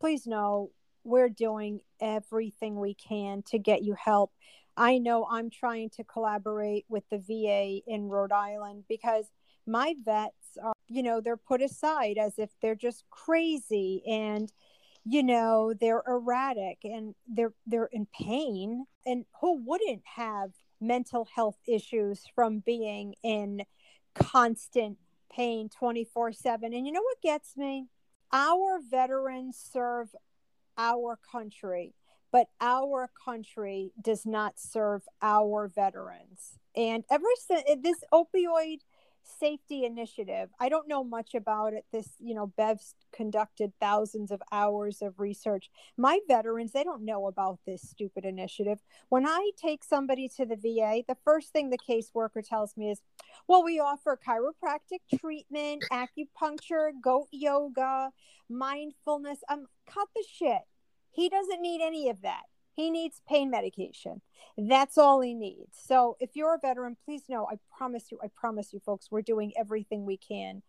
Please 0.00 0.26
know 0.26 0.70
we're 1.04 1.28
doing 1.28 1.80
everything 2.00 2.78
we 2.78 2.94
can 2.94 3.42
to 3.50 3.58
get 3.58 3.82
you 3.82 3.94
help. 3.94 4.32
I 4.76 4.98
know 4.98 5.26
I'm 5.30 5.50
trying 5.50 5.90
to 5.90 6.04
collaborate 6.04 6.86
with 6.88 7.04
the 7.10 7.18
VA 7.18 7.80
in 7.86 8.08
Rhode 8.08 8.32
Island 8.32 8.84
because 8.88 9.26
my 9.70 9.94
vets 10.04 10.58
are, 10.62 10.72
you 10.88 11.02
know, 11.02 11.20
they're 11.20 11.36
put 11.36 11.62
aside 11.62 12.18
as 12.18 12.38
if 12.38 12.50
they're 12.60 12.74
just 12.74 13.04
crazy 13.10 14.02
and 14.06 14.52
you 15.04 15.22
know 15.22 15.72
they're 15.80 16.02
erratic 16.06 16.78
and 16.84 17.14
they're 17.26 17.54
they're 17.66 17.88
in 17.92 18.06
pain. 18.06 18.86
And 19.06 19.24
who 19.40 19.62
wouldn't 19.64 20.02
have 20.16 20.52
mental 20.80 21.26
health 21.34 21.58
issues 21.66 22.24
from 22.34 22.60
being 22.60 23.14
in 23.22 23.62
constant 24.14 24.98
pain 25.32 25.68
24/7 25.68 26.74
and 26.74 26.86
you 26.86 26.92
know 26.92 27.02
what 27.02 27.22
gets 27.22 27.56
me? 27.56 27.86
Our 28.32 28.80
veterans 28.80 29.56
serve 29.56 30.14
our 30.76 31.16
country 31.16 31.94
but 32.32 32.48
our 32.60 33.10
country 33.24 33.92
does 34.00 34.24
not 34.24 34.58
serve 34.58 35.02
our 35.20 35.68
veterans. 35.68 36.58
And 36.76 37.04
ever 37.10 37.26
since 37.36 37.64
this 37.82 38.04
opioid 38.12 38.80
safety 39.22 39.84
initiative. 39.84 40.50
I 40.58 40.68
don't 40.68 40.88
know 40.88 41.04
much 41.04 41.34
about 41.34 41.72
it. 41.72 41.84
This, 41.92 42.08
you 42.18 42.34
know, 42.34 42.46
Bev's 42.46 42.94
conducted 43.12 43.72
thousands 43.80 44.30
of 44.30 44.42
hours 44.52 45.02
of 45.02 45.18
research. 45.18 45.70
My 45.96 46.20
veterans, 46.28 46.72
they 46.72 46.84
don't 46.84 47.04
know 47.04 47.26
about 47.26 47.58
this 47.66 47.82
stupid 47.82 48.24
initiative. 48.24 48.78
When 49.08 49.26
I 49.26 49.50
take 49.56 49.84
somebody 49.84 50.28
to 50.36 50.46
the 50.46 50.56
VA, 50.56 51.02
the 51.06 51.16
first 51.24 51.52
thing 51.52 51.70
the 51.70 51.78
caseworker 51.78 52.46
tells 52.46 52.76
me 52.76 52.90
is, 52.90 53.00
well, 53.46 53.64
we 53.64 53.80
offer 53.80 54.18
chiropractic 54.26 55.18
treatment, 55.18 55.84
acupuncture, 55.92 56.90
goat 57.02 57.28
yoga, 57.30 58.10
mindfulness. 58.48 59.38
Um, 59.48 59.66
cut 59.86 60.08
the 60.14 60.24
shit. 60.30 60.62
He 61.12 61.28
doesn't 61.28 61.60
need 61.60 61.80
any 61.82 62.08
of 62.08 62.22
that. 62.22 62.42
He 62.74 62.90
needs 62.90 63.20
pain 63.28 63.50
medication. 63.50 64.22
That's 64.56 64.98
all 64.98 65.20
he 65.20 65.34
needs. 65.34 65.76
So 65.86 66.16
if 66.20 66.30
you're 66.34 66.54
a 66.54 66.58
veteran, 66.58 66.96
please 67.04 67.22
know, 67.28 67.46
I 67.50 67.56
promise 67.76 68.10
you, 68.10 68.18
I 68.22 68.28
promise 68.34 68.72
you, 68.72 68.80
folks, 68.80 69.08
we're 69.10 69.22
doing 69.22 69.52
everything 69.58 70.04
we 70.04 70.16
can 70.16 70.62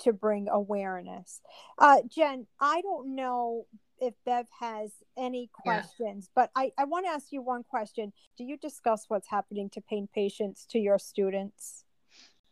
to 0.00 0.12
bring 0.12 0.48
awareness. 0.48 1.40
Uh, 1.78 1.98
Jen, 2.08 2.46
I 2.60 2.80
don't 2.82 3.14
know 3.14 3.66
if 3.98 4.14
Bev 4.26 4.46
has 4.60 4.92
any 5.16 5.48
questions, 5.52 6.28
yeah. 6.28 6.32
but 6.34 6.50
I, 6.54 6.72
I 6.76 6.84
want 6.84 7.06
to 7.06 7.10
ask 7.10 7.32
you 7.32 7.40
one 7.40 7.62
question. 7.62 8.12
Do 8.36 8.44
you 8.44 8.58
discuss 8.58 9.06
what's 9.08 9.28
happening 9.28 9.70
to 9.70 9.80
pain 9.80 10.08
patients 10.14 10.66
to 10.70 10.78
your 10.78 10.98
students? 10.98 11.84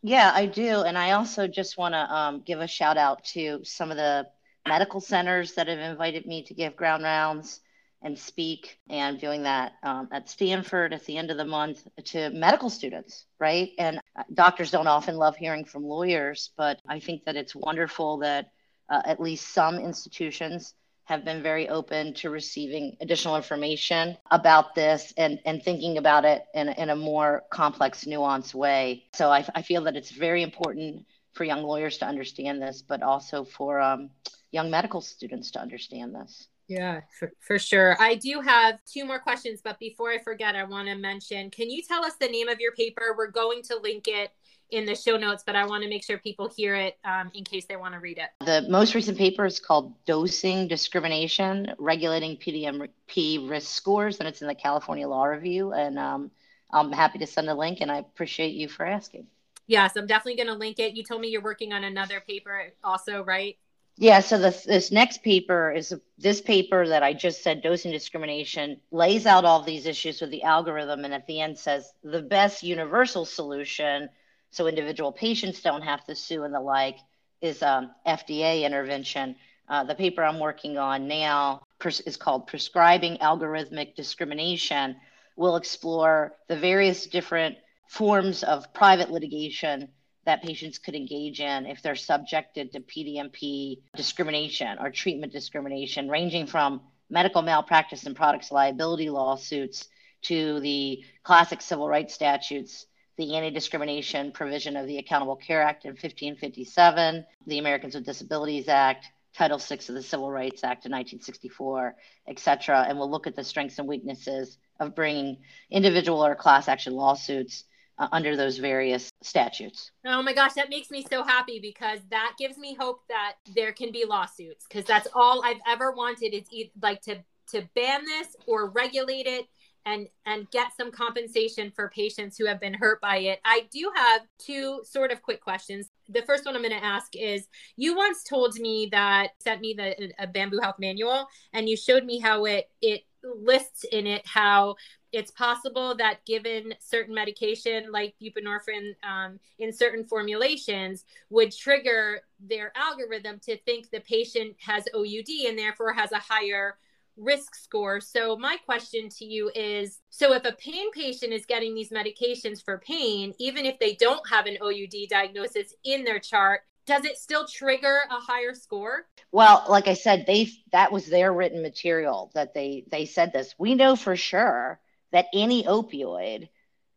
Yeah, 0.03 0.31
I 0.35 0.47
do. 0.47 0.83
And 0.83 0.97
I 0.97 1.13
also 1.13 1.47
just 1.47 1.77
want 1.77 1.95
to 1.95 1.99
um, 1.99 2.43
give 2.45 2.61
a 2.61 2.67
shout 2.67 2.97
out 2.97 3.25
to 3.33 3.61
some 3.65 3.91
of 3.91 3.97
the 3.97 4.27
medical 4.67 5.01
centers 5.01 5.55
that 5.55 5.69
have 5.69 5.79
invited 5.79 6.27
me 6.27 6.43
to 6.45 6.55
give 6.55 6.77
grand 6.77 7.03
rounds 7.03 7.61
and 8.05 8.19
speak 8.19 8.79
and 8.91 9.19
doing 9.19 9.43
that 9.43 9.73
um, 9.83 10.09
at 10.13 10.29
Stanford 10.29 10.93
at 10.93 11.05
the 11.07 11.17
end 11.17 11.31
of 11.31 11.39
the 11.39 11.45
month 11.45 11.89
to 12.05 12.31
medical 12.31 12.69
students, 12.69 13.25
right? 13.41 13.71
And 13.79 13.99
uh, 14.15 14.23
doctors 14.33 14.71
don't 14.71 14.87
often 14.87 15.17
love 15.17 15.37
hearing 15.37 15.65
from 15.65 15.85
lawyers, 15.85 16.51
but 16.57 16.81
I 16.87 17.01
think 17.01 17.25
that 17.25 17.35
it's 17.35 17.57
wonderful 17.57 18.19
that 18.19 18.53
uh, 18.91 19.01
at 19.07 19.21
least 19.21 19.55
some 19.55 19.79
institutions 19.79 20.75
have 21.05 21.25
been 21.25 21.43
very 21.43 21.69
open 21.69 22.15
to 22.15 22.31
receiving 22.31 22.97
additional 23.01 23.37
information 23.37 24.17
about 24.31 24.75
this 24.75 25.13
and, 25.17 25.41
and 25.47 25.63
thinking 25.63 25.99
about 25.99 26.25
it 26.27 26.45
in, 26.55 26.69
in 26.69 26.91
a 26.91 26.97
more 26.97 27.43
complex, 27.51 28.05
nuanced 28.05 28.55
way. 28.55 29.05
So 29.15 29.31
I, 29.31 29.47
I 29.55 29.63
feel 29.63 29.85
that 29.85 29.97
it's 29.97 30.11
very 30.11 30.43
important 30.43 31.07
for 31.33 31.45
young 31.45 31.63
lawyers 31.63 31.99
to 31.99 32.07
understand 32.07 32.63
this, 32.63 32.83
but 32.83 33.03
also 33.03 33.45
for 33.45 33.81
um, 33.81 34.11
young 34.53 34.71
medical 34.71 35.01
students 35.01 35.51
to 35.53 35.61
understand 35.61 36.15
this. 36.15 36.49
Yeah, 36.69 37.03
for, 37.19 37.31
for 37.41 37.59
sure. 37.59 37.97
I 38.01 38.15
do 38.15 38.41
have 38.41 38.79
two 38.91 39.05
more 39.05 39.19
questions, 39.19 39.61
but 39.63 39.79
before 39.79 40.11
I 40.11 40.19
forget, 40.19 40.57
I 40.57 40.65
want 40.65 40.89
to 40.89 40.95
mention 40.95 41.51
can 41.51 41.71
you 41.71 41.83
tell 41.83 42.05
us 42.05 42.15
the 42.15 42.29
name 42.29 42.49
of 42.49 42.59
your 42.59 42.73
paper? 42.73 43.15
We're 43.17 43.31
going 43.31 43.63
to 43.65 43.77
link 43.77 44.09
it 44.09 44.31
in 44.71 44.87
the 44.87 44.95
show 44.95 45.17
notes, 45.17 45.43
but 45.47 45.57
I 45.57 45.67
want 45.67 45.83
to 45.83 45.89
make 45.89 46.03
sure 46.03 46.19
people 46.19 46.51
hear 46.57 46.75
it 46.75 46.99
um, 47.05 47.31
in 47.35 47.45
case 47.45 47.67
they 47.67 47.77
want 47.77 47.95
to 47.95 48.01
read 48.01 48.19
it. 48.19 48.31
The 48.45 48.67
most 48.69 48.95
recent 48.95 49.19
paper 49.19 49.45
is 49.45 49.61
called 49.61 49.95
Dosing 50.07 50.67
Discrimination 50.67 51.75
Regulating 51.79 52.37
PDMP 52.37 53.49
Risk 53.49 53.71
Scores, 53.71 54.19
and 54.19 54.29
it's 54.29 54.41
in 54.41 54.49
the 54.49 54.55
California 54.55 55.07
Law 55.07 55.25
Review. 55.25 55.73
And 55.73 55.99
um, 55.99 56.31
I'm 56.73 56.93
happy 56.93 57.19
to 57.19 57.27
send 57.27 57.49
a 57.49 57.55
link, 57.55 57.79
and 57.83 57.93
I 57.93 57.99
appreciate 57.99 58.55
you 58.55 58.69
for 58.69 58.87
asking. 58.87 59.27
Yes, 59.67 59.97
I'm 59.97 60.07
definitely 60.07 60.37
going 60.37 60.53
to 60.53 60.59
link 60.59 60.79
it. 60.79 60.95
You 60.95 61.05
told 61.05 61.21
me 61.21 61.29
you're 61.29 61.43
working 61.43 61.73
on 61.73 61.85
another 61.85 62.21
paper 62.21 62.73
also, 62.83 63.23
right? 63.23 63.57
Yeah, 63.97 64.21
so 64.21 64.39
this 64.39 64.65
this 64.65 64.91
next 64.91 65.23
paper 65.23 65.71
is 65.71 65.95
this 66.19 66.41
paper 66.41 66.89
that 66.89 67.05
I 67.05 67.13
just 67.13 67.43
said 67.45 67.63
dosing 67.63 67.93
discrimination 67.93 68.81
lays 68.91 69.25
out 69.25 69.45
all 69.45 69.63
these 69.63 69.87
issues 69.87 70.21
with 70.21 70.31
the 70.31 70.43
algorithm 70.43 71.05
and 71.05 71.15
at 71.15 71.27
the 71.29 71.41
end 71.41 71.57
says 71.59 71.93
the 72.03 72.23
best 72.23 72.65
universal 72.65 73.25
solution 73.25 74.09
so 74.51 74.67
individual 74.67 75.13
patients 75.13 75.63
don't 75.63 75.83
have 75.83 76.05
to 76.07 76.15
sue 76.17 76.43
and 76.43 76.53
the 76.53 76.61
like 76.61 76.99
is 77.41 77.63
um, 77.63 77.91
FDA 78.07 78.65
intervention. 78.65 79.37
Uh, 79.69 79.85
the 79.85 79.95
paper 79.95 80.25
I'm 80.25 80.41
working 80.41 80.77
on 80.77 81.07
now 81.07 81.63
is 81.85 82.17
called 82.17 82.49
prescribing 82.49 83.19
algorithmic 83.19 83.95
discrimination. 83.95 84.97
We'll 85.37 85.57
explore 85.57 86.35
the 86.49 86.57
various 86.57 87.07
different 87.07 87.57
forms 87.89 88.43
of 88.43 88.73
private 88.75 89.11
litigation 89.11 89.89
that 90.25 90.43
patients 90.43 90.79
could 90.79 90.95
engage 90.95 91.41
in 91.41 91.67
if 91.67 91.83
they're 91.83 91.95
subjected 91.95 92.73
to 92.73 92.81
PDMP 92.81 93.81
discrimination 93.97 94.79
or 94.81 94.91
treatment 94.91 95.33
discrimination, 95.33 96.09
ranging 96.09 96.47
from 96.47 96.81
medical 97.11 97.43
malpractice 97.43 98.05
and 98.05 98.17
products 98.17 98.51
liability 98.51 99.11
lawsuits 99.11 99.89
to 100.23 100.61
the 100.61 101.05
classic 101.23 101.61
civil 101.61 101.89
rights 101.89 102.15
statutes, 102.15 102.87
the 103.17 103.37
anti 103.37 103.51
discrimination 103.51 104.33
provision 104.33 104.77
of 104.77 104.87
the 104.87 104.99
Accountable 104.99 105.37
Care 105.37 105.63
Act 105.63 105.85
in 105.85 105.91
1557, 105.91 107.25
the 107.47 107.59
Americans 107.59 107.95
with 107.95 108.07
Disabilities 108.07 108.69
Act, 108.69 109.07
Title 109.35 109.59
VI 109.59 109.75
of 109.75 109.95
the 109.95 110.03
Civil 110.03 110.31
Rights 110.31 110.65
Act 110.65 110.87
in 110.87 110.93
1964, 110.93 111.95
et 112.29 112.39
cetera. 112.39 112.87
And 112.89 112.99
we'll 112.99 113.11
look 113.11 113.27
at 113.27 113.37
the 113.37 113.45
strengths 113.45 113.79
and 113.79 113.87
weaknesses 113.87 114.57
of 114.81 114.95
bringing 114.95 115.39
individual 115.71 116.25
or 116.25 116.35
class 116.35 116.69
action 116.69 116.95
lawsuits 116.95 117.65
uh, 117.99 118.09
under 118.13 118.37
those 118.37 118.59
various 118.59 119.11
statutes. 119.23 119.91
Oh 120.05 120.23
my 120.23 120.33
gosh, 120.33 120.55
that 120.55 120.71
makes 120.71 120.91
me 120.91 121.05
so 121.09 121.23
happy 121.23 121.61
because 121.61 122.01
that 122.11 122.35
gives 122.39 122.59
me 122.59 122.75
hope 122.75 123.01
that 123.09 123.35
there 123.55 123.73
can 123.73 123.93
be 123.93 124.05
lawsuits 124.05 124.67
because 124.69 124.85
that's 124.85 125.09
all 125.15 125.45
I've 125.45 125.61
ever 125.67 125.93
wanted 125.93 126.35
is 126.35 126.49
like 126.81 127.01
to 127.03 127.19
to 127.51 127.69
ban 127.75 128.05
this 128.05 128.35
or 128.47 128.71
regulate 128.71 129.27
it 129.27 129.47
and 129.87 130.09
and 130.27 130.51
get 130.51 130.75
some 130.77 130.91
compensation 130.91 131.71
for 131.75 131.91
patients 131.91 132.39
who 132.39 132.47
have 132.47 132.61
been 132.61 132.75
hurt 132.75 133.01
by 133.01 133.19
it. 133.19 133.41
I 133.45 133.67
do 133.71 133.91
have 133.95 134.23
two 134.39 134.81
sort 134.85 135.13
of 135.13 135.23
quick 135.23 135.41
questions. 135.43 135.91
The 136.09 136.23
first 136.23 136.47
one 136.47 136.57
I'm 136.57 136.63
going 136.63 136.79
to 136.79 136.85
ask 136.85 137.15
is 137.15 137.47
you 137.77 137.97
once 137.97 138.25
told 138.25 138.55
me 138.59 138.89
that 138.93 139.31
sent 139.41 139.61
me 139.61 139.75
the 139.75 140.13
a 140.19 140.27
Bamboo 140.27 140.61
Health 140.61 140.77
manual 140.79 141.27
and 141.53 141.69
you 141.69 141.77
showed 141.77 142.05
me 142.05 142.19
how 142.19 142.45
it 142.47 142.71
it 142.81 143.03
lists 143.25 143.85
in 143.93 144.07
it 144.07 144.27
how 144.27 144.77
it's 145.13 145.31
possible 145.31 145.95
that 145.97 146.25
given 146.27 146.75
certain 146.81 147.15
medication 147.15 147.91
like 147.93 148.15
buprenorphine 148.21 148.95
um, 149.09 149.39
in 149.59 149.73
certain 149.73 150.05
formulations 150.05 151.05
would 151.31 151.55
trigger 151.55 152.21
their 152.41 152.73
algorithm 152.77 153.39
to 153.39 153.57
think 153.59 153.91
the 153.91 154.01
patient 154.01 154.57
has 154.59 154.85
OUD 154.95 155.29
and 155.47 155.59
therefore 155.59 155.93
has 155.93 156.11
a 156.13 156.19
higher 156.19 156.77
risk 157.17 157.55
score. 157.55 158.01
So 158.01 158.37
my 158.37 158.57
question 158.65 159.09
to 159.11 159.25
you 159.25 159.51
is 159.55 160.01
so 160.11 160.33
if 160.33 160.45
a 160.45 160.53
pain 160.53 160.91
patient 160.91 161.33
is 161.33 161.47
getting 161.47 161.75
these 161.75 161.91
medications 161.91 162.63
for 162.63 162.79
pain 162.79 163.33
even 163.39 163.65
if 163.65 163.79
they 163.79 163.95
don't 163.95 164.29
have 164.29 164.47
an 164.47 164.59
OUD 164.61 165.09
diagnosis 165.09 165.75
in 165.85 166.03
their 166.05 166.19
chart 166.19 166.63
does 166.87 167.05
it 167.05 167.19
still 167.19 167.47
trigger 167.47 168.01
a 168.11 168.21
higher 168.21 168.55
score? 168.55 169.07
Well, 169.33 169.65
like 169.69 169.89
I 169.89 169.95
said, 169.95 170.25
they 170.27 170.49
that 170.73 170.93
was 170.93 171.07
their 171.07 171.33
written 171.33 171.63
material 171.63 172.31
that 172.35 172.55
they 172.55 172.85
they 172.91 173.07
said 173.07 173.33
this. 173.33 173.55
We 173.59 173.75
know 173.75 173.97
for 173.97 174.17
sure 174.17 174.81
that 175.13 175.27
any 175.33 175.65
opioid 175.65 176.49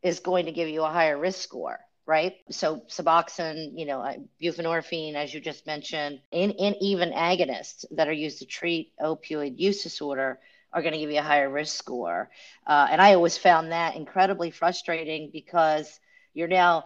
is 0.02 0.20
going 0.20 0.46
to 0.46 0.52
give 0.52 0.70
you 0.70 0.84
a 0.84 0.92
higher 0.92 1.18
risk 1.18 1.42
score 1.42 1.80
right? 2.08 2.36
So 2.50 2.84
Suboxone, 2.88 3.78
you 3.78 3.86
know, 3.86 4.00
uh, 4.00 4.14
buprenorphine, 4.42 5.16
as 5.16 5.34
you 5.34 5.42
just 5.42 5.68
mentioned, 5.68 6.22
and, 6.32 6.54
and 6.58 6.76
even 6.80 7.12
agonists 7.12 7.84
that 7.92 8.08
are 8.08 8.14
used 8.14 8.40
to 8.40 8.46
treat 8.46 8.94
opioid 9.00 9.60
use 9.60 9.84
disorder 9.84 10.40
are 10.72 10.82
going 10.82 10.94
to 10.94 11.00
give 11.00 11.12
you 11.12 11.20
a 11.20 11.22
higher 11.22 11.50
risk 11.50 11.78
score. 11.78 12.30
Uh, 12.66 12.88
and 12.90 13.02
I 13.02 13.14
always 13.14 13.38
found 13.38 13.72
that 13.72 13.96
incredibly 13.96 14.52
frustrating 14.52 15.30
because 15.32 16.00
you're 16.38 16.48
now, 16.48 16.86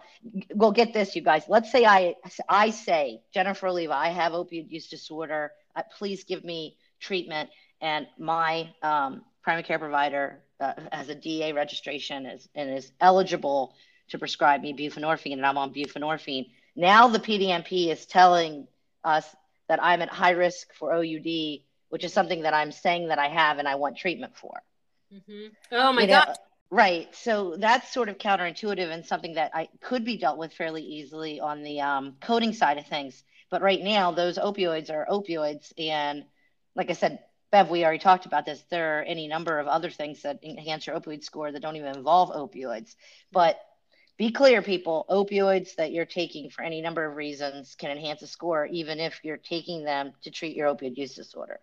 well, 0.55 0.71
get 0.71 0.93
this, 0.93 1.13
you 1.13 1.21
guys. 1.21 1.43
Let's 1.49 1.71
say 1.71 1.83
I, 1.85 2.15
I 2.47 2.69
say, 2.69 3.21
Jennifer 3.33 3.67
Oliva, 3.67 3.93
I 3.93 4.07
have 4.07 4.31
opioid 4.31 4.71
use 4.71 4.87
disorder. 4.87 5.51
Uh, 5.75 5.83
please 5.97 6.23
give 6.23 6.45
me 6.45 6.77
treatment. 7.01 7.49
And 7.81 8.07
my 8.17 8.69
um, 8.81 9.23
primary 9.43 9.63
care 9.63 9.77
provider 9.77 10.39
uh, 10.61 10.73
has 10.93 11.09
a 11.09 11.15
DA 11.15 11.51
registration 11.51 12.25
is, 12.25 12.47
and 12.55 12.69
is 12.69 12.93
eligible 13.01 13.75
to 14.09 14.17
prescribe 14.17 14.61
me 14.61 14.73
buprenorphine 14.73 15.33
and 15.33 15.45
I'm 15.45 15.57
on 15.57 15.73
buprenorphine. 15.73 16.49
Now 16.77 17.09
the 17.09 17.19
PDMP 17.19 17.91
is 17.91 18.05
telling 18.05 18.67
us 19.03 19.25
that 19.67 19.83
I'm 19.83 20.01
at 20.01 20.09
high 20.09 20.31
risk 20.31 20.73
for 20.79 20.93
OUD, 20.93 21.59
which 21.89 22.05
is 22.05 22.13
something 22.13 22.43
that 22.43 22.53
I'm 22.53 22.71
saying 22.71 23.09
that 23.09 23.19
I 23.19 23.27
have 23.27 23.57
and 23.57 23.67
I 23.67 23.75
want 23.75 23.97
treatment 23.97 24.37
for. 24.37 24.61
Mm-hmm. 25.13 25.47
Oh 25.73 25.91
my 25.91 26.05
God. 26.05 26.37
Right. 26.71 27.13
So 27.13 27.57
that's 27.57 27.93
sort 27.93 28.07
of 28.07 28.17
counterintuitive 28.17 28.89
and 28.89 29.05
something 29.05 29.33
that 29.33 29.51
I 29.53 29.67
could 29.81 30.05
be 30.05 30.17
dealt 30.17 30.37
with 30.37 30.53
fairly 30.53 30.81
easily 30.83 31.39
on 31.41 31.63
the 31.63 31.81
um, 31.81 32.15
coding 32.21 32.53
side 32.53 32.77
of 32.77 32.87
things. 32.87 33.23
But 33.49 33.61
right 33.61 33.81
now, 33.81 34.11
those 34.13 34.37
opioids 34.37 34.89
are 34.89 35.05
opioids. 35.11 35.73
And 35.77 36.23
like 36.73 36.89
I 36.89 36.93
said, 36.93 37.19
Bev, 37.51 37.69
we 37.69 37.83
already 37.83 37.99
talked 37.99 38.25
about 38.25 38.45
this. 38.45 38.63
There 38.69 38.99
are 38.99 39.03
any 39.03 39.27
number 39.27 39.59
of 39.59 39.67
other 39.67 39.89
things 39.89 40.21
that 40.21 40.39
enhance 40.43 40.87
your 40.87 40.97
opioid 40.97 41.25
score 41.25 41.51
that 41.51 41.61
don't 41.61 41.75
even 41.75 41.97
involve 41.97 42.29
opioids. 42.29 42.95
But 43.33 43.59
be 44.17 44.31
clear, 44.31 44.61
people 44.61 45.05
opioids 45.09 45.75
that 45.75 45.91
you're 45.91 46.05
taking 46.05 46.49
for 46.49 46.63
any 46.63 46.79
number 46.79 47.03
of 47.03 47.17
reasons 47.17 47.75
can 47.75 47.91
enhance 47.91 48.21
a 48.21 48.27
score, 48.27 48.65
even 48.67 49.01
if 49.01 49.19
you're 49.23 49.35
taking 49.35 49.83
them 49.83 50.13
to 50.21 50.31
treat 50.31 50.55
your 50.55 50.73
opioid 50.73 50.95
use 50.95 51.15
disorder. 51.15 51.59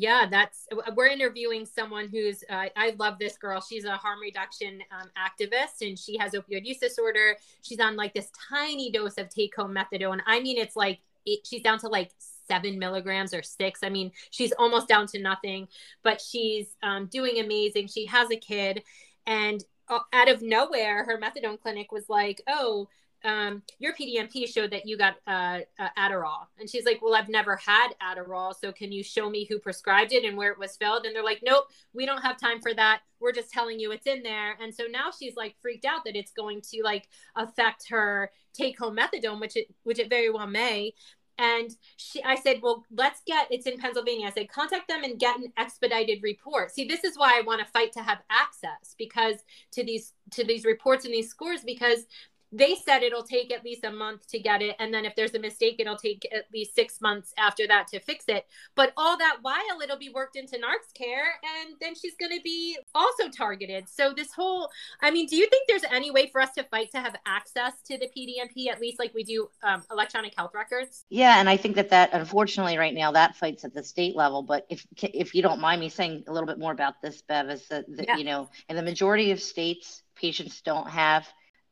Yeah, 0.00 0.26
that's 0.30 0.68
we're 0.94 1.08
interviewing 1.08 1.66
someone 1.66 2.08
who's 2.08 2.44
uh, 2.48 2.66
I 2.76 2.94
love 3.00 3.18
this 3.18 3.36
girl. 3.36 3.60
She's 3.60 3.84
a 3.84 3.96
harm 3.96 4.20
reduction 4.20 4.80
um, 4.92 5.08
activist 5.18 5.84
and 5.84 5.98
she 5.98 6.16
has 6.18 6.34
opioid 6.34 6.64
use 6.64 6.78
disorder. 6.78 7.36
She's 7.62 7.80
on 7.80 7.96
like 7.96 8.14
this 8.14 8.30
tiny 8.48 8.92
dose 8.92 9.18
of 9.18 9.28
take 9.28 9.56
home 9.56 9.74
methadone. 9.74 10.20
I 10.24 10.38
mean, 10.38 10.56
it's 10.56 10.76
like 10.76 11.00
it, 11.26 11.44
she's 11.44 11.62
down 11.62 11.80
to 11.80 11.88
like 11.88 12.12
seven 12.46 12.78
milligrams 12.78 13.34
or 13.34 13.42
six. 13.42 13.80
I 13.82 13.88
mean, 13.88 14.12
she's 14.30 14.52
almost 14.52 14.86
down 14.86 15.08
to 15.08 15.18
nothing, 15.20 15.66
but 16.04 16.20
she's 16.20 16.68
um, 16.80 17.06
doing 17.06 17.40
amazing. 17.40 17.88
She 17.88 18.06
has 18.06 18.30
a 18.30 18.36
kid 18.36 18.84
and 19.26 19.64
uh, 19.88 19.98
out 20.12 20.28
of 20.28 20.42
nowhere, 20.42 21.04
her 21.06 21.18
methadone 21.18 21.60
clinic 21.60 21.90
was 21.90 22.08
like, 22.08 22.40
"Oh, 22.46 22.88
um, 23.24 23.62
your 23.78 23.94
PDMP 23.94 24.48
showed 24.48 24.70
that 24.70 24.86
you 24.86 24.96
got 24.96 25.16
uh, 25.26 25.60
uh, 25.78 25.88
Adderall," 25.98 26.46
and 26.58 26.68
she's 26.68 26.84
like, 26.84 27.00
"Well, 27.02 27.14
I've 27.14 27.28
never 27.28 27.56
had 27.56 27.90
Adderall, 28.02 28.54
so 28.58 28.72
can 28.72 28.92
you 28.92 29.02
show 29.02 29.28
me 29.28 29.44
who 29.44 29.58
prescribed 29.58 30.12
it 30.12 30.24
and 30.24 30.36
where 30.36 30.52
it 30.52 30.58
was 30.58 30.76
filled?" 30.76 31.04
And 31.04 31.14
they're 31.14 31.24
like, 31.24 31.40
"Nope, 31.42 31.64
we 31.92 32.06
don't 32.06 32.22
have 32.22 32.38
time 32.38 32.60
for 32.60 32.72
that. 32.74 33.00
We're 33.20 33.32
just 33.32 33.50
telling 33.50 33.80
you 33.80 33.92
it's 33.92 34.06
in 34.06 34.22
there." 34.22 34.56
And 34.60 34.74
so 34.74 34.84
now 34.90 35.10
she's 35.16 35.36
like 35.36 35.56
freaked 35.60 35.84
out 35.84 36.04
that 36.04 36.16
it's 36.16 36.32
going 36.32 36.62
to 36.72 36.82
like 36.82 37.08
affect 37.36 37.88
her 37.88 38.30
take 38.54 38.78
home 38.78 38.96
methadone, 38.96 39.40
which 39.40 39.56
it 39.56 39.66
which 39.82 39.98
it 39.98 40.10
very 40.10 40.30
well 40.30 40.46
may. 40.46 40.92
And 41.38 41.70
she, 41.96 42.22
I 42.24 42.34
said, 42.34 42.58
well, 42.62 42.84
let's 42.90 43.22
get, 43.24 43.46
it's 43.50 43.66
in 43.66 43.78
Pennsylvania. 43.78 44.26
I 44.26 44.30
said, 44.30 44.48
contact 44.48 44.88
them 44.88 45.04
and 45.04 45.20
get 45.20 45.38
an 45.38 45.52
expedited 45.56 46.20
report. 46.22 46.72
See, 46.72 46.84
this 46.84 47.04
is 47.04 47.16
why 47.16 47.38
I 47.38 47.42
want 47.42 47.60
to 47.60 47.72
fight 47.72 47.92
to 47.92 48.02
have 48.02 48.18
access 48.28 48.96
because 48.98 49.36
to 49.72 49.84
these, 49.84 50.14
to 50.32 50.44
these 50.44 50.64
reports 50.64 51.04
and 51.04 51.14
these 51.14 51.30
scores, 51.30 51.62
because 51.62 52.06
they 52.52 52.74
said 52.74 53.02
it'll 53.02 53.22
take 53.22 53.52
at 53.52 53.64
least 53.64 53.84
a 53.84 53.90
month 53.90 54.26
to 54.28 54.38
get 54.38 54.62
it 54.62 54.74
and 54.78 54.92
then 54.92 55.04
if 55.04 55.14
there's 55.14 55.34
a 55.34 55.38
mistake 55.38 55.76
it'll 55.78 55.96
take 55.96 56.26
at 56.32 56.44
least 56.52 56.74
six 56.74 57.00
months 57.00 57.32
after 57.38 57.66
that 57.66 57.86
to 57.88 58.00
fix 58.00 58.24
it. 58.28 58.46
But 58.74 58.92
all 58.96 59.16
that 59.18 59.38
while 59.42 59.80
it'll 59.82 59.98
be 59.98 60.08
worked 60.08 60.36
into 60.36 60.56
NarxCare 60.56 61.28
and 61.58 61.74
then 61.80 61.94
she's 61.94 62.14
going 62.18 62.36
to 62.36 62.42
be 62.42 62.78
also 62.94 63.28
targeted. 63.28 63.88
So 63.88 64.12
this 64.12 64.32
whole 64.32 64.70
i 65.02 65.10
mean 65.10 65.26
do 65.26 65.36
you 65.36 65.46
think 65.48 65.68
there's 65.68 65.84
any 65.90 66.10
way 66.10 66.28
for 66.30 66.40
us 66.40 66.52
to 66.52 66.62
fight 66.64 66.90
to 66.92 66.98
have 66.98 67.16
access 67.26 67.72
to 67.86 67.98
the 67.98 68.06
pdmp 68.06 68.68
at 68.70 68.80
least 68.80 68.98
like 68.98 69.12
we 69.14 69.24
do 69.24 69.48
um, 69.62 69.82
electronic 69.90 70.34
health 70.36 70.52
records? 70.54 71.04
Yeah 71.10 71.38
and 71.38 71.48
i 71.48 71.56
think 71.56 71.76
that 71.76 71.90
that 71.90 72.10
unfortunately 72.12 72.78
right 72.78 72.94
now 72.94 73.12
that 73.12 73.36
fights 73.36 73.64
at 73.64 73.74
the 73.74 73.82
state 73.82 74.16
level 74.16 74.42
but 74.42 74.66
if 74.68 74.86
if 75.02 75.34
you 75.34 75.42
don't 75.42 75.60
mind 75.60 75.80
me 75.80 75.88
saying 75.88 76.24
a 76.28 76.32
little 76.32 76.46
bit 76.46 76.58
more 76.58 76.72
about 76.72 77.00
this 77.02 77.22
bev 77.22 77.50
is 77.50 77.66
that, 77.68 77.84
that 77.96 78.06
yeah. 78.08 78.16
you 78.16 78.24
know 78.24 78.48
in 78.68 78.76
the 78.76 78.82
majority 78.82 79.30
of 79.30 79.40
states 79.40 80.02
patients 80.14 80.60
don't 80.62 80.88
have 80.88 81.26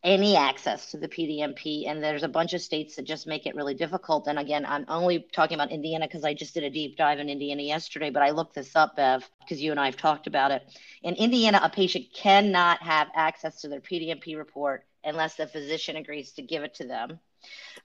any 0.07 0.37
access 0.37 0.93
to 0.93 0.97
the 0.97 1.09
PDMP. 1.09 1.89
And 1.89 2.03
there's 2.03 2.23
a 2.23 2.29
bunch 2.29 2.55
of 2.55 2.63
states 2.63 2.95
that 2.95 3.05
just 3.05 3.27
make 3.27 3.45
it 3.45 3.57
really 3.57 3.75
difficult. 3.75 4.29
And 4.29 4.39
again, 4.39 4.65
I'm 4.65 4.85
only 4.87 5.27
talking 5.33 5.57
about 5.57 5.73
Indiana 5.73 6.07
because 6.07 6.25
I 6.25 6.33
just 6.33 6.55
did 6.55 6.63
a 6.63 6.71
deep 6.71 6.97
dive 6.97 7.19
in 7.19 7.29
Indiana 7.29 7.63
yesterday, 7.63 8.11
but 8.11 8.23
I 8.23 8.31
looked 8.31 8.55
this 8.55 8.77
up, 8.77 8.95
Bev, 8.95 9.29
because 9.41 9.61
you 9.61 9.73
and 9.73 9.81
I 9.81 9.87
have 9.87 9.97
talked 9.97 10.29
about 10.29 10.53
it. 10.53 10.63
In 11.03 11.17
Indiana, 11.17 11.61
a 11.61 11.69
patient 11.69 12.07
cannot 12.15 12.81
have 12.83 13.09
access 13.17 13.61
to 13.63 13.69
their 13.69 13.81
PDMP 13.81 14.39
report 14.39 14.87
unless 15.03 15.35
the 15.35 15.49
physician 15.49 15.97
agrees 15.97 16.31
to 16.33 16.43
give 16.43 16.63
it 16.63 16.75
to 16.75 16.87
them. 16.87 17.19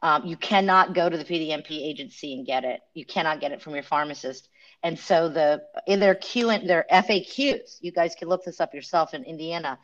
Um, 0.04 0.26
you 0.26 0.38
cannot 0.38 0.94
go 0.94 1.10
to 1.10 1.18
the 1.18 1.26
PDMP 1.26 1.72
agency 1.72 2.36
and 2.36 2.46
get 2.46 2.64
it. 2.64 2.82
You 2.94 3.06
cannot 3.06 3.42
get 3.42 3.52
it 3.52 3.64
from 3.64 3.74
your 3.74 3.84
pharmacist. 3.84 4.48
And 4.84 4.98
so 4.98 5.28
the 5.28 5.64
in 5.86 6.00
their 6.00 6.16
Q 6.16 6.50
and 6.50 6.68
their 6.68 6.86
FAQs, 6.92 7.78
you 7.82 7.92
guys 7.92 8.16
can 8.16 8.28
look 8.28 8.44
this 8.44 8.60
up 8.60 8.74
yourself 8.74 9.14
in 9.14 9.24
Indiana 9.24 9.78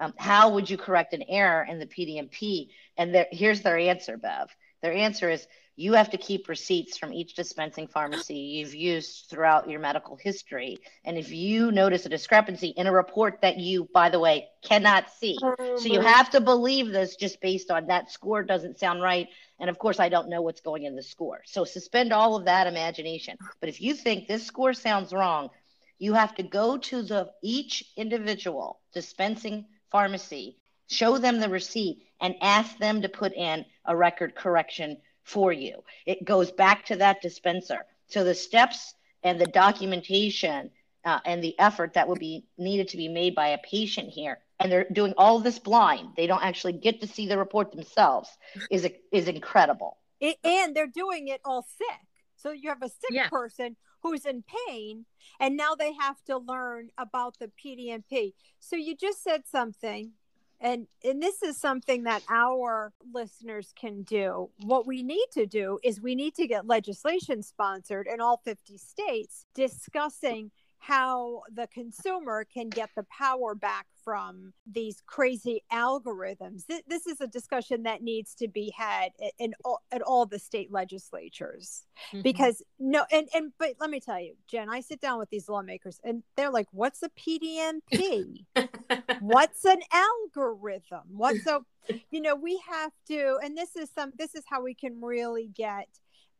um, 0.00 0.14
how 0.16 0.50
would 0.50 0.68
you 0.68 0.76
correct 0.76 1.14
an 1.14 1.22
error 1.28 1.66
in 1.68 1.78
the 1.78 1.86
PDMP? 1.86 2.68
And 2.96 3.26
here's 3.30 3.62
their 3.62 3.78
answer, 3.78 4.16
Bev. 4.16 4.48
Their 4.82 4.92
answer 4.92 5.30
is 5.30 5.46
you 5.76 5.94
have 5.94 6.10
to 6.10 6.18
keep 6.18 6.48
receipts 6.48 6.96
from 6.96 7.12
each 7.12 7.34
dispensing 7.34 7.88
pharmacy 7.88 8.36
you've 8.36 8.76
used 8.76 9.26
throughout 9.28 9.68
your 9.68 9.80
medical 9.80 10.14
history. 10.14 10.78
And 11.04 11.18
if 11.18 11.32
you 11.32 11.72
notice 11.72 12.06
a 12.06 12.08
discrepancy 12.08 12.68
in 12.68 12.86
a 12.86 12.92
report 12.92 13.40
that 13.42 13.58
you, 13.58 13.88
by 13.92 14.08
the 14.08 14.20
way, 14.20 14.46
cannot 14.62 15.10
see, 15.10 15.36
oh, 15.42 15.76
so 15.76 15.88
you 15.88 16.00
have 16.00 16.30
to 16.30 16.40
believe 16.40 16.92
this 16.92 17.16
just 17.16 17.40
based 17.40 17.72
on 17.72 17.88
that 17.88 18.12
score 18.12 18.44
doesn't 18.44 18.78
sound 18.78 19.02
right. 19.02 19.26
And 19.58 19.68
of 19.68 19.78
course, 19.78 19.98
I 19.98 20.08
don't 20.08 20.28
know 20.28 20.42
what's 20.42 20.60
going 20.60 20.84
in 20.84 20.94
the 20.94 21.02
score. 21.02 21.42
So 21.44 21.64
suspend 21.64 22.12
all 22.12 22.36
of 22.36 22.44
that 22.44 22.68
imagination. 22.68 23.36
But 23.58 23.68
if 23.68 23.80
you 23.80 23.94
think 23.94 24.28
this 24.28 24.46
score 24.46 24.74
sounds 24.74 25.12
wrong, 25.12 25.50
You 25.98 26.14
have 26.14 26.34
to 26.36 26.42
go 26.42 26.76
to 26.76 27.02
the 27.02 27.30
each 27.42 27.84
individual 27.96 28.80
dispensing 28.92 29.66
pharmacy, 29.94 30.56
show 30.90 31.18
them 31.18 31.38
the 31.38 31.48
receipt, 31.48 32.02
and 32.20 32.34
ask 32.40 32.76
them 32.78 33.00
to 33.00 33.08
put 33.08 33.32
in 33.32 33.64
a 33.84 33.96
record 33.96 34.34
correction 34.34 34.96
for 35.22 35.52
you. 35.52 35.84
It 36.04 36.24
goes 36.24 36.50
back 36.50 36.84
to 36.86 36.96
that 36.96 37.22
dispenser. 37.22 37.86
So 38.08 38.24
the 38.24 38.34
steps 38.34 38.94
and 39.22 39.40
the 39.40 39.46
documentation 39.46 40.72
uh, 41.04 41.20
and 41.24 41.44
the 41.44 41.56
effort 41.60 41.94
that 41.94 42.08
would 42.08 42.18
be 42.18 42.44
needed 42.58 42.88
to 42.88 42.96
be 42.96 43.06
made 43.06 43.36
by 43.36 43.48
a 43.48 43.58
patient 43.58 44.08
here 44.08 44.38
and 44.58 44.72
they're 44.72 44.86
doing 44.92 45.14
all 45.16 45.38
this 45.38 45.58
blind 45.58 46.08
they 46.16 46.26
don't 46.26 46.42
actually 46.42 46.72
get 46.72 47.00
to 47.00 47.06
see 47.06 47.26
the 47.26 47.36
report 47.36 47.70
themselves 47.72 48.30
is 48.70 48.88
is 49.12 49.28
incredible 49.28 49.98
it, 50.20 50.36
and 50.44 50.74
they're 50.74 50.86
doing 50.86 51.28
it 51.28 51.40
all 51.44 51.66
sick 51.76 52.00
so 52.36 52.52
you 52.52 52.70
have 52.70 52.82
a 52.82 52.88
sick 52.88 53.10
yeah. 53.10 53.28
person 53.28 53.76
who's 54.04 54.24
in 54.24 54.44
pain 54.68 55.04
and 55.40 55.56
now 55.56 55.74
they 55.74 55.92
have 55.94 56.22
to 56.22 56.38
learn 56.38 56.90
about 56.96 57.36
the 57.40 57.50
pdmp 57.62 58.32
so 58.60 58.76
you 58.76 58.94
just 58.94 59.24
said 59.24 59.42
something 59.46 60.12
and 60.60 60.86
and 61.04 61.22
this 61.22 61.42
is 61.42 61.58
something 61.58 62.04
that 62.04 62.22
our 62.30 62.92
listeners 63.12 63.72
can 63.78 64.02
do. 64.02 64.50
What 64.62 64.86
we 64.86 65.02
need 65.02 65.26
to 65.32 65.46
do 65.46 65.78
is 65.82 66.00
we 66.00 66.14
need 66.14 66.34
to 66.36 66.46
get 66.46 66.66
legislation 66.66 67.42
sponsored 67.42 68.06
in 68.06 68.20
all 68.20 68.40
50 68.44 68.78
states 68.78 69.46
discussing 69.54 70.50
how 70.86 71.42
the 71.54 71.66
consumer 71.68 72.44
can 72.52 72.68
get 72.68 72.90
the 72.94 73.04
power 73.04 73.54
back 73.54 73.86
from 74.04 74.52
these 74.70 75.02
crazy 75.06 75.62
algorithms. 75.72 76.64
This, 76.68 77.06
is 77.06 77.22
a 77.22 77.26
discussion 77.26 77.84
that 77.84 78.02
needs 78.02 78.34
to 78.34 78.48
be 78.48 78.72
had 78.76 79.12
in, 79.38 79.54
all, 79.64 79.80
at 79.90 80.02
all 80.02 80.26
the 80.26 80.38
state 80.38 80.70
legislatures 80.70 81.86
mm-hmm. 82.08 82.20
because 82.20 82.62
no, 82.78 83.04
and, 83.10 83.28
and, 83.34 83.52
but 83.58 83.74
let 83.80 83.88
me 83.88 83.98
tell 83.98 84.20
you, 84.20 84.34
Jen, 84.46 84.68
I 84.68 84.80
sit 84.80 85.00
down 85.00 85.18
with 85.18 85.30
these 85.30 85.48
lawmakers 85.48 86.00
and 86.04 86.22
they're 86.36 86.50
like, 86.50 86.66
what's 86.70 87.02
a 87.02 87.08
PDMP? 87.18 88.44
what's 89.20 89.64
an 89.64 89.80
algorithm? 89.90 91.04
What, 91.08 91.36
so, 91.44 91.64
you 92.10 92.20
know, 92.20 92.34
we 92.34 92.60
have 92.70 92.92
to, 93.08 93.38
and 93.42 93.56
this 93.56 93.74
is 93.74 93.90
some, 93.94 94.12
this 94.18 94.34
is 94.34 94.44
how 94.50 94.62
we 94.62 94.74
can 94.74 95.00
really 95.00 95.50
get 95.54 95.88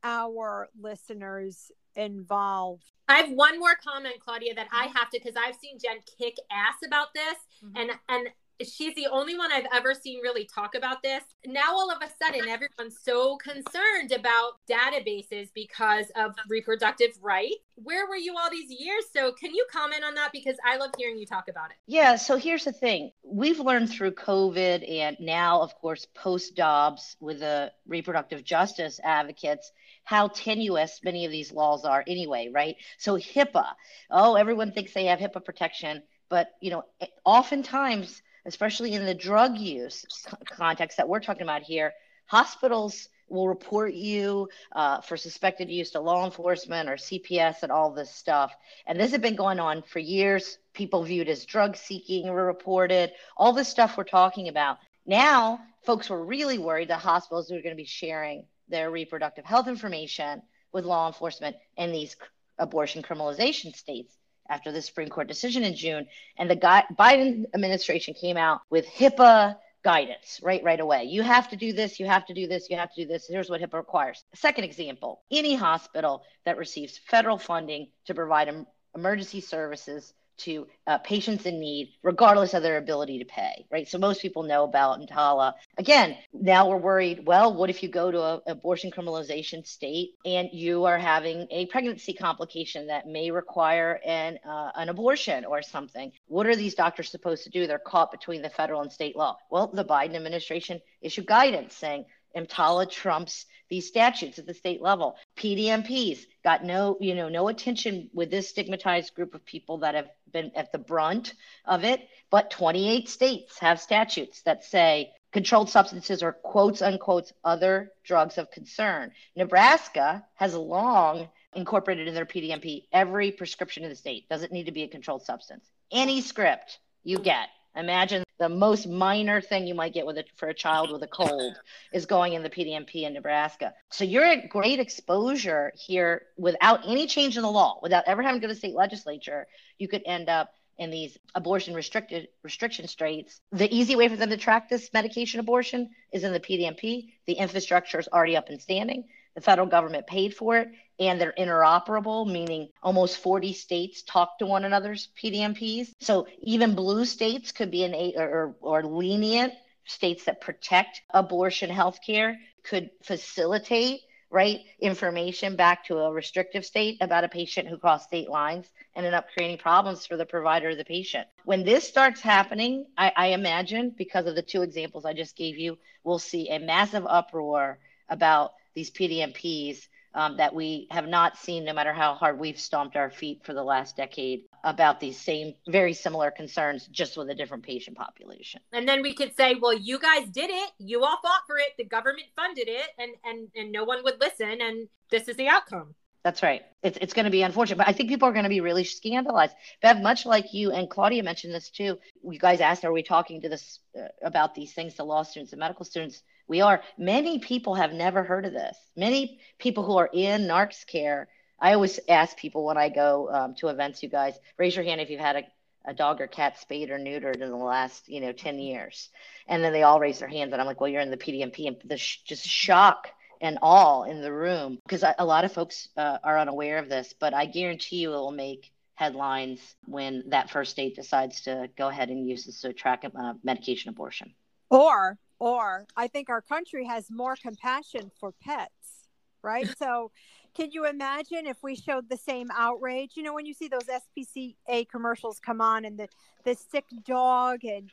our 0.04 0.68
listeners 0.80 1.72
involved. 1.96 2.84
I 3.08 3.16
have 3.16 3.30
one 3.30 3.58
more 3.58 3.74
comment, 3.82 4.16
Claudia, 4.24 4.54
that 4.54 4.68
I 4.72 4.84
have 4.84 5.10
to 5.10 5.20
because 5.22 5.34
I've 5.36 5.56
seen 5.56 5.78
Jen 5.82 5.98
kick 6.18 6.36
ass 6.52 6.76
about 6.86 7.08
this, 7.14 7.36
mm-hmm. 7.64 7.76
and 7.76 7.90
and 8.08 8.28
she's 8.62 8.94
the 8.94 9.06
only 9.10 9.36
one 9.36 9.50
I've 9.52 9.66
ever 9.72 9.94
seen 9.94 10.20
really 10.20 10.44
talk 10.44 10.74
about 10.74 11.02
this. 11.02 11.22
Now 11.46 11.72
all 11.72 11.90
of 11.90 11.98
a 12.02 12.24
sudden 12.24 12.48
everyone's 12.48 12.98
so 13.02 13.36
concerned 13.36 14.12
about 14.12 14.52
databases 14.70 15.48
because 15.54 16.06
of 16.16 16.34
reproductive 16.48 17.10
rights. 17.20 17.56
Where 17.76 18.06
were 18.06 18.16
you 18.16 18.34
all 18.38 18.50
these 18.50 18.70
years? 18.70 19.04
So 19.12 19.32
can 19.32 19.54
you 19.54 19.66
comment 19.72 20.04
on 20.04 20.14
that 20.14 20.30
because 20.32 20.56
I 20.64 20.76
love 20.76 20.90
hearing 20.96 21.18
you 21.18 21.26
talk 21.26 21.48
about 21.48 21.70
it. 21.70 21.76
Yeah, 21.86 22.16
so 22.16 22.36
here's 22.36 22.64
the 22.64 22.72
thing. 22.72 23.10
We've 23.24 23.58
learned 23.58 23.90
through 23.90 24.12
COVID 24.12 24.88
and 24.88 25.16
now 25.18 25.60
of 25.60 25.74
course 25.76 26.06
post 26.14 26.54
Dobbs 26.54 27.16
with 27.20 27.40
the 27.40 27.72
reproductive 27.86 28.44
justice 28.44 29.00
advocates 29.02 29.72
how 30.04 30.28
tenuous 30.28 31.00
many 31.02 31.24
of 31.24 31.32
these 31.32 31.52
laws 31.52 31.84
are 31.84 32.04
anyway, 32.06 32.50
right? 32.52 32.76
So 32.98 33.16
HIPAA, 33.16 33.66
oh, 34.10 34.36
everyone 34.36 34.72
thinks 34.72 34.92
they 34.92 35.06
have 35.06 35.18
HIPAA 35.18 35.44
protection, 35.44 36.02
but 36.28 36.52
you 36.60 36.70
know, 36.70 36.84
oftentimes, 37.24 38.22
especially 38.46 38.92
in 38.92 39.06
the 39.06 39.14
drug 39.14 39.56
use 39.56 40.04
context 40.50 40.98
that 40.98 41.08
we're 41.08 41.20
talking 41.20 41.42
about 41.42 41.62
here, 41.62 41.92
hospitals 42.26 43.08
will 43.28 43.48
report 43.48 43.94
you 43.94 44.48
uh, 44.72 45.00
for 45.00 45.16
suspected 45.16 45.70
use 45.70 45.90
to 45.90 46.00
law 46.00 46.24
enforcement 46.24 46.88
or 46.88 46.94
CPS 46.94 47.62
and 47.62 47.72
all 47.72 47.90
this 47.90 48.10
stuff. 48.10 48.52
And 48.86 49.00
this 49.00 49.12
had 49.12 49.22
been 49.22 49.34
going 49.36 49.58
on 49.58 49.82
for 49.82 49.98
years. 49.98 50.58
People 50.74 51.04
viewed 51.04 51.28
as 51.28 51.46
drug 51.46 51.76
seeking 51.76 52.28
were 52.28 52.44
reported, 52.44 53.12
all 53.36 53.52
this 53.52 53.68
stuff 53.68 53.96
we're 53.96 54.04
talking 54.04 54.48
about. 54.48 54.78
Now, 55.06 55.60
folks 55.84 56.10
were 56.10 56.24
really 56.24 56.58
worried 56.58 56.88
that 56.88 57.00
hospitals 57.00 57.50
were 57.50 57.62
going 57.62 57.74
to 57.74 57.82
be 57.82 57.84
sharing 57.84 58.44
their 58.68 58.90
reproductive 58.90 59.44
health 59.44 59.68
information 59.68 60.42
with 60.72 60.84
law 60.84 61.06
enforcement 61.06 61.56
in 61.76 61.92
these 61.92 62.16
abortion 62.58 63.02
criminalization 63.02 63.74
states 63.74 64.16
after 64.48 64.72
the 64.72 64.82
Supreme 64.82 65.08
Court 65.08 65.26
decision 65.26 65.64
in 65.64 65.74
June. 65.74 66.06
And 66.38 66.50
the 66.50 66.56
Biden 66.56 67.44
administration 67.54 68.14
came 68.14 68.36
out 68.36 68.60
with 68.70 68.86
HIPAA 68.86 69.56
guidance 69.84 70.40
right 70.42 70.64
right 70.64 70.80
away. 70.80 71.04
You 71.04 71.22
have 71.22 71.50
to 71.50 71.56
do 71.56 71.72
this, 71.72 72.00
you 72.00 72.06
have 72.06 72.24
to 72.26 72.34
do 72.34 72.46
this, 72.46 72.70
you 72.70 72.76
have 72.76 72.92
to 72.94 73.02
do 73.02 73.08
this. 73.08 73.26
Here's 73.28 73.50
what 73.50 73.60
HIPAA 73.60 73.74
requires. 73.74 74.24
Second 74.34 74.64
example, 74.64 75.22
any 75.30 75.54
hospital 75.54 76.22
that 76.46 76.56
receives 76.56 76.98
federal 77.06 77.38
funding 77.38 77.88
to 78.06 78.14
provide 78.14 78.50
emergency 78.94 79.40
services 79.40 80.14
to 80.38 80.66
uh, 80.86 80.98
patients 80.98 81.46
in 81.46 81.60
need, 81.60 81.92
regardless 82.02 82.54
of 82.54 82.62
their 82.62 82.76
ability 82.76 83.18
to 83.18 83.24
pay, 83.24 83.66
right? 83.70 83.88
So 83.88 83.98
most 83.98 84.20
people 84.20 84.42
know 84.42 84.64
about 84.64 85.00
EMTALA. 85.00 85.54
Again, 85.78 86.16
now 86.32 86.68
we're 86.68 86.76
worried, 86.76 87.24
well, 87.26 87.54
what 87.54 87.70
if 87.70 87.82
you 87.82 87.88
go 87.88 88.10
to 88.10 88.34
an 88.34 88.40
abortion 88.46 88.90
criminalization 88.90 89.66
state 89.66 90.10
and 90.24 90.48
you 90.52 90.84
are 90.84 90.98
having 90.98 91.46
a 91.50 91.66
pregnancy 91.66 92.12
complication 92.12 92.86
that 92.88 93.06
may 93.06 93.30
require 93.30 94.00
an, 94.04 94.38
uh, 94.46 94.70
an 94.74 94.88
abortion 94.88 95.44
or 95.44 95.62
something? 95.62 96.12
What 96.26 96.46
are 96.46 96.56
these 96.56 96.74
doctors 96.74 97.10
supposed 97.10 97.44
to 97.44 97.50
do? 97.50 97.66
They're 97.66 97.78
caught 97.78 98.10
between 98.10 98.42
the 98.42 98.50
federal 98.50 98.82
and 98.82 98.92
state 98.92 99.16
law. 99.16 99.36
Well, 99.50 99.68
the 99.68 99.84
Biden 99.84 100.14
administration 100.14 100.80
issued 101.00 101.26
guidance 101.26 101.74
saying 101.74 102.06
EMTALA 102.36 102.90
trumps 102.90 103.46
these 103.70 103.88
statutes 103.88 104.38
at 104.38 104.46
the 104.46 104.54
state 104.54 104.82
level. 104.82 105.16
PDMPs 105.36 106.26
got 106.42 106.64
no, 106.64 106.96
you 107.00 107.14
know, 107.14 107.28
no 107.28 107.48
attention 107.48 108.10
with 108.12 108.30
this 108.30 108.48
stigmatized 108.48 109.14
group 109.14 109.34
of 109.34 109.44
people 109.44 109.78
that 109.78 109.94
have 109.94 110.08
been 110.34 110.52
at 110.54 110.70
the 110.70 110.78
brunt 110.78 111.32
of 111.64 111.84
it. 111.84 112.06
But 112.30 112.50
28 112.50 113.08
states 113.08 113.58
have 113.60 113.80
statutes 113.80 114.42
that 114.42 114.64
say 114.64 115.12
controlled 115.32 115.70
substances 115.70 116.22
or 116.22 116.32
quotes 116.32 116.82
unquote 116.82 117.32
other 117.42 117.92
drugs 118.04 118.36
of 118.36 118.50
concern. 118.50 119.12
Nebraska 119.34 120.26
has 120.34 120.54
long 120.54 121.30
incorporated 121.54 122.06
in 122.06 122.14
their 122.14 122.26
PDMP 122.26 122.84
every 122.92 123.32
prescription 123.32 123.82
in 123.84 123.88
the 123.88 123.96
state. 123.96 124.28
Doesn't 124.28 124.52
need 124.52 124.66
to 124.66 124.72
be 124.72 124.82
a 124.82 124.88
controlled 124.88 125.22
substance. 125.22 125.64
Any 125.90 126.20
script 126.20 126.80
you 127.02 127.18
get 127.18 127.48
Imagine 127.76 128.22
the 128.38 128.48
most 128.48 128.88
minor 128.88 129.40
thing 129.40 129.66
you 129.66 129.74
might 129.74 129.94
get 129.94 130.06
with 130.06 130.18
it 130.18 130.28
for 130.36 130.48
a 130.48 130.54
child 130.54 130.90
with 130.90 131.02
a 131.02 131.06
cold 131.06 131.56
is 131.92 132.06
going 132.06 132.32
in 132.32 132.42
the 132.42 132.50
PDMP 132.50 133.04
in 133.04 133.14
Nebraska. 133.14 133.72
So 133.90 134.04
you're 134.04 134.24
at 134.24 134.48
great 134.48 134.80
exposure 134.80 135.72
here 135.74 136.22
without 136.36 136.80
any 136.86 137.06
change 137.06 137.36
in 137.36 137.42
the 137.42 137.50
law, 137.50 137.78
without 137.82 138.04
ever 138.06 138.22
having 138.22 138.40
to 138.40 138.46
go 138.46 138.52
to 138.52 138.58
state 138.58 138.74
legislature. 138.74 139.46
You 139.78 139.88
could 139.88 140.02
end 140.04 140.28
up 140.28 140.50
in 140.78 140.90
these 140.90 141.16
abortion 141.34 141.74
restricted 141.74 142.28
restriction 142.42 142.88
straits. 142.88 143.40
The 143.52 143.72
easy 143.72 143.94
way 143.94 144.08
for 144.08 144.16
them 144.16 144.30
to 144.30 144.36
track 144.36 144.68
this 144.68 144.92
medication 144.92 145.38
abortion 145.38 145.90
is 146.12 146.24
in 146.24 146.32
the 146.32 146.40
PDMP. 146.40 147.12
The 147.26 147.34
infrastructure 147.34 147.98
is 148.00 148.08
already 148.08 148.36
up 148.36 148.48
and 148.48 148.60
standing. 148.60 149.04
The 149.34 149.40
federal 149.40 149.66
government 149.66 150.06
paid 150.06 150.34
for 150.34 150.56
it 150.58 150.68
and 150.98 151.20
they're 151.20 151.34
interoperable, 151.38 152.30
meaning 152.30 152.68
almost 152.82 153.18
40 153.18 153.52
states 153.52 154.02
talk 154.02 154.38
to 154.38 154.46
one 154.46 154.64
another's 154.64 155.08
PDMPs. 155.20 155.92
So 156.00 156.26
even 156.40 156.74
blue 156.74 157.04
states 157.04 157.52
could 157.52 157.70
be 157.70 157.84
an 157.84 157.94
or, 158.16 158.54
or 158.60 158.84
lenient 158.84 159.52
states 159.86 160.24
that 160.24 160.40
protect 160.40 161.02
abortion 161.10 161.70
health 161.70 161.98
care 162.04 162.38
could 162.62 162.90
facilitate 163.02 164.00
right 164.30 164.60
information 164.80 165.54
back 165.54 165.84
to 165.84 165.98
a 165.98 166.12
restrictive 166.12 166.64
state 166.64 166.98
about 167.00 167.22
a 167.22 167.28
patient 167.28 167.68
who 167.68 167.78
crossed 167.78 168.06
state 168.08 168.28
lines 168.28 168.66
and 168.96 169.06
end 169.06 169.14
up 169.14 169.26
creating 169.32 169.58
problems 169.58 170.06
for 170.06 170.16
the 170.16 170.26
provider 170.26 170.70
or 170.70 170.74
the 170.74 170.84
patient 170.84 171.26
when 171.44 171.62
this 171.64 171.86
starts 171.86 172.20
happening 172.20 172.84
I, 172.96 173.12
I 173.14 173.26
imagine 173.28 173.94
because 173.96 174.26
of 174.26 174.34
the 174.34 174.42
two 174.42 174.62
examples 174.62 175.04
i 175.04 175.12
just 175.12 175.36
gave 175.36 175.56
you 175.56 175.78
we'll 176.02 176.18
see 176.18 176.48
a 176.48 176.58
massive 176.58 177.06
uproar 177.06 177.78
about 178.08 178.54
these 178.74 178.90
pdmps 178.90 179.86
um, 180.14 180.36
that 180.36 180.54
we 180.54 180.86
have 180.90 181.06
not 181.06 181.36
seen, 181.36 181.64
no 181.64 181.72
matter 181.72 181.92
how 181.92 182.14
hard 182.14 182.38
we've 182.38 182.58
stomped 182.58 182.96
our 182.96 183.10
feet 183.10 183.40
for 183.44 183.52
the 183.52 183.62
last 183.62 183.96
decade, 183.96 184.44
about 184.62 185.00
these 185.00 185.18
same 185.18 185.54
very 185.68 185.92
similar 185.92 186.30
concerns, 186.30 186.86
just 186.86 187.16
with 187.16 187.28
a 187.30 187.34
different 187.34 187.64
patient 187.64 187.96
population. 187.96 188.60
And 188.72 188.88
then 188.88 189.02
we 189.02 189.14
could 189.14 189.36
say, 189.36 189.56
well, 189.60 189.74
you 189.74 189.98
guys 189.98 190.28
did 190.28 190.50
it. 190.50 190.70
You 190.78 191.04
all 191.04 191.18
fought 191.22 191.42
for 191.46 191.58
it. 191.58 191.74
The 191.76 191.84
government 191.84 192.26
funded 192.36 192.68
it, 192.68 192.86
and 192.98 193.12
and 193.24 193.48
and 193.56 193.72
no 193.72 193.84
one 193.84 194.02
would 194.04 194.20
listen. 194.20 194.60
And 194.60 194.88
this 195.10 195.28
is 195.28 195.36
the 195.36 195.48
outcome. 195.48 195.94
That's 196.24 196.42
right. 196.42 196.62
It's, 196.82 196.96
it's 197.02 197.12
going 197.12 197.26
to 197.26 197.30
be 197.30 197.42
unfortunate, 197.42 197.76
but 197.76 197.86
I 197.86 197.92
think 197.92 198.08
people 198.08 198.26
are 198.26 198.32
going 198.32 198.44
to 198.44 198.48
be 198.48 198.62
really 198.62 198.84
scandalized. 198.84 199.54
Bev, 199.82 200.00
much 200.00 200.24
like 200.24 200.54
you 200.54 200.72
and 200.72 200.88
Claudia 200.88 201.22
mentioned 201.22 201.52
this 201.52 201.68
too. 201.68 201.98
You 202.22 202.38
guys 202.38 202.62
asked, 202.62 202.82
are 202.86 202.92
we 202.92 203.02
talking 203.02 203.42
to 203.42 203.50
this 203.50 203.80
uh, 203.94 204.08
about 204.22 204.54
these 204.54 204.72
things 204.72 204.94
to 204.94 205.04
law 205.04 205.22
students 205.22 205.52
and 205.52 205.60
medical 205.60 205.84
students? 205.84 206.22
We 206.46 206.60
are. 206.60 206.82
Many 206.98 207.38
people 207.38 207.74
have 207.74 207.92
never 207.92 208.22
heard 208.22 208.44
of 208.44 208.52
this. 208.52 208.76
Many 208.96 209.40
people 209.58 209.84
who 209.84 209.96
are 209.96 210.10
in 210.12 210.42
NarxCare, 210.42 211.26
I 211.58 211.72
always 211.72 211.98
ask 212.08 212.36
people 212.36 212.64
when 212.64 212.76
I 212.76 212.88
go 212.88 213.30
um, 213.30 213.54
to 213.56 213.68
events, 213.68 214.02
you 214.02 214.08
guys, 214.08 214.34
raise 214.58 214.76
your 214.76 214.84
hand 214.84 215.00
if 215.00 215.10
you've 215.10 215.20
had 215.20 215.36
a, 215.36 215.42
a 215.86 215.94
dog 215.94 216.20
or 216.20 216.26
cat 216.26 216.58
spayed 216.58 216.90
or 216.90 216.98
neutered 216.98 217.40
in 217.40 217.50
the 217.50 217.56
last, 217.56 218.08
you 218.08 218.20
know, 218.20 218.32
10 218.32 218.58
years. 218.58 219.08
And 219.48 219.64
then 219.64 219.72
they 219.72 219.82
all 219.82 220.00
raise 220.00 220.18
their 220.18 220.28
hands. 220.28 220.52
And 220.52 220.60
I'm 220.60 220.66
like, 220.66 220.80
well, 220.80 220.90
you're 220.90 221.00
in 221.00 221.10
the 221.10 221.16
PDMP. 221.16 221.66
And 221.68 221.76
the 221.84 221.96
sh- 221.96 222.22
just 222.24 222.46
shock 222.46 223.08
and 223.40 223.58
awe 223.62 224.04
in 224.04 224.20
the 224.20 224.32
room 224.32 224.78
because 224.86 225.04
a 225.18 225.24
lot 225.24 225.44
of 225.44 225.52
folks 225.52 225.88
uh, 225.96 226.18
are 226.24 226.38
unaware 226.38 226.78
of 226.78 226.88
this, 226.88 227.14
but 227.18 227.34
I 227.34 227.46
guarantee 227.46 227.96
you 227.96 228.12
it 228.14 228.16
will 228.16 228.32
make 228.32 228.72
headlines 228.94 229.60
when 229.86 230.24
that 230.28 230.50
first 230.50 230.70
state 230.70 230.96
decides 230.96 231.42
to 231.42 231.68
go 231.76 231.88
ahead 231.88 232.10
and 232.10 232.26
use 232.26 232.46
this 232.46 232.60
to 232.62 232.72
track 232.72 233.04
uh, 233.04 233.34
medication 233.42 233.90
abortion. 233.90 234.34
Or, 234.70 235.18
or 235.44 235.84
I 235.94 236.08
think 236.08 236.30
our 236.30 236.40
country 236.40 236.86
has 236.86 237.10
more 237.10 237.36
compassion 237.36 238.10
for 238.18 238.32
pets, 238.42 239.10
right? 239.42 239.68
so, 239.78 240.10
can 240.56 240.70
you 240.70 240.86
imagine 240.86 241.46
if 241.46 241.58
we 241.62 241.76
showed 241.76 242.08
the 242.08 242.16
same 242.16 242.48
outrage? 242.56 243.10
You 243.14 243.24
know, 243.24 243.34
when 243.34 243.44
you 243.44 243.52
see 243.52 243.68
those 243.68 243.82
SPCA 243.82 244.88
commercials 244.88 245.40
come 245.40 245.60
on 245.60 245.84
and 245.84 245.98
the 245.98 246.08
the 246.44 246.54
sick 246.54 246.84
dog 247.06 247.62
and 247.64 247.90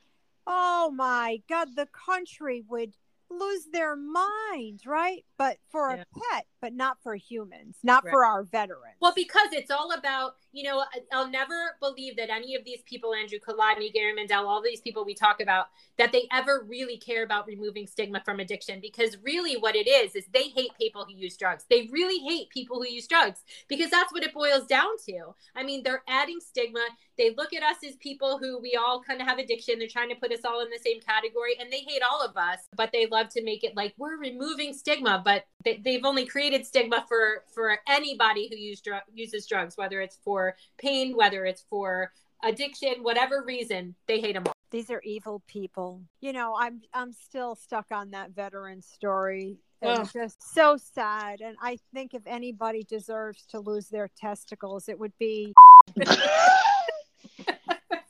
oh 0.47 0.91
my 0.95 1.41
god, 1.49 1.69
the 1.75 1.87
country 1.87 2.63
would 2.69 2.93
lose 3.37 3.65
their 3.71 3.95
minds, 3.95 4.85
right? 4.85 5.25
But 5.37 5.57
for 5.69 5.95
yeah. 5.95 6.03
a 6.03 6.19
pet, 6.19 6.45
but 6.61 6.73
not 6.73 6.97
for 7.01 7.15
humans, 7.15 7.77
not 7.83 8.03
right. 8.03 8.11
for 8.11 8.25
our 8.25 8.43
veterans. 8.43 8.97
Well, 9.01 9.13
because 9.15 9.49
it's 9.51 9.71
all 9.71 9.91
about, 9.93 10.35
you 10.51 10.63
know, 10.63 10.83
I'll 11.11 11.29
never 11.29 11.75
believe 11.79 12.17
that 12.17 12.29
any 12.29 12.55
of 12.55 12.63
these 12.63 12.81
people, 12.85 13.13
Andrew 13.13 13.39
Kolodny, 13.39 13.91
Gary 13.91 14.13
Mendell, 14.13 14.45
all 14.45 14.61
these 14.61 14.81
people 14.81 15.03
we 15.03 15.15
talk 15.15 15.41
about, 15.41 15.67
that 15.97 16.11
they 16.11 16.27
ever 16.31 16.65
really 16.67 16.97
care 16.97 17.23
about 17.23 17.47
removing 17.47 17.87
stigma 17.87 18.21
from 18.23 18.39
addiction. 18.39 18.79
Because 18.81 19.17
really 19.23 19.55
what 19.55 19.75
it 19.75 19.87
is, 19.87 20.15
is 20.15 20.25
they 20.33 20.49
hate 20.49 20.71
people 20.79 21.05
who 21.05 21.15
use 21.15 21.37
drugs. 21.37 21.65
They 21.69 21.89
really 21.91 22.19
hate 22.19 22.49
people 22.49 22.81
who 22.81 22.87
use 22.87 23.07
drugs 23.07 23.43
because 23.67 23.89
that's 23.89 24.13
what 24.13 24.23
it 24.23 24.33
boils 24.33 24.67
down 24.67 24.97
to. 25.07 25.33
I 25.55 25.63
mean, 25.63 25.83
they're 25.83 26.03
adding 26.07 26.39
stigma. 26.39 26.85
They 27.17 27.33
look 27.35 27.53
at 27.53 27.63
us 27.63 27.77
as 27.87 27.95
people 27.97 28.37
who 28.37 28.59
we 28.59 28.75
all 28.75 29.01
kind 29.01 29.21
of 29.21 29.27
have 29.27 29.37
addiction. 29.37 29.79
They're 29.79 29.87
trying 29.87 30.09
to 30.09 30.15
put 30.15 30.31
us 30.31 30.45
all 30.45 30.61
in 30.61 30.69
the 30.69 30.79
same 30.79 30.99
category 31.01 31.55
and 31.59 31.71
they 31.71 31.79
hate 31.87 32.01
all 32.01 32.23
of 32.23 32.35
us, 32.37 32.59
but 32.75 32.91
they 32.91 33.05
love 33.05 33.20
to 33.29 33.43
make 33.43 33.63
it 33.63 33.75
like 33.75 33.93
we're 33.97 34.17
removing 34.17 34.73
stigma, 34.73 35.21
but 35.23 35.45
they, 35.63 35.81
they've 35.83 36.05
only 36.05 36.25
created 36.25 36.65
stigma 36.65 37.05
for 37.07 37.43
for 37.53 37.77
anybody 37.87 38.47
who 38.49 38.57
use 38.57 38.81
dr- 38.81 39.03
uses 39.13 39.47
drugs, 39.47 39.77
whether 39.77 40.01
it's 40.01 40.17
for 40.23 40.55
pain, 40.77 41.15
whether 41.15 41.45
it's 41.45 41.63
for 41.69 42.11
addiction, 42.43 42.95
whatever 43.01 43.43
reason, 43.45 43.95
they 44.07 44.19
hate 44.19 44.33
them 44.33 44.43
all. 44.45 44.53
These 44.71 44.89
are 44.89 45.01
evil 45.03 45.43
people. 45.47 46.01
You 46.21 46.33
know, 46.33 46.55
I'm 46.57 46.81
I'm 46.93 47.11
still 47.11 47.55
stuck 47.55 47.87
on 47.91 48.11
that 48.11 48.31
veteran 48.31 48.81
story. 48.81 49.59
It's 49.83 50.13
just 50.13 50.53
so 50.53 50.77
sad. 50.77 51.41
And 51.41 51.57
I 51.59 51.79
think 51.91 52.13
if 52.13 52.21
anybody 52.27 52.83
deserves 52.83 53.45
to 53.47 53.59
lose 53.59 53.87
their 53.87 54.09
testicles, 54.15 54.87
it 54.87 54.99
would 54.99 55.13
be 55.17 55.53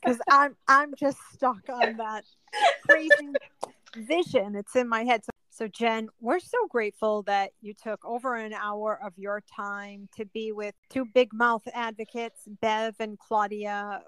because 0.02 0.18
I'm 0.30 0.56
I'm 0.68 0.94
just 0.98 1.18
stuck 1.32 1.68
on 1.68 1.96
that 1.96 2.24
crazy 2.88 3.32
vision. 3.96 4.54
It's 4.54 4.76
in 4.76 4.88
my 4.88 5.04
head. 5.04 5.24
So 5.24 5.32
so, 5.54 5.68
Jen, 5.68 6.08
we're 6.18 6.40
so 6.40 6.66
grateful 6.70 7.24
that 7.24 7.50
you 7.60 7.74
took 7.74 8.02
over 8.06 8.36
an 8.36 8.54
hour 8.54 8.98
of 9.04 9.12
your 9.18 9.42
time 9.54 10.08
to 10.16 10.24
be 10.24 10.50
with 10.50 10.74
two 10.88 11.04
big 11.04 11.34
mouth 11.34 11.62
advocates, 11.74 12.48
Bev 12.62 12.94
and 13.00 13.18
Claudia. 13.18 14.02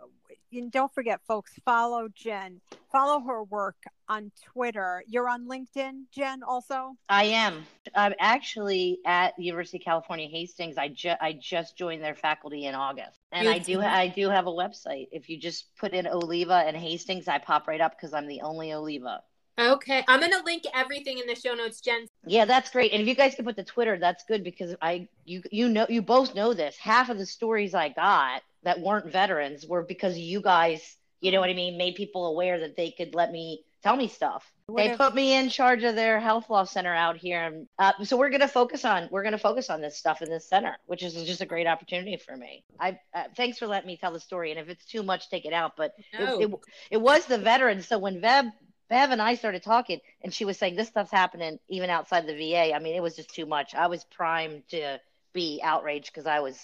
And 0.54 0.72
don't 0.72 0.92
forget, 0.94 1.20
folks, 1.28 1.52
follow 1.62 2.08
Jen, 2.14 2.62
follow 2.90 3.20
her 3.20 3.42
work 3.44 3.76
on 4.08 4.32
Twitter. 4.42 5.04
You're 5.06 5.28
on 5.28 5.46
LinkedIn, 5.46 6.04
Jen, 6.10 6.42
also? 6.42 6.96
I 7.10 7.24
am. 7.24 7.66
I'm 7.94 8.14
actually 8.18 9.00
at 9.04 9.36
the 9.36 9.44
University 9.44 9.76
of 9.76 9.84
California, 9.84 10.26
Hastings. 10.26 10.78
I, 10.78 10.88
ju- 10.88 11.20
I 11.20 11.34
just 11.34 11.76
joined 11.76 12.02
their 12.02 12.14
faculty 12.14 12.64
in 12.64 12.74
August. 12.74 13.20
And 13.32 13.48
I 13.50 13.58
do, 13.58 13.82
I 13.82 14.08
do 14.08 14.30
have 14.30 14.46
a 14.46 14.50
website. 14.50 15.08
If 15.12 15.28
you 15.28 15.38
just 15.38 15.76
put 15.76 15.92
in 15.92 16.06
Oliva 16.06 16.64
and 16.66 16.74
Hastings, 16.74 17.28
I 17.28 17.36
pop 17.36 17.68
right 17.68 17.82
up 17.82 17.92
because 17.96 18.14
I'm 18.14 18.26
the 18.26 18.40
only 18.40 18.72
Oliva. 18.72 19.20
Okay, 19.58 20.04
I'm 20.08 20.20
gonna 20.20 20.42
link 20.44 20.64
everything 20.74 21.18
in 21.18 21.26
the 21.26 21.36
show 21.36 21.54
notes, 21.54 21.80
Jen. 21.80 22.06
Yeah, 22.26 22.44
that's 22.44 22.70
great. 22.70 22.92
And 22.92 23.00
if 23.00 23.06
you 23.06 23.14
guys 23.14 23.36
can 23.36 23.44
put 23.44 23.56
the 23.56 23.64
Twitter, 23.64 23.98
that's 23.98 24.24
good 24.24 24.42
because 24.42 24.74
I 24.82 25.08
you 25.24 25.42
you 25.50 25.68
know 25.68 25.86
you 25.88 26.02
both 26.02 26.34
know 26.34 26.54
this. 26.54 26.76
Half 26.76 27.08
of 27.08 27.18
the 27.18 27.26
stories 27.26 27.72
I 27.72 27.90
got 27.90 28.42
that 28.64 28.80
weren't 28.80 29.12
veterans 29.12 29.64
were 29.64 29.82
because 29.82 30.18
you 30.18 30.40
guys, 30.40 30.96
you 31.20 31.30
know 31.30 31.40
what 31.40 31.50
I 31.50 31.54
mean, 31.54 31.78
made 31.78 31.94
people 31.94 32.26
aware 32.26 32.60
that 32.60 32.76
they 32.76 32.90
could 32.90 33.14
let 33.14 33.30
me 33.30 33.62
tell 33.84 33.94
me 33.94 34.08
stuff. 34.08 34.50
What 34.66 34.82
they 34.82 34.90
if- 34.90 34.98
put 34.98 35.14
me 35.14 35.36
in 35.36 35.50
charge 35.50 35.84
of 35.84 35.94
their 35.94 36.18
health 36.18 36.50
law 36.50 36.64
center 36.64 36.92
out 36.92 37.16
here, 37.16 37.44
and 37.44 37.68
uh, 37.78 37.92
so 38.02 38.16
we're 38.16 38.30
gonna 38.30 38.48
focus 38.48 38.84
on 38.84 39.08
we're 39.12 39.22
gonna 39.22 39.38
focus 39.38 39.70
on 39.70 39.80
this 39.80 39.96
stuff 39.96 40.20
in 40.20 40.30
this 40.30 40.48
center, 40.48 40.76
which 40.86 41.04
is 41.04 41.14
just 41.24 41.42
a 41.42 41.46
great 41.46 41.68
opportunity 41.68 42.16
for 42.16 42.36
me. 42.36 42.64
I 42.80 42.98
uh, 43.14 43.24
thanks 43.36 43.58
for 43.58 43.68
letting 43.68 43.86
me 43.86 43.98
tell 43.98 44.12
the 44.12 44.18
story, 44.18 44.50
and 44.50 44.58
if 44.58 44.68
it's 44.68 44.84
too 44.84 45.04
much, 45.04 45.30
take 45.30 45.44
it 45.44 45.52
out. 45.52 45.76
But 45.76 45.92
no. 46.18 46.40
it, 46.40 46.50
it, 46.50 46.60
it 46.92 47.00
was 47.00 47.26
the 47.26 47.38
veterans. 47.38 47.86
So 47.86 47.98
when 47.98 48.20
Bev 48.20 48.46
Bev 48.88 49.10
and 49.10 49.22
I 49.22 49.34
started 49.34 49.62
talking, 49.62 50.00
and 50.22 50.32
she 50.32 50.44
was 50.44 50.58
saying 50.58 50.76
this 50.76 50.88
stuff's 50.88 51.10
happening 51.10 51.58
even 51.68 51.90
outside 51.90 52.26
the 52.26 52.34
VA. 52.34 52.74
I 52.74 52.78
mean, 52.78 52.94
it 52.94 53.02
was 53.02 53.16
just 53.16 53.34
too 53.34 53.46
much. 53.46 53.74
I 53.74 53.86
was 53.86 54.04
primed 54.04 54.68
to 54.70 55.00
be 55.32 55.60
outraged 55.62 56.12
because 56.12 56.26
I 56.26 56.40
was. 56.40 56.58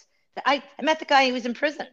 I, 0.47 0.63
I 0.79 0.83
met 0.83 0.99
the 0.99 1.05
guy. 1.05 1.25
He 1.25 1.33
was 1.33 1.47
in 1.47 1.55
prison. 1.55 1.87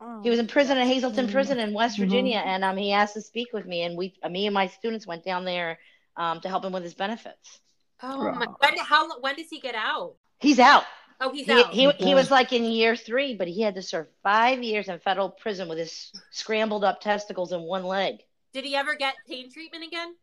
Oh, 0.00 0.20
he 0.22 0.30
was 0.30 0.38
in 0.38 0.46
prison 0.46 0.78
at 0.78 0.86
Hazelton 0.86 1.24
mm-hmm. 1.24 1.32
Prison 1.32 1.58
in 1.58 1.72
West 1.72 1.98
Virginia, 1.98 2.38
mm-hmm. 2.38 2.48
and 2.48 2.64
um, 2.64 2.76
he 2.76 2.92
asked 2.92 3.14
to 3.14 3.20
speak 3.20 3.48
with 3.52 3.66
me, 3.66 3.82
and 3.82 3.96
we, 3.96 4.14
uh, 4.22 4.28
me 4.28 4.46
and 4.46 4.54
my 4.54 4.68
students, 4.68 5.06
went 5.06 5.24
down 5.24 5.44
there 5.44 5.78
um, 6.16 6.40
to 6.40 6.48
help 6.48 6.64
him 6.64 6.72
with 6.72 6.84
his 6.84 6.94
benefits. 6.94 7.60
Oh 8.02 8.30
my! 8.32 8.46
When 8.58 8.78
how 8.78 9.18
when 9.20 9.34
does 9.34 9.48
he 9.50 9.60
get 9.60 9.74
out? 9.74 10.14
He's 10.38 10.60
out. 10.60 10.84
Oh, 11.20 11.32
he's 11.32 11.46
he, 11.46 11.52
out. 11.52 11.72
He, 11.72 11.90
he 11.90 12.14
was 12.14 12.30
like 12.30 12.52
in 12.52 12.64
year 12.64 12.94
three, 12.94 13.34
but 13.34 13.48
he 13.48 13.60
had 13.62 13.74
to 13.74 13.82
serve 13.82 14.06
five 14.22 14.62
years 14.62 14.88
in 14.88 15.00
federal 15.00 15.30
prison 15.30 15.68
with 15.68 15.78
his 15.78 16.12
scrambled 16.30 16.84
up 16.84 17.00
testicles 17.00 17.50
and 17.50 17.64
one 17.64 17.82
leg. 17.82 18.18
Did 18.52 18.64
he 18.64 18.74
ever 18.74 18.94
get 18.94 19.14
pain 19.28 19.50
treatment 19.52 19.84
again? 19.84 20.14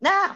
No. 0.00 0.32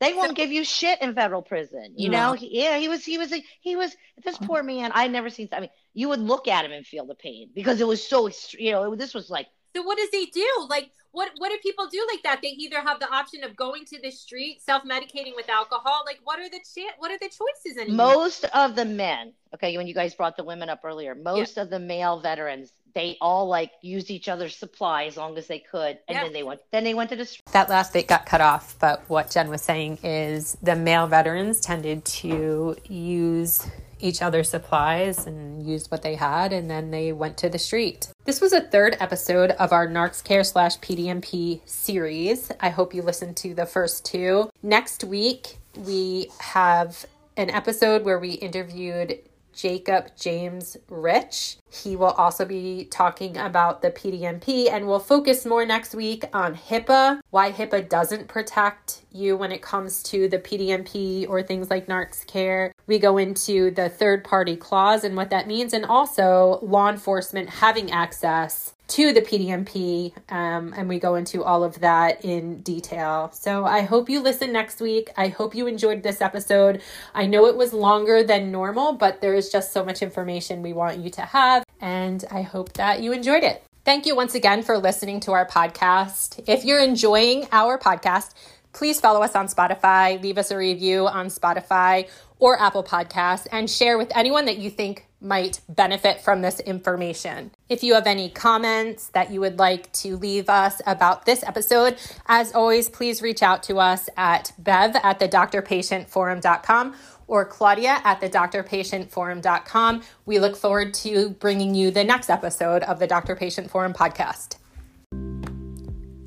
They 0.00 0.14
won't 0.14 0.34
give 0.34 0.50
you 0.50 0.64
shit 0.64 1.02
in 1.02 1.14
federal 1.14 1.42
prison. 1.42 1.92
You 1.94 2.08
no. 2.08 2.28
know, 2.28 2.32
he, 2.32 2.62
yeah, 2.62 2.78
he 2.78 2.88
was, 2.88 3.04
he 3.04 3.18
was, 3.18 3.34
he 3.60 3.76
was, 3.76 3.94
this 4.24 4.38
oh. 4.40 4.46
poor 4.46 4.62
man, 4.62 4.92
I 4.94 5.08
never 5.08 5.28
seen, 5.28 5.48
I 5.52 5.60
mean, 5.60 5.70
you 5.92 6.08
would 6.08 6.20
look 6.20 6.48
at 6.48 6.64
him 6.64 6.72
and 6.72 6.86
feel 6.86 7.04
the 7.04 7.14
pain 7.14 7.50
because 7.54 7.82
it 7.82 7.86
was 7.86 8.02
so, 8.02 8.30
you 8.52 8.72
know, 8.72 8.96
this 8.96 9.12
was 9.12 9.28
like. 9.28 9.46
So 9.76 9.82
what 9.82 9.98
does 9.98 10.08
he 10.10 10.26
do? 10.26 10.48
Like, 10.70 10.90
what, 11.12 11.30
what 11.36 11.50
do 11.50 11.58
people 11.62 11.86
do 11.88 12.06
like 12.10 12.22
that? 12.22 12.40
They 12.40 12.48
either 12.48 12.80
have 12.80 12.98
the 12.98 13.12
option 13.12 13.44
of 13.44 13.54
going 13.56 13.84
to 13.86 14.00
the 14.00 14.10
street, 14.10 14.62
self-medicating 14.62 15.36
with 15.36 15.50
alcohol. 15.50 16.02
Like, 16.06 16.20
what 16.24 16.38
are 16.38 16.48
the, 16.48 16.60
ch- 16.60 16.94
what 16.98 17.10
are 17.10 17.18
the 17.18 17.28
choices 17.28 17.78
anymore? 17.78 18.14
Most 18.14 18.46
of 18.54 18.76
the 18.76 18.86
men, 18.86 19.34
okay, 19.54 19.76
when 19.76 19.86
you 19.86 19.94
guys 19.94 20.14
brought 20.14 20.36
the 20.36 20.44
women 20.44 20.70
up 20.70 20.80
earlier, 20.82 21.14
most 21.14 21.56
yeah. 21.56 21.64
of 21.64 21.70
the 21.70 21.78
male 21.78 22.20
veterans 22.20 22.72
they 22.94 23.16
all 23.20 23.46
like 23.46 23.72
used 23.82 24.10
each 24.10 24.28
other's 24.28 24.56
supply 24.56 25.04
as 25.04 25.16
long 25.16 25.36
as 25.36 25.46
they 25.46 25.58
could 25.58 25.98
and 26.08 26.16
then 26.16 26.32
they 26.32 26.42
went 26.42 26.60
then 26.70 26.84
they 26.84 26.94
went 26.94 27.10
to 27.10 27.16
the 27.16 27.24
street. 27.24 27.44
that 27.52 27.68
last 27.68 27.92
bit 27.92 28.06
got 28.06 28.26
cut 28.26 28.40
off 28.40 28.76
but 28.80 29.02
what 29.08 29.30
jen 29.30 29.48
was 29.48 29.62
saying 29.62 29.98
is 30.02 30.56
the 30.62 30.76
male 30.76 31.06
veterans 31.06 31.60
tended 31.60 32.04
to 32.04 32.76
use 32.88 33.66
each 34.02 34.22
other's 34.22 34.48
supplies 34.48 35.26
and 35.26 35.66
used 35.66 35.90
what 35.90 36.02
they 36.02 36.14
had 36.14 36.52
and 36.52 36.70
then 36.70 36.90
they 36.90 37.12
went 37.12 37.36
to 37.38 37.48
the 37.48 37.58
street. 37.58 38.08
This 38.24 38.40
was 38.40 38.52
a 38.52 38.60
third 38.60 38.96
episode 39.00 39.50
of 39.52 39.72
our 39.72 39.86
NarxCare 39.86 40.44
slash 40.44 40.78
pdmp 40.78 41.60
series. 41.68 42.50
I 42.60 42.70
hope 42.70 42.94
you 42.94 43.02
listened 43.02 43.36
to 43.38 43.54
the 43.54 43.66
first 43.66 44.04
two. 44.04 44.50
Next 44.62 45.04
week 45.04 45.58
we 45.76 46.30
have 46.38 47.04
an 47.36 47.50
episode 47.50 48.04
where 48.04 48.18
we 48.18 48.32
interviewed 48.32 49.18
Jacob 49.60 50.16
James 50.18 50.78
Rich. 50.88 51.58
He 51.70 51.94
will 51.94 52.12
also 52.12 52.46
be 52.46 52.86
talking 52.90 53.36
about 53.36 53.82
the 53.82 53.90
PDMP 53.90 54.70
and 54.70 54.86
we'll 54.86 54.98
focus 54.98 55.44
more 55.44 55.66
next 55.66 55.94
week 55.94 56.24
on 56.32 56.54
HIPAA, 56.54 57.20
why 57.28 57.52
HIPAA 57.52 57.86
doesn't 57.88 58.26
protect 58.26 59.02
you 59.12 59.36
when 59.36 59.52
it 59.52 59.60
comes 59.60 60.02
to 60.04 60.28
the 60.28 60.38
PDMP 60.38 61.28
or 61.28 61.42
things 61.42 61.68
like 61.68 61.88
NarxCare. 61.88 62.70
We 62.86 62.98
go 62.98 63.18
into 63.18 63.70
the 63.70 63.90
third 63.90 64.24
party 64.24 64.56
clause 64.56 65.04
and 65.04 65.14
what 65.14 65.30
that 65.30 65.46
means, 65.46 65.74
and 65.74 65.84
also 65.84 66.58
law 66.62 66.88
enforcement 66.88 67.50
having 67.50 67.90
access 67.90 68.74
to 68.90 69.12
the 69.12 69.20
PDMP, 69.20 70.12
um, 70.30 70.74
and 70.76 70.88
we 70.88 70.98
go 70.98 71.14
into 71.14 71.44
all 71.44 71.62
of 71.62 71.80
that 71.80 72.24
in 72.24 72.60
detail. 72.62 73.30
So 73.32 73.64
I 73.64 73.82
hope 73.82 74.10
you 74.10 74.20
listen 74.20 74.52
next 74.52 74.80
week. 74.80 75.10
I 75.16 75.28
hope 75.28 75.54
you 75.54 75.66
enjoyed 75.66 76.02
this 76.02 76.20
episode. 76.20 76.82
I 77.14 77.26
know 77.26 77.46
it 77.46 77.56
was 77.56 77.72
longer 77.72 78.22
than 78.22 78.50
normal, 78.50 78.92
but 78.94 79.20
there 79.20 79.34
is 79.34 79.50
just 79.50 79.72
so 79.72 79.84
much 79.84 80.02
information 80.02 80.62
we 80.62 80.72
want 80.72 80.98
you 80.98 81.10
to 81.10 81.22
have, 81.22 81.64
and 81.80 82.24
I 82.30 82.42
hope 82.42 82.72
that 82.74 83.00
you 83.00 83.12
enjoyed 83.12 83.44
it. 83.44 83.62
Thank 83.84 84.06
you 84.06 84.14
once 84.14 84.34
again 84.34 84.62
for 84.62 84.76
listening 84.76 85.20
to 85.20 85.32
our 85.32 85.46
podcast. 85.46 86.42
If 86.46 86.64
you're 86.64 86.82
enjoying 86.82 87.48
our 87.52 87.78
podcast, 87.78 88.34
please 88.72 89.00
follow 89.00 89.22
us 89.22 89.34
on 89.34 89.46
Spotify, 89.46 90.20
leave 90.20 90.36
us 90.36 90.50
a 90.50 90.56
review 90.56 91.06
on 91.06 91.26
Spotify 91.28 92.08
or 92.38 92.60
Apple 92.60 92.84
Podcasts, 92.84 93.46
and 93.50 93.70
share 93.70 93.96
with 93.96 94.10
anyone 94.14 94.46
that 94.46 94.58
you 94.58 94.68
think 94.68 95.06
might 95.20 95.60
benefit 95.68 96.20
from 96.20 96.42
this 96.42 96.60
information. 96.60 97.50
If 97.68 97.82
you 97.82 97.94
have 97.94 98.06
any 98.06 98.30
comments 98.30 99.08
that 99.08 99.30
you 99.30 99.40
would 99.40 99.58
like 99.58 99.92
to 99.92 100.16
leave 100.16 100.48
us 100.48 100.80
about 100.86 101.26
this 101.26 101.42
episode, 101.42 101.96
as 102.26 102.52
always, 102.52 102.88
please 102.88 103.22
reach 103.22 103.42
out 103.42 103.62
to 103.64 103.78
us 103.78 104.08
at 104.16 104.52
bev 104.58 104.96
at 105.02 105.18
the 105.18 105.28
drpatientforum.com 105.28 106.94
or 107.26 107.44
Claudia 107.44 108.00
at 108.04 108.20
the 108.20 108.28
drpatientforum.com. 108.28 110.02
We 110.26 110.38
look 110.38 110.56
forward 110.56 110.94
to 110.94 111.30
bringing 111.30 111.74
you 111.74 111.90
the 111.90 112.04
next 112.04 112.28
episode 112.28 112.82
of 112.82 112.98
the 112.98 113.06
Doctor 113.06 113.36
Patient 113.36 113.70
Forum 113.70 113.92
podcast. 113.92 114.59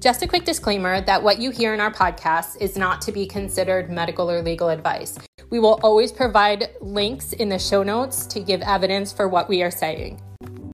Just 0.04 0.22
a 0.22 0.28
quick 0.28 0.44
disclaimer 0.44 1.00
that 1.00 1.24
what 1.24 1.40
you 1.40 1.50
hear 1.50 1.74
in 1.74 1.80
our 1.80 1.90
podcast 1.90 2.58
is 2.60 2.76
not 2.76 3.02
to 3.04 3.14
be 3.14 3.26
considered 3.26 3.90
medical 3.90 4.30
or 4.30 4.42
legal 4.42 4.68
advice. 4.68 5.18
We 5.50 5.60
will 5.60 5.80
always 5.82 6.12
provide 6.12 6.72
links 6.82 7.32
in 7.32 7.48
the 7.48 7.58
show 7.58 7.84
notes 7.84 8.26
to 8.26 8.42
give 8.42 8.62
evidence 8.64 9.14
for 9.14 9.30
what 9.30 9.48
we 9.48 9.64
are 9.64 9.72
saying. 9.72 10.22